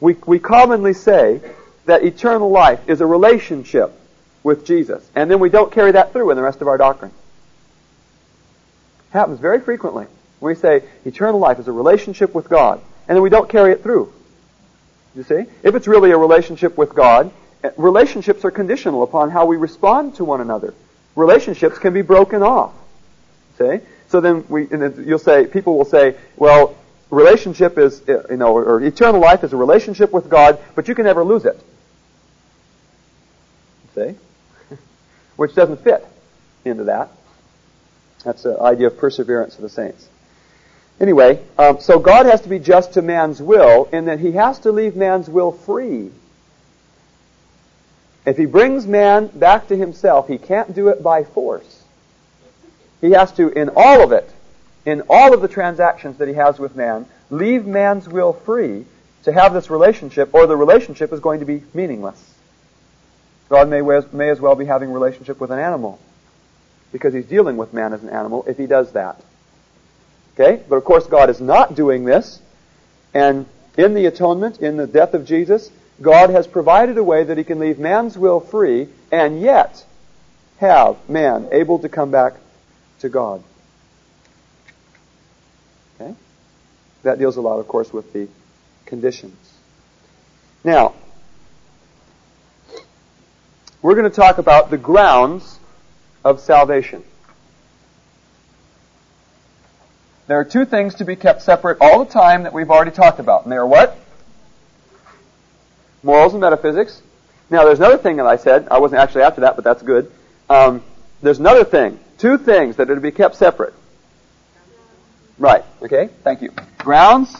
We, 0.00 0.14
we 0.26 0.38
commonly 0.38 0.92
say 0.92 1.40
that 1.86 2.04
eternal 2.04 2.50
life 2.50 2.80
is 2.88 3.00
a 3.00 3.06
relationship 3.06 3.92
with 4.42 4.66
Jesus. 4.66 5.08
And 5.14 5.30
then 5.30 5.40
we 5.40 5.48
don't 5.48 5.72
carry 5.72 5.92
that 5.92 6.12
through 6.12 6.30
in 6.30 6.36
the 6.36 6.42
rest 6.42 6.60
of 6.60 6.68
our 6.68 6.78
doctrine. 6.78 7.12
Happens 9.10 9.40
very 9.40 9.60
frequently. 9.60 10.06
We 10.40 10.54
say 10.54 10.84
eternal 11.04 11.40
life 11.40 11.58
is 11.58 11.68
a 11.68 11.72
relationship 11.72 12.34
with 12.34 12.48
God, 12.48 12.80
and 13.08 13.16
then 13.16 13.22
we 13.22 13.30
don't 13.30 13.48
carry 13.48 13.72
it 13.72 13.82
through. 13.82 14.12
You 15.14 15.22
see? 15.22 15.46
If 15.62 15.74
it's 15.74 15.88
really 15.88 16.10
a 16.10 16.18
relationship 16.18 16.76
with 16.76 16.94
God, 16.94 17.32
eh, 17.64 17.70
relationships 17.78 18.44
are 18.44 18.50
conditional 18.50 19.02
upon 19.02 19.30
how 19.30 19.46
we 19.46 19.56
respond 19.56 20.16
to 20.16 20.24
one 20.24 20.42
another. 20.42 20.74
Relationships 21.16 21.78
can 21.78 21.92
be 21.94 22.02
broken 22.02 22.42
off. 22.42 22.72
See? 23.58 23.80
So 24.08 24.20
then 24.20 24.44
we, 24.48 24.66
then 24.66 25.04
you'll 25.06 25.18
say, 25.18 25.46
people 25.46 25.76
will 25.76 25.84
say, 25.84 26.16
well, 26.36 26.76
relationship 27.10 27.78
is, 27.78 28.02
you 28.06 28.36
know, 28.36 28.54
or 28.54 28.80
eternal 28.82 29.20
life 29.20 29.42
is 29.42 29.52
a 29.52 29.56
relationship 29.56 30.12
with 30.12 30.28
God, 30.28 30.58
but 30.74 30.88
you 30.88 30.94
can 30.94 31.04
never 31.04 31.24
lose 31.24 31.44
it. 31.44 31.60
See? 33.94 34.14
which 35.36 35.54
doesn't 35.54 35.82
fit 35.82 36.06
into 36.64 36.84
that. 36.84 37.10
That's 38.24 38.42
the 38.42 38.60
idea 38.60 38.88
of 38.88 38.98
perseverance 38.98 39.56
of 39.56 39.62
the 39.62 39.68
saints. 39.68 40.08
Anyway, 40.98 41.42
um, 41.58 41.80
so 41.80 41.98
God 41.98 42.26
has 42.26 42.40
to 42.42 42.48
be 42.48 42.58
just 42.58 42.94
to 42.94 43.02
man's 43.02 43.40
will 43.40 43.88
in 43.92 44.06
that 44.06 44.18
he 44.18 44.32
has 44.32 44.58
to 44.60 44.72
leave 44.72 44.96
man's 44.96 45.28
will 45.28 45.52
free. 45.52 46.10
If 48.26 48.36
he 48.36 48.44
brings 48.44 48.86
man 48.86 49.28
back 49.28 49.68
to 49.68 49.76
himself, 49.76 50.26
he 50.26 50.36
can't 50.36 50.74
do 50.74 50.88
it 50.88 51.02
by 51.02 51.22
force. 51.22 51.84
He 53.00 53.12
has 53.12 53.30
to, 53.32 53.48
in 53.48 53.70
all 53.76 54.02
of 54.02 54.10
it, 54.10 54.28
in 54.84 55.02
all 55.08 55.32
of 55.32 55.40
the 55.40 55.48
transactions 55.48 56.18
that 56.18 56.26
he 56.26 56.34
has 56.34 56.58
with 56.58 56.74
man, 56.74 57.06
leave 57.30 57.66
man's 57.66 58.08
will 58.08 58.32
free 58.32 58.84
to 59.22 59.32
have 59.32 59.54
this 59.54 59.70
relationship, 59.70 60.34
or 60.34 60.46
the 60.46 60.56
relationship 60.56 61.12
is 61.12 61.20
going 61.20 61.40
to 61.40 61.46
be 61.46 61.62
meaningless. 61.72 62.34
God 63.48 63.68
may, 63.68 63.80
may 64.12 64.30
as 64.30 64.40
well 64.40 64.56
be 64.56 64.64
having 64.64 64.92
relationship 64.92 65.40
with 65.40 65.50
an 65.50 65.58
animal 65.58 66.00
because 66.92 67.14
he's 67.14 67.26
dealing 67.26 67.56
with 67.56 67.72
man 67.72 67.92
as 67.92 68.02
an 68.02 68.08
animal 68.08 68.44
if 68.48 68.56
he 68.56 68.66
does 68.66 68.92
that. 68.92 69.22
Okay? 70.34 70.62
But 70.68 70.76
of 70.76 70.84
course, 70.84 71.06
God 71.06 71.30
is 71.30 71.40
not 71.40 71.74
doing 71.74 72.04
this. 72.04 72.40
And 73.14 73.46
in 73.76 73.94
the 73.94 74.06
atonement, 74.06 74.60
in 74.60 74.76
the 74.76 74.86
death 74.86 75.14
of 75.14 75.26
Jesus, 75.26 75.70
God 76.00 76.30
has 76.30 76.46
provided 76.46 76.98
a 76.98 77.04
way 77.04 77.24
that 77.24 77.38
he 77.38 77.44
can 77.44 77.58
leave 77.58 77.78
man's 77.78 78.18
will 78.18 78.40
free 78.40 78.88
and 79.10 79.40
yet 79.40 79.84
have 80.58 80.96
man 81.08 81.48
able 81.52 81.78
to 81.78 81.88
come 81.88 82.10
back 82.10 82.34
to 83.00 83.08
God. 83.08 83.42
Okay? 85.98 86.14
That 87.02 87.18
deals 87.18 87.36
a 87.36 87.40
lot, 87.40 87.58
of 87.58 87.68
course, 87.68 87.92
with 87.92 88.12
the 88.12 88.28
conditions. 88.84 89.36
Now, 90.64 90.94
we're 93.80 93.94
going 93.94 94.10
to 94.10 94.16
talk 94.16 94.38
about 94.38 94.70
the 94.70 94.78
grounds 94.78 95.58
of 96.24 96.40
salvation. 96.40 97.04
There 100.26 100.40
are 100.40 100.44
two 100.44 100.64
things 100.64 100.96
to 100.96 101.04
be 101.04 101.14
kept 101.14 101.42
separate 101.42 101.78
all 101.80 102.04
the 102.04 102.10
time 102.10 102.42
that 102.42 102.52
we've 102.52 102.70
already 102.70 102.90
talked 102.90 103.20
about. 103.20 103.44
And 103.44 103.52
they 103.52 103.56
are 103.56 103.66
what? 103.66 103.96
Morals 106.06 106.34
and 106.34 106.40
metaphysics. 106.40 107.02
Now, 107.50 107.64
there's 107.64 107.80
another 107.80 107.98
thing 107.98 108.18
that 108.18 108.26
I 108.26 108.36
said. 108.36 108.68
I 108.70 108.78
wasn't 108.78 109.00
actually 109.00 109.22
after 109.22 109.40
that, 109.40 109.56
but 109.56 109.64
that's 109.64 109.82
good. 109.82 110.12
Um, 110.48 110.84
there's 111.20 111.40
another 111.40 111.64
thing. 111.64 111.98
Two 112.16 112.38
things 112.38 112.76
that 112.76 112.88
are 112.88 112.94
to 112.94 113.00
be 113.00 113.10
kept 113.10 113.34
separate. 113.34 113.74
Right. 115.36 115.64
Okay. 115.82 116.08
Thank 116.22 116.42
you. 116.42 116.52
Grounds 116.78 117.36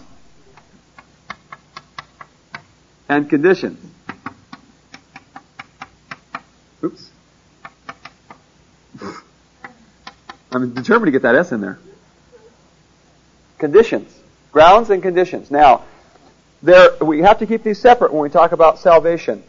and 3.09 3.31
conditions. 3.31 3.79
Oops. 6.83 7.11
I'm 10.51 10.75
determined 10.75 11.07
to 11.07 11.13
get 11.13 11.23
that 11.23 11.37
S 11.37 11.53
in 11.53 11.61
there. 11.61 11.79
Conditions. 13.59 14.13
Grounds 14.51 14.91
and 14.91 15.05
conditions. 15.05 15.53
Now, 15.53 15.85
there, 16.63 16.91
we 17.01 17.21
have 17.21 17.39
to 17.39 17.47
keep 17.47 17.63
these 17.63 17.79
separate 17.79 18.13
when 18.13 18.23
we 18.23 18.31
talk 18.31 18.53
about 18.53 18.79
salvation. 18.79 19.43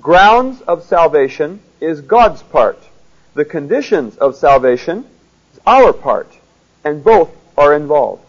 Grounds 0.00 0.60
of 0.62 0.82
salvation 0.82 1.60
is 1.80 2.00
God's 2.00 2.42
part. 2.42 2.82
The 3.34 3.44
conditions 3.44 4.16
of 4.16 4.36
salvation 4.36 5.04
is 5.52 5.60
our 5.66 5.92
part. 5.92 6.32
And 6.84 7.04
both 7.04 7.30
are 7.56 7.74
involved. 7.74 8.24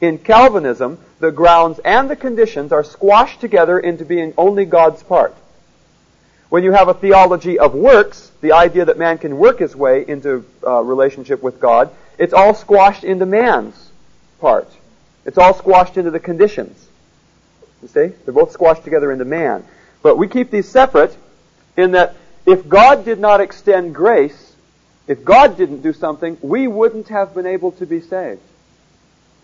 In 0.00 0.18
Calvinism, 0.18 0.98
the 1.18 1.30
grounds 1.30 1.78
and 1.84 2.08
the 2.08 2.16
conditions 2.16 2.72
are 2.72 2.82
squashed 2.82 3.40
together 3.40 3.78
into 3.78 4.04
being 4.04 4.32
only 4.38 4.64
God's 4.64 5.02
part. 5.02 5.34
When 6.48 6.64
you 6.64 6.72
have 6.72 6.88
a 6.88 6.94
theology 6.94 7.58
of 7.58 7.74
works, 7.74 8.32
the 8.40 8.52
idea 8.52 8.86
that 8.86 8.98
man 8.98 9.18
can 9.18 9.38
work 9.38 9.58
his 9.58 9.76
way 9.76 10.04
into 10.08 10.44
uh, 10.66 10.80
relationship 10.80 11.42
with 11.42 11.60
God, 11.60 11.90
it's 12.18 12.32
all 12.32 12.54
squashed 12.54 13.04
into 13.04 13.26
man's 13.26 13.90
part. 14.40 14.68
It's 15.24 15.38
all 15.38 15.54
squashed 15.54 15.96
into 15.96 16.10
the 16.10 16.18
conditions. 16.18 16.88
You 17.82 17.88
see? 17.88 18.06
They're 18.24 18.34
both 18.34 18.52
squashed 18.52 18.84
together 18.84 19.10
into 19.12 19.24
man. 19.24 19.64
But 20.02 20.16
we 20.16 20.28
keep 20.28 20.50
these 20.50 20.68
separate 20.68 21.16
in 21.76 21.92
that 21.92 22.16
if 22.46 22.68
God 22.68 23.04
did 23.04 23.18
not 23.18 23.40
extend 23.40 23.94
grace, 23.94 24.54
if 25.06 25.24
God 25.24 25.56
didn't 25.56 25.82
do 25.82 25.92
something, 25.92 26.38
we 26.40 26.66
wouldn't 26.66 27.08
have 27.08 27.34
been 27.34 27.46
able 27.46 27.72
to 27.72 27.86
be 27.86 28.00
saved. 28.00 28.40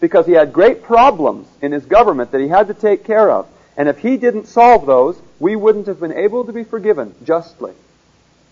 Because 0.00 0.26
he 0.26 0.32
had 0.32 0.52
great 0.52 0.82
problems 0.82 1.48
in 1.62 1.72
his 1.72 1.86
government 1.86 2.32
that 2.32 2.40
he 2.40 2.48
had 2.48 2.68
to 2.68 2.74
take 2.74 3.04
care 3.04 3.30
of. 3.30 3.46
And 3.76 3.88
if 3.88 3.98
he 3.98 4.16
didn't 4.16 4.46
solve 4.46 4.86
those, 4.86 5.20
we 5.38 5.56
wouldn't 5.56 5.86
have 5.86 6.00
been 6.00 6.12
able 6.12 6.44
to 6.44 6.52
be 6.52 6.64
forgiven 6.64 7.14
justly. 7.24 7.72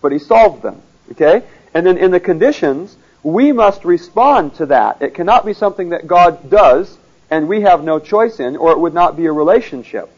But 0.01 0.11
he 0.11 0.19
solved 0.19 0.61
them. 0.61 0.81
Okay? 1.11 1.43
And 1.73 1.85
then 1.85 1.97
in 1.97 2.11
the 2.11 2.19
conditions, 2.19 2.95
we 3.23 3.51
must 3.51 3.85
respond 3.85 4.55
to 4.55 4.67
that. 4.67 5.01
It 5.01 5.15
cannot 5.15 5.45
be 5.45 5.53
something 5.53 5.89
that 5.89 6.07
God 6.07 6.49
does 6.49 6.95
and 7.35 7.49
we 7.49 7.59
have 7.61 7.83
no 7.83 7.99
choice 7.99 8.39
in, 8.39 8.55
or 8.55 8.71
it 8.71 8.79
would 8.79 8.93
not 8.93 9.17
be 9.17 9.25
a 9.25 9.31
relationship. 9.31 10.09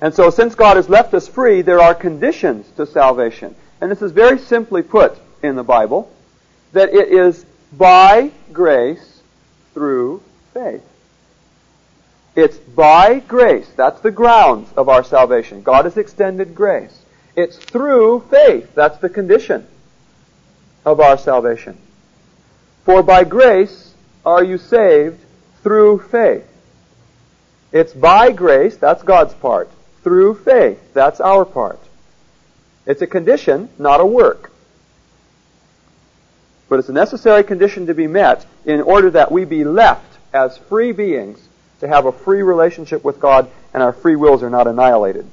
And 0.00 0.12
so 0.12 0.30
since 0.30 0.56
God 0.56 0.76
has 0.76 0.88
left 0.88 1.14
us 1.14 1.28
free, 1.28 1.62
there 1.62 1.80
are 1.80 1.94
conditions 1.94 2.68
to 2.76 2.86
salvation. 2.86 3.54
And 3.80 3.88
this 3.88 4.02
is 4.02 4.10
very 4.10 4.40
simply 4.40 4.82
put 4.82 5.16
in 5.44 5.54
the 5.54 5.62
Bible, 5.62 6.12
that 6.72 6.92
it 6.92 7.08
is 7.08 7.46
by 7.72 8.32
grace 8.52 9.22
through 9.74 10.24
faith. 10.52 10.82
It's 12.34 12.56
by 12.56 13.20
grace. 13.20 13.70
That's 13.76 14.00
the 14.00 14.10
grounds 14.10 14.68
of 14.76 14.88
our 14.88 15.04
salvation. 15.04 15.62
God 15.62 15.84
has 15.84 15.96
extended 15.96 16.56
grace. 16.56 16.98
It's 17.36 17.58
through 17.58 18.26
faith. 18.28 18.74
That's 18.74 18.98
the 18.98 19.08
condition 19.08 19.68
of 20.84 20.98
our 20.98 21.16
salvation. 21.16 21.78
For 22.84 23.04
by 23.04 23.22
grace 23.22 23.94
are 24.24 24.42
you 24.42 24.58
saved 24.58 25.20
through 25.66 25.98
faith. 25.98 26.46
It's 27.72 27.92
by 27.92 28.30
grace, 28.30 28.76
that's 28.76 29.02
God's 29.02 29.34
part. 29.34 29.68
Through 30.04 30.36
faith, 30.36 30.78
that's 30.94 31.20
our 31.20 31.44
part. 31.44 31.80
It's 32.86 33.02
a 33.02 33.06
condition, 33.08 33.68
not 33.76 34.00
a 34.00 34.06
work. 34.06 34.52
But 36.68 36.78
it's 36.78 36.88
a 36.88 36.92
necessary 36.92 37.42
condition 37.42 37.88
to 37.88 37.94
be 37.94 38.06
met 38.06 38.46
in 38.64 38.80
order 38.80 39.10
that 39.10 39.32
we 39.32 39.44
be 39.44 39.64
left 39.64 40.06
as 40.32 40.56
free 40.56 40.92
beings 40.92 41.40
to 41.80 41.88
have 41.88 42.06
a 42.06 42.12
free 42.12 42.42
relationship 42.42 43.02
with 43.02 43.18
God 43.18 43.50
and 43.74 43.82
our 43.82 43.92
free 43.92 44.14
wills 44.14 44.44
are 44.44 44.50
not 44.50 44.68
annihilated. 44.68 45.26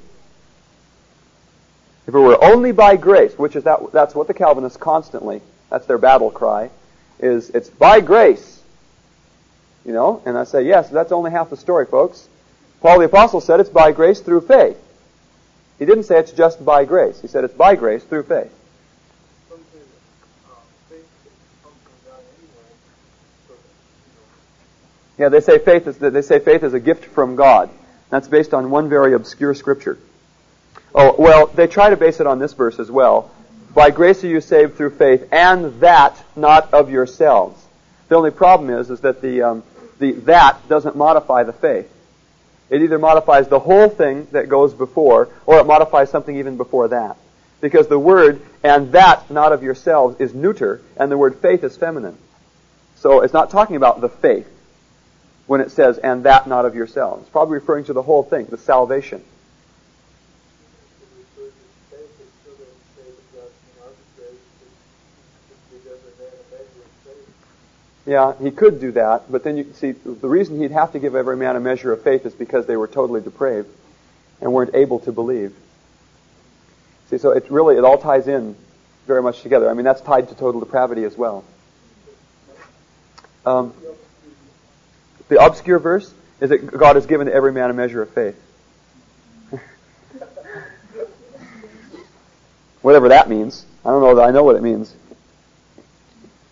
If 2.08 2.16
it 2.16 2.20
were 2.20 2.44
only 2.44 2.72
by 2.72 2.96
grace, 2.96 3.38
which 3.38 3.56
is 3.56 3.66
that, 3.66 3.92
that's 3.92 4.16
what 4.16 4.26
the 4.26 4.34
Calvinists 4.34 4.80
constantly, 4.80 5.44
that's 5.70 5.86
their 5.86 6.00
battle 6.00 6.32
cry, 6.32 6.72
is 7.20 7.52
it's 7.52 7.70
by 7.70 8.02
grace 8.02 8.63
you 9.86 9.94
know, 9.94 10.22
and 10.26 10.38
I 10.38 10.44
say, 10.46 10.66
yes, 10.66 10.90
that's 10.90 11.12
only 11.12 11.32
half 11.32 11.50
the 11.50 11.58
story, 11.58 11.86
folks. 11.86 12.28
Paul 12.82 13.00
the 13.00 13.06
Apostle 13.06 13.42
said 13.42 13.60
it's 13.60 13.70
by 13.70 13.92
grace 13.92 14.20
through 14.20 14.42
faith. 14.42 14.78
He 15.80 15.86
didn't 15.86 16.04
say 16.04 16.20
it's 16.20 16.32
just 16.32 16.64
by 16.64 16.86
grace. 16.86 17.20
He 17.22 17.28
said 17.28 17.44
it's 17.44 17.54
by 17.54 17.76
grace 17.76 18.04
through 18.04 18.24
faith. 18.24 18.52
Yeah, 25.18 25.30
they 25.30 25.42
say 25.42 25.60
faith 25.60 25.88
is 25.88 25.98
they 25.98 26.22
say 26.22 26.40
faith 26.40 26.64
is 26.64 26.74
a 26.74 26.80
gift 26.80 27.06
from 27.06 27.36
God. 27.36 27.70
That's 28.10 28.28
based 28.28 28.54
on 28.54 28.70
one 28.72 28.90
very 28.90 29.14
obscure 29.14 29.54
scripture. 29.54 29.98
Oh, 30.94 31.16
well, 31.18 31.48
they 31.48 31.68
try 31.68 31.90
to 31.90 31.98
base 31.98 32.20
it 32.20 32.28
on 32.28 32.40
this 32.40 32.54
verse 32.54 32.80
as 32.80 32.90
well. 32.90 33.32
By 33.74 33.90
grace 33.90 34.24
are 34.24 34.28
you 34.28 34.42
saved 34.42 34.76
through 34.76 34.92
faith, 34.92 35.28
and 35.32 35.80
that 35.82 36.22
not 36.36 36.74
of 36.74 36.92
yourselves. 36.92 37.64
The 38.10 38.16
only 38.16 38.32
problem 38.32 38.70
is, 38.70 38.90
is 38.90 39.00
that 39.02 39.22
the 39.22 39.42
um, 39.42 39.64
the 40.04 40.12
that 40.22 40.68
doesn't 40.68 40.96
modify 40.96 41.44
the 41.44 41.54
faith. 41.54 41.90
It 42.70 42.82
either 42.82 43.00
modifies 43.00 43.48
the 43.48 43.60
whole 43.60 43.90
thing 43.90 44.28
that 44.32 44.50
goes 44.50 44.74
before, 44.74 45.30
or 45.46 45.60
it 45.60 45.66
modifies 45.66 46.10
something 46.10 46.38
even 46.38 46.58
before 46.58 46.90
that. 46.90 47.18
Because 47.62 47.88
the 47.88 48.00
word, 48.00 48.42
and 48.64 48.92
that 48.92 49.30
not 49.32 49.54
of 49.54 49.64
yourselves, 49.64 50.20
is 50.20 50.34
neuter, 50.34 50.82
and 50.98 51.12
the 51.12 51.18
word 51.18 51.38
faith 51.38 51.64
is 51.64 51.78
feminine. 51.78 52.18
So 52.96 53.22
it's 53.22 53.34
not 53.34 53.50
talking 53.50 53.76
about 53.76 54.02
the 54.02 54.10
faith 54.10 54.50
when 55.48 55.62
it 55.62 55.72
says, 55.72 55.98
and 55.98 56.24
that 56.24 56.48
not 56.48 56.66
of 56.66 56.76
yourselves. 56.76 57.22
It's 57.22 57.32
probably 57.32 57.56
referring 57.56 57.86
to 57.86 57.94
the 57.94 58.02
whole 58.02 58.24
thing, 58.24 58.46
the 58.48 58.58
salvation. 58.58 59.24
Yeah, 68.06 68.34
he 68.42 68.52
could 68.52 68.82
do 68.82 68.92
that, 68.94 69.32
but 69.32 69.44
then 69.44 69.56
you 69.56 69.72
see 69.74 69.92
the 69.92 70.28
reason 70.28 70.60
he'd 70.60 70.72
have 70.72 70.92
to 70.92 71.00
give 71.00 71.16
every 71.16 71.38
man 71.38 71.56
a 71.56 71.62
measure 71.62 71.94
of 71.94 72.04
faith 72.04 72.26
is 72.26 72.34
because 72.34 72.66
they 72.66 72.76
were 72.76 72.88
totally 72.88 73.22
depraved 73.22 73.70
and 74.42 74.52
weren't 74.52 74.76
able 74.76 75.00
to 75.00 75.14
believe. 75.14 75.56
See, 77.10 77.18
so 77.18 77.32
it 77.32 77.50
really 77.50 77.78
it 77.78 77.86
all 77.86 77.98
ties 77.98 78.28
in 78.28 78.56
very 79.08 79.22
much 79.22 79.42
together. 79.42 79.70
I 79.70 79.74
mean, 79.74 79.86
that's 79.86 80.02
tied 80.02 80.28
to 80.30 80.36
total 80.36 80.60
depravity 80.60 81.06
as 81.06 81.18
well. 81.18 81.46
Um, 83.46 83.74
the 85.30 85.44
obscure 85.44 85.80
verse 85.80 86.14
is 86.42 86.50
that 86.50 86.68
God 86.68 86.96
has 86.98 87.06
given 87.06 87.28
to 87.28 87.34
every 87.34 87.54
man 87.54 87.70
a 87.70 87.74
measure 87.74 88.02
of 88.02 88.10
faith. 88.10 88.42
Whatever 92.82 93.10
that 93.10 93.30
means. 93.30 93.66
I 93.86 93.90
don't 93.90 94.02
know 94.02 94.16
that 94.16 94.24
I 94.24 94.32
know 94.32 94.44
what 94.44 94.56
it 94.58 94.64
means. 94.64 94.94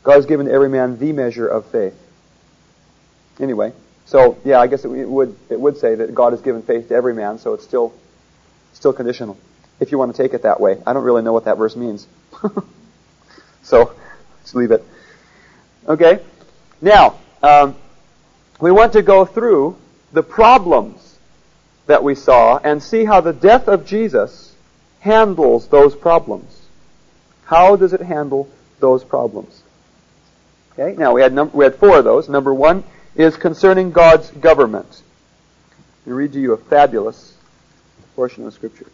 God 0.04 0.14
has 0.14 0.26
given 0.26 0.48
every 0.48 0.70
man 0.70 0.98
the 0.98 1.12
measure 1.14 1.48
of 1.48 1.66
faith. 1.68 1.96
Anyway, 3.40 3.74
so 4.06 4.38
yeah, 4.44 4.60
I 4.60 4.68
guess 4.68 4.84
it 4.84 4.90
would 4.90 5.36
it 5.50 5.60
would 5.60 5.78
say 5.78 5.96
that 5.96 6.14
God 6.14 6.34
has 6.34 6.42
given 6.42 6.62
faith 6.62 6.90
to 6.90 6.96
every 6.96 7.14
man, 7.14 7.38
so 7.38 7.54
it's 7.54 7.64
still 7.64 7.94
still 8.74 8.94
conditional. 8.94 9.38
If 9.80 9.92
you 9.92 9.98
want 9.98 10.16
to 10.16 10.22
take 10.22 10.34
it 10.34 10.44
that 10.44 10.60
way, 10.60 10.82
I 10.86 10.94
don't 10.94 11.04
really 11.04 11.22
know 11.22 11.34
what 11.34 11.46
that 11.46 11.58
verse 11.58 11.76
means. 11.76 12.08
so 13.64 13.94
let's 14.40 14.54
leave 14.54 14.72
it. 14.72 14.84
Okay. 15.88 16.20
Now 16.82 17.20
um, 17.42 17.76
we 18.60 18.72
want 18.72 18.94
to 18.94 19.02
go 19.02 19.26
through 19.26 19.78
the 20.12 20.24
problems 20.24 21.18
that 21.88 22.04
we 22.04 22.16
saw 22.16 22.58
and 22.58 22.82
see 22.82 23.06
how 23.06 23.22
the 23.22 23.34
death 23.34 23.68
of 23.68 23.86
Jesus 23.86 24.56
handles 25.00 25.68
those 25.68 25.96
problems. 25.96 26.62
How 27.46 27.76
does 27.76 27.94
it 27.94 28.02
handle 28.02 28.50
those 28.80 29.04
problems? 29.04 29.61
Okay, 30.82 30.98
now 30.98 31.14
we 31.14 31.22
had 31.22 31.32
num- 31.32 31.52
we 31.54 31.64
had 31.64 31.76
four 31.76 32.00
of 32.00 32.06
those. 32.06 32.28
Number 32.28 32.52
one 32.52 32.84
is 33.16 33.38
concerning 33.38 33.92
God's 33.92 34.32
government. 34.32 35.04
Me 36.08 36.14
read 36.14 36.34
to 36.34 36.40
you 36.40 36.54
a 36.54 36.58
fabulous 36.58 37.36
portion 38.16 38.48
of 38.48 38.54
Scripture. 38.54 38.88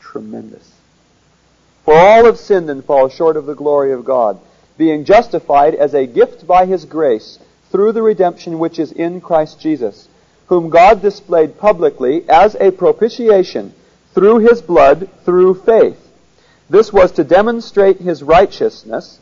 Tremendous. 0.00 0.72
For 1.84 1.94
all 1.94 2.24
have 2.24 2.38
sinned 2.38 2.68
and 2.70 2.84
fall 2.84 3.08
short 3.08 3.36
of 3.36 3.46
the 3.46 3.54
glory 3.54 3.92
of 3.92 4.04
God, 4.04 4.40
being 4.76 5.04
justified 5.04 5.76
as 5.76 5.94
a 5.94 6.06
gift 6.06 6.44
by 6.44 6.66
His 6.66 6.84
grace 6.84 7.38
through 7.70 7.92
the 7.92 8.02
redemption 8.02 8.58
which 8.58 8.80
is 8.80 8.90
in 8.90 9.20
Christ 9.20 9.60
Jesus, 9.60 10.08
whom 10.48 10.70
God 10.70 11.02
displayed 11.02 11.56
publicly 11.56 12.28
as 12.28 12.56
a 12.56 12.72
propitiation 12.72 13.74
through 14.12 14.38
His 14.38 14.60
blood 14.60 15.08
through 15.24 15.54
faith. 15.62 16.02
This 16.68 16.92
was 16.92 17.12
to 17.12 17.22
demonstrate 17.22 17.98
His 17.98 18.24
righteousness 18.24 19.20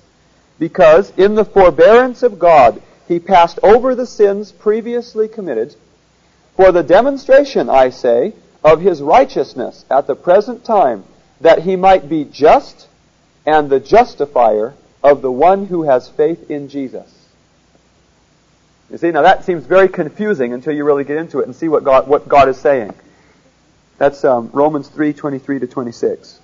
because 0.59 1.11
in 1.17 1.35
the 1.35 1.45
forbearance 1.45 2.23
of 2.23 2.39
God 2.39 2.81
he 3.07 3.19
passed 3.19 3.59
over 3.63 3.95
the 3.95 4.07
sins 4.07 4.53
previously 4.53 5.29
committed 5.29 5.75
for 6.57 6.73
the 6.73 6.83
demonstration, 6.83 7.69
I 7.69 7.91
say, 7.91 8.33
of 8.63 8.81
his 8.81 9.03
righteousness 9.03 9.85
at 9.91 10.07
the 10.07 10.15
present 10.15 10.65
time, 10.65 11.05
that 11.41 11.63
he 11.63 11.77
might 11.77 12.09
be 12.09 12.25
just 12.25 12.89
and 13.45 13.69
the 13.69 13.81
justifier 13.81 14.75
of 15.03 15.21
the 15.21 15.31
one 15.31 15.67
who 15.67 15.83
has 15.83 16.09
faith 16.09 16.51
in 16.51 16.69
Jesus. 16.69 17.29
You 18.91 18.99
see, 18.99 19.11
now 19.11 19.23
that 19.23 19.45
seems 19.45 19.67
very 19.67 19.89
confusing 19.89 20.53
until 20.53 20.73
you 20.73 20.85
really 20.85 21.05
get 21.05 21.17
into 21.17 21.41
it 21.41 21.47
and 21.47 21.55
see 21.55 21.69
what 21.69 21.85
God, 21.85 22.07
what 22.07 22.29
God 22.29 22.49
is 22.49 22.59
saying. 22.59 22.95
That's 23.99 24.25
um, 24.25 24.51
Romans 24.53 24.89
3, 24.89 25.13
23 25.13 25.59
to 25.61 25.67
26. 25.67 26.41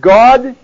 God 0.00 0.56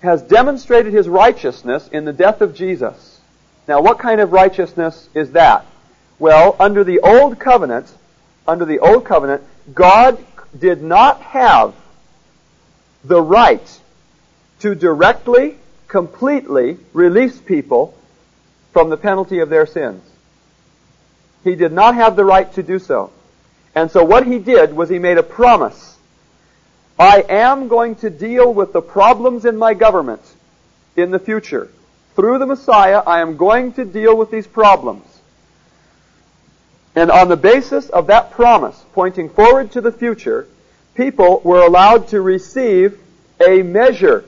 has 0.00 0.22
demonstrated 0.22 0.92
his 0.92 1.08
righteousness 1.08 1.88
in 1.88 2.04
the 2.04 2.12
death 2.12 2.40
of 2.40 2.54
Jesus. 2.54 3.20
Now, 3.66 3.82
what 3.82 3.98
kind 3.98 4.20
of 4.20 4.32
righteousness 4.32 5.08
is 5.14 5.32
that? 5.32 5.66
Well, 6.18 6.56
under 6.58 6.84
the 6.84 7.00
old 7.00 7.38
covenant, 7.38 7.92
under 8.46 8.64
the 8.64 8.78
old 8.78 9.04
covenant, 9.04 9.42
God 9.74 10.24
did 10.58 10.82
not 10.82 11.20
have 11.20 11.74
the 13.04 13.20
right 13.20 13.80
to 14.60 14.74
directly, 14.74 15.56
completely 15.86 16.78
release 16.92 17.38
people 17.38 17.94
from 18.72 18.90
the 18.90 18.96
penalty 18.96 19.40
of 19.40 19.50
their 19.50 19.66
sins. 19.66 20.02
He 21.44 21.54
did 21.54 21.72
not 21.72 21.94
have 21.94 22.16
the 22.16 22.24
right 22.24 22.52
to 22.54 22.62
do 22.62 22.78
so. 22.78 23.12
And 23.74 23.90
so 23.90 24.04
what 24.04 24.26
he 24.26 24.38
did 24.38 24.74
was 24.74 24.88
he 24.88 24.98
made 24.98 25.18
a 25.18 25.22
promise. 25.22 25.96
I 26.98 27.24
am 27.28 27.68
going 27.68 27.96
to 27.96 28.10
deal 28.10 28.52
with 28.52 28.72
the 28.72 28.82
problems 28.82 29.44
in 29.44 29.56
my 29.56 29.74
government 29.74 30.22
in 30.96 31.10
the 31.10 31.18
future. 31.18 31.68
Through 32.16 32.38
the 32.38 32.46
Messiah, 32.46 33.02
I 33.06 33.20
am 33.20 33.36
going 33.36 33.74
to 33.74 33.84
deal 33.84 34.16
with 34.16 34.30
these 34.30 34.46
problems. 34.46 35.04
And 36.96 37.12
on 37.12 37.28
the 37.28 37.36
basis 37.36 37.88
of 37.90 38.08
that 38.08 38.32
promise, 38.32 38.84
pointing 38.92 39.28
forward 39.28 39.70
to 39.72 39.80
the 39.80 39.92
future, 39.92 40.48
people 40.94 41.40
were 41.44 41.60
allowed 41.60 42.08
to 42.08 42.20
receive 42.20 42.98
a 43.40 43.62
measure 43.62 44.24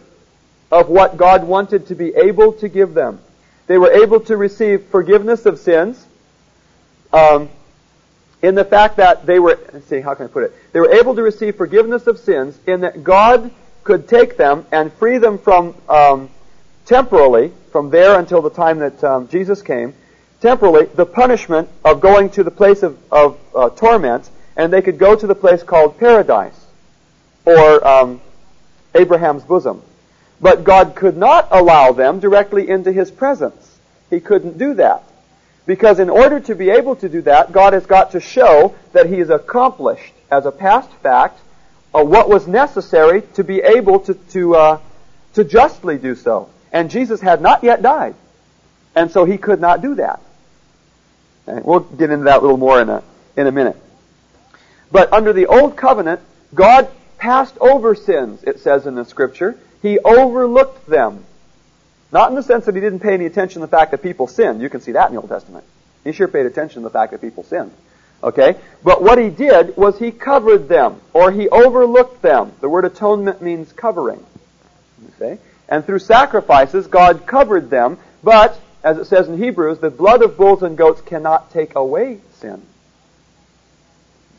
of 0.71 0.89
what 0.89 1.17
God 1.17 1.43
wanted 1.43 1.89
to 1.89 1.97
be 1.97 2.15
able 2.15 2.53
to 2.55 2.69
give 2.69 2.95
them. 2.95 3.21
They 3.67 3.79
were 3.79 3.91
able 3.91 4.21
to 4.21 4.37
receive 4.37 4.87
forgiveness 4.87 5.47
of 5.47 5.59
sins, 5.59 6.07
um, 7.13 7.49
in 8.43 8.55
the 8.55 8.65
fact 8.65 8.97
that 8.97 9.27
they 9.27 9.39
were, 9.39 9.59
see, 9.87 10.01
how 10.01 10.15
can 10.15 10.27
I 10.27 10.29
put 10.29 10.45
it? 10.45 10.55
They 10.73 10.81
were 10.81 10.93
able 10.93 11.15
to 11.15 11.23
receive 11.23 11.57
forgiveness 11.57 12.07
of 12.07 12.19
sins 12.19 12.59
in 12.67 12.81
that 12.81 13.05
God 13.05 13.51
could 13.85 14.09
take 14.09 14.37
them 14.37 14.67
and 14.73 14.93
free 14.95 15.19
them 15.19 15.39
from, 15.39 15.75
um, 15.89 16.31
temporally, 16.87 17.53
from 17.71 17.91
there 17.91 18.19
until 18.19 18.43
the 18.43 18.51
time 18.51 18.79
that 18.79 19.03
um, 19.05 19.29
Jesus 19.29 19.63
came, 19.63 19.95
temporally, 20.41 20.87
the 20.87 21.07
punishment 21.07 21.69
of 21.85 22.01
going 22.01 22.31
to 22.31 22.43
the 22.43 22.51
place 22.51 22.83
of, 22.83 22.99
of 23.13 23.39
uh, 23.55 23.71
torment, 23.71 24.31
and 24.57 24.73
they 24.73 24.83
could 24.83 24.99
go 24.99 25.15
to 25.15 25.27
the 25.27 25.35
place 25.35 25.63
called 25.63 25.99
paradise, 25.99 26.59
or 27.45 27.87
um, 27.87 28.21
Abraham's 28.95 29.45
bosom. 29.45 29.83
But 30.41 30.65
God 30.65 30.95
could 30.95 31.17
not 31.17 31.49
allow 31.51 31.93
them 31.93 32.21
directly 32.21 32.69
into 32.69 32.91
His 32.91 33.11
presence. 33.11 33.79
He 34.09 34.21
couldn't 34.21 34.57
do 34.57 34.75
that. 34.75 35.05
Because 35.71 36.01
in 36.01 36.11
order 36.11 36.41
to 36.41 36.57
be 36.57 36.69
able 36.69 36.97
to 36.97 37.09
do 37.09 37.23
that, 37.23 37.53
God 37.53 37.75
has 37.75 37.87
got 37.87 38.11
to 38.11 38.21
show 38.21 38.75
that 38.93 39.07
He 39.07 39.21
has 39.21 39.31
accomplished, 39.31 40.13
as 40.29 40.45
a 40.45 40.51
past 40.51 40.91
fact, 40.95 41.39
uh, 41.95 42.03
what 42.03 42.29
was 42.29 42.49
necessary 42.49 43.23
to 43.35 43.45
be 43.45 43.61
able 43.61 44.01
to, 44.01 44.15
to, 44.15 44.57
uh, 44.57 44.81
to 45.35 45.45
justly 45.45 45.97
do 45.97 46.17
so. 46.17 46.51
And 46.73 46.91
Jesus 46.91 47.21
had 47.21 47.41
not 47.41 47.63
yet 47.63 47.83
died. 47.83 48.17
And 48.97 49.13
so 49.13 49.25
He 49.25 49.39
could 49.39 49.61
not 49.61 49.81
do 49.81 49.95
that. 49.95 50.21
And 51.47 51.65
we'll 51.65 51.79
get 51.79 52.11
into 52.11 52.25
that 52.25 52.39
a 52.39 52.41
little 52.41 52.57
more 52.57 52.83
in 52.83 52.89
a, 52.89 53.05
in 53.37 53.47
a 53.47 53.53
minute. 53.53 53.77
But 54.91 55.13
under 55.13 55.33
the 55.33 55.47
Old 55.47 55.77
Covenant, 55.77 56.21
God 56.53 56.91
passed 57.17 57.57
over 57.61 57.95
sins, 57.95 58.43
it 58.43 58.59
says 58.59 58.87
in 58.87 58.97
the 58.97 59.05
Scripture. 59.05 59.57
He 59.83 60.01
overlooked 60.01 60.89
them. 60.89 61.25
Not 62.13 62.31
in 62.31 62.35
the 62.35 62.43
sense 62.43 62.67
that 62.67 62.75
he 62.75 62.81
didn't 62.81 63.01
pay 63.01 63.15
any 63.15 63.27
attention 63.27 63.61
to 63.61 63.67
the 63.67 63.71
fact 63.71 63.93
that 63.93 64.03
people 64.03 64.27
sinned. 64.27 64.61
You 64.61 64.69
can 64.69 64.81
see 64.81 64.93
that 64.93 65.09
in 65.09 65.15
the 65.15 65.21
Old 65.21 65.31
Testament. 65.31 65.65
He 66.05 66.13
sure 66.13 66.29
paid 66.29 66.47
attention 66.47 66.83
to 66.83 66.89
the 66.89 66.93
fact 66.93 67.13
that 67.13 67.21
people 67.21 67.45
sinned. 67.45 67.73
Okay? 68.23 68.57
But 68.83 69.03
what 69.03 69.19
he 69.19 69.31
did 69.31 69.77
was 69.77 69.99
he 69.99 70.11
covered 70.11 70.69
them, 70.69 71.01
or 71.13 71.31
he 71.31 71.49
overlooked 71.49 72.23
them. 72.23 72.53
The 72.61 72.69
word 72.69 72.85
atonement 72.85 73.43
means 73.43 73.73
covering. 73.73 74.25
See? 75.19 75.37
And 75.69 75.85
through 75.85 76.01
sacrifices, 76.01 76.87
God 76.87 77.27
covered 77.27 77.71
them, 77.71 77.99
but, 78.25 78.59
as 78.83 78.99
it 78.99 79.07
says 79.07 79.29
in 79.29 79.39
Hebrews, 79.39 79.79
the 79.79 79.91
blood 79.91 80.23
of 80.23 80.37
bulls 80.37 80.63
and 80.63 80.77
goats 80.77 81.01
cannot 81.01 81.53
take 81.53 81.77
away 81.77 82.21
sin. 82.35 82.61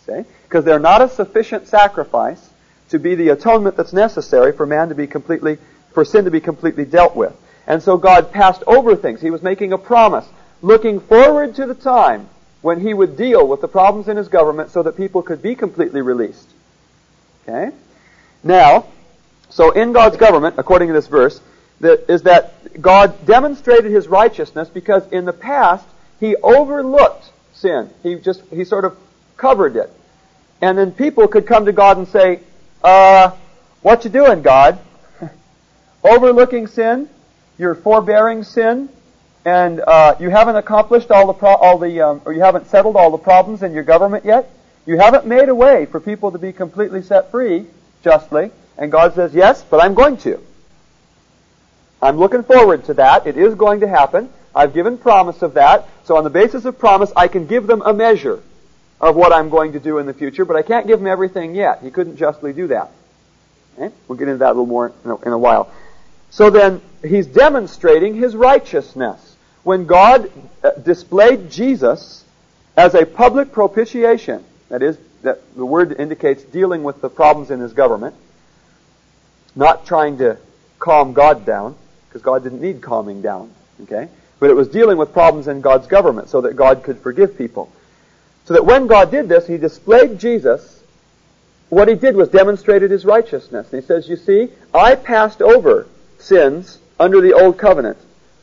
See? 0.05 0.25
Because 0.43 0.65
they're 0.65 0.79
not 0.79 1.01
a 1.01 1.07
sufficient 1.09 1.67
sacrifice 1.67 2.49
to 2.89 2.99
be 2.99 3.15
the 3.15 3.29
atonement 3.29 3.77
that's 3.77 3.93
necessary 3.93 4.51
for 4.51 4.65
man 4.65 4.89
to 4.89 4.95
be 4.95 5.07
completely, 5.07 5.57
for 5.93 6.03
sin 6.03 6.25
to 6.25 6.31
be 6.31 6.41
completely 6.41 6.83
dealt 6.83 7.15
with. 7.15 7.33
And 7.67 7.81
so 7.81 7.97
God 7.97 8.31
passed 8.31 8.63
over 8.67 8.95
things. 8.95 9.21
He 9.21 9.29
was 9.29 9.41
making 9.41 9.73
a 9.73 9.77
promise, 9.77 10.27
looking 10.61 10.99
forward 10.99 11.55
to 11.55 11.65
the 11.65 11.75
time 11.75 12.27
when 12.61 12.79
he 12.79 12.93
would 12.93 13.17
deal 13.17 13.47
with 13.47 13.61
the 13.61 13.67
problems 13.67 14.07
in 14.07 14.17
his 14.17 14.27
government 14.27 14.71
so 14.71 14.83
that 14.83 14.97
people 14.97 15.21
could 15.21 15.41
be 15.41 15.55
completely 15.55 16.01
released. 16.01 16.47
Okay? 17.43 17.75
Now, 18.43 18.85
so 19.49 19.71
in 19.71 19.91
God's 19.93 20.17
government, 20.17 20.55
according 20.57 20.87
to 20.89 20.93
this 20.93 21.07
verse, 21.07 21.41
that 21.81 22.09
is 22.09 22.23
that 22.23 22.81
God 22.81 23.25
demonstrated 23.25 23.91
his 23.91 24.07
righteousness 24.07 24.69
because 24.69 25.07
in 25.11 25.25
the 25.25 25.33
past 25.33 25.85
he 26.19 26.35
overlooked 26.37 27.31
sin. 27.53 27.89
He 28.03 28.15
just 28.15 28.41
he 28.51 28.63
sort 28.63 28.85
of 28.85 28.97
covered 29.37 29.75
it. 29.75 29.91
And 30.61 30.77
then 30.77 30.91
people 30.91 31.27
could 31.27 31.47
come 31.47 31.65
to 31.65 31.71
God 31.71 31.97
and 31.97 32.07
say, 32.07 32.41
uh, 32.83 33.31
what 33.81 34.03
you 34.03 34.11
doing, 34.11 34.43
God? 34.43 34.77
Overlooking 36.03 36.67
sin? 36.67 37.09
You're 37.61 37.75
forbearing 37.75 38.43
sin, 38.43 38.89
and 39.45 39.79
uh, 39.81 40.15
you 40.19 40.31
haven't 40.31 40.55
accomplished 40.55 41.11
all 41.11 41.27
the 41.27 41.33
pro- 41.33 41.55
all 41.55 41.77
the 41.77 42.01
um, 42.01 42.21
or 42.25 42.33
you 42.33 42.41
haven't 42.41 42.67
settled 42.67 42.95
all 42.95 43.11
the 43.11 43.19
problems 43.19 43.61
in 43.61 43.71
your 43.71 43.83
government 43.83 44.25
yet. 44.25 44.49
You 44.87 44.97
haven't 44.97 45.27
made 45.27 45.47
a 45.47 45.53
way 45.53 45.85
for 45.85 45.99
people 45.99 46.31
to 46.31 46.39
be 46.39 46.53
completely 46.53 47.03
set 47.03 47.29
free 47.29 47.67
justly. 48.03 48.49
And 48.79 48.91
God 48.91 49.13
says, 49.13 49.35
"Yes, 49.35 49.63
but 49.63 49.79
I'm 49.79 49.93
going 49.93 50.17
to. 50.17 50.39
I'm 52.01 52.17
looking 52.17 52.41
forward 52.41 52.85
to 52.85 52.95
that. 52.95 53.27
It 53.27 53.37
is 53.37 53.53
going 53.53 53.81
to 53.81 53.87
happen. 53.87 54.29
I've 54.55 54.73
given 54.73 54.97
promise 54.97 55.43
of 55.43 55.53
that. 55.53 55.87
So 56.05 56.17
on 56.17 56.23
the 56.23 56.31
basis 56.31 56.65
of 56.65 56.79
promise, 56.79 57.11
I 57.15 57.27
can 57.27 57.45
give 57.45 57.67
them 57.67 57.83
a 57.85 57.93
measure 57.93 58.41
of 58.99 59.15
what 59.15 59.31
I'm 59.31 59.49
going 59.49 59.73
to 59.73 59.79
do 59.79 59.99
in 59.99 60.07
the 60.07 60.15
future, 60.15 60.45
but 60.45 60.55
I 60.55 60.63
can't 60.63 60.87
give 60.87 60.97
them 60.97 61.07
everything 61.07 61.53
yet. 61.53 61.83
He 61.83 61.91
couldn't 61.91 62.17
justly 62.17 62.53
do 62.53 62.67
that. 62.67 62.89
Okay? 63.77 63.93
We'll 64.07 64.17
get 64.17 64.27
into 64.27 64.39
that 64.39 64.47
a 64.47 64.53
little 64.53 64.65
more 64.65 64.91
in 65.05 65.11
a, 65.11 65.17
in 65.21 65.31
a 65.31 65.37
while. 65.37 65.71
So 66.31 66.49
then, 66.49 66.81
he's 67.03 67.27
demonstrating 67.27 68.15
his 68.15 68.35
righteousness. 68.35 69.35
When 69.63 69.85
God 69.85 70.31
uh, 70.63 70.71
displayed 70.71 71.51
Jesus 71.51 72.23
as 72.75 72.95
a 72.95 73.05
public 73.05 73.51
propitiation, 73.51 74.43
that 74.69 74.81
is, 74.81 74.97
that 75.23 75.55
the 75.55 75.65
word 75.65 75.99
indicates 75.99 76.43
dealing 76.43 76.83
with 76.83 77.01
the 77.01 77.09
problems 77.09 77.51
in 77.51 77.59
his 77.59 77.73
government, 77.73 78.15
not 79.55 79.85
trying 79.85 80.17
to 80.19 80.37
calm 80.79 81.13
God 81.13 81.45
down, 81.45 81.75
because 82.07 82.21
God 82.21 82.43
didn't 82.43 82.61
need 82.61 82.81
calming 82.81 83.21
down, 83.21 83.51
okay? 83.83 84.09
But 84.39 84.49
it 84.49 84.55
was 84.55 84.69
dealing 84.69 84.97
with 84.97 85.13
problems 85.13 85.47
in 85.47 85.61
God's 85.61 85.87
government 85.87 86.29
so 86.29 86.41
that 86.41 86.55
God 86.55 86.83
could 86.83 86.99
forgive 86.99 87.37
people. 87.37 87.71
So 88.45 88.53
that 88.53 88.65
when 88.65 88.87
God 88.87 89.11
did 89.11 89.29
this, 89.29 89.45
he 89.45 89.57
displayed 89.57 90.17
Jesus. 90.17 90.81
What 91.69 91.87
he 91.87 91.95
did 91.95 92.15
was 92.15 92.29
demonstrated 92.29 92.89
his 92.89 93.05
righteousness. 93.05 93.71
And 93.71 93.81
he 93.81 93.85
says, 93.85 94.09
you 94.09 94.15
see, 94.15 94.49
I 94.73 94.95
passed 94.95 95.41
over 95.41 95.87
sins 96.21 96.79
under 96.99 97.21
the 97.21 97.33
old 97.33 97.57
covenant. 97.57 97.97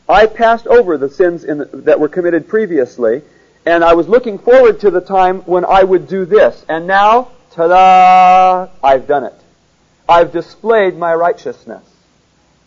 I 0.09 0.26
passed 0.26 0.66
over 0.66 0.96
the 0.96 1.10
sins 1.10 1.42
the, 1.42 1.68
that 1.84 2.00
were 2.00 2.09
committed 2.09 2.48
previously, 2.48 3.22
and 3.66 3.84
I 3.84 3.94
was 3.94 4.09
looking 4.09 4.38
forward 4.38 4.80
to 4.80 4.90
the 4.90 5.00
time 5.00 5.40
when 5.42 5.64
I 5.64 5.82
would 5.82 6.09
do 6.09 6.24
this. 6.24 6.64
And 6.68 6.86
now, 6.86 7.32
ta-da, 7.50 8.70
I've 8.82 9.06
done 9.06 9.24
it. 9.24 9.34
I've 10.09 10.32
displayed 10.32 10.96
my 10.96 11.14
righteousness. 11.14 11.84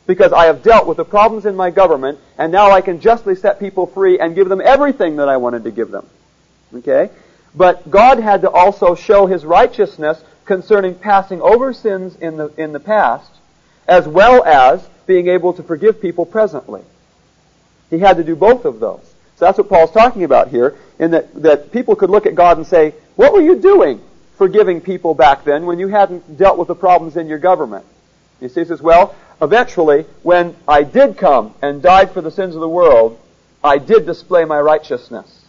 Because 0.06 0.34
I 0.34 0.46
have 0.46 0.62
dealt 0.62 0.88
with 0.88 0.98
the 0.98 1.06
problems 1.06 1.46
in 1.46 1.56
my 1.56 1.72
government, 1.72 2.20
and 2.38 2.52
now 2.52 2.72
I 2.72 2.82
can 2.82 3.00
justly 3.00 3.36
set 3.36 3.60
people 3.60 3.88
free 3.88 4.20
and 4.20 4.36
give 4.36 4.50
them 4.50 4.62
everything 4.64 5.16
that 5.18 5.30
I 5.30 5.38
wanted 5.38 5.64
to 5.64 5.72
give 5.72 5.90
them. 5.90 6.08
Okay? 6.74 7.10
But 7.56 7.90
God 7.90 8.20
had 8.20 8.42
to 8.42 8.50
also 8.50 8.96
show 8.96 9.26
His 9.26 9.46
righteousness 9.46 10.24
concerning 10.46 10.96
passing 10.96 11.42
over 11.42 11.74
sins 11.74 12.16
in 12.16 12.38
the, 12.38 12.48
in 12.58 12.74
the 12.74 12.80
past, 12.80 13.32
as 13.88 14.08
well 14.08 14.44
as 14.44 14.88
being 15.12 15.28
able 15.28 15.52
to 15.52 15.62
forgive 15.62 16.00
people 16.00 16.26
presently. 16.26 16.82
He 17.90 18.00
had 18.00 18.16
to 18.16 18.24
do 18.24 18.34
both 18.34 18.64
of 18.64 18.80
those. 18.80 19.04
So 19.36 19.44
that's 19.44 19.58
what 19.58 19.68
Paul's 19.68 19.92
talking 19.92 20.24
about 20.24 20.48
here, 20.48 20.78
in 21.00 21.12
that, 21.12 21.34
that 21.42 21.74
people 21.74 21.98
could 21.98 22.10
look 22.10 22.26
at 22.26 22.34
God 22.34 22.56
and 22.56 22.66
say, 22.66 22.96
what 23.18 23.34
were 23.34 23.42
you 23.42 23.60
doing 23.60 24.00
forgiving 24.38 24.80
people 24.80 25.14
back 25.14 25.44
then 25.44 25.66
when 25.66 25.80
you 25.80 25.90
hadn't 25.90 26.38
dealt 26.38 26.58
with 26.58 26.70
the 26.70 26.76
problems 26.76 27.18
in 27.18 27.28
your 27.28 27.40
government? 27.40 27.86
You 28.40 28.48
see, 28.48 28.62
he 28.62 28.66
says, 28.66 28.82
well, 28.82 29.14
eventually, 29.42 30.06
when 30.24 30.56
I 30.66 30.84
did 30.84 31.18
come 31.18 31.56
and 31.62 31.82
died 31.82 32.12
for 32.12 32.22
the 32.22 32.32
sins 32.32 32.56
of 32.56 32.62
the 32.62 32.70
world, 32.70 33.20
I 33.62 33.80
did 33.80 34.06
display 34.06 34.46
my 34.46 34.62
righteousness. 34.62 35.46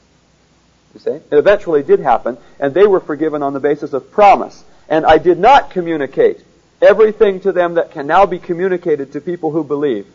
You 0.92 0.98
see? 0.98 1.10
It 1.10 1.24
eventually 1.30 1.84
did 1.84 2.00
happen, 2.00 2.36
and 2.58 2.74
they 2.74 2.88
were 2.88 2.98
forgiven 2.98 3.44
on 3.44 3.52
the 3.52 3.60
basis 3.60 3.92
of 3.92 4.10
promise. 4.10 4.64
And 4.88 5.06
I 5.06 5.18
did 5.18 5.38
not 5.38 5.70
communicate 5.70 6.44
everything 6.82 7.40
to 7.40 7.52
them 7.52 7.74
that 7.74 7.92
can 7.92 8.06
now 8.06 8.26
be 8.26 8.38
communicated 8.38 9.12
to 9.12 9.20
people 9.20 9.50
who 9.50 9.64
believe, 9.64 10.06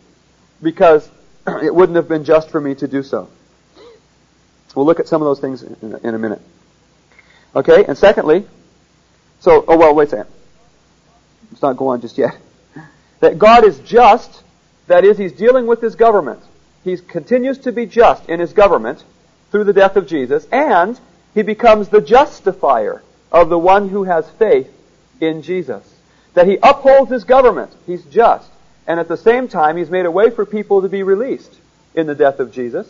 because 0.61 1.09
it 1.47 1.73
wouldn't 1.73 1.95
have 1.95 2.07
been 2.07 2.25
just 2.25 2.49
for 2.49 2.61
me 2.61 2.75
to 2.75 2.87
do 2.87 3.01
so. 3.01 3.29
We'll 4.75 4.85
look 4.85 4.99
at 4.99 5.07
some 5.07 5.23
of 5.23 5.25
those 5.25 5.39
things 5.39 5.63
in 5.63 5.93
a, 5.93 5.97
in 6.09 6.13
a 6.13 6.19
minute. 6.19 6.41
Okay, 7.55 7.85
and 7.85 7.97
secondly, 7.97 8.45
so, 9.39 9.65
oh 9.67 9.77
well, 9.77 9.95
wait 9.95 10.09
a 10.09 10.11
second. 10.11 10.33
Let's 11.51 11.61
not 11.61 11.77
go 11.77 11.87
on 11.87 12.01
just 12.01 12.17
yet. 12.17 12.37
That 13.19 13.39
God 13.39 13.65
is 13.65 13.79
just 13.79 14.43
That 14.87 15.03
is, 15.03 15.17
he's 15.17 15.33
dealing 15.33 15.67
with 15.67 15.81
his 15.81 15.95
government. 15.95 16.41
He 16.83 16.97
continues 16.97 17.59
to 17.59 17.71
be 17.71 17.85
just 17.85 18.27
in 18.29 18.39
his 18.39 18.53
government 18.53 19.03
through 19.51 19.65
the 19.65 19.73
death 19.73 19.97
of 19.97 20.07
Jesus, 20.07 20.47
and 20.51 20.99
he 21.33 21.41
becomes 21.41 21.89
the 21.89 22.01
justifier 22.01 23.03
of 23.31 23.49
the 23.49 23.59
one 23.59 23.89
who 23.89 24.05
has 24.05 24.29
faith 24.31 24.69
in 25.19 25.41
Jesus. 25.41 25.83
That 26.37 26.45
he 26.45 26.59
upholds 26.61 27.09
his 27.09 27.23
government. 27.23 27.71
He's 27.87 28.03
just. 28.05 28.47
And 28.85 28.99
at 28.99 29.07
the 29.07 29.17
same 29.17 29.47
time, 29.47 29.75
he's 29.75 29.89
made 29.89 30.05
a 30.05 30.11
way 30.11 30.29
for 30.29 30.45
people 30.45 30.83
to 30.83 30.87
be 30.87 31.01
released 31.01 31.51
in 31.95 32.05
the 32.05 32.13
death 32.13 32.39
of 32.39 32.51
Jesus 32.51 32.87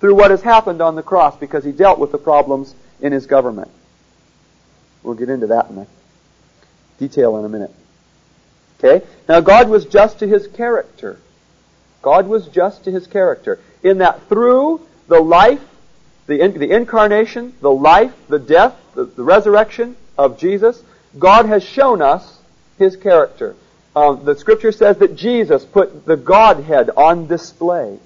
through 0.00 0.14
what 0.14 0.30
has 0.30 0.40
happened 0.40 0.80
on 0.80 0.94
the 0.96 1.02
cross 1.02 1.36
because 1.36 1.64
he 1.64 1.70
dealt 1.70 1.98
with 1.98 2.12
the 2.12 2.18
problems 2.18 2.74
in 3.02 3.12
his 3.12 3.26
government. 3.26 3.70
We'll 5.02 5.16
get 5.16 5.28
into 5.28 5.48
that 5.48 5.68
in 5.68 5.76
a 5.76 5.86
detail 6.98 7.36
in 7.36 7.44
a 7.44 7.48
minute. 7.50 7.74
Okay? 8.78 9.04
Now 9.28 9.40
God 9.40 9.68
was 9.68 9.84
just 9.84 10.20
to 10.20 10.26
his 10.26 10.46
character. 10.46 11.18
God 12.00 12.26
was 12.26 12.48
just 12.48 12.84
to 12.84 12.90
his 12.90 13.06
character 13.06 13.60
in 13.82 13.98
that 13.98 14.30
through 14.30 14.80
the 15.08 15.20
life, 15.20 15.60
the, 16.26 16.40
in, 16.40 16.58
the 16.58 16.70
incarnation, 16.70 17.52
the 17.60 17.70
life, 17.70 18.14
the 18.28 18.38
death, 18.38 18.74
the, 18.94 19.04
the, 19.04 19.22
resurrection 19.22 19.94
of 20.16 20.38
Jesus, 20.38 20.82
God 21.18 21.44
has 21.44 21.62
shown 21.62 22.00
us 22.00 22.38
his 22.78 22.96
character. 22.96 23.54
Um, 23.94 24.24
the 24.24 24.36
scripture 24.36 24.72
says 24.72 24.98
that 24.98 25.16
Jesus 25.16 25.64
put 25.64 26.06
the 26.06 26.16
Godhead 26.16 26.90
on 26.96 27.26
display 27.26 27.98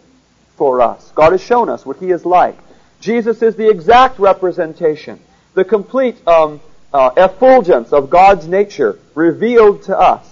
for 0.56 0.80
us. 0.80 1.12
God 1.14 1.32
has 1.32 1.42
shown 1.42 1.68
us 1.68 1.86
what 1.86 1.98
he 1.98 2.10
is 2.10 2.24
like. 2.24 2.56
Jesus 3.00 3.42
is 3.42 3.56
the 3.56 3.68
exact 3.68 4.18
representation, 4.18 5.20
the 5.54 5.64
complete 5.64 6.16
um, 6.26 6.60
uh, 6.92 7.10
effulgence 7.16 7.92
of 7.92 8.10
God's 8.10 8.48
nature 8.48 8.98
revealed 9.14 9.82
to 9.84 9.98
us. 9.98 10.26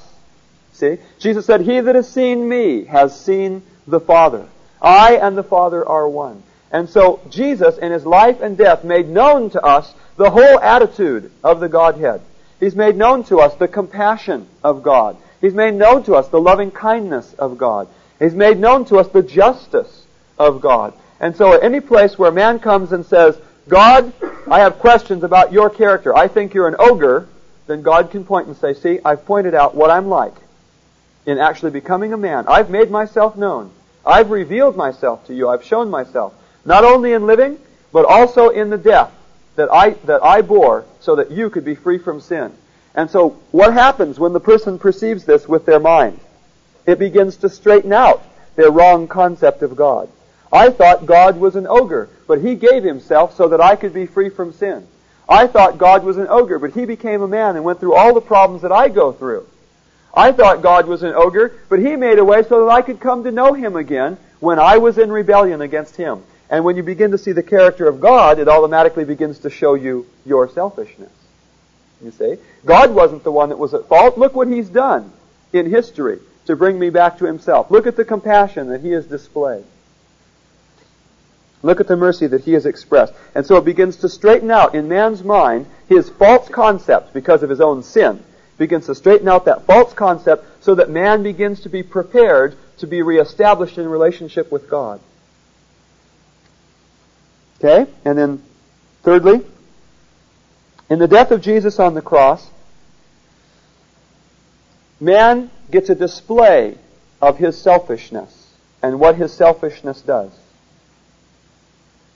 See? 0.73 0.99
Jesus 1.21 1.47
said, 1.47 1.61
He 1.61 1.81
that 1.81 1.95
has 1.95 2.11
seen 2.11 2.49
me 2.49 2.85
has 2.85 3.19
seen 3.19 3.63
the 3.87 4.01
Father. 4.01 4.49
I 4.83 5.17
and 5.17 5.37
the 5.37 5.45
Father 5.45 5.87
are 5.87 6.09
one. 6.09 6.43
And 6.73 6.91
so 6.91 7.21
Jesus, 7.31 7.79
in 7.79 7.93
his 7.93 8.05
life 8.05 8.41
and 8.41 8.59
death, 8.59 8.83
made 8.83 9.09
known 9.09 9.51
to 9.51 9.63
us 9.63 9.95
the 10.17 10.31
whole 10.31 10.59
attitude 10.61 11.31
of 11.45 11.61
the 11.61 11.69
Godhead. 11.69 12.21
He's 12.65 12.75
made 12.75 12.97
known 12.97 13.25
to 13.25 13.41
us 13.41 13.55
the 13.57 13.69
compassion 13.69 14.49
of 14.63 14.83
God. 14.83 15.19
He's 15.43 15.53
made 15.53 15.75
known 15.75 16.03
to 16.05 16.15
us 16.15 16.29
the 16.29 16.41
loving 16.41 16.71
kindness 16.71 17.35
of 17.35 17.59
God. 17.59 17.89
He's 18.19 18.33
made 18.33 18.59
known 18.59 18.87
to 18.87 18.97
us 18.97 19.09
the 19.09 19.23
justice 19.23 20.07
of 20.39 20.63
God. 20.63 20.95
And 21.21 21.37
so 21.37 21.53
at 21.53 21.63
any 21.63 21.81
place 21.81 22.19
where 22.19 22.31
man 22.31 22.59
comes 22.61 22.93
and 22.93 23.05
says, 23.05 23.37
God, 23.69 24.15
I 24.51 24.61
have 24.61 24.79
questions 24.79 25.25
about 25.25 25.53
your 25.53 25.69
character. 25.69 26.17
I 26.17 26.27
think 26.27 26.55
you're 26.55 26.67
an 26.67 26.77
ogre, 26.79 27.29
then 27.67 27.83
God 27.83 28.11
can 28.11 28.25
point 28.25 28.47
and 28.47 28.57
say, 28.57 28.73
see, 28.73 28.99
I've 29.05 29.27
pointed 29.27 29.55
out 29.55 29.75
what 29.75 29.91
I'm 29.91 30.09
like 30.09 30.37
in 31.27 31.37
actually 31.37 31.73
becoming 31.73 32.15
a 32.15 32.17
man. 32.17 32.47
I've 32.49 32.71
made 32.71 32.91
myself 32.91 33.37
known. 33.37 33.73
I've 34.07 34.31
revealed 34.31 34.75
myself 34.75 35.27
to 35.27 35.35
you. 35.35 35.51
I've 35.51 35.65
shown 35.65 35.91
myself. 35.91 36.33
Not 36.65 36.83
only 36.83 37.13
in 37.13 37.27
living, 37.27 37.59
but 37.93 38.07
also 38.07 38.49
in 38.49 38.71
the 38.71 38.79
death 38.79 39.13
that 39.57 39.73
I, 39.73 39.91
that 40.05 40.25
I 40.25 40.43
bore 40.43 40.85
so 41.01 41.17
that 41.17 41.31
you 41.31 41.51
could 41.51 41.65
be 41.65 41.75
free 41.75 41.99
from 41.99 42.21
sin. 42.21 42.53
And 42.95 43.11
so 43.11 43.31
what 43.51 43.73
happens 43.73 44.19
when 44.19 44.33
the 44.33 44.41
person 44.41 44.79
perceives 44.79 45.25
this 45.25 45.49
with 45.49 45.67
their 45.67 45.81
mind? 45.81 46.21
It 46.87 46.99
begins 46.99 47.37
to 47.39 47.49
straighten 47.49 47.93
out 47.93 48.23
their 48.57 48.71
wrong 48.71 49.09
concept 49.09 49.63
of 49.63 49.77
God. 49.77 50.09
I 50.53 50.71
thought 50.71 51.07
God 51.07 51.39
was 51.39 51.57
an 51.57 51.67
ogre, 51.67 52.09
but 52.29 52.41
He 52.41 52.55
gave 52.55 52.85
Himself 52.85 53.35
so 53.35 53.49
that 53.49 53.61
I 53.61 53.75
could 53.75 53.93
be 53.93 54.07
free 54.07 54.29
from 54.29 54.53
sin. 54.53 54.87
I 55.29 55.47
thought 55.47 55.79
God 55.79 56.05
was 56.05 56.19
an 56.19 56.29
ogre, 56.29 56.59
but 56.59 56.73
He 56.73 56.85
became 56.85 57.23
a 57.23 57.29
man 57.29 57.57
and 57.57 57.65
went 57.65 57.81
through 57.81 57.95
all 57.95 58.15
the 58.15 58.21
problems 58.21 58.63
that 58.63 58.71
I 58.71 58.89
go 58.89 59.13
through. 59.13 59.49
I 60.15 60.31
thought 60.31 60.63
God 60.63 60.87
was 60.87 61.03
an 61.03 61.15
ogre, 61.15 61.53
but 61.69 61.81
He 61.81 61.97
made 61.97 62.19
a 62.19 62.25
way 62.25 62.45
so 62.45 62.65
that 62.65 62.71
I 62.71 62.83
could 62.83 63.01
come 63.01 63.25
to 63.25 63.33
know 63.33 63.53
Him 63.53 63.75
again 63.75 64.17
when 64.39 64.61
I 64.61 64.79
was 64.79 64.99
in 64.99 65.11
rebellion 65.11 65.61
against 65.61 65.97
Him. 65.97 66.23
And 66.55 66.65
when 66.65 66.77
you 66.77 66.85
begin 66.85 67.11
to 67.11 67.19
see 67.19 67.33
the 67.33 67.43
character 67.43 67.89
of 67.89 68.01
God, 68.01 68.39
it 68.39 68.47
automatically 68.47 69.05
begins 69.05 69.41
to 69.41 69.51
show 69.51 69.75
you 69.75 70.07
your 70.25 70.49
selfishness. 70.49 71.11
You 72.01 72.13
see? 72.13 72.37
God 72.65 72.95
wasn't 72.95 73.25
the 73.25 73.33
one 73.33 73.49
that 73.49 73.59
was 73.59 73.75
at 73.75 73.89
fault. 73.89 74.17
Look 74.17 74.37
what 74.37 74.47
He's 74.47 74.69
done 74.69 75.11
in 75.53 75.69
history 75.69 76.21
to 76.47 76.55
bring 76.55 76.79
me 76.79 76.91
back 76.91 77.19
to 77.19 77.25
Himself. 77.25 77.73
Look 77.73 77.89
at 77.89 77.97
the 77.97 78.05
compassion 78.05 78.69
that 78.69 78.83
He 78.83 78.93
has 78.93 79.05
displayed. 79.05 79.65
Look 81.63 81.81
at 81.81 81.89
the 81.89 81.97
mercy 81.97 82.29
that 82.29 82.45
he 82.45 82.53
has 82.53 82.67
expressed. 82.67 83.15
And 83.35 83.45
so 83.45 83.57
it 83.57 83.65
begins 83.65 83.97
to 83.97 84.09
straighten 84.09 84.53
out 84.53 84.77
in 84.77 84.87
man's 84.87 85.25
mind 85.25 85.67
his 85.89 86.09
false 86.09 86.49
concept 86.49 87.13
because 87.13 87.43
of 87.43 87.51
his 87.51 87.61
own 87.61 87.83
sin. 87.83 88.23
Begins 88.59 88.87
to 88.87 88.95
straighten 88.95 89.27
out 89.27 89.47
that 89.47 89.67
false 89.67 89.93
concept 89.93 90.63
so 90.63 90.77
that 90.77 90.89
man 90.89 91.25
begins 91.25 91.61
to 91.63 91.69
be 91.69 91.83
prepared 91.83 92.55
to 92.77 92.87
be 92.87 93.03
reestablished 93.03 93.79
in 93.79 93.89
relationship 93.89 94.53
with 94.53 94.71
God. 94.71 95.01
Okay? 97.65 97.91
And 98.05 98.19
then, 98.19 98.43
thirdly, 99.03 99.41
in 100.91 100.99
the 100.99 101.09
death 101.09 101.31
of 101.31 101.41
Jesus 101.41 101.79
on 101.79 101.95
the 101.95 102.03
cross, 102.03 102.51
man 105.01 105.51
gets 105.71 105.89
a 105.89 105.95
display 105.95 106.77
of 107.23 107.39
his 107.39 107.59
selfishness 107.59 108.53
and 108.83 109.01
what 109.01 109.17
his 109.17 109.33
selfishness 109.33 110.03
does. 110.03 110.31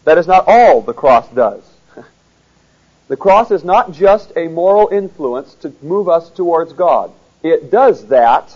That 0.04 0.18
is 0.18 0.26
not 0.26 0.44
all 0.46 0.82
the 0.82 0.92
cross 0.92 1.26
does. 1.30 1.62
the 3.08 3.16
cross 3.16 3.50
is 3.50 3.64
not 3.64 3.92
just 3.92 4.32
a 4.36 4.48
moral 4.48 4.88
influence 4.88 5.54
to 5.56 5.72
move 5.80 6.10
us 6.10 6.28
towards 6.28 6.74
God. 6.74 7.10
It 7.42 7.70
does 7.70 8.08
that, 8.08 8.54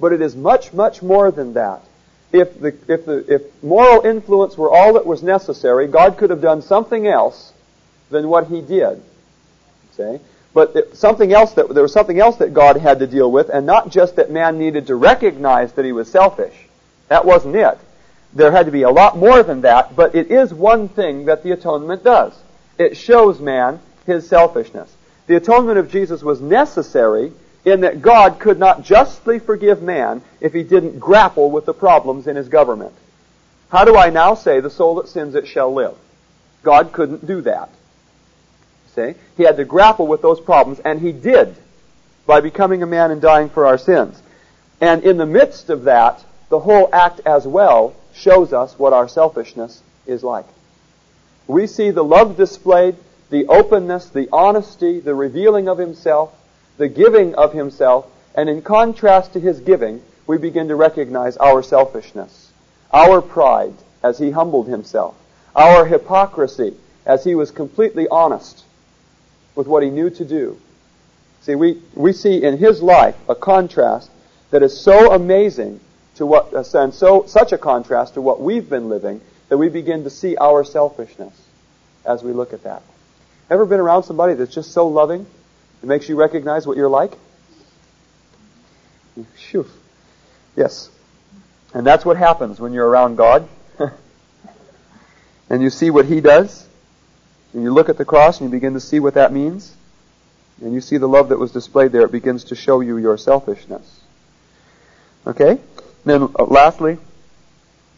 but 0.00 0.12
it 0.12 0.20
is 0.20 0.34
much, 0.34 0.72
much 0.72 1.02
more 1.02 1.30
than 1.30 1.54
that. 1.54 1.82
If, 2.32 2.60
the, 2.60 2.68
if, 2.86 3.06
the, 3.06 3.24
if 3.32 3.62
moral 3.62 4.06
influence 4.06 4.56
were 4.56 4.70
all 4.70 4.92
that 4.94 5.06
was 5.06 5.22
necessary, 5.22 5.88
God 5.88 6.16
could 6.16 6.30
have 6.30 6.40
done 6.40 6.62
something 6.62 7.06
else 7.06 7.52
than 8.10 8.28
what 8.28 8.46
He 8.46 8.60
did. 8.60 9.02
See? 9.96 10.18
But 10.52 10.96
something 10.96 11.32
else 11.32 11.52
that 11.54 11.72
there 11.72 11.82
was 11.82 11.92
something 11.92 12.18
else 12.18 12.36
that 12.36 12.52
God 12.52 12.76
had 12.76 12.98
to 12.98 13.06
deal 13.06 13.30
with, 13.30 13.48
and 13.48 13.66
not 13.66 13.90
just 13.90 14.16
that 14.16 14.30
man 14.30 14.58
needed 14.58 14.88
to 14.88 14.96
recognize 14.96 15.72
that 15.74 15.84
he 15.84 15.92
was 15.92 16.10
selfish. 16.10 16.54
That 17.08 17.24
wasn't 17.24 17.56
it. 17.56 17.78
There 18.32 18.50
had 18.50 18.66
to 18.66 18.72
be 18.72 18.82
a 18.82 18.90
lot 18.90 19.16
more 19.16 19.42
than 19.42 19.60
that, 19.62 19.94
but 19.94 20.14
it 20.14 20.30
is 20.30 20.52
one 20.52 20.88
thing 20.88 21.26
that 21.26 21.42
the 21.42 21.52
atonement 21.52 22.02
does. 22.02 22.36
It 22.78 22.96
shows 22.96 23.40
man 23.40 23.80
his 24.06 24.28
selfishness. 24.28 24.92
The 25.26 25.36
atonement 25.36 25.78
of 25.78 25.90
Jesus 25.90 26.22
was 26.22 26.40
necessary 26.40 27.32
in 27.64 27.80
that 27.80 28.02
God 28.02 28.38
could 28.38 28.58
not 28.58 28.82
justly 28.82 29.38
forgive 29.38 29.82
man 29.82 30.22
if 30.40 30.52
he 30.52 30.62
didn't 30.62 30.98
grapple 30.98 31.50
with 31.50 31.66
the 31.66 31.74
problems 31.74 32.26
in 32.26 32.36
his 32.36 32.48
government. 32.48 32.94
How 33.70 33.84
do 33.84 33.96
I 33.96 34.10
now 34.10 34.34
say 34.34 34.60
the 34.60 34.70
soul 34.70 34.96
that 34.96 35.08
sins 35.08 35.34
it 35.34 35.46
shall 35.46 35.72
live? 35.72 35.94
God 36.62 36.92
couldn't 36.92 37.26
do 37.26 37.40
that. 37.42 37.70
See? 38.94 39.14
He 39.36 39.44
had 39.44 39.56
to 39.58 39.64
grapple 39.64 40.06
with 40.06 40.22
those 40.22 40.40
problems, 40.40 40.80
and 40.80 41.00
he 41.00 41.12
did 41.12 41.54
by 42.26 42.40
becoming 42.40 42.82
a 42.82 42.86
man 42.86 43.10
and 43.10 43.20
dying 43.20 43.48
for 43.48 43.66
our 43.66 43.78
sins. 43.78 44.20
And 44.80 45.04
in 45.04 45.16
the 45.16 45.26
midst 45.26 45.70
of 45.70 45.84
that, 45.84 46.24
the 46.48 46.60
whole 46.60 46.88
act 46.92 47.20
as 47.24 47.46
well 47.46 47.94
shows 48.12 48.52
us 48.52 48.78
what 48.78 48.92
our 48.92 49.08
selfishness 49.08 49.82
is 50.06 50.24
like. 50.24 50.46
We 51.46 51.66
see 51.66 51.90
the 51.90 52.04
love 52.04 52.36
displayed, 52.36 52.96
the 53.30 53.46
openness, 53.46 54.06
the 54.06 54.28
honesty, 54.32 55.00
the 55.00 55.14
revealing 55.14 55.68
of 55.68 55.78
himself, 55.78 56.34
the 56.80 56.88
giving 56.88 57.34
of 57.34 57.52
himself, 57.52 58.06
and 58.34 58.48
in 58.48 58.62
contrast 58.62 59.34
to 59.34 59.40
his 59.40 59.60
giving, 59.60 60.02
we 60.26 60.38
begin 60.38 60.68
to 60.68 60.74
recognize 60.74 61.36
our 61.36 61.62
selfishness, 61.62 62.52
our 62.90 63.20
pride 63.20 63.74
as 64.02 64.18
he 64.18 64.30
humbled 64.30 64.66
himself, 64.66 65.14
our 65.54 65.84
hypocrisy 65.84 66.74
as 67.04 67.22
he 67.22 67.34
was 67.34 67.50
completely 67.50 68.08
honest 68.08 68.64
with 69.54 69.66
what 69.66 69.82
he 69.82 69.90
knew 69.90 70.08
to 70.08 70.24
do. 70.24 70.58
See, 71.42 71.54
we, 71.54 71.82
we 71.94 72.14
see 72.14 72.42
in 72.42 72.56
his 72.56 72.80
life 72.80 73.16
a 73.28 73.34
contrast 73.34 74.10
that 74.50 74.62
is 74.62 74.80
so 74.80 75.12
amazing 75.12 75.80
to 76.14 76.24
what, 76.24 76.54
uh, 76.54 76.64
and 76.78 76.94
so 76.94 77.26
such 77.26 77.52
a 77.52 77.58
contrast 77.58 78.14
to 78.14 78.22
what 78.22 78.40
we've 78.40 78.70
been 78.70 78.88
living 78.88 79.20
that 79.50 79.58
we 79.58 79.68
begin 79.68 80.04
to 80.04 80.10
see 80.10 80.34
our 80.38 80.64
selfishness 80.64 81.34
as 82.06 82.22
we 82.22 82.32
look 82.32 82.54
at 82.54 82.62
that. 82.62 82.82
Ever 83.50 83.66
been 83.66 83.80
around 83.80 84.04
somebody 84.04 84.32
that's 84.32 84.54
just 84.54 84.72
so 84.72 84.88
loving 84.88 85.26
it 85.82 85.86
makes 85.86 86.08
you 86.08 86.16
recognize 86.16 86.66
what 86.66 86.76
you're 86.76 86.88
like? 86.88 87.12
Phew. 89.34 89.66
Yes. 90.56 90.90
And 91.72 91.86
that's 91.86 92.04
what 92.04 92.16
happens 92.16 92.60
when 92.60 92.72
you're 92.72 92.86
around 92.86 93.16
God. 93.16 93.48
and 95.50 95.62
you 95.62 95.70
see 95.70 95.90
what 95.90 96.06
He 96.06 96.20
does. 96.20 96.66
And 97.52 97.62
you 97.62 97.72
look 97.72 97.88
at 97.88 97.98
the 97.98 98.04
cross 98.04 98.40
and 98.40 98.48
you 98.48 98.52
begin 98.56 98.74
to 98.74 98.80
see 98.80 99.00
what 99.00 99.14
that 99.14 99.32
means. 99.32 99.74
And 100.60 100.74
you 100.74 100.80
see 100.80 100.98
the 100.98 101.08
love 101.08 101.30
that 101.30 101.38
was 101.38 101.52
displayed 101.52 101.92
there. 101.92 102.02
It 102.02 102.12
begins 102.12 102.44
to 102.44 102.54
show 102.54 102.80
you 102.80 102.98
your 102.98 103.16
selfishness. 103.16 104.00
Okay? 105.26 105.50
And 105.50 105.60
Then 106.04 106.22
uh, 106.38 106.44
lastly, 106.44 106.98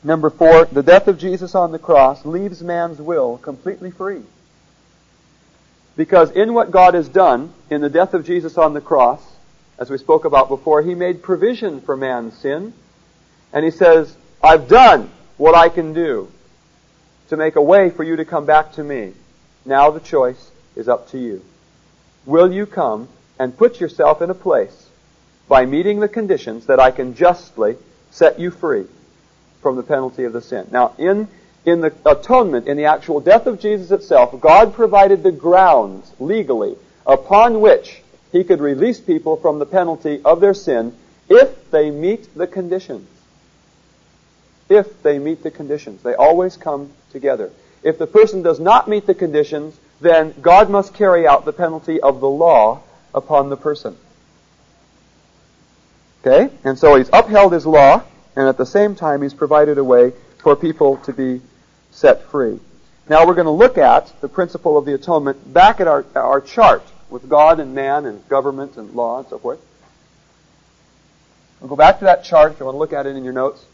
number 0.04 0.30
four, 0.30 0.66
the 0.66 0.82
death 0.82 1.08
of 1.08 1.18
Jesus 1.18 1.54
on 1.54 1.72
the 1.72 1.78
cross 1.78 2.24
leaves 2.24 2.62
man's 2.62 2.98
will 2.98 3.38
completely 3.38 3.90
free. 3.90 4.22
Because 5.96 6.30
in 6.30 6.54
what 6.54 6.70
God 6.70 6.94
has 6.94 7.08
done, 7.08 7.52
in 7.70 7.80
the 7.80 7.90
death 7.90 8.14
of 8.14 8.26
Jesus 8.26 8.56
on 8.56 8.74
the 8.74 8.80
cross, 8.80 9.22
as 9.78 9.90
we 9.90 9.98
spoke 9.98 10.24
about 10.24 10.48
before, 10.48 10.82
He 10.82 10.94
made 10.94 11.22
provision 11.22 11.80
for 11.80 11.96
man's 11.96 12.36
sin. 12.38 12.72
And 13.52 13.64
he 13.64 13.70
says, 13.70 14.16
I've 14.42 14.68
done 14.68 15.10
what 15.36 15.54
I 15.54 15.68
can 15.68 15.92
do 15.92 16.30
to 17.28 17.36
make 17.36 17.56
a 17.56 17.62
way 17.62 17.90
for 17.90 18.02
you 18.02 18.16
to 18.16 18.24
come 18.24 18.46
back 18.46 18.72
to 18.72 18.84
me. 18.84 19.12
Now 19.64 19.90
the 19.90 20.00
choice 20.00 20.50
is 20.74 20.88
up 20.88 21.10
to 21.10 21.18
you. 21.18 21.44
Will 22.24 22.52
you 22.52 22.66
come 22.66 23.08
and 23.38 23.56
put 23.56 23.80
yourself 23.80 24.22
in 24.22 24.30
a 24.30 24.34
place 24.34 24.88
by 25.48 25.66
meeting 25.66 26.00
the 26.00 26.08
conditions 26.08 26.66
that 26.66 26.80
I 26.80 26.90
can 26.90 27.14
justly 27.14 27.76
set 28.10 28.38
you 28.38 28.50
free 28.50 28.86
from 29.60 29.76
the 29.76 29.82
penalty 29.82 30.24
of 30.24 30.32
the 30.32 30.40
sin? 30.40 30.68
Now, 30.70 30.94
in, 30.98 31.28
in 31.64 31.80
the 31.80 31.92
atonement, 32.04 32.66
in 32.66 32.76
the 32.76 32.86
actual 32.86 33.20
death 33.20 33.46
of 33.46 33.60
Jesus 33.60 33.90
itself, 33.90 34.38
God 34.40 34.74
provided 34.74 35.22
the 35.22 35.32
grounds 35.32 36.12
legally 36.18 36.76
upon 37.06 37.60
which 37.60 38.02
he 38.32 38.44
could 38.44 38.60
release 38.60 39.00
people 39.00 39.36
from 39.36 39.58
the 39.58 39.66
penalty 39.66 40.20
of 40.24 40.40
their 40.40 40.54
sin 40.54 40.94
if 41.28 41.70
they 41.70 41.90
meet 41.90 42.34
the 42.34 42.46
conditions 42.46 43.06
if 44.72 45.02
they 45.02 45.18
meet 45.18 45.42
the 45.42 45.50
conditions. 45.50 46.02
They 46.02 46.14
always 46.14 46.56
come 46.56 46.90
together. 47.10 47.50
If 47.82 47.98
the 47.98 48.06
person 48.06 48.42
does 48.42 48.60
not 48.60 48.88
meet 48.88 49.06
the 49.06 49.14
conditions, 49.14 49.78
then 50.00 50.34
God 50.40 50.70
must 50.70 50.94
carry 50.94 51.26
out 51.26 51.44
the 51.44 51.52
penalty 51.52 52.00
of 52.00 52.20
the 52.20 52.28
law 52.28 52.82
upon 53.14 53.50
the 53.50 53.56
person. 53.56 53.96
Okay? 56.24 56.52
And 56.64 56.78
so 56.78 56.96
he's 56.96 57.10
upheld 57.12 57.52
his 57.52 57.66
law, 57.66 58.02
and 58.36 58.48
at 58.48 58.56
the 58.56 58.66
same 58.66 58.94
time 58.94 59.22
he's 59.22 59.34
provided 59.34 59.78
a 59.78 59.84
way 59.84 60.12
for 60.38 60.56
people 60.56 60.96
to 60.98 61.12
be 61.12 61.40
set 61.92 62.24
free. 62.24 62.58
Now 63.08 63.26
we're 63.26 63.34
going 63.34 63.46
to 63.46 63.50
look 63.50 63.78
at 63.78 64.20
the 64.20 64.28
principle 64.28 64.76
of 64.76 64.84
the 64.84 64.94
atonement 64.94 65.52
back 65.52 65.80
at 65.80 65.86
our, 65.86 66.04
our 66.14 66.40
chart 66.40 66.82
with 67.10 67.28
God 67.28 67.60
and 67.60 67.74
man 67.74 68.06
and 68.06 68.26
government 68.28 68.76
and 68.76 68.92
law 68.94 69.18
and 69.18 69.28
so 69.28 69.38
forth. 69.38 69.60
We'll 71.60 71.68
go 71.68 71.76
back 71.76 72.00
to 72.00 72.06
that 72.06 72.24
chart 72.24 72.52
if 72.52 72.58
you 72.58 72.66
want 72.66 72.74
to 72.74 72.78
look 72.80 72.92
at 72.92 73.06
it 73.06 73.14
in 73.14 73.22
your 73.22 73.32
notes. 73.32 73.64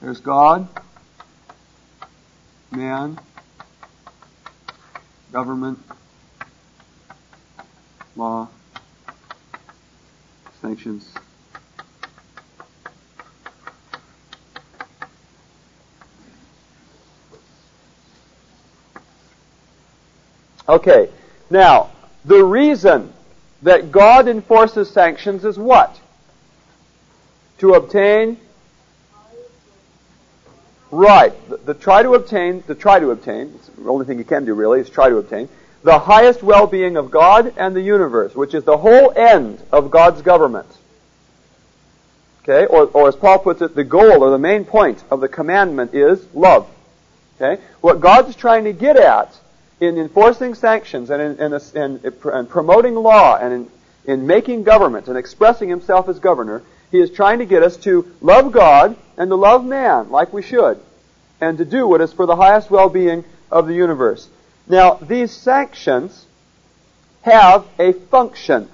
There's 0.00 0.20
God, 0.20 0.68
man, 2.72 3.20
government, 5.32 5.78
law, 8.16 8.48
sanctions. 10.60 11.12
Okay, 20.68 21.08
now, 21.50 21.90
the 22.24 22.44
reason 22.44 23.12
that 23.62 23.90
God 23.90 24.28
enforces 24.28 24.90
sanctions 24.90 25.44
is 25.44 25.58
what? 25.58 25.98
To 27.58 27.74
obtain 27.74 28.38
Right. 30.90 31.32
The, 31.48 31.56
the, 31.58 31.74
try 31.74 32.02
to 32.02 32.14
obtain, 32.14 32.62
the 32.66 32.74
try 32.74 32.98
to 32.98 33.10
obtain, 33.10 33.52
it's 33.54 33.68
the 33.68 33.90
only 33.90 34.06
thing 34.06 34.18
you 34.18 34.24
can 34.24 34.44
do 34.44 34.54
really 34.54 34.80
is 34.80 34.88
try 34.88 35.08
to 35.08 35.16
obtain, 35.16 35.48
the 35.82 35.98
highest 35.98 36.42
well-being 36.42 36.96
of 36.96 37.10
God 37.10 37.54
and 37.56 37.76
the 37.76 37.80
universe, 37.80 38.34
which 38.34 38.54
is 38.54 38.64
the 38.64 38.76
whole 38.76 39.12
end 39.14 39.62
of 39.70 39.90
God's 39.90 40.22
government. 40.22 40.66
Okay? 42.42 42.66
Or, 42.66 42.86
or 42.86 43.08
as 43.08 43.16
Paul 43.16 43.38
puts 43.38 43.60
it, 43.60 43.74
the 43.74 43.84
goal 43.84 44.24
or 44.24 44.30
the 44.30 44.38
main 44.38 44.64
point 44.64 45.02
of 45.10 45.20
the 45.20 45.28
commandment 45.28 45.94
is 45.94 46.26
love. 46.34 46.68
Okay? 47.36 47.62
What 47.80 48.00
God's 48.00 48.34
trying 48.34 48.64
to 48.64 48.72
get 48.72 48.96
at 48.96 49.38
in 49.80 49.98
enforcing 49.98 50.54
sanctions 50.54 51.10
and 51.10 51.22
in, 51.22 51.52
in, 51.52 51.60
in, 51.74 52.00
in 52.04 52.46
promoting 52.46 52.94
law 52.94 53.36
and 53.36 53.52
in, 53.52 53.70
in 54.04 54.26
making 54.26 54.64
government 54.64 55.08
and 55.08 55.16
expressing 55.16 55.68
himself 55.68 56.08
as 56.08 56.18
governor 56.18 56.62
he 56.90 57.00
is 57.00 57.10
trying 57.10 57.38
to 57.40 57.46
get 57.46 57.62
us 57.62 57.76
to 57.78 58.10
love 58.20 58.52
God 58.52 58.96
and 59.16 59.30
to 59.30 59.36
love 59.36 59.64
man 59.64 60.10
like 60.10 60.32
we 60.32 60.42
should, 60.42 60.80
and 61.40 61.58
to 61.58 61.64
do 61.64 61.86
what 61.86 62.00
is 62.00 62.12
for 62.12 62.26
the 62.26 62.36
highest 62.36 62.70
well-being 62.70 63.24
of 63.50 63.66
the 63.66 63.74
universe. 63.74 64.28
Now, 64.66 64.94
these 64.94 65.32
sanctions 65.32 66.26
have 67.22 67.66
a 67.78 67.92
function. 67.92 68.68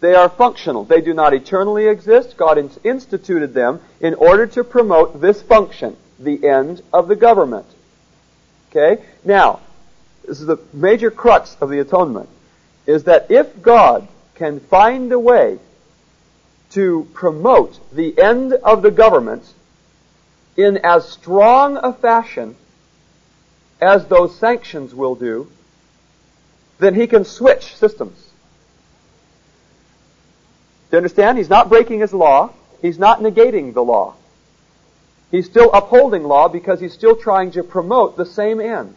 They 0.00 0.14
are 0.14 0.28
functional. 0.28 0.84
They 0.84 1.00
do 1.00 1.14
not 1.14 1.32
eternally 1.32 1.86
exist. 1.86 2.36
God 2.36 2.58
instituted 2.84 3.54
them 3.54 3.80
in 4.00 4.14
order 4.14 4.46
to 4.48 4.64
promote 4.64 5.20
this 5.20 5.40
function, 5.42 5.96
the 6.18 6.46
end 6.46 6.82
of 6.92 7.08
the 7.08 7.16
government. 7.16 7.66
Okay? 8.70 9.02
Now, 9.24 9.60
this 10.26 10.40
is 10.40 10.46
the 10.46 10.58
major 10.72 11.10
crux 11.10 11.56
of 11.60 11.70
the 11.70 11.78
atonement, 11.78 12.28
is 12.86 13.04
that 13.04 13.30
if 13.30 13.62
God 13.62 14.08
can 14.34 14.60
find 14.60 15.12
a 15.12 15.18
way 15.18 15.58
to 16.70 17.08
promote 17.12 17.78
the 17.94 18.20
end 18.20 18.52
of 18.52 18.82
the 18.82 18.90
government 18.90 19.44
in 20.56 20.78
as 20.78 21.08
strong 21.08 21.76
a 21.76 21.92
fashion 21.92 22.56
as 23.80 24.06
those 24.06 24.36
sanctions 24.38 24.94
will 24.94 25.14
do, 25.14 25.48
then 26.78 26.94
he 26.94 27.06
can 27.06 27.24
switch 27.24 27.76
systems. 27.76 28.18
Do 30.90 30.96
you 30.96 30.98
understand? 30.98 31.38
He's 31.38 31.48
not 31.48 31.68
breaking 31.68 32.00
his 32.00 32.12
law. 32.12 32.50
He's 32.82 32.98
not 32.98 33.20
negating 33.20 33.74
the 33.74 33.84
law. 33.84 34.14
He's 35.30 35.46
still 35.46 35.70
upholding 35.72 36.22
law 36.24 36.48
because 36.48 36.80
he's 36.80 36.92
still 36.92 37.16
trying 37.16 37.52
to 37.52 37.62
promote 37.62 38.16
the 38.16 38.26
same 38.26 38.60
end. 38.60 38.94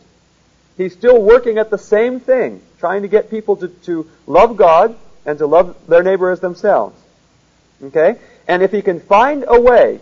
He's 0.77 0.93
still 0.93 1.19
working 1.19 1.57
at 1.57 1.71
the 1.71 1.77
same 1.77 2.19
thing, 2.19 2.61
trying 2.79 3.01
to 3.01 3.07
get 3.07 3.31
people 3.31 3.55
to, 3.57 3.67
to 3.67 4.07
love 4.27 4.57
God 4.57 4.95
and 5.25 5.37
to 5.39 5.47
love 5.47 5.75
their 5.87 6.03
neighbor 6.03 6.29
as 6.29 6.39
themselves. 6.39 6.95
Okay? 7.83 8.15
And 8.47 8.61
if 8.61 8.71
he 8.71 8.83
can 8.83 8.99
find 8.99 9.43
a 9.47 9.59
way 9.59 9.99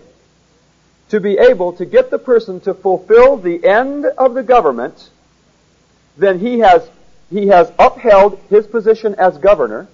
to 1.09 1.19
be 1.21 1.37
able 1.37 1.73
to 1.73 1.85
get 1.85 2.11
the 2.11 2.19
person 2.19 2.59
to 2.61 2.73
fulfill 2.73 3.37
the 3.37 3.65
end 3.65 4.05
of 4.05 4.33
the 4.33 4.43
government, 4.43 5.09
then 6.17 6.39
he 6.39 6.59
has, 6.59 6.87
he 7.29 7.47
has 7.47 7.71
upheld 7.79 8.37
his 8.49 8.67
position 8.67 9.15
as 9.15 9.37
governor, 9.37 9.87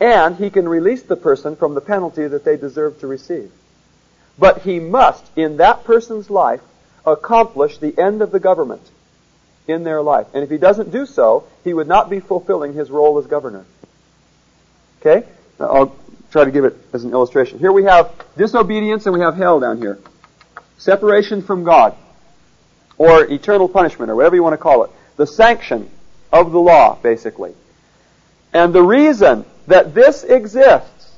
and 0.00 0.36
he 0.36 0.48
can 0.48 0.66
release 0.66 1.02
the 1.02 1.16
person 1.16 1.56
from 1.56 1.74
the 1.74 1.80
penalty 1.80 2.26
that 2.26 2.44
they 2.44 2.56
deserve 2.56 2.98
to 3.00 3.06
receive. 3.06 3.50
But 4.38 4.62
he 4.62 4.80
must, 4.80 5.24
in 5.36 5.58
that 5.58 5.84
person's 5.84 6.30
life, 6.30 6.60
accomplish 7.04 7.78
the 7.78 7.96
end 7.98 8.22
of 8.22 8.30
the 8.30 8.40
government 8.40 8.82
in 9.66 9.84
their 9.84 10.02
life. 10.02 10.26
And 10.34 10.42
if 10.44 10.50
he 10.50 10.58
doesn't 10.58 10.90
do 10.90 11.06
so, 11.06 11.46
he 11.62 11.72
would 11.72 11.88
not 11.88 12.10
be 12.10 12.20
fulfilling 12.20 12.74
his 12.74 12.90
role 12.90 13.18
as 13.18 13.26
governor. 13.26 13.64
Okay? 15.00 15.26
I'll 15.58 15.96
try 16.30 16.44
to 16.44 16.50
give 16.50 16.64
it 16.64 16.76
as 16.92 17.04
an 17.04 17.12
illustration. 17.12 17.58
Here 17.58 17.72
we 17.72 17.84
have 17.84 18.12
disobedience 18.36 19.06
and 19.06 19.14
we 19.14 19.20
have 19.20 19.36
hell 19.36 19.60
down 19.60 19.78
here. 19.78 19.98
Separation 20.78 21.42
from 21.42 21.64
God. 21.64 21.94
Or 22.98 23.24
eternal 23.24 23.68
punishment, 23.68 24.10
or 24.10 24.16
whatever 24.16 24.36
you 24.36 24.42
want 24.42 24.52
to 24.52 24.58
call 24.58 24.84
it. 24.84 24.90
The 25.16 25.26
sanction 25.26 25.90
of 26.32 26.52
the 26.52 26.60
law, 26.60 26.96
basically. 26.96 27.54
And 28.52 28.72
the 28.72 28.82
reason 28.82 29.44
that 29.66 29.94
this 29.94 30.22
exists, 30.22 31.12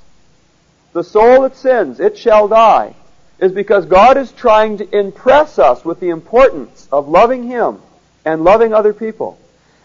the 0.93 1.05
soul 1.05 1.43
that 1.43 1.57
sins, 1.57 2.01
it 2.01 2.17
shall 2.17 2.49
die, 2.49 2.95
is 3.39 3.53
because 3.53 3.85
God 3.85 4.17
is 4.17 4.33
trying 4.33 4.79
to 4.79 4.99
impress 4.99 5.59
us 5.59 5.85
with 5.85 6.01
the 6.01 6.09
importance 6.09 6.89
of 6.91 7.09
loving 7.09 7.45
Him 7.45 7.81
and 8.27 8.45
loving 8.45 8.75
other 8.75 8.93
people. 8.93 9.39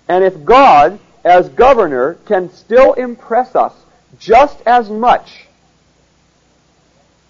And 0.10 0.24
if 0.26 0.44
God, 0.44 1.00
as 1.24 1.48
governor, 1.48 2.16
can 2.26 2.52
still 2.52 2.94
impress 2.94 3.56
us 3.56 3.74
just 4.20 4.60
as 4.66 4.90
much 4.90 5.46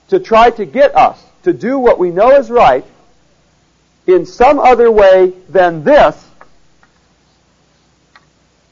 to 0.07 0.19
try 0.19 0.49
to 0.51 0.65
get 0.65 0.95
us 0.95 1.23
to 1.43 1.53
do 1.53 1.77
what 1.77 1.99
we 1.99 2.09
know 2.09 2.31
is 2.31 2.49
right 2.49 2.85
in 4.07 4.25
some 4.25 4.57
other 4.57 4.89
way 4.89 5.33
than 5.49 5.83
this, 5.83 6.27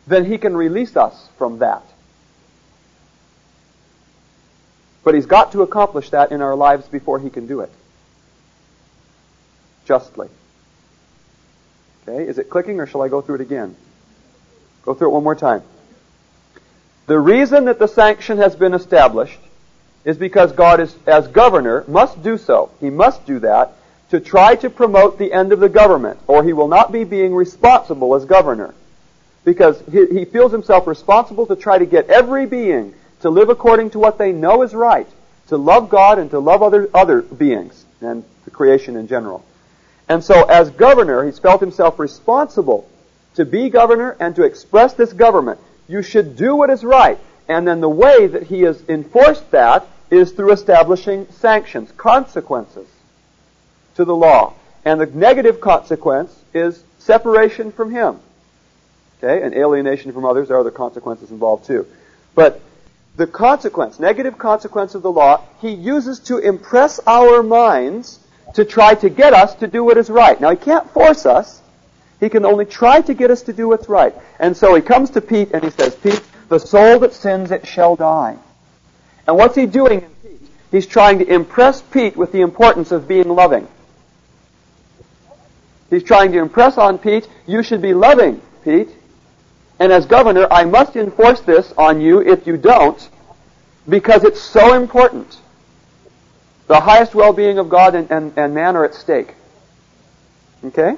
then 0.08 0.26
he 0.26 0.38
can 0.38 0.56
release 0.56 0.96
us 0.96 1.28
from 1.38 1.60
that. 1.60 1.84
But 5.04 5.14
he's 5.14 5.26
got 5.26 5.52
to 5.52 5.62
accomplish 5.62 6.10
that 6.12 6.32
in 6.32 6.42
our 6.42 6.56
lives 6.56 6.88
before 6.88 7.20
he 7.20 7.30
can 7.30 7.48
do 7.48 7.62
it. 7.62 7.72
Justly. 9.86 10.30
Okay, 12.10 12.28
is 12.28 12.40
it 12.40 12.50
clicking 12.50 12.80
or 12.80 12.88
shall 12.88 13.02
I 13.02 13.08
go 13.08 13.22
through 13.22 13.36
it 13.36 13.42
again? 13.42 13.76
Go 14.84 14.94
through 14.94 15.10
it 15.10 15.12
one 15.12 15.24
more 15.24 15.36
time. 15.36 15.62
The 17.06 17.20
reason 17.20 17.66
that 17.66 17.80
the 17.80 17.88
sanction 17.88 18.38
has 18.40 18.56
been 18.56 18.74
established 18.74 19.40
is 20.06 20.18
because 20.18 20.52
God 20.52 20.80
is, 20.80 20.96
as 21.06 21.28
governor, 21.28 21.84
must 21.88 22.22
do 22.24 22.38
so. 22.38 22.72
He 22.80 22.90
must 22.90 23.26
do 23.26 23.40
that 23.40 23.74
to 24.10 24.20
try 24.20 24.56
to 24.56 24.70
promote 24.70 25.20
the 25.20 25.32
end 25.34 25.52
of 25.52 25.60
the 25.60 25.70
government, 25.70 26.20
or 26.26 26.44
he 26.44 26.54
will 26.54 26.68
not 26.68 26.92
be 26.92 27.04
being 27.04 27.36
responsible 27.36 28.16
as 28.16 28.26
governor. 28.26 28.74
Because 29.44 29.82
he, 29.92 30.08
he 30.08 30.26
feels 30.26 30.52
himself 30.52 30.88
responsible 30.88 31.46
to 31.48 31.56
try 31.56 31.78
to 31.78 31.86
get 31.86 32.10
every 32.10 32.46
being 32.46 32.94
to 33.22 33.30
live 33.30 33.50
according 33.50 33.92
to 33.92 34.00
what 34.00 34.18
they 34.18 34.32
know 34.32 34.64
is 34.64 34.74
right, 34.74 35.08
to 35.50 35.58
love 35.58 35.90
God 35.90 36.18
and 36.18 36.32
to 36.32 36.40
love 36.40 36.64
other, 36.64 36.90
other 36.94 37.22
beings, 37.22 37.86
and 38.02 38.24
the 38.46 38.52
creation 38.52 38.96
in 38.96 39.08
general. 39.08 39.44
And 40.10 40.24
so, 40.24 40.44
as 40.46 40.72
governor, 40.72 41.24
he's 41.24 41.40
felt 41.40 41.62
himself 41.62 42.00
responsible 42.00 42.90
to 43.36 43.46
be 43.46 43.70
governor 43.70 44.18
and 44.20 44.36
to 44.36 44.44
express 44.44 44.94
this 44.94 45.14
government. 45.14 45.60
You 45.88 46.02
should 46.02 46.36
do 46.36 46.56
what 46.56 46.70
is 46.70 46.84
right. 46.84 47.20
And 47.48 47.68
then 47.68 47.80
the 47.80 47.90
way 47.90 48.28
that 48.28 48.44
he 48.44 48.62
has 48.62 48.84
enforced 48.90 49.52
that 49.52 49.88
is 50.10 50.32
through 50.32 50.52
establishing 50.52 51.28
sanctions, 51.32 51.92
consequences 51.92 52.88
to 53.96 54.06
the 54.06 54.16
law. 54.16 54.54
And 54.86 55.00
the 55.00 55.06
negative 55.06 55.62
consequence 55.62 56.36
is 56.54 56.84
separation 56.98 57.72
from 57.72 57.92
Him. 57.92 58.20
Okay, 59.22 59.44
and 59.44 59.54
alienation 59.54 60.14
from 60.14 60.26
others. 60.26 60.48
There 60.48 60.58
are 60.58 60.62
other 60.62 60.72
consequences 60.72 61.32
involved 61.32 61.66
too. 61.66 61.86
But 62.34 62.62
the 63.18 63.28
consequence, 63.28 64.00
negative 64.00 64.38
consequence 64.38 64.96
of 64.96 65.02
the 65.02 65.12
law, 65.12 65.44
He 65.62 65.72
uses 65.72 66.20
to 66.22 66.38
impress 66.38 67.00
our 67.06 67.44
minds 67.44 68.20
to 68.56 68.66
try 68.66 68.96
to 68.96 69.10
get 69.10 69.34
us 69.34 69.56
to 69.56 69.68
do 69.68 69.84
what 69.84 69.98
is 69.98 70.10
right. 70.10 70.40
Now, 70.40 70.52
He 70.52 70.58
can't 70.58 70.90
force 70.92 71.26
us. 71.26 71.62
He 72.20 72.30
can 72.30 72.46
only 72.46 72.66
try 72.66 73.02
to 73.02 73.14
get 73.14 73.32
us 73.32 73.44
to 73.44 73.54
do 73.54 73.70
what's 73.70 73.88
right. 73.88 74.14
And 74.40 74.56
so 74.56 74.76
he 74.76 74.82
comes 74.82 75.10
to 75.12 75.22
Pete 75.22 75.52
and 75.54 75.64
he 75.64 75.70
says, 75.70 75.96
Pete, 75.96 76.22
the 76.50 76.60
soul 76.60 77.00
that 77.00 77.14
sins, 77.14 77.52
it 77.52 77.66
shall 77.66 77.96
die. 77.96 78.38
And 79.26 79.38
what's 79.38 79.56
he 79.56 79.66
doing 79.66 80.02
in 80.02 80.10
Pete? 80.22 80.50
He's 80.72 80.86
trying 80.86 81.20
to 81.20 81.26
impress 81.26 81.82
Pete 81.82 82.18
with 82.18 82.32
the 82.32 82.42
importance 82.42 82.92
of 82.92 83.08
being 83.08 83.30
loving. 83.30 83.68
He's 85.90 86.04
trying 86.04 86.32
to 86.34 86.40
impress 86.40 86.78
on 86.78 87.00
Pete, 87.00 87.28
you 87.48 87.64
should 87.64 87.82
be 87.82 87.94
loving, 87.94 88.42
Pete. 88.64 88.90
And 89.80 89.92
as 89.92 90.06
governor, 90.06 90.46
I 90.52 90.66
must 90.66 90.96
enforce 90.96 91.40
this 91.42 91.74
on 91.78 92.02
you 92.02 92.20
if 92.22 92.46
you 92.46 92.58
don't, 92.58 93.10
because 93.88 94.24
it's 94.24 94.42
so 94.42 94.74
important. 94.74 95.38
The 96.70 96.80
highest 96.80 97.16
well-being 97.16 97.58
of 97.58 97.68
God 97.68 97.96
and, 97.96 98.12
and, 98.12 98.32
and 98.38 98.54
man 98.54 98.76
are 98.76 98.86
at 98.86 98.94
stake. 98.94 99.34
Okay? 100.64 100.98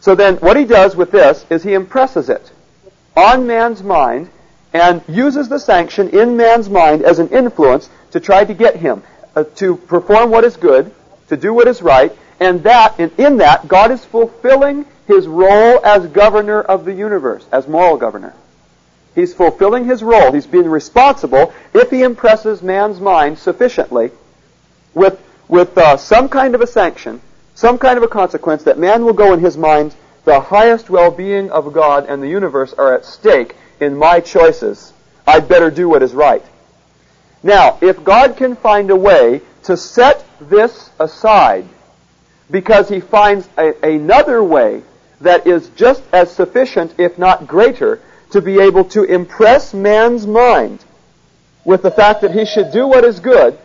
So 0.00 0.16
then 0.16 0.38
what 0.38 0.56
he 0.56 0.64
does 0.64 0.96
with 0.96 1.12
this 1.12 1.46
is 1.48 1.62
he 1.62 1.74
impresses 1.74 2.28
it 2.28 2.50
on 3.16 3.46
man's 3.46 3.84
mind 3.84 4.30
and 4.72 5.00
uses 5.06 5.48
the 5.48 5.60
sanction 5.60 6.08
in 6.08 6.36
man's 6.36 6.68
mind 6.68 7.02
as 7.02 7.20
an 7.20 7.28
influence 7.28 7.88
to 8.10 8.18
try 8.18 8.44
to 8.44 8.52
get 8.52 8.74
him 8.74 9.04
uh, 9.36 9.44
to 9.56 9.76
perform 9.76 10.32
what 10.32 10.42
is 10.42 10.56
good, 10.56 10.92
to 11.28 11.36
do 11.36 11.54
what 11.54 11.68
is 11.68 11.82
right, 11.82 12.10
and 12.40 12.64
that 12.64 12.98
in, 12.98 13.12
in 13.16 13.36
that 13.36 13.68
God 13.68 13.92
is 13.92 14.04
fulfilling 14.04 14.86
his 15.06 15.28
role 15.28 15.86
as 15.86 16.04
governor 16.08 16.60
of 16.60 16.84
the 16.84 16.94
universe, 16.94 17.46
as 17.52 17.68
moral 17.68 17.96
governor. 17.96 18.34
He's 19.14 19.34
fulfilling 19.34 19.84
his 19.84 20.02
role. 20.02 20.32
He's 20.32 20.48
being 20.48 20.68
responsible 20.68 21.52
if 21.72 21.90
he 21.90 22.02
impresses 22.02 22.60
man's 22.60 22.98
mind 22.98 23.38
sufficiently 23.38 24.10
with, 24.94 25.20
with 25.48 25.76
uh, 25.78 25.96
some 25.96 26.28
kind 26.28 26.54
of 26.54 26.60
a 26.60 26.66
sanction 26.66 27.20
some 27.54 27.78
kind 27.78 27.96
of 27.96 28.02
a 28.02 28.08
consequence 28.08 28.64
that 28.64 28.78
man 28.78 29.04
will 29.04 29.12
go 29.12 29.32
in 29.32 29.40
his 29.40 29.56
mind, 29.56 29.94
the 30.24 30.40
highest 30.40 30.88
well-being 30.88 31.50
of 31.50 31.72
God 31.72 32.06
and 32.08 32.22
the 32.22 32.28
universe 32.28 32.72
are 32.72 32.94
at 32.94 33.04
stake 33.04 33.54
in 33.80 33.96
my 33.96 34.20
choices. 34.20 34.92
I'd 35.26 35.48
better 35.48 35.70
do 35.70 35.88
what 35.88 36.02
is 36.02 36.14
right. 36.14 36.44
Now, 37.42 37.78
if 37.80 38.02
God 38.02 38.36
can 38.36 38.56
find 38.56 38.90
a 38.90 38.96
way 38.96 39.42
to 39.64 39.76
set 39.76 40.24
this 40.40 40.90
aside 40.98 41.68
because 42.50 42.88
he 42.88 43.00
finds 43.00 43.48
a, 43.58 43.74
another 43.82 44.42
way 44.42 44.82
that 45.20 45.46
is 45.46 45.68
just 45.70 46.02
as 46.12 46.32
sufficient, 46.32 46.94
if 46.98 47.18
not 47.18 47.46
greater, 47.46 48.00
to 48.30 48.40
be 48.40 48.60
able 48.60 48.84
to 48.86 49.04
impress 49.04 49.74
man's 49.74 50.26
mind 50.26 50.84
with 51.64 51.82
the 51.82 51.90
fact 51.90 52.22
that 52.22 52.32
he 52.32 52.44
should 52.44 52.72
do 52.72 52.86
what 52.86 53.04
is 53.04 53.20
good, 53.20 53.58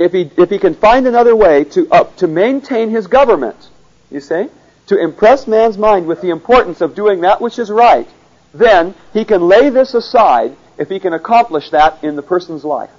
if 0.00 0.12
he, 0.12 0.30
if 0.38 0.48
he 0.48 0.58
can 0.58 0.74
find 0.74 1.06
another 1.06 1.36
way 1.36 1.62
to, 1.64 1.86
uh, 1.90 2.04
to 2.16 2.26
maintain 2.26 2.88
his 2.88 3.06
government, 3.06 3.68
you 4.10 4.18
see, 4.18 4.48
to 4.86 4.98
impress 4.98 5.46
man's 5.46 5.76
mind 5.76 6.06
with 6.06 6.22
the 6.22 6.30
importance 6.30 6.80
of 6.80 6.94
doing 6.94 7.20
that 7.20 7.42
which 7.42 7.58
is 7.58 7.70
right, 7.70 8.08
then 8.54 8.94
he 9.12 9.26
can 9.26 9.46
lay 9.46 9.68
this 9.68 9.92
aside 9.92 10.56
if 10.78 10.88
he 10.88 10.98
can 10.98 11.12
accomplish 11.12 11.68
that 11.70 12.02
in 12.02 12.16
the 12.16 12.22
person's 12.22 12.64
life. 12.64 12.90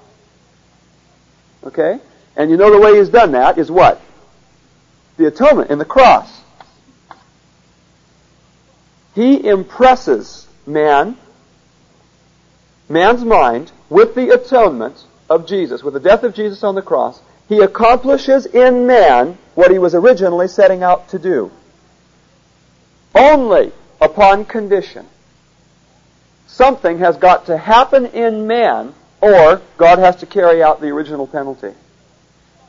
Okay? 1.64 1.99
And 2.38 2.52
you 2.52 2.56
know 2.56 2.72
the 2.72 2.80
way 2.80 2.98
he's 2.99 3.10
done 3.10 3.32
that 3.32 3.57
is 3.57 3.72
what? 3.72 3.99
The 5.18 5.26
atonement 5.26 5.72
in 5.72 5.80
the 5.80 5.86
cross. 5.86 6.40
He 9.15 9.45
impresses 9.45 10.48
man, 10.68 11.18
man's 12.88 13.26
mind, 13.26 13.72
with 13.90 14.14
the 14.14 14.30
atonement 14.30 15.03
of 15.32 15.48
Jesus, 15.48 15.84
with 15.84 15.94
the 15.94 15.99
death 15.99 16.24
of 16.24 16.36
Jesus 16.36 16.64
on 16.64 16.76
the 16.76 16.82
cross, 16.82 17.20
he 17.48 17.60
accomplishes 17.60 18.45
in 18.45 18.86
man 18.86 19.38
what 19.56 19.72
he 19.72 19.80
was 19.80 19.95
originally 19.95 20.48
setting 20.48 20.84
out 20.84 21.10
to 21.10 21.20
do. 21.20 21.52
Only 23.16 23.72
upon 23.99 24.45
condition. 24.45 25.06
Something 26.48 26.99
has 26.99 27.18
got 27.18 27.45
to 27.45 27.58
happen 27.58 28.06
in 28.08 28.45
man, 28.48 28.94
or 29.22 29.62
God 29.78 29.99
has 29.99 30.18
to 30.18 30.26
carry 30.26 30.62
out 30.62 30.82
the 30.82 30.90
original 30.90 31.28
penalty. 31.28 31.74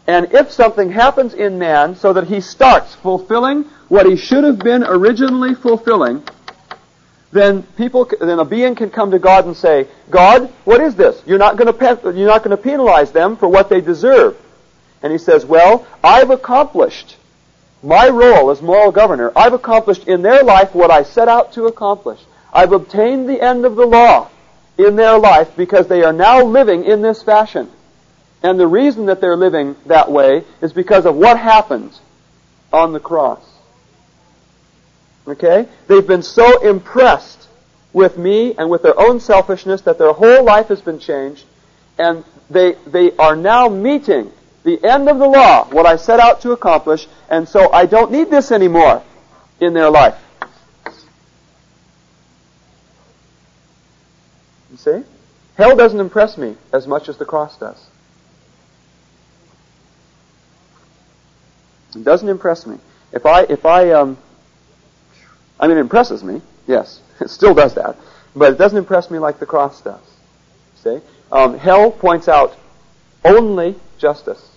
And 0.07 0.33
if 0.33 0.51
something 0.51 0.91
happens 0.91 1.35
in 1.35 1.59
man 1.59 1.97
so 1.97 2.13
that 2.13 2.27
he 2.27 2.41
starts 2.41 2.95
fulfilling 2.95 3.65
what 3.89 4.07
he 4.07 4.17
should 4.17 4.45
have 4.45 4.59
been 4.59 4.83
originally 4.83 5.55
fulfilling, 5.55 6.25
then 7.33 7.63
people, 7.63 8.09
then 8.21 8.39
a 8.39 8.45
being 8.45 8.75
can 8.75 8.91
come 8.91 9.11
to 9.11 9.19
God 9.19 9.47
and 9.47 9.57
say, 9.57 9.89
God, 10.11 10.51
what 10.65 10.81
is 10.81 10.95
this? 10.95 11.21
You're 11.27 11.39
not 11.39 11.57
going 11.57 11.73
to, 11.73 12.13
you're 12.15 12.29
not 12.29 12.45
going 12.45 12.57
to 12.57 12.63
penalize 12.63 13.11
them 13.11 13.37
for 13.37 13.49
what 13.49 13.71
they 13.71 13.81
deserve. 13.81 14.37
And 15.03 15.11
he 15.11 15.19
says, 15.19 15.45
well, 15.45 15.87
I've 16.05 16.31
accomplished 16.31 17.17
my 17.83 18.09
role 18.09 18.51
as 18.51 18.63
moral 18.63 18.93
governor. 18.93 19.33
I've 19.35 19.55
accomplished 19.55 20.07
in 20.07 20.23
their 20.23 20.45
life 20.45 20.75
what 20.75 20.91
I 20.91 21.03
set 21.03 21.29
out 21.29 21.55
to 21.55 21.67
accomplish. 21.67 22.21
I've 22.53 22.73
obtained 22.73 23.29
the 23.29 23.41
end 23.41 23.65
of 23.65 23.77
the 23.77 23.87
law 23.87 24.29
in 24.77 24.97
their 24.97 25.19
life 25.19 25.57
because 25.57 25.89
they 25.89 26.03
are 26.03 26.13
now 26.13 26.45
living 26.45 26.85
in 26.85 27.03
this 27.03 27.23
fashion. 27.23 27.71
And 28.43 28.61
the 28.61 28.67
reason 28.67 29.07
that 29.07 29.21
they're 29.21 29.37
living 29.37 29.77
that 29.87 30.11
way 30.11 30.45
is 30.61 30.73
because 30.73 31.07
of 31.07 31.17
what 31.17 31.39
happened 31.39 31.99
on 32.73 32.93
the 32.93 33.01
cross. 33.01 33.52
Okay? 35.27 35.69
They've 35.87 36.07
been 36.07 36.23
so 36.23 36.61
impressed 36.67 37.49
with 37.93 38.17
me 38.17 38.55
and 38.57 38.71
with 38.71 38.83
their 38.83 38.99
own 38.99 39.21
selfishness 39.21 39.83
that 39.83 39.99
their 39.99 40.13
whole 40.13 40.45
life 40.45 40.69
has 40.69 40.81
been 40.81 40.99
changed, 40.99 41.45
and 41.99 42.25
they, 42.51 42.73
they 42.87 43.15
are 43.17 43.37
now 43.37 43.69
meeting 43.69 44.33
the 44.65 44.83
end 44.85 45.09
of 45.09 45.19
the 45.19 45.27
law, 45.27 45.65
what 45.71 45.87
I 45.87 45.97
set 45.97 46.21
out 46.21 46.41
to 46.43 46.53
accomplish, 46.53 47.07
and 47.29 47.49
so 47.49 47.73
I 47.73 47.87
don't 47.87 48.13
need 48.13 48.31
this 48.31 48.53
anymore 48.53 49.03
in 49.61 49.75
their 49.75 49.91
life. 49.91 50.19
You 54.71 54.77
see? 54.77 55.03
Hell 55.57 55.77
doesn't 55.77 56.01
impress 56.01 56.39
me 56.39 56.57
as 56.73 56.87
much 56.87 57.09
as 57.09 57.19
the 57.19 57.25
cross 57.25 57.59
does. 57.59 57.87
It 61.95 62.05
doesn't 62.05 62.29
impress 62.29 62.67
me. 62.67 62.79
If 63.13 63.27
I, 63.27 63.43
if 63.43 63.67
I, 63.67 63.91
um, 63.91 64.17
I 65.63 65.69
mean, 65.69 65.77
it 65.77 65.81
impresses 65.81 66.25
me. 66.25 66.43
Yes, 66.67 67.01
it 67.21 67.31
still 67.31 67.55
does 67.55 67.75
that. 67.75 67.97
But 68.35 68.53
it 68.53 68.59
doesn't 68.59 68.77
impress 68.77 69.11
me 69.11 69.19
like 69.19 69.39
the 69.39 69.47
cross 69.47 69.81
does. 69.81 70.01
See? 70.75 71.01
Um, 71.31 71.57
hell 71.57 71.91
points 71.91 72.29
out 72.29 72.57
only 73.25 73.77
justice. 73.99 74.51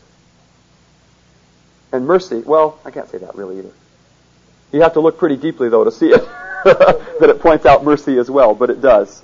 And 1.91 2.07
mercy, 2.07 2.39
well, 2.39 2.79
I 2.83 2.91
can't 2.91 3.07
say 3.07 3.19
that 3.19 3.35
really 3.35 3.59
either. 3.59 3.71
You 4.71 4.81
have 4.81 4.93
to 4.93 4.99
look 4.99 5.17
pretty 5.17 5.37
deeply, 5.37 5.69
though, 5.69 5.83
to 5.83 5.91
see 5.91 6.07
it. 6.07 6.25
that 6.65 7.29
it 7.29 7.39
points 7.39 7.65
out 7.67 7.83
mercy 7.83 8.17
as 8.17 8.29
well, 8.29 8.55
but 8.55 8.71
it 8.71 8.81
does 8.81 9.21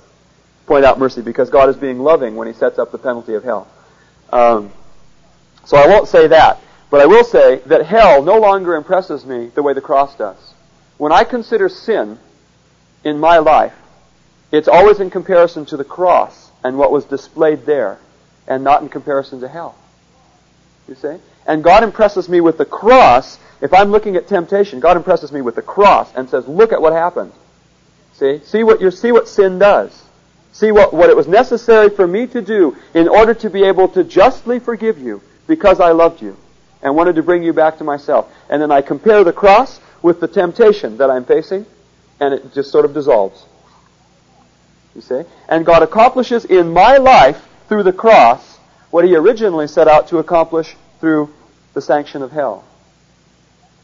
point 0.66 0.84
out 0.84 0.98
mercy 0.98 1.20
because 1.20 1.50
God 1.50 1.68
is 1.68 1.76
being 1.76 1.98
loving 1.98 2.36
when 2.36 2.46
He 2.46 2.54
sets 2.54 2.78
up 2.78 2.92
the 2.92 2.98
penalty 2.98 3.34
of 3.34 3.42
hell. 3.42 3.66
Um, 4.32 4.70
so 5.64 5.76
I 5.76 5.88
won't 5.88 6.08
say 6.08 6.28
that, 6.28 6.60
but 6.88 7.00
I 7.00 7.06
will 7.06 7.24
say 7.24 7.58
that 7.66 7.84
hell 7.84 8.22
no 8.22 8.38
longer 8.38 8.76
impresses 8.76 9.26
me 9.26 9.50
the 9.54 9.62
way 9.62 9.72
the 9.72 9.80
cross 9.80 10.14
does. 10.14 10.51
When 11.02 11.10
I 11.10 11.24
consider 11.24 11.68
sin 11.68 12.16
in 13.02 13.18
my 13.18 13.38
life, 13.38 13.74
it's 14.52 14.68
always 14.68 15.00
in 15.00 15.10
comparison 15.10 15.66
to 15.66 15.76
the 15.76 15.82
cross 15.82 16.52
and 16.62 16.78
what 16.78 16.92
was 16.92 17.04
displayed 17.06 17.66
there, 17.66 17.98
and 18.46 18.62
not 18.62 18.82
in 18.82 18.88
comparison 18.88 19.40
to 19.40 19.48
hell. 19.48 19.74
You 20.86 20.94
see? 20.94 21.16
And 21.44 21.64
God 21.64 21.82
impresses 21.82 22.28
me 22.28 22.40
with 22.40 22.56
the 22.56 22.64
cross. 22.64 23.40
If 23.60 23.74
I'm 23.74 23.90
looking 23.90 24.14
at 24.14 24.28
temptation, 24.28 24.78
God 24.78 24.96
impresses 24.96 25.32
me 25.32 25.40
with 25.40 25.56
the 25.56 25.62
cross 25.62 26.08
and 26.14 26.30
says, 26.30 26.46
look 26.46 26.72
at 26.72 26.80
what 26.80 26.92
happened. 26.92 27.32
See? 28.12 28.38
See 28.44 28.62
what 28.62 28.80
you 28.80 28.92
see 28.92 29.10
what 29.10 29.26
sin 29.26 29.58
does. 29.58 30.04
See 30.52 30.70
what, 30.70 30.94
what 30.94 31.10
it 31.10 31.16
was 31.16 31.26
necessary 31.26 31.90
for 31.90 32.06
me 32.06 32.28
to 32.28 32.40
do 32.40 32.76
in 32.94 33.08
order 33.08 33.34
to 33.34 33.50
be 33.50 33.64
able 33.64 33.88
to 33.88 34.04
justly 34.04 34.60
forgive 34.60 35.00
you 35.00 35.20
because 35.48 35.80
I 35.80 35.90
loved 35.90 36.22
you 36.22 36.36
and 36.80 36.94
wanted 36.94 37.16
to 37.16 37.24
bring 37.24 37.42
you 37.42 37.52
back 37.52 37.78
to 37.78 37.84
myself. 37.84 38.32
And 38.48 38.62
then 38.62 38.70
I 38.70 38.82
compare 38.82 39.24
the 39.24 39.32
cross 39.32 39.80
with 40.02 40.20
the 40.20 40.28
temptation 40.28 40.98
that 40.98 41.10
I'm 41.10 41.24
facing, 41.24 41.64
and 42.20 42.34
it 42.34 42.52
just 42.52 42.70
sort 42.70 42.84
of 42.84 42.92
dissolves. 42.92 43.44
You 44.94 45.00
see? 45.00 45.22
And 45.48 45.64
God 45.64 45.82
accomplishes 45.82 46.44
in 46.44 46.72
my 46.72 46.98
life 46.98 47.48
through 47.68 47.84
the 47.84 47.92
cross 47.92 48.58
what 48.90 49.04
He 49.04 49.16
originally 49.16 49.66
set 49.66 49.88
out 49.88 50.08
to 50.08 50.18
accomplish 50.18 50.76
through 51.00 51.32
the 51.72 51.80
sanction 51.80 52.22
of 52.22 52.32
hell. 52.32 52.64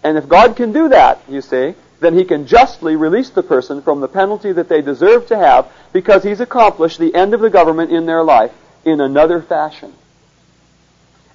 And 0.02 0.18
if 0.18 0.28
God 0.28 0.56
can 0.56 0.72
do 0.72 0.90
that, 0.90 1.20
you 1.28 1.40
see, 1.40 1.74
then 2.00 2.14
He 2.14 2.24
can 2.24 2.46
justly 2.46 2.96
release 2.96 3.30
the 3.30 3.42
person 3.42 3.82
from 3.82 4.00
the 4.00 4.08
penalty 4.08 4.52
that 4.52 4.68
they 4.68 4.82
deserve 4.82 5.26
to 5.28 5.36
have 5.36 5.70
because 5.92 6.22
He's 6.22 6.40
accomplished 6.40 6.98
the 6.98 7.14
end 7.14 7.34
of 7.34 7.40
the 7.40 7.50
government 7.50 7.90
in 7.90 8.06
their 8.06 8.22
life 8.22 8.52
in 8.84 9.00
another 9.00 9.40
fashion. 9.40 9.92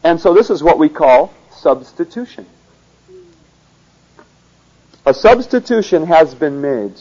And 0.03 0.19
so 0.19 0.33
this 0.33 0.49
is 0.49 0.61
what 0.61 0.77
we 0.77 0.89
call 0.89 1.33
substitution. 1.51 2.45
A 5.05 5.13
substitution 5.13 6.05
has 6.07 6.33
been 6.33 6.61
made. 6.61 6.93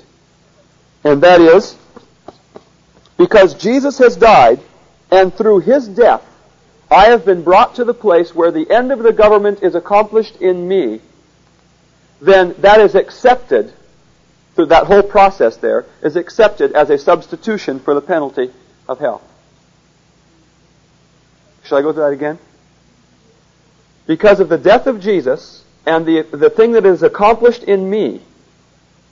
And 1.05 1.23
that 1.23 1.41
is, 1.41 1.77
because 3.17 3.55
Jesus 3.55 3.99
has 3.99 4.17
died, 4.17 4.61
and 5.11 5.33
through 5.33 5.61
his 5.61 5.89
death, 5.89 6.23
I 6.91 7.07
have 7.07 7.25
been 7.25 7.43
brought 7.43 7.77
to 7.77 7.85
the 7.85 7.95
place 7.95 8.35
where 8.35 8.51
the 8.51 8.71
end 8.71 8.93
of 8.93 9.03
the 9.03 9.13
government 9.13 9.63
is 9.63 9.75
accomplished 9.75 10.37
in 10.37 10.67
me, 10.69 11.01
then 12.21 12.55
that 12.59 12.81
is 12.81 12.95
accepted, 12.95 13.73
through 14.55 14.67
that 14.67 14.87
whole 14.87 15.03
process 15.03 15.57
there, 15.57 15.87
is 16.03 16.17
accepted 16.17 16.73
as 16.73 16.91
a 16.91 16.99
substitution 16.99 17.81
for 17.81 17.95
the 17.95 18.01
penalty 18.01 18.51
of 18.89 18.99
hell. 18.99 19.23
Shall 21.65 21.79
I 21.79 21.83
go 21.83 21.93
through 21.93 22.03
that 22.03 22.13
again? 22.13 22.39
Because 24.07 24.41
of 24.41 24.49
the 24.49 24.59
death 24.59 24.87
of 24.87 25.01
Jesus 25.01 25.62
and 25.87 26.07
the, 26.07 26.23
the 26.23 26.51
thing 26.51 26.73
that 26.73 26.87
is 26.87 27.03
accomplished 27.03 27.65
in 27.65 27.89
me, 27.89 28.21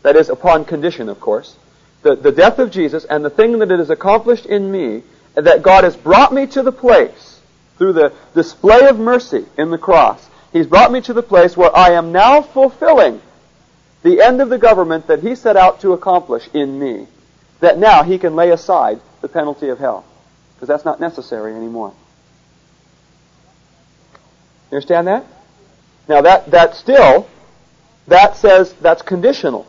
that 0.02 0.16
is 0.16 0.28
upon 0.28 0.64
condition, 0.64 1.08
of 1.08 1.20
course, 1.20 1.56
the, 2.02 2.16
the 2.16 2.32
death 2.32 2.58
of 2.58 2.70
Jesus 2.70 3.04
and 3.04 3.24
the 3.24 3.30
thing 3.30 3.58
that 3.58 3.70
it 3.70 3.80
is 3.80 3.90
accomplished 3.90 4.46
in 4.46 4.70
me, 4.70 5.02
that 5.34 5.62
God 5.62 5.84
has 5.84 5.96
brought 5.96 6.32
me 6.32 6.46
to 6.48 6.62
the 6.62 6.72
place 6.72 7.40
through 7.76 7.92
the 7.94 8.12
display 8.34 8.86
of 8.88 8.98
mercy 8.98 9.44
in 9.58 9.70
the 9.70 9.78
cross. 9.78 10.28
He's 10.52 10.66
brought 10.66 10.92
me 10.92 11.00
to 11.02 11.12
the 11.12 11.22
place 11.22 11.56
where 11.56 11.74
I 11.76 11.90
am 11.92 12.12
now 12.12 12.42
fulfilling 12.42 13.20
the 14.02 14.22
end 14.22 14.40
of 14.40 14.48
the 14.48 14.58
government 14.58 15.06
that 15.08 15.20
He 15.20 15.34
set 15.34 15.56
out 15.56 15.80
to 15.80 15.92
accomplish 15.92 16.48
in 16.54 16.78
me. 16.78 17.06
That 17.60 17.78
now 17.78 18.02
He 18.02 18.18
can 18.18 18.34
lay 18.36 18.50
aside 18.50 19.00
the 19.20 19.28
penalty 19.28 19.68
of 19.68 19.78
hell. 19.78 20.04
Because 20.54 20.68
that's 20.68 20.84
not 20.84 21.00
necessary 21.00 21.54
anymore. 21.54 21.94
You 24.70 24.76
understand 24.76 25.06
that? 25.08 25.26
Now 26.08 26.22
that, 26.22 26.50
that 26.50 26.74
still, 26.74 27.28
that 28.06 28.36
says 28.36 28.72
that's 28.74 29.02
conditional. 29.02 29.66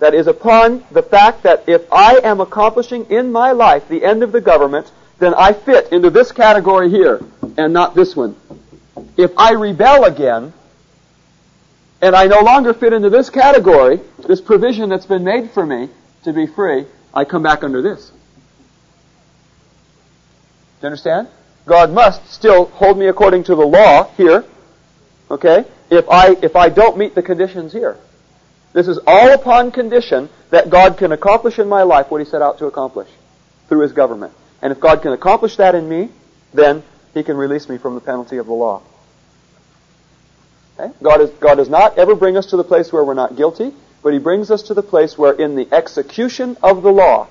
That 0.00 0.14
is 0.14 0.26
upon 0.26 0.84
the 0.90 1.02
fact 1.02 1.44
that 1.44 1.68
if 1.68 1.90
I 1.92 2.20
am 2.24 2.40
accomplishing 2.40 3.06
in 3.10 3.30
my 3.30 3.52
life 3.52 3.88
the 3.88 4.04
end 4.04 4.22
of 4.22 4.32
the 4.32 4.40
government, 4.40 4.90
then 5.18 5.34
I 5.34 5.52
fit 5.52 5.92
into 5.92 6.10
this 6.10 6.32
category 6.32 6.90
here 6.90 7.20
and 7.56 7.72
not 7.72 7.94
this 7.94 8.16
one. 8.16 8.36
If 9.16 9.30
I 9.36 9.52
rebel 9.52 10.04
again, 10.04 10.52
and 12.04 12.14
I 12.14 12.26
no 12.26 12.40
longer 12.40 12.74
fit 12.74 12.92
into 12.92 13.08
this 13.08 13.30
category, 13.30 13.98
this 14.28 14.40
provision 14.40 14.90
that's 14.90 15.06
been 15.06 15.24
made 15.24 15.52
for 15.52 15.64
me 15.64 15.88
to 16.24 16.32
be 16.34 16.46
free, 16.46 16.84
I 17.14 17.24
come 17.24 17.42
back 17.42 17.64
under 17.64 17.80
this. 17.80 18.10
Do 18.10 18.14
you 20.82 20.86
understand? 20.88 21.28
God 21.64 21.92
must 21.92 22.28
still 22.30 22.66
hold 22.66 22.98
me 22.98 23.06
according 23.06 23.44
to 23.44 23.54
the 23.54 23.64
law 23.64 24.10
here, 24.18 24.44
okay, 25.34 25.64
if 25.90 26.08
I, 26.08 26.32
if 26.42 26.56
I 26.56 26.68
don't 26.68 26.96
meet 26.96 27.14
the 27.14 27.22
conditions 27.22 27.72
here. 27.72 27.96
This 28.72 28.88
is 28.88 28.98
all 29.06 29.32
upon 29.32 29.70
condition 29.70 30.28
that 30.50 30.70
God 30.70 30.98
can 30.98 31.12
accomplish 31.12 31.58
in 31.58 31.68
my 31.68 31.82
life 31.82 32.10
what 32.10 32.20
He 32.20 32.24
set 32.24 32.42
out 32.42 32.58
to 32.58 32.66
accomplish 32.66 33.08
through 33.68 33.82
His 33.82 33.92
government. 33.92 34.32
And 34.62 34.72
if 34.72 34.80
God 34.80 35.02
can 35.02 35.12
accomplish 35.12 35.56
that 35.56 35.74
in 35.74 35.88
me, 35.88 36.08
then 36.52 36.82
He 37.12 37.22
can 37.22 37.36
release 37.36 37.68
me 37.68 37.78
from 37.78 37.94
the 37.94 38.00
penalty 38.00 38.38
of 38.38 38.46
the 38.46 38.52
law. 38.52 38.82
Okay? 40.78 40.92
God, 41.02 41.20
is, 41.20 41.30
God 41.30 41.56
does 41.56 41.68
not 41.68 41.98
ever 41.98 42.14
bring 42.14 42.36
us 42.36 42.46
to 42.46 42.56
the 42.56 42.64
place 42.64 42.92
where 42.92 43.04
we're 43.04 43.14
not 43.14 43.36
guilty, 43.36 43.72
but 44.02 44.12
He 44.12 44.18
brings 44.18 44.50
us 44.50 44.62
to 44.64 44.74
the 44.74 44.82
place 44.82 45.16
where 45.16 45.32
in 45.32 45.54
the 45.54 45.68
execution 45.72 46.56
of 46.62 46.82
the 46.82 46.90
law, 46.90 47.28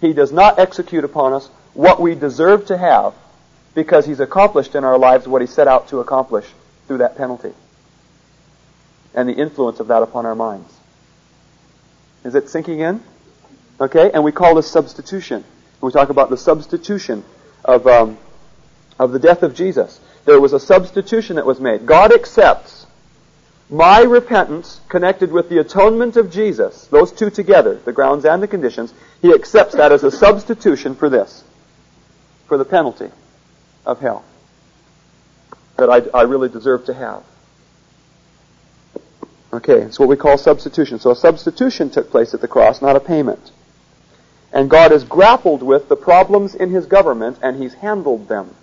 He 0.00 0.14
does 0.14 0.32
not 0.32 0.58
execute 0.58 1.04
upon 1.04 1.34
us 1.34 1.48
what 1.74 2.00
we 2.00 2.14
deserve 2.14 2.66
to 2.66 2.78
have 2.78 3.14
because 3.74 4.06
He's 4.06 4.20
accomplished 4.20 4.74
in 4.74 4.84
our 4.84 4.98
lives 4.98 5.28
what 5.28 5.42
He 5.42 5.46
set 5.46 5.68
out 5.68 5.88
to 5.88 6.00
accomplish 6.00 6.46
through 6.88 6.98
that 6.98 7.16
penalty 7.16 7.52
and 9.14 9.28
the 9.28 9.34
influence 9.34 9.78
of 9.78 9.88
that 9.88 10.02
upon 10.02 10.26
our 10.26 10.34
minds. 10.34 10.72
Is 12.24 12.34
it 12.34 12.48
sinking 12.48 12.80
in? 12.80 13.02
Okay, 13.80 14.10
and 14.12 14.24
we 14.24 14.32
call 14.32 14.56
this 14.56 14.68
substitution. 14.68 15.44
We 15.80 15.92
talk 15.92 16.08
about 16.08 16.30
the 16.30 16.36
substitution 16.36 17.24
of 17.64 17.86
um, 17.86 18.18
of 18.98 19.12
the 19.12 19.20
death 19.20 19.44
of 19.44 19.54
Jesus. 19.54 20.00
There 20.24 20.40
was 20.40 20.52
a 20.52 20.58
substitution 20.58 21.36
that 21.36 21.46
was 21.46 21.60
made. 21.60 21.86
God 21.86 22.12
accepts 22.12 22.86
my 23.70 24.00
repentance 24.00 24.80
connected 24.88 25.30
with 25.30 25.48
the 25.48 25.58
atonement 25.58 26.16
of 26.16 26.30
Jesus, 26.30 26.86
those 26.88 27.12
two 27.12 27.30
together, 27.30 27.76
the 27.84 27.92
grounds 27.92 28.24
and 28.24 28.42
the 28.42 28.48
conditions. 28.48 28.92
He 29.22 29.32
accepts 29.32 29.74
that 29.74 29.92
as 29.92 30.02
a 30.04 30.10
substitution 30.10 30.94
for 30.94 31.08
this, 31.08 31.44
for 32.46 32.58
the 32.58 32.64
penalty 32.64 33.10
of 33.86 34.00
hell 34.00 34.24
that 35.78 35.88
I, 35.88 36.18
I 36.18 36.22
really 36.22 36.48
deserve 36.48 36.84
to 36.86 36.94
have. 36.94 37.22
Okay, 39.52 39.80
it's 39.80 39.98
what 39.98 40.08
we 40.08 40.16
call 40.16 40.36
substitution. 40.36 40.98
So 40.98 41.10
a 41.10 41.16
substitution 41.16 41.88
took 41.88 42.10
place 42.10 42.34
at 42.34 42.40
the 42.40 42.48
cross, 42.48 42.82
not 42.82 42.96
a 42.96 43.00
payment. 43.00 43.52
And 44.52 44.68
God 44.68 44.90
has 44.90 45.04
grappled 45.04 45.62
with 45.62 45.88
the 45.88 45.96
problems 45.96 46.54
in 46.54 46.70
His 46.70 46.86
government 46.86 47.38
and 47.42 47.62
He's 47.62 47.74
handled 47.74 48.28
them. 48.28 48.54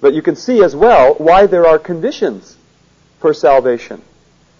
But 0.00 0.14
you 0.14 0.22
can 0.22 0.36
see 0.36 0.62
as 0.62 0.76
well 0.76 1.14
why 1.14 1.46
there 1.46 1.66
are 1.66 1.78
conditions 1.78 2.56
for 3.18 3.32
salvation. 3.32 4.02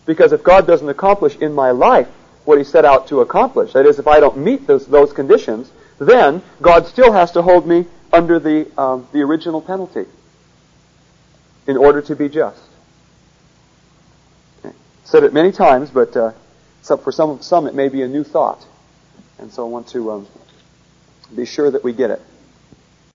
Because 0.07 0.33
if 0.33 0.43
God 0.43 0.67
doesn't 0.67 0.89
accomplish 0.89 1.37
in 1.37 1.53
my 1.53 1.71
life 1.71 2.09
what 2.45 2.59
He 2.59 2.65
set 2.65 2.85
out 2.85 3.09
to 3.09 3.21
accomplish, 3.21 3.75
that 3.75 3.87
is, 3.87 3.99
if 3.99 4.09
I 4.09 4.19
don't 4.19 4.39
meet 4.39 4.67
those, 4.67 4.87
those 4.87 5.13
conditions, 5.13 5.71
then 5.99 6.43
God 6.61 6.87
still 6.87 7.13
has 7.13 7.33
to 7.33 7.43
hold 7.43 7.67
me 7.67 7.87
under 8.13 8.39
the, 8.39 8.67
um, 8.81 9.07
the 9.13 9.21
original 9.21 9.61
penalty 9.61 10.07
in 11.67 11.77
order 11.77 12.03
to 12.03 12.17
be 12.17 12.29
just. 12.29 12.63
Okay. 14.65 14.75
Said 15.05 15.25
it 15.25 15.33
many 15.33 15.53
times, 15.53 15.91
but 15.91 16.17
uh, 16.17 16.33
for 16.83 17.13
some, 17.13 17.41
some 17.43 17.67
it 17.67 17.75
may 17.75 17.89
be 17.89 18.03
a 18.03 18.09
new 18.09 18.25
thought. 18.25 18.65
And 19.39 19.53
so 19.53 19.67
I 19.67 19.69
want 19.69 19.89
to 19.89 20.11
um, 20.13 20.29
be 21.35 21.47
sure 21.47 21.71
that 21.71 21.83
we 21.83 21.93
get 21.93 22.11
it. 22.11 22.23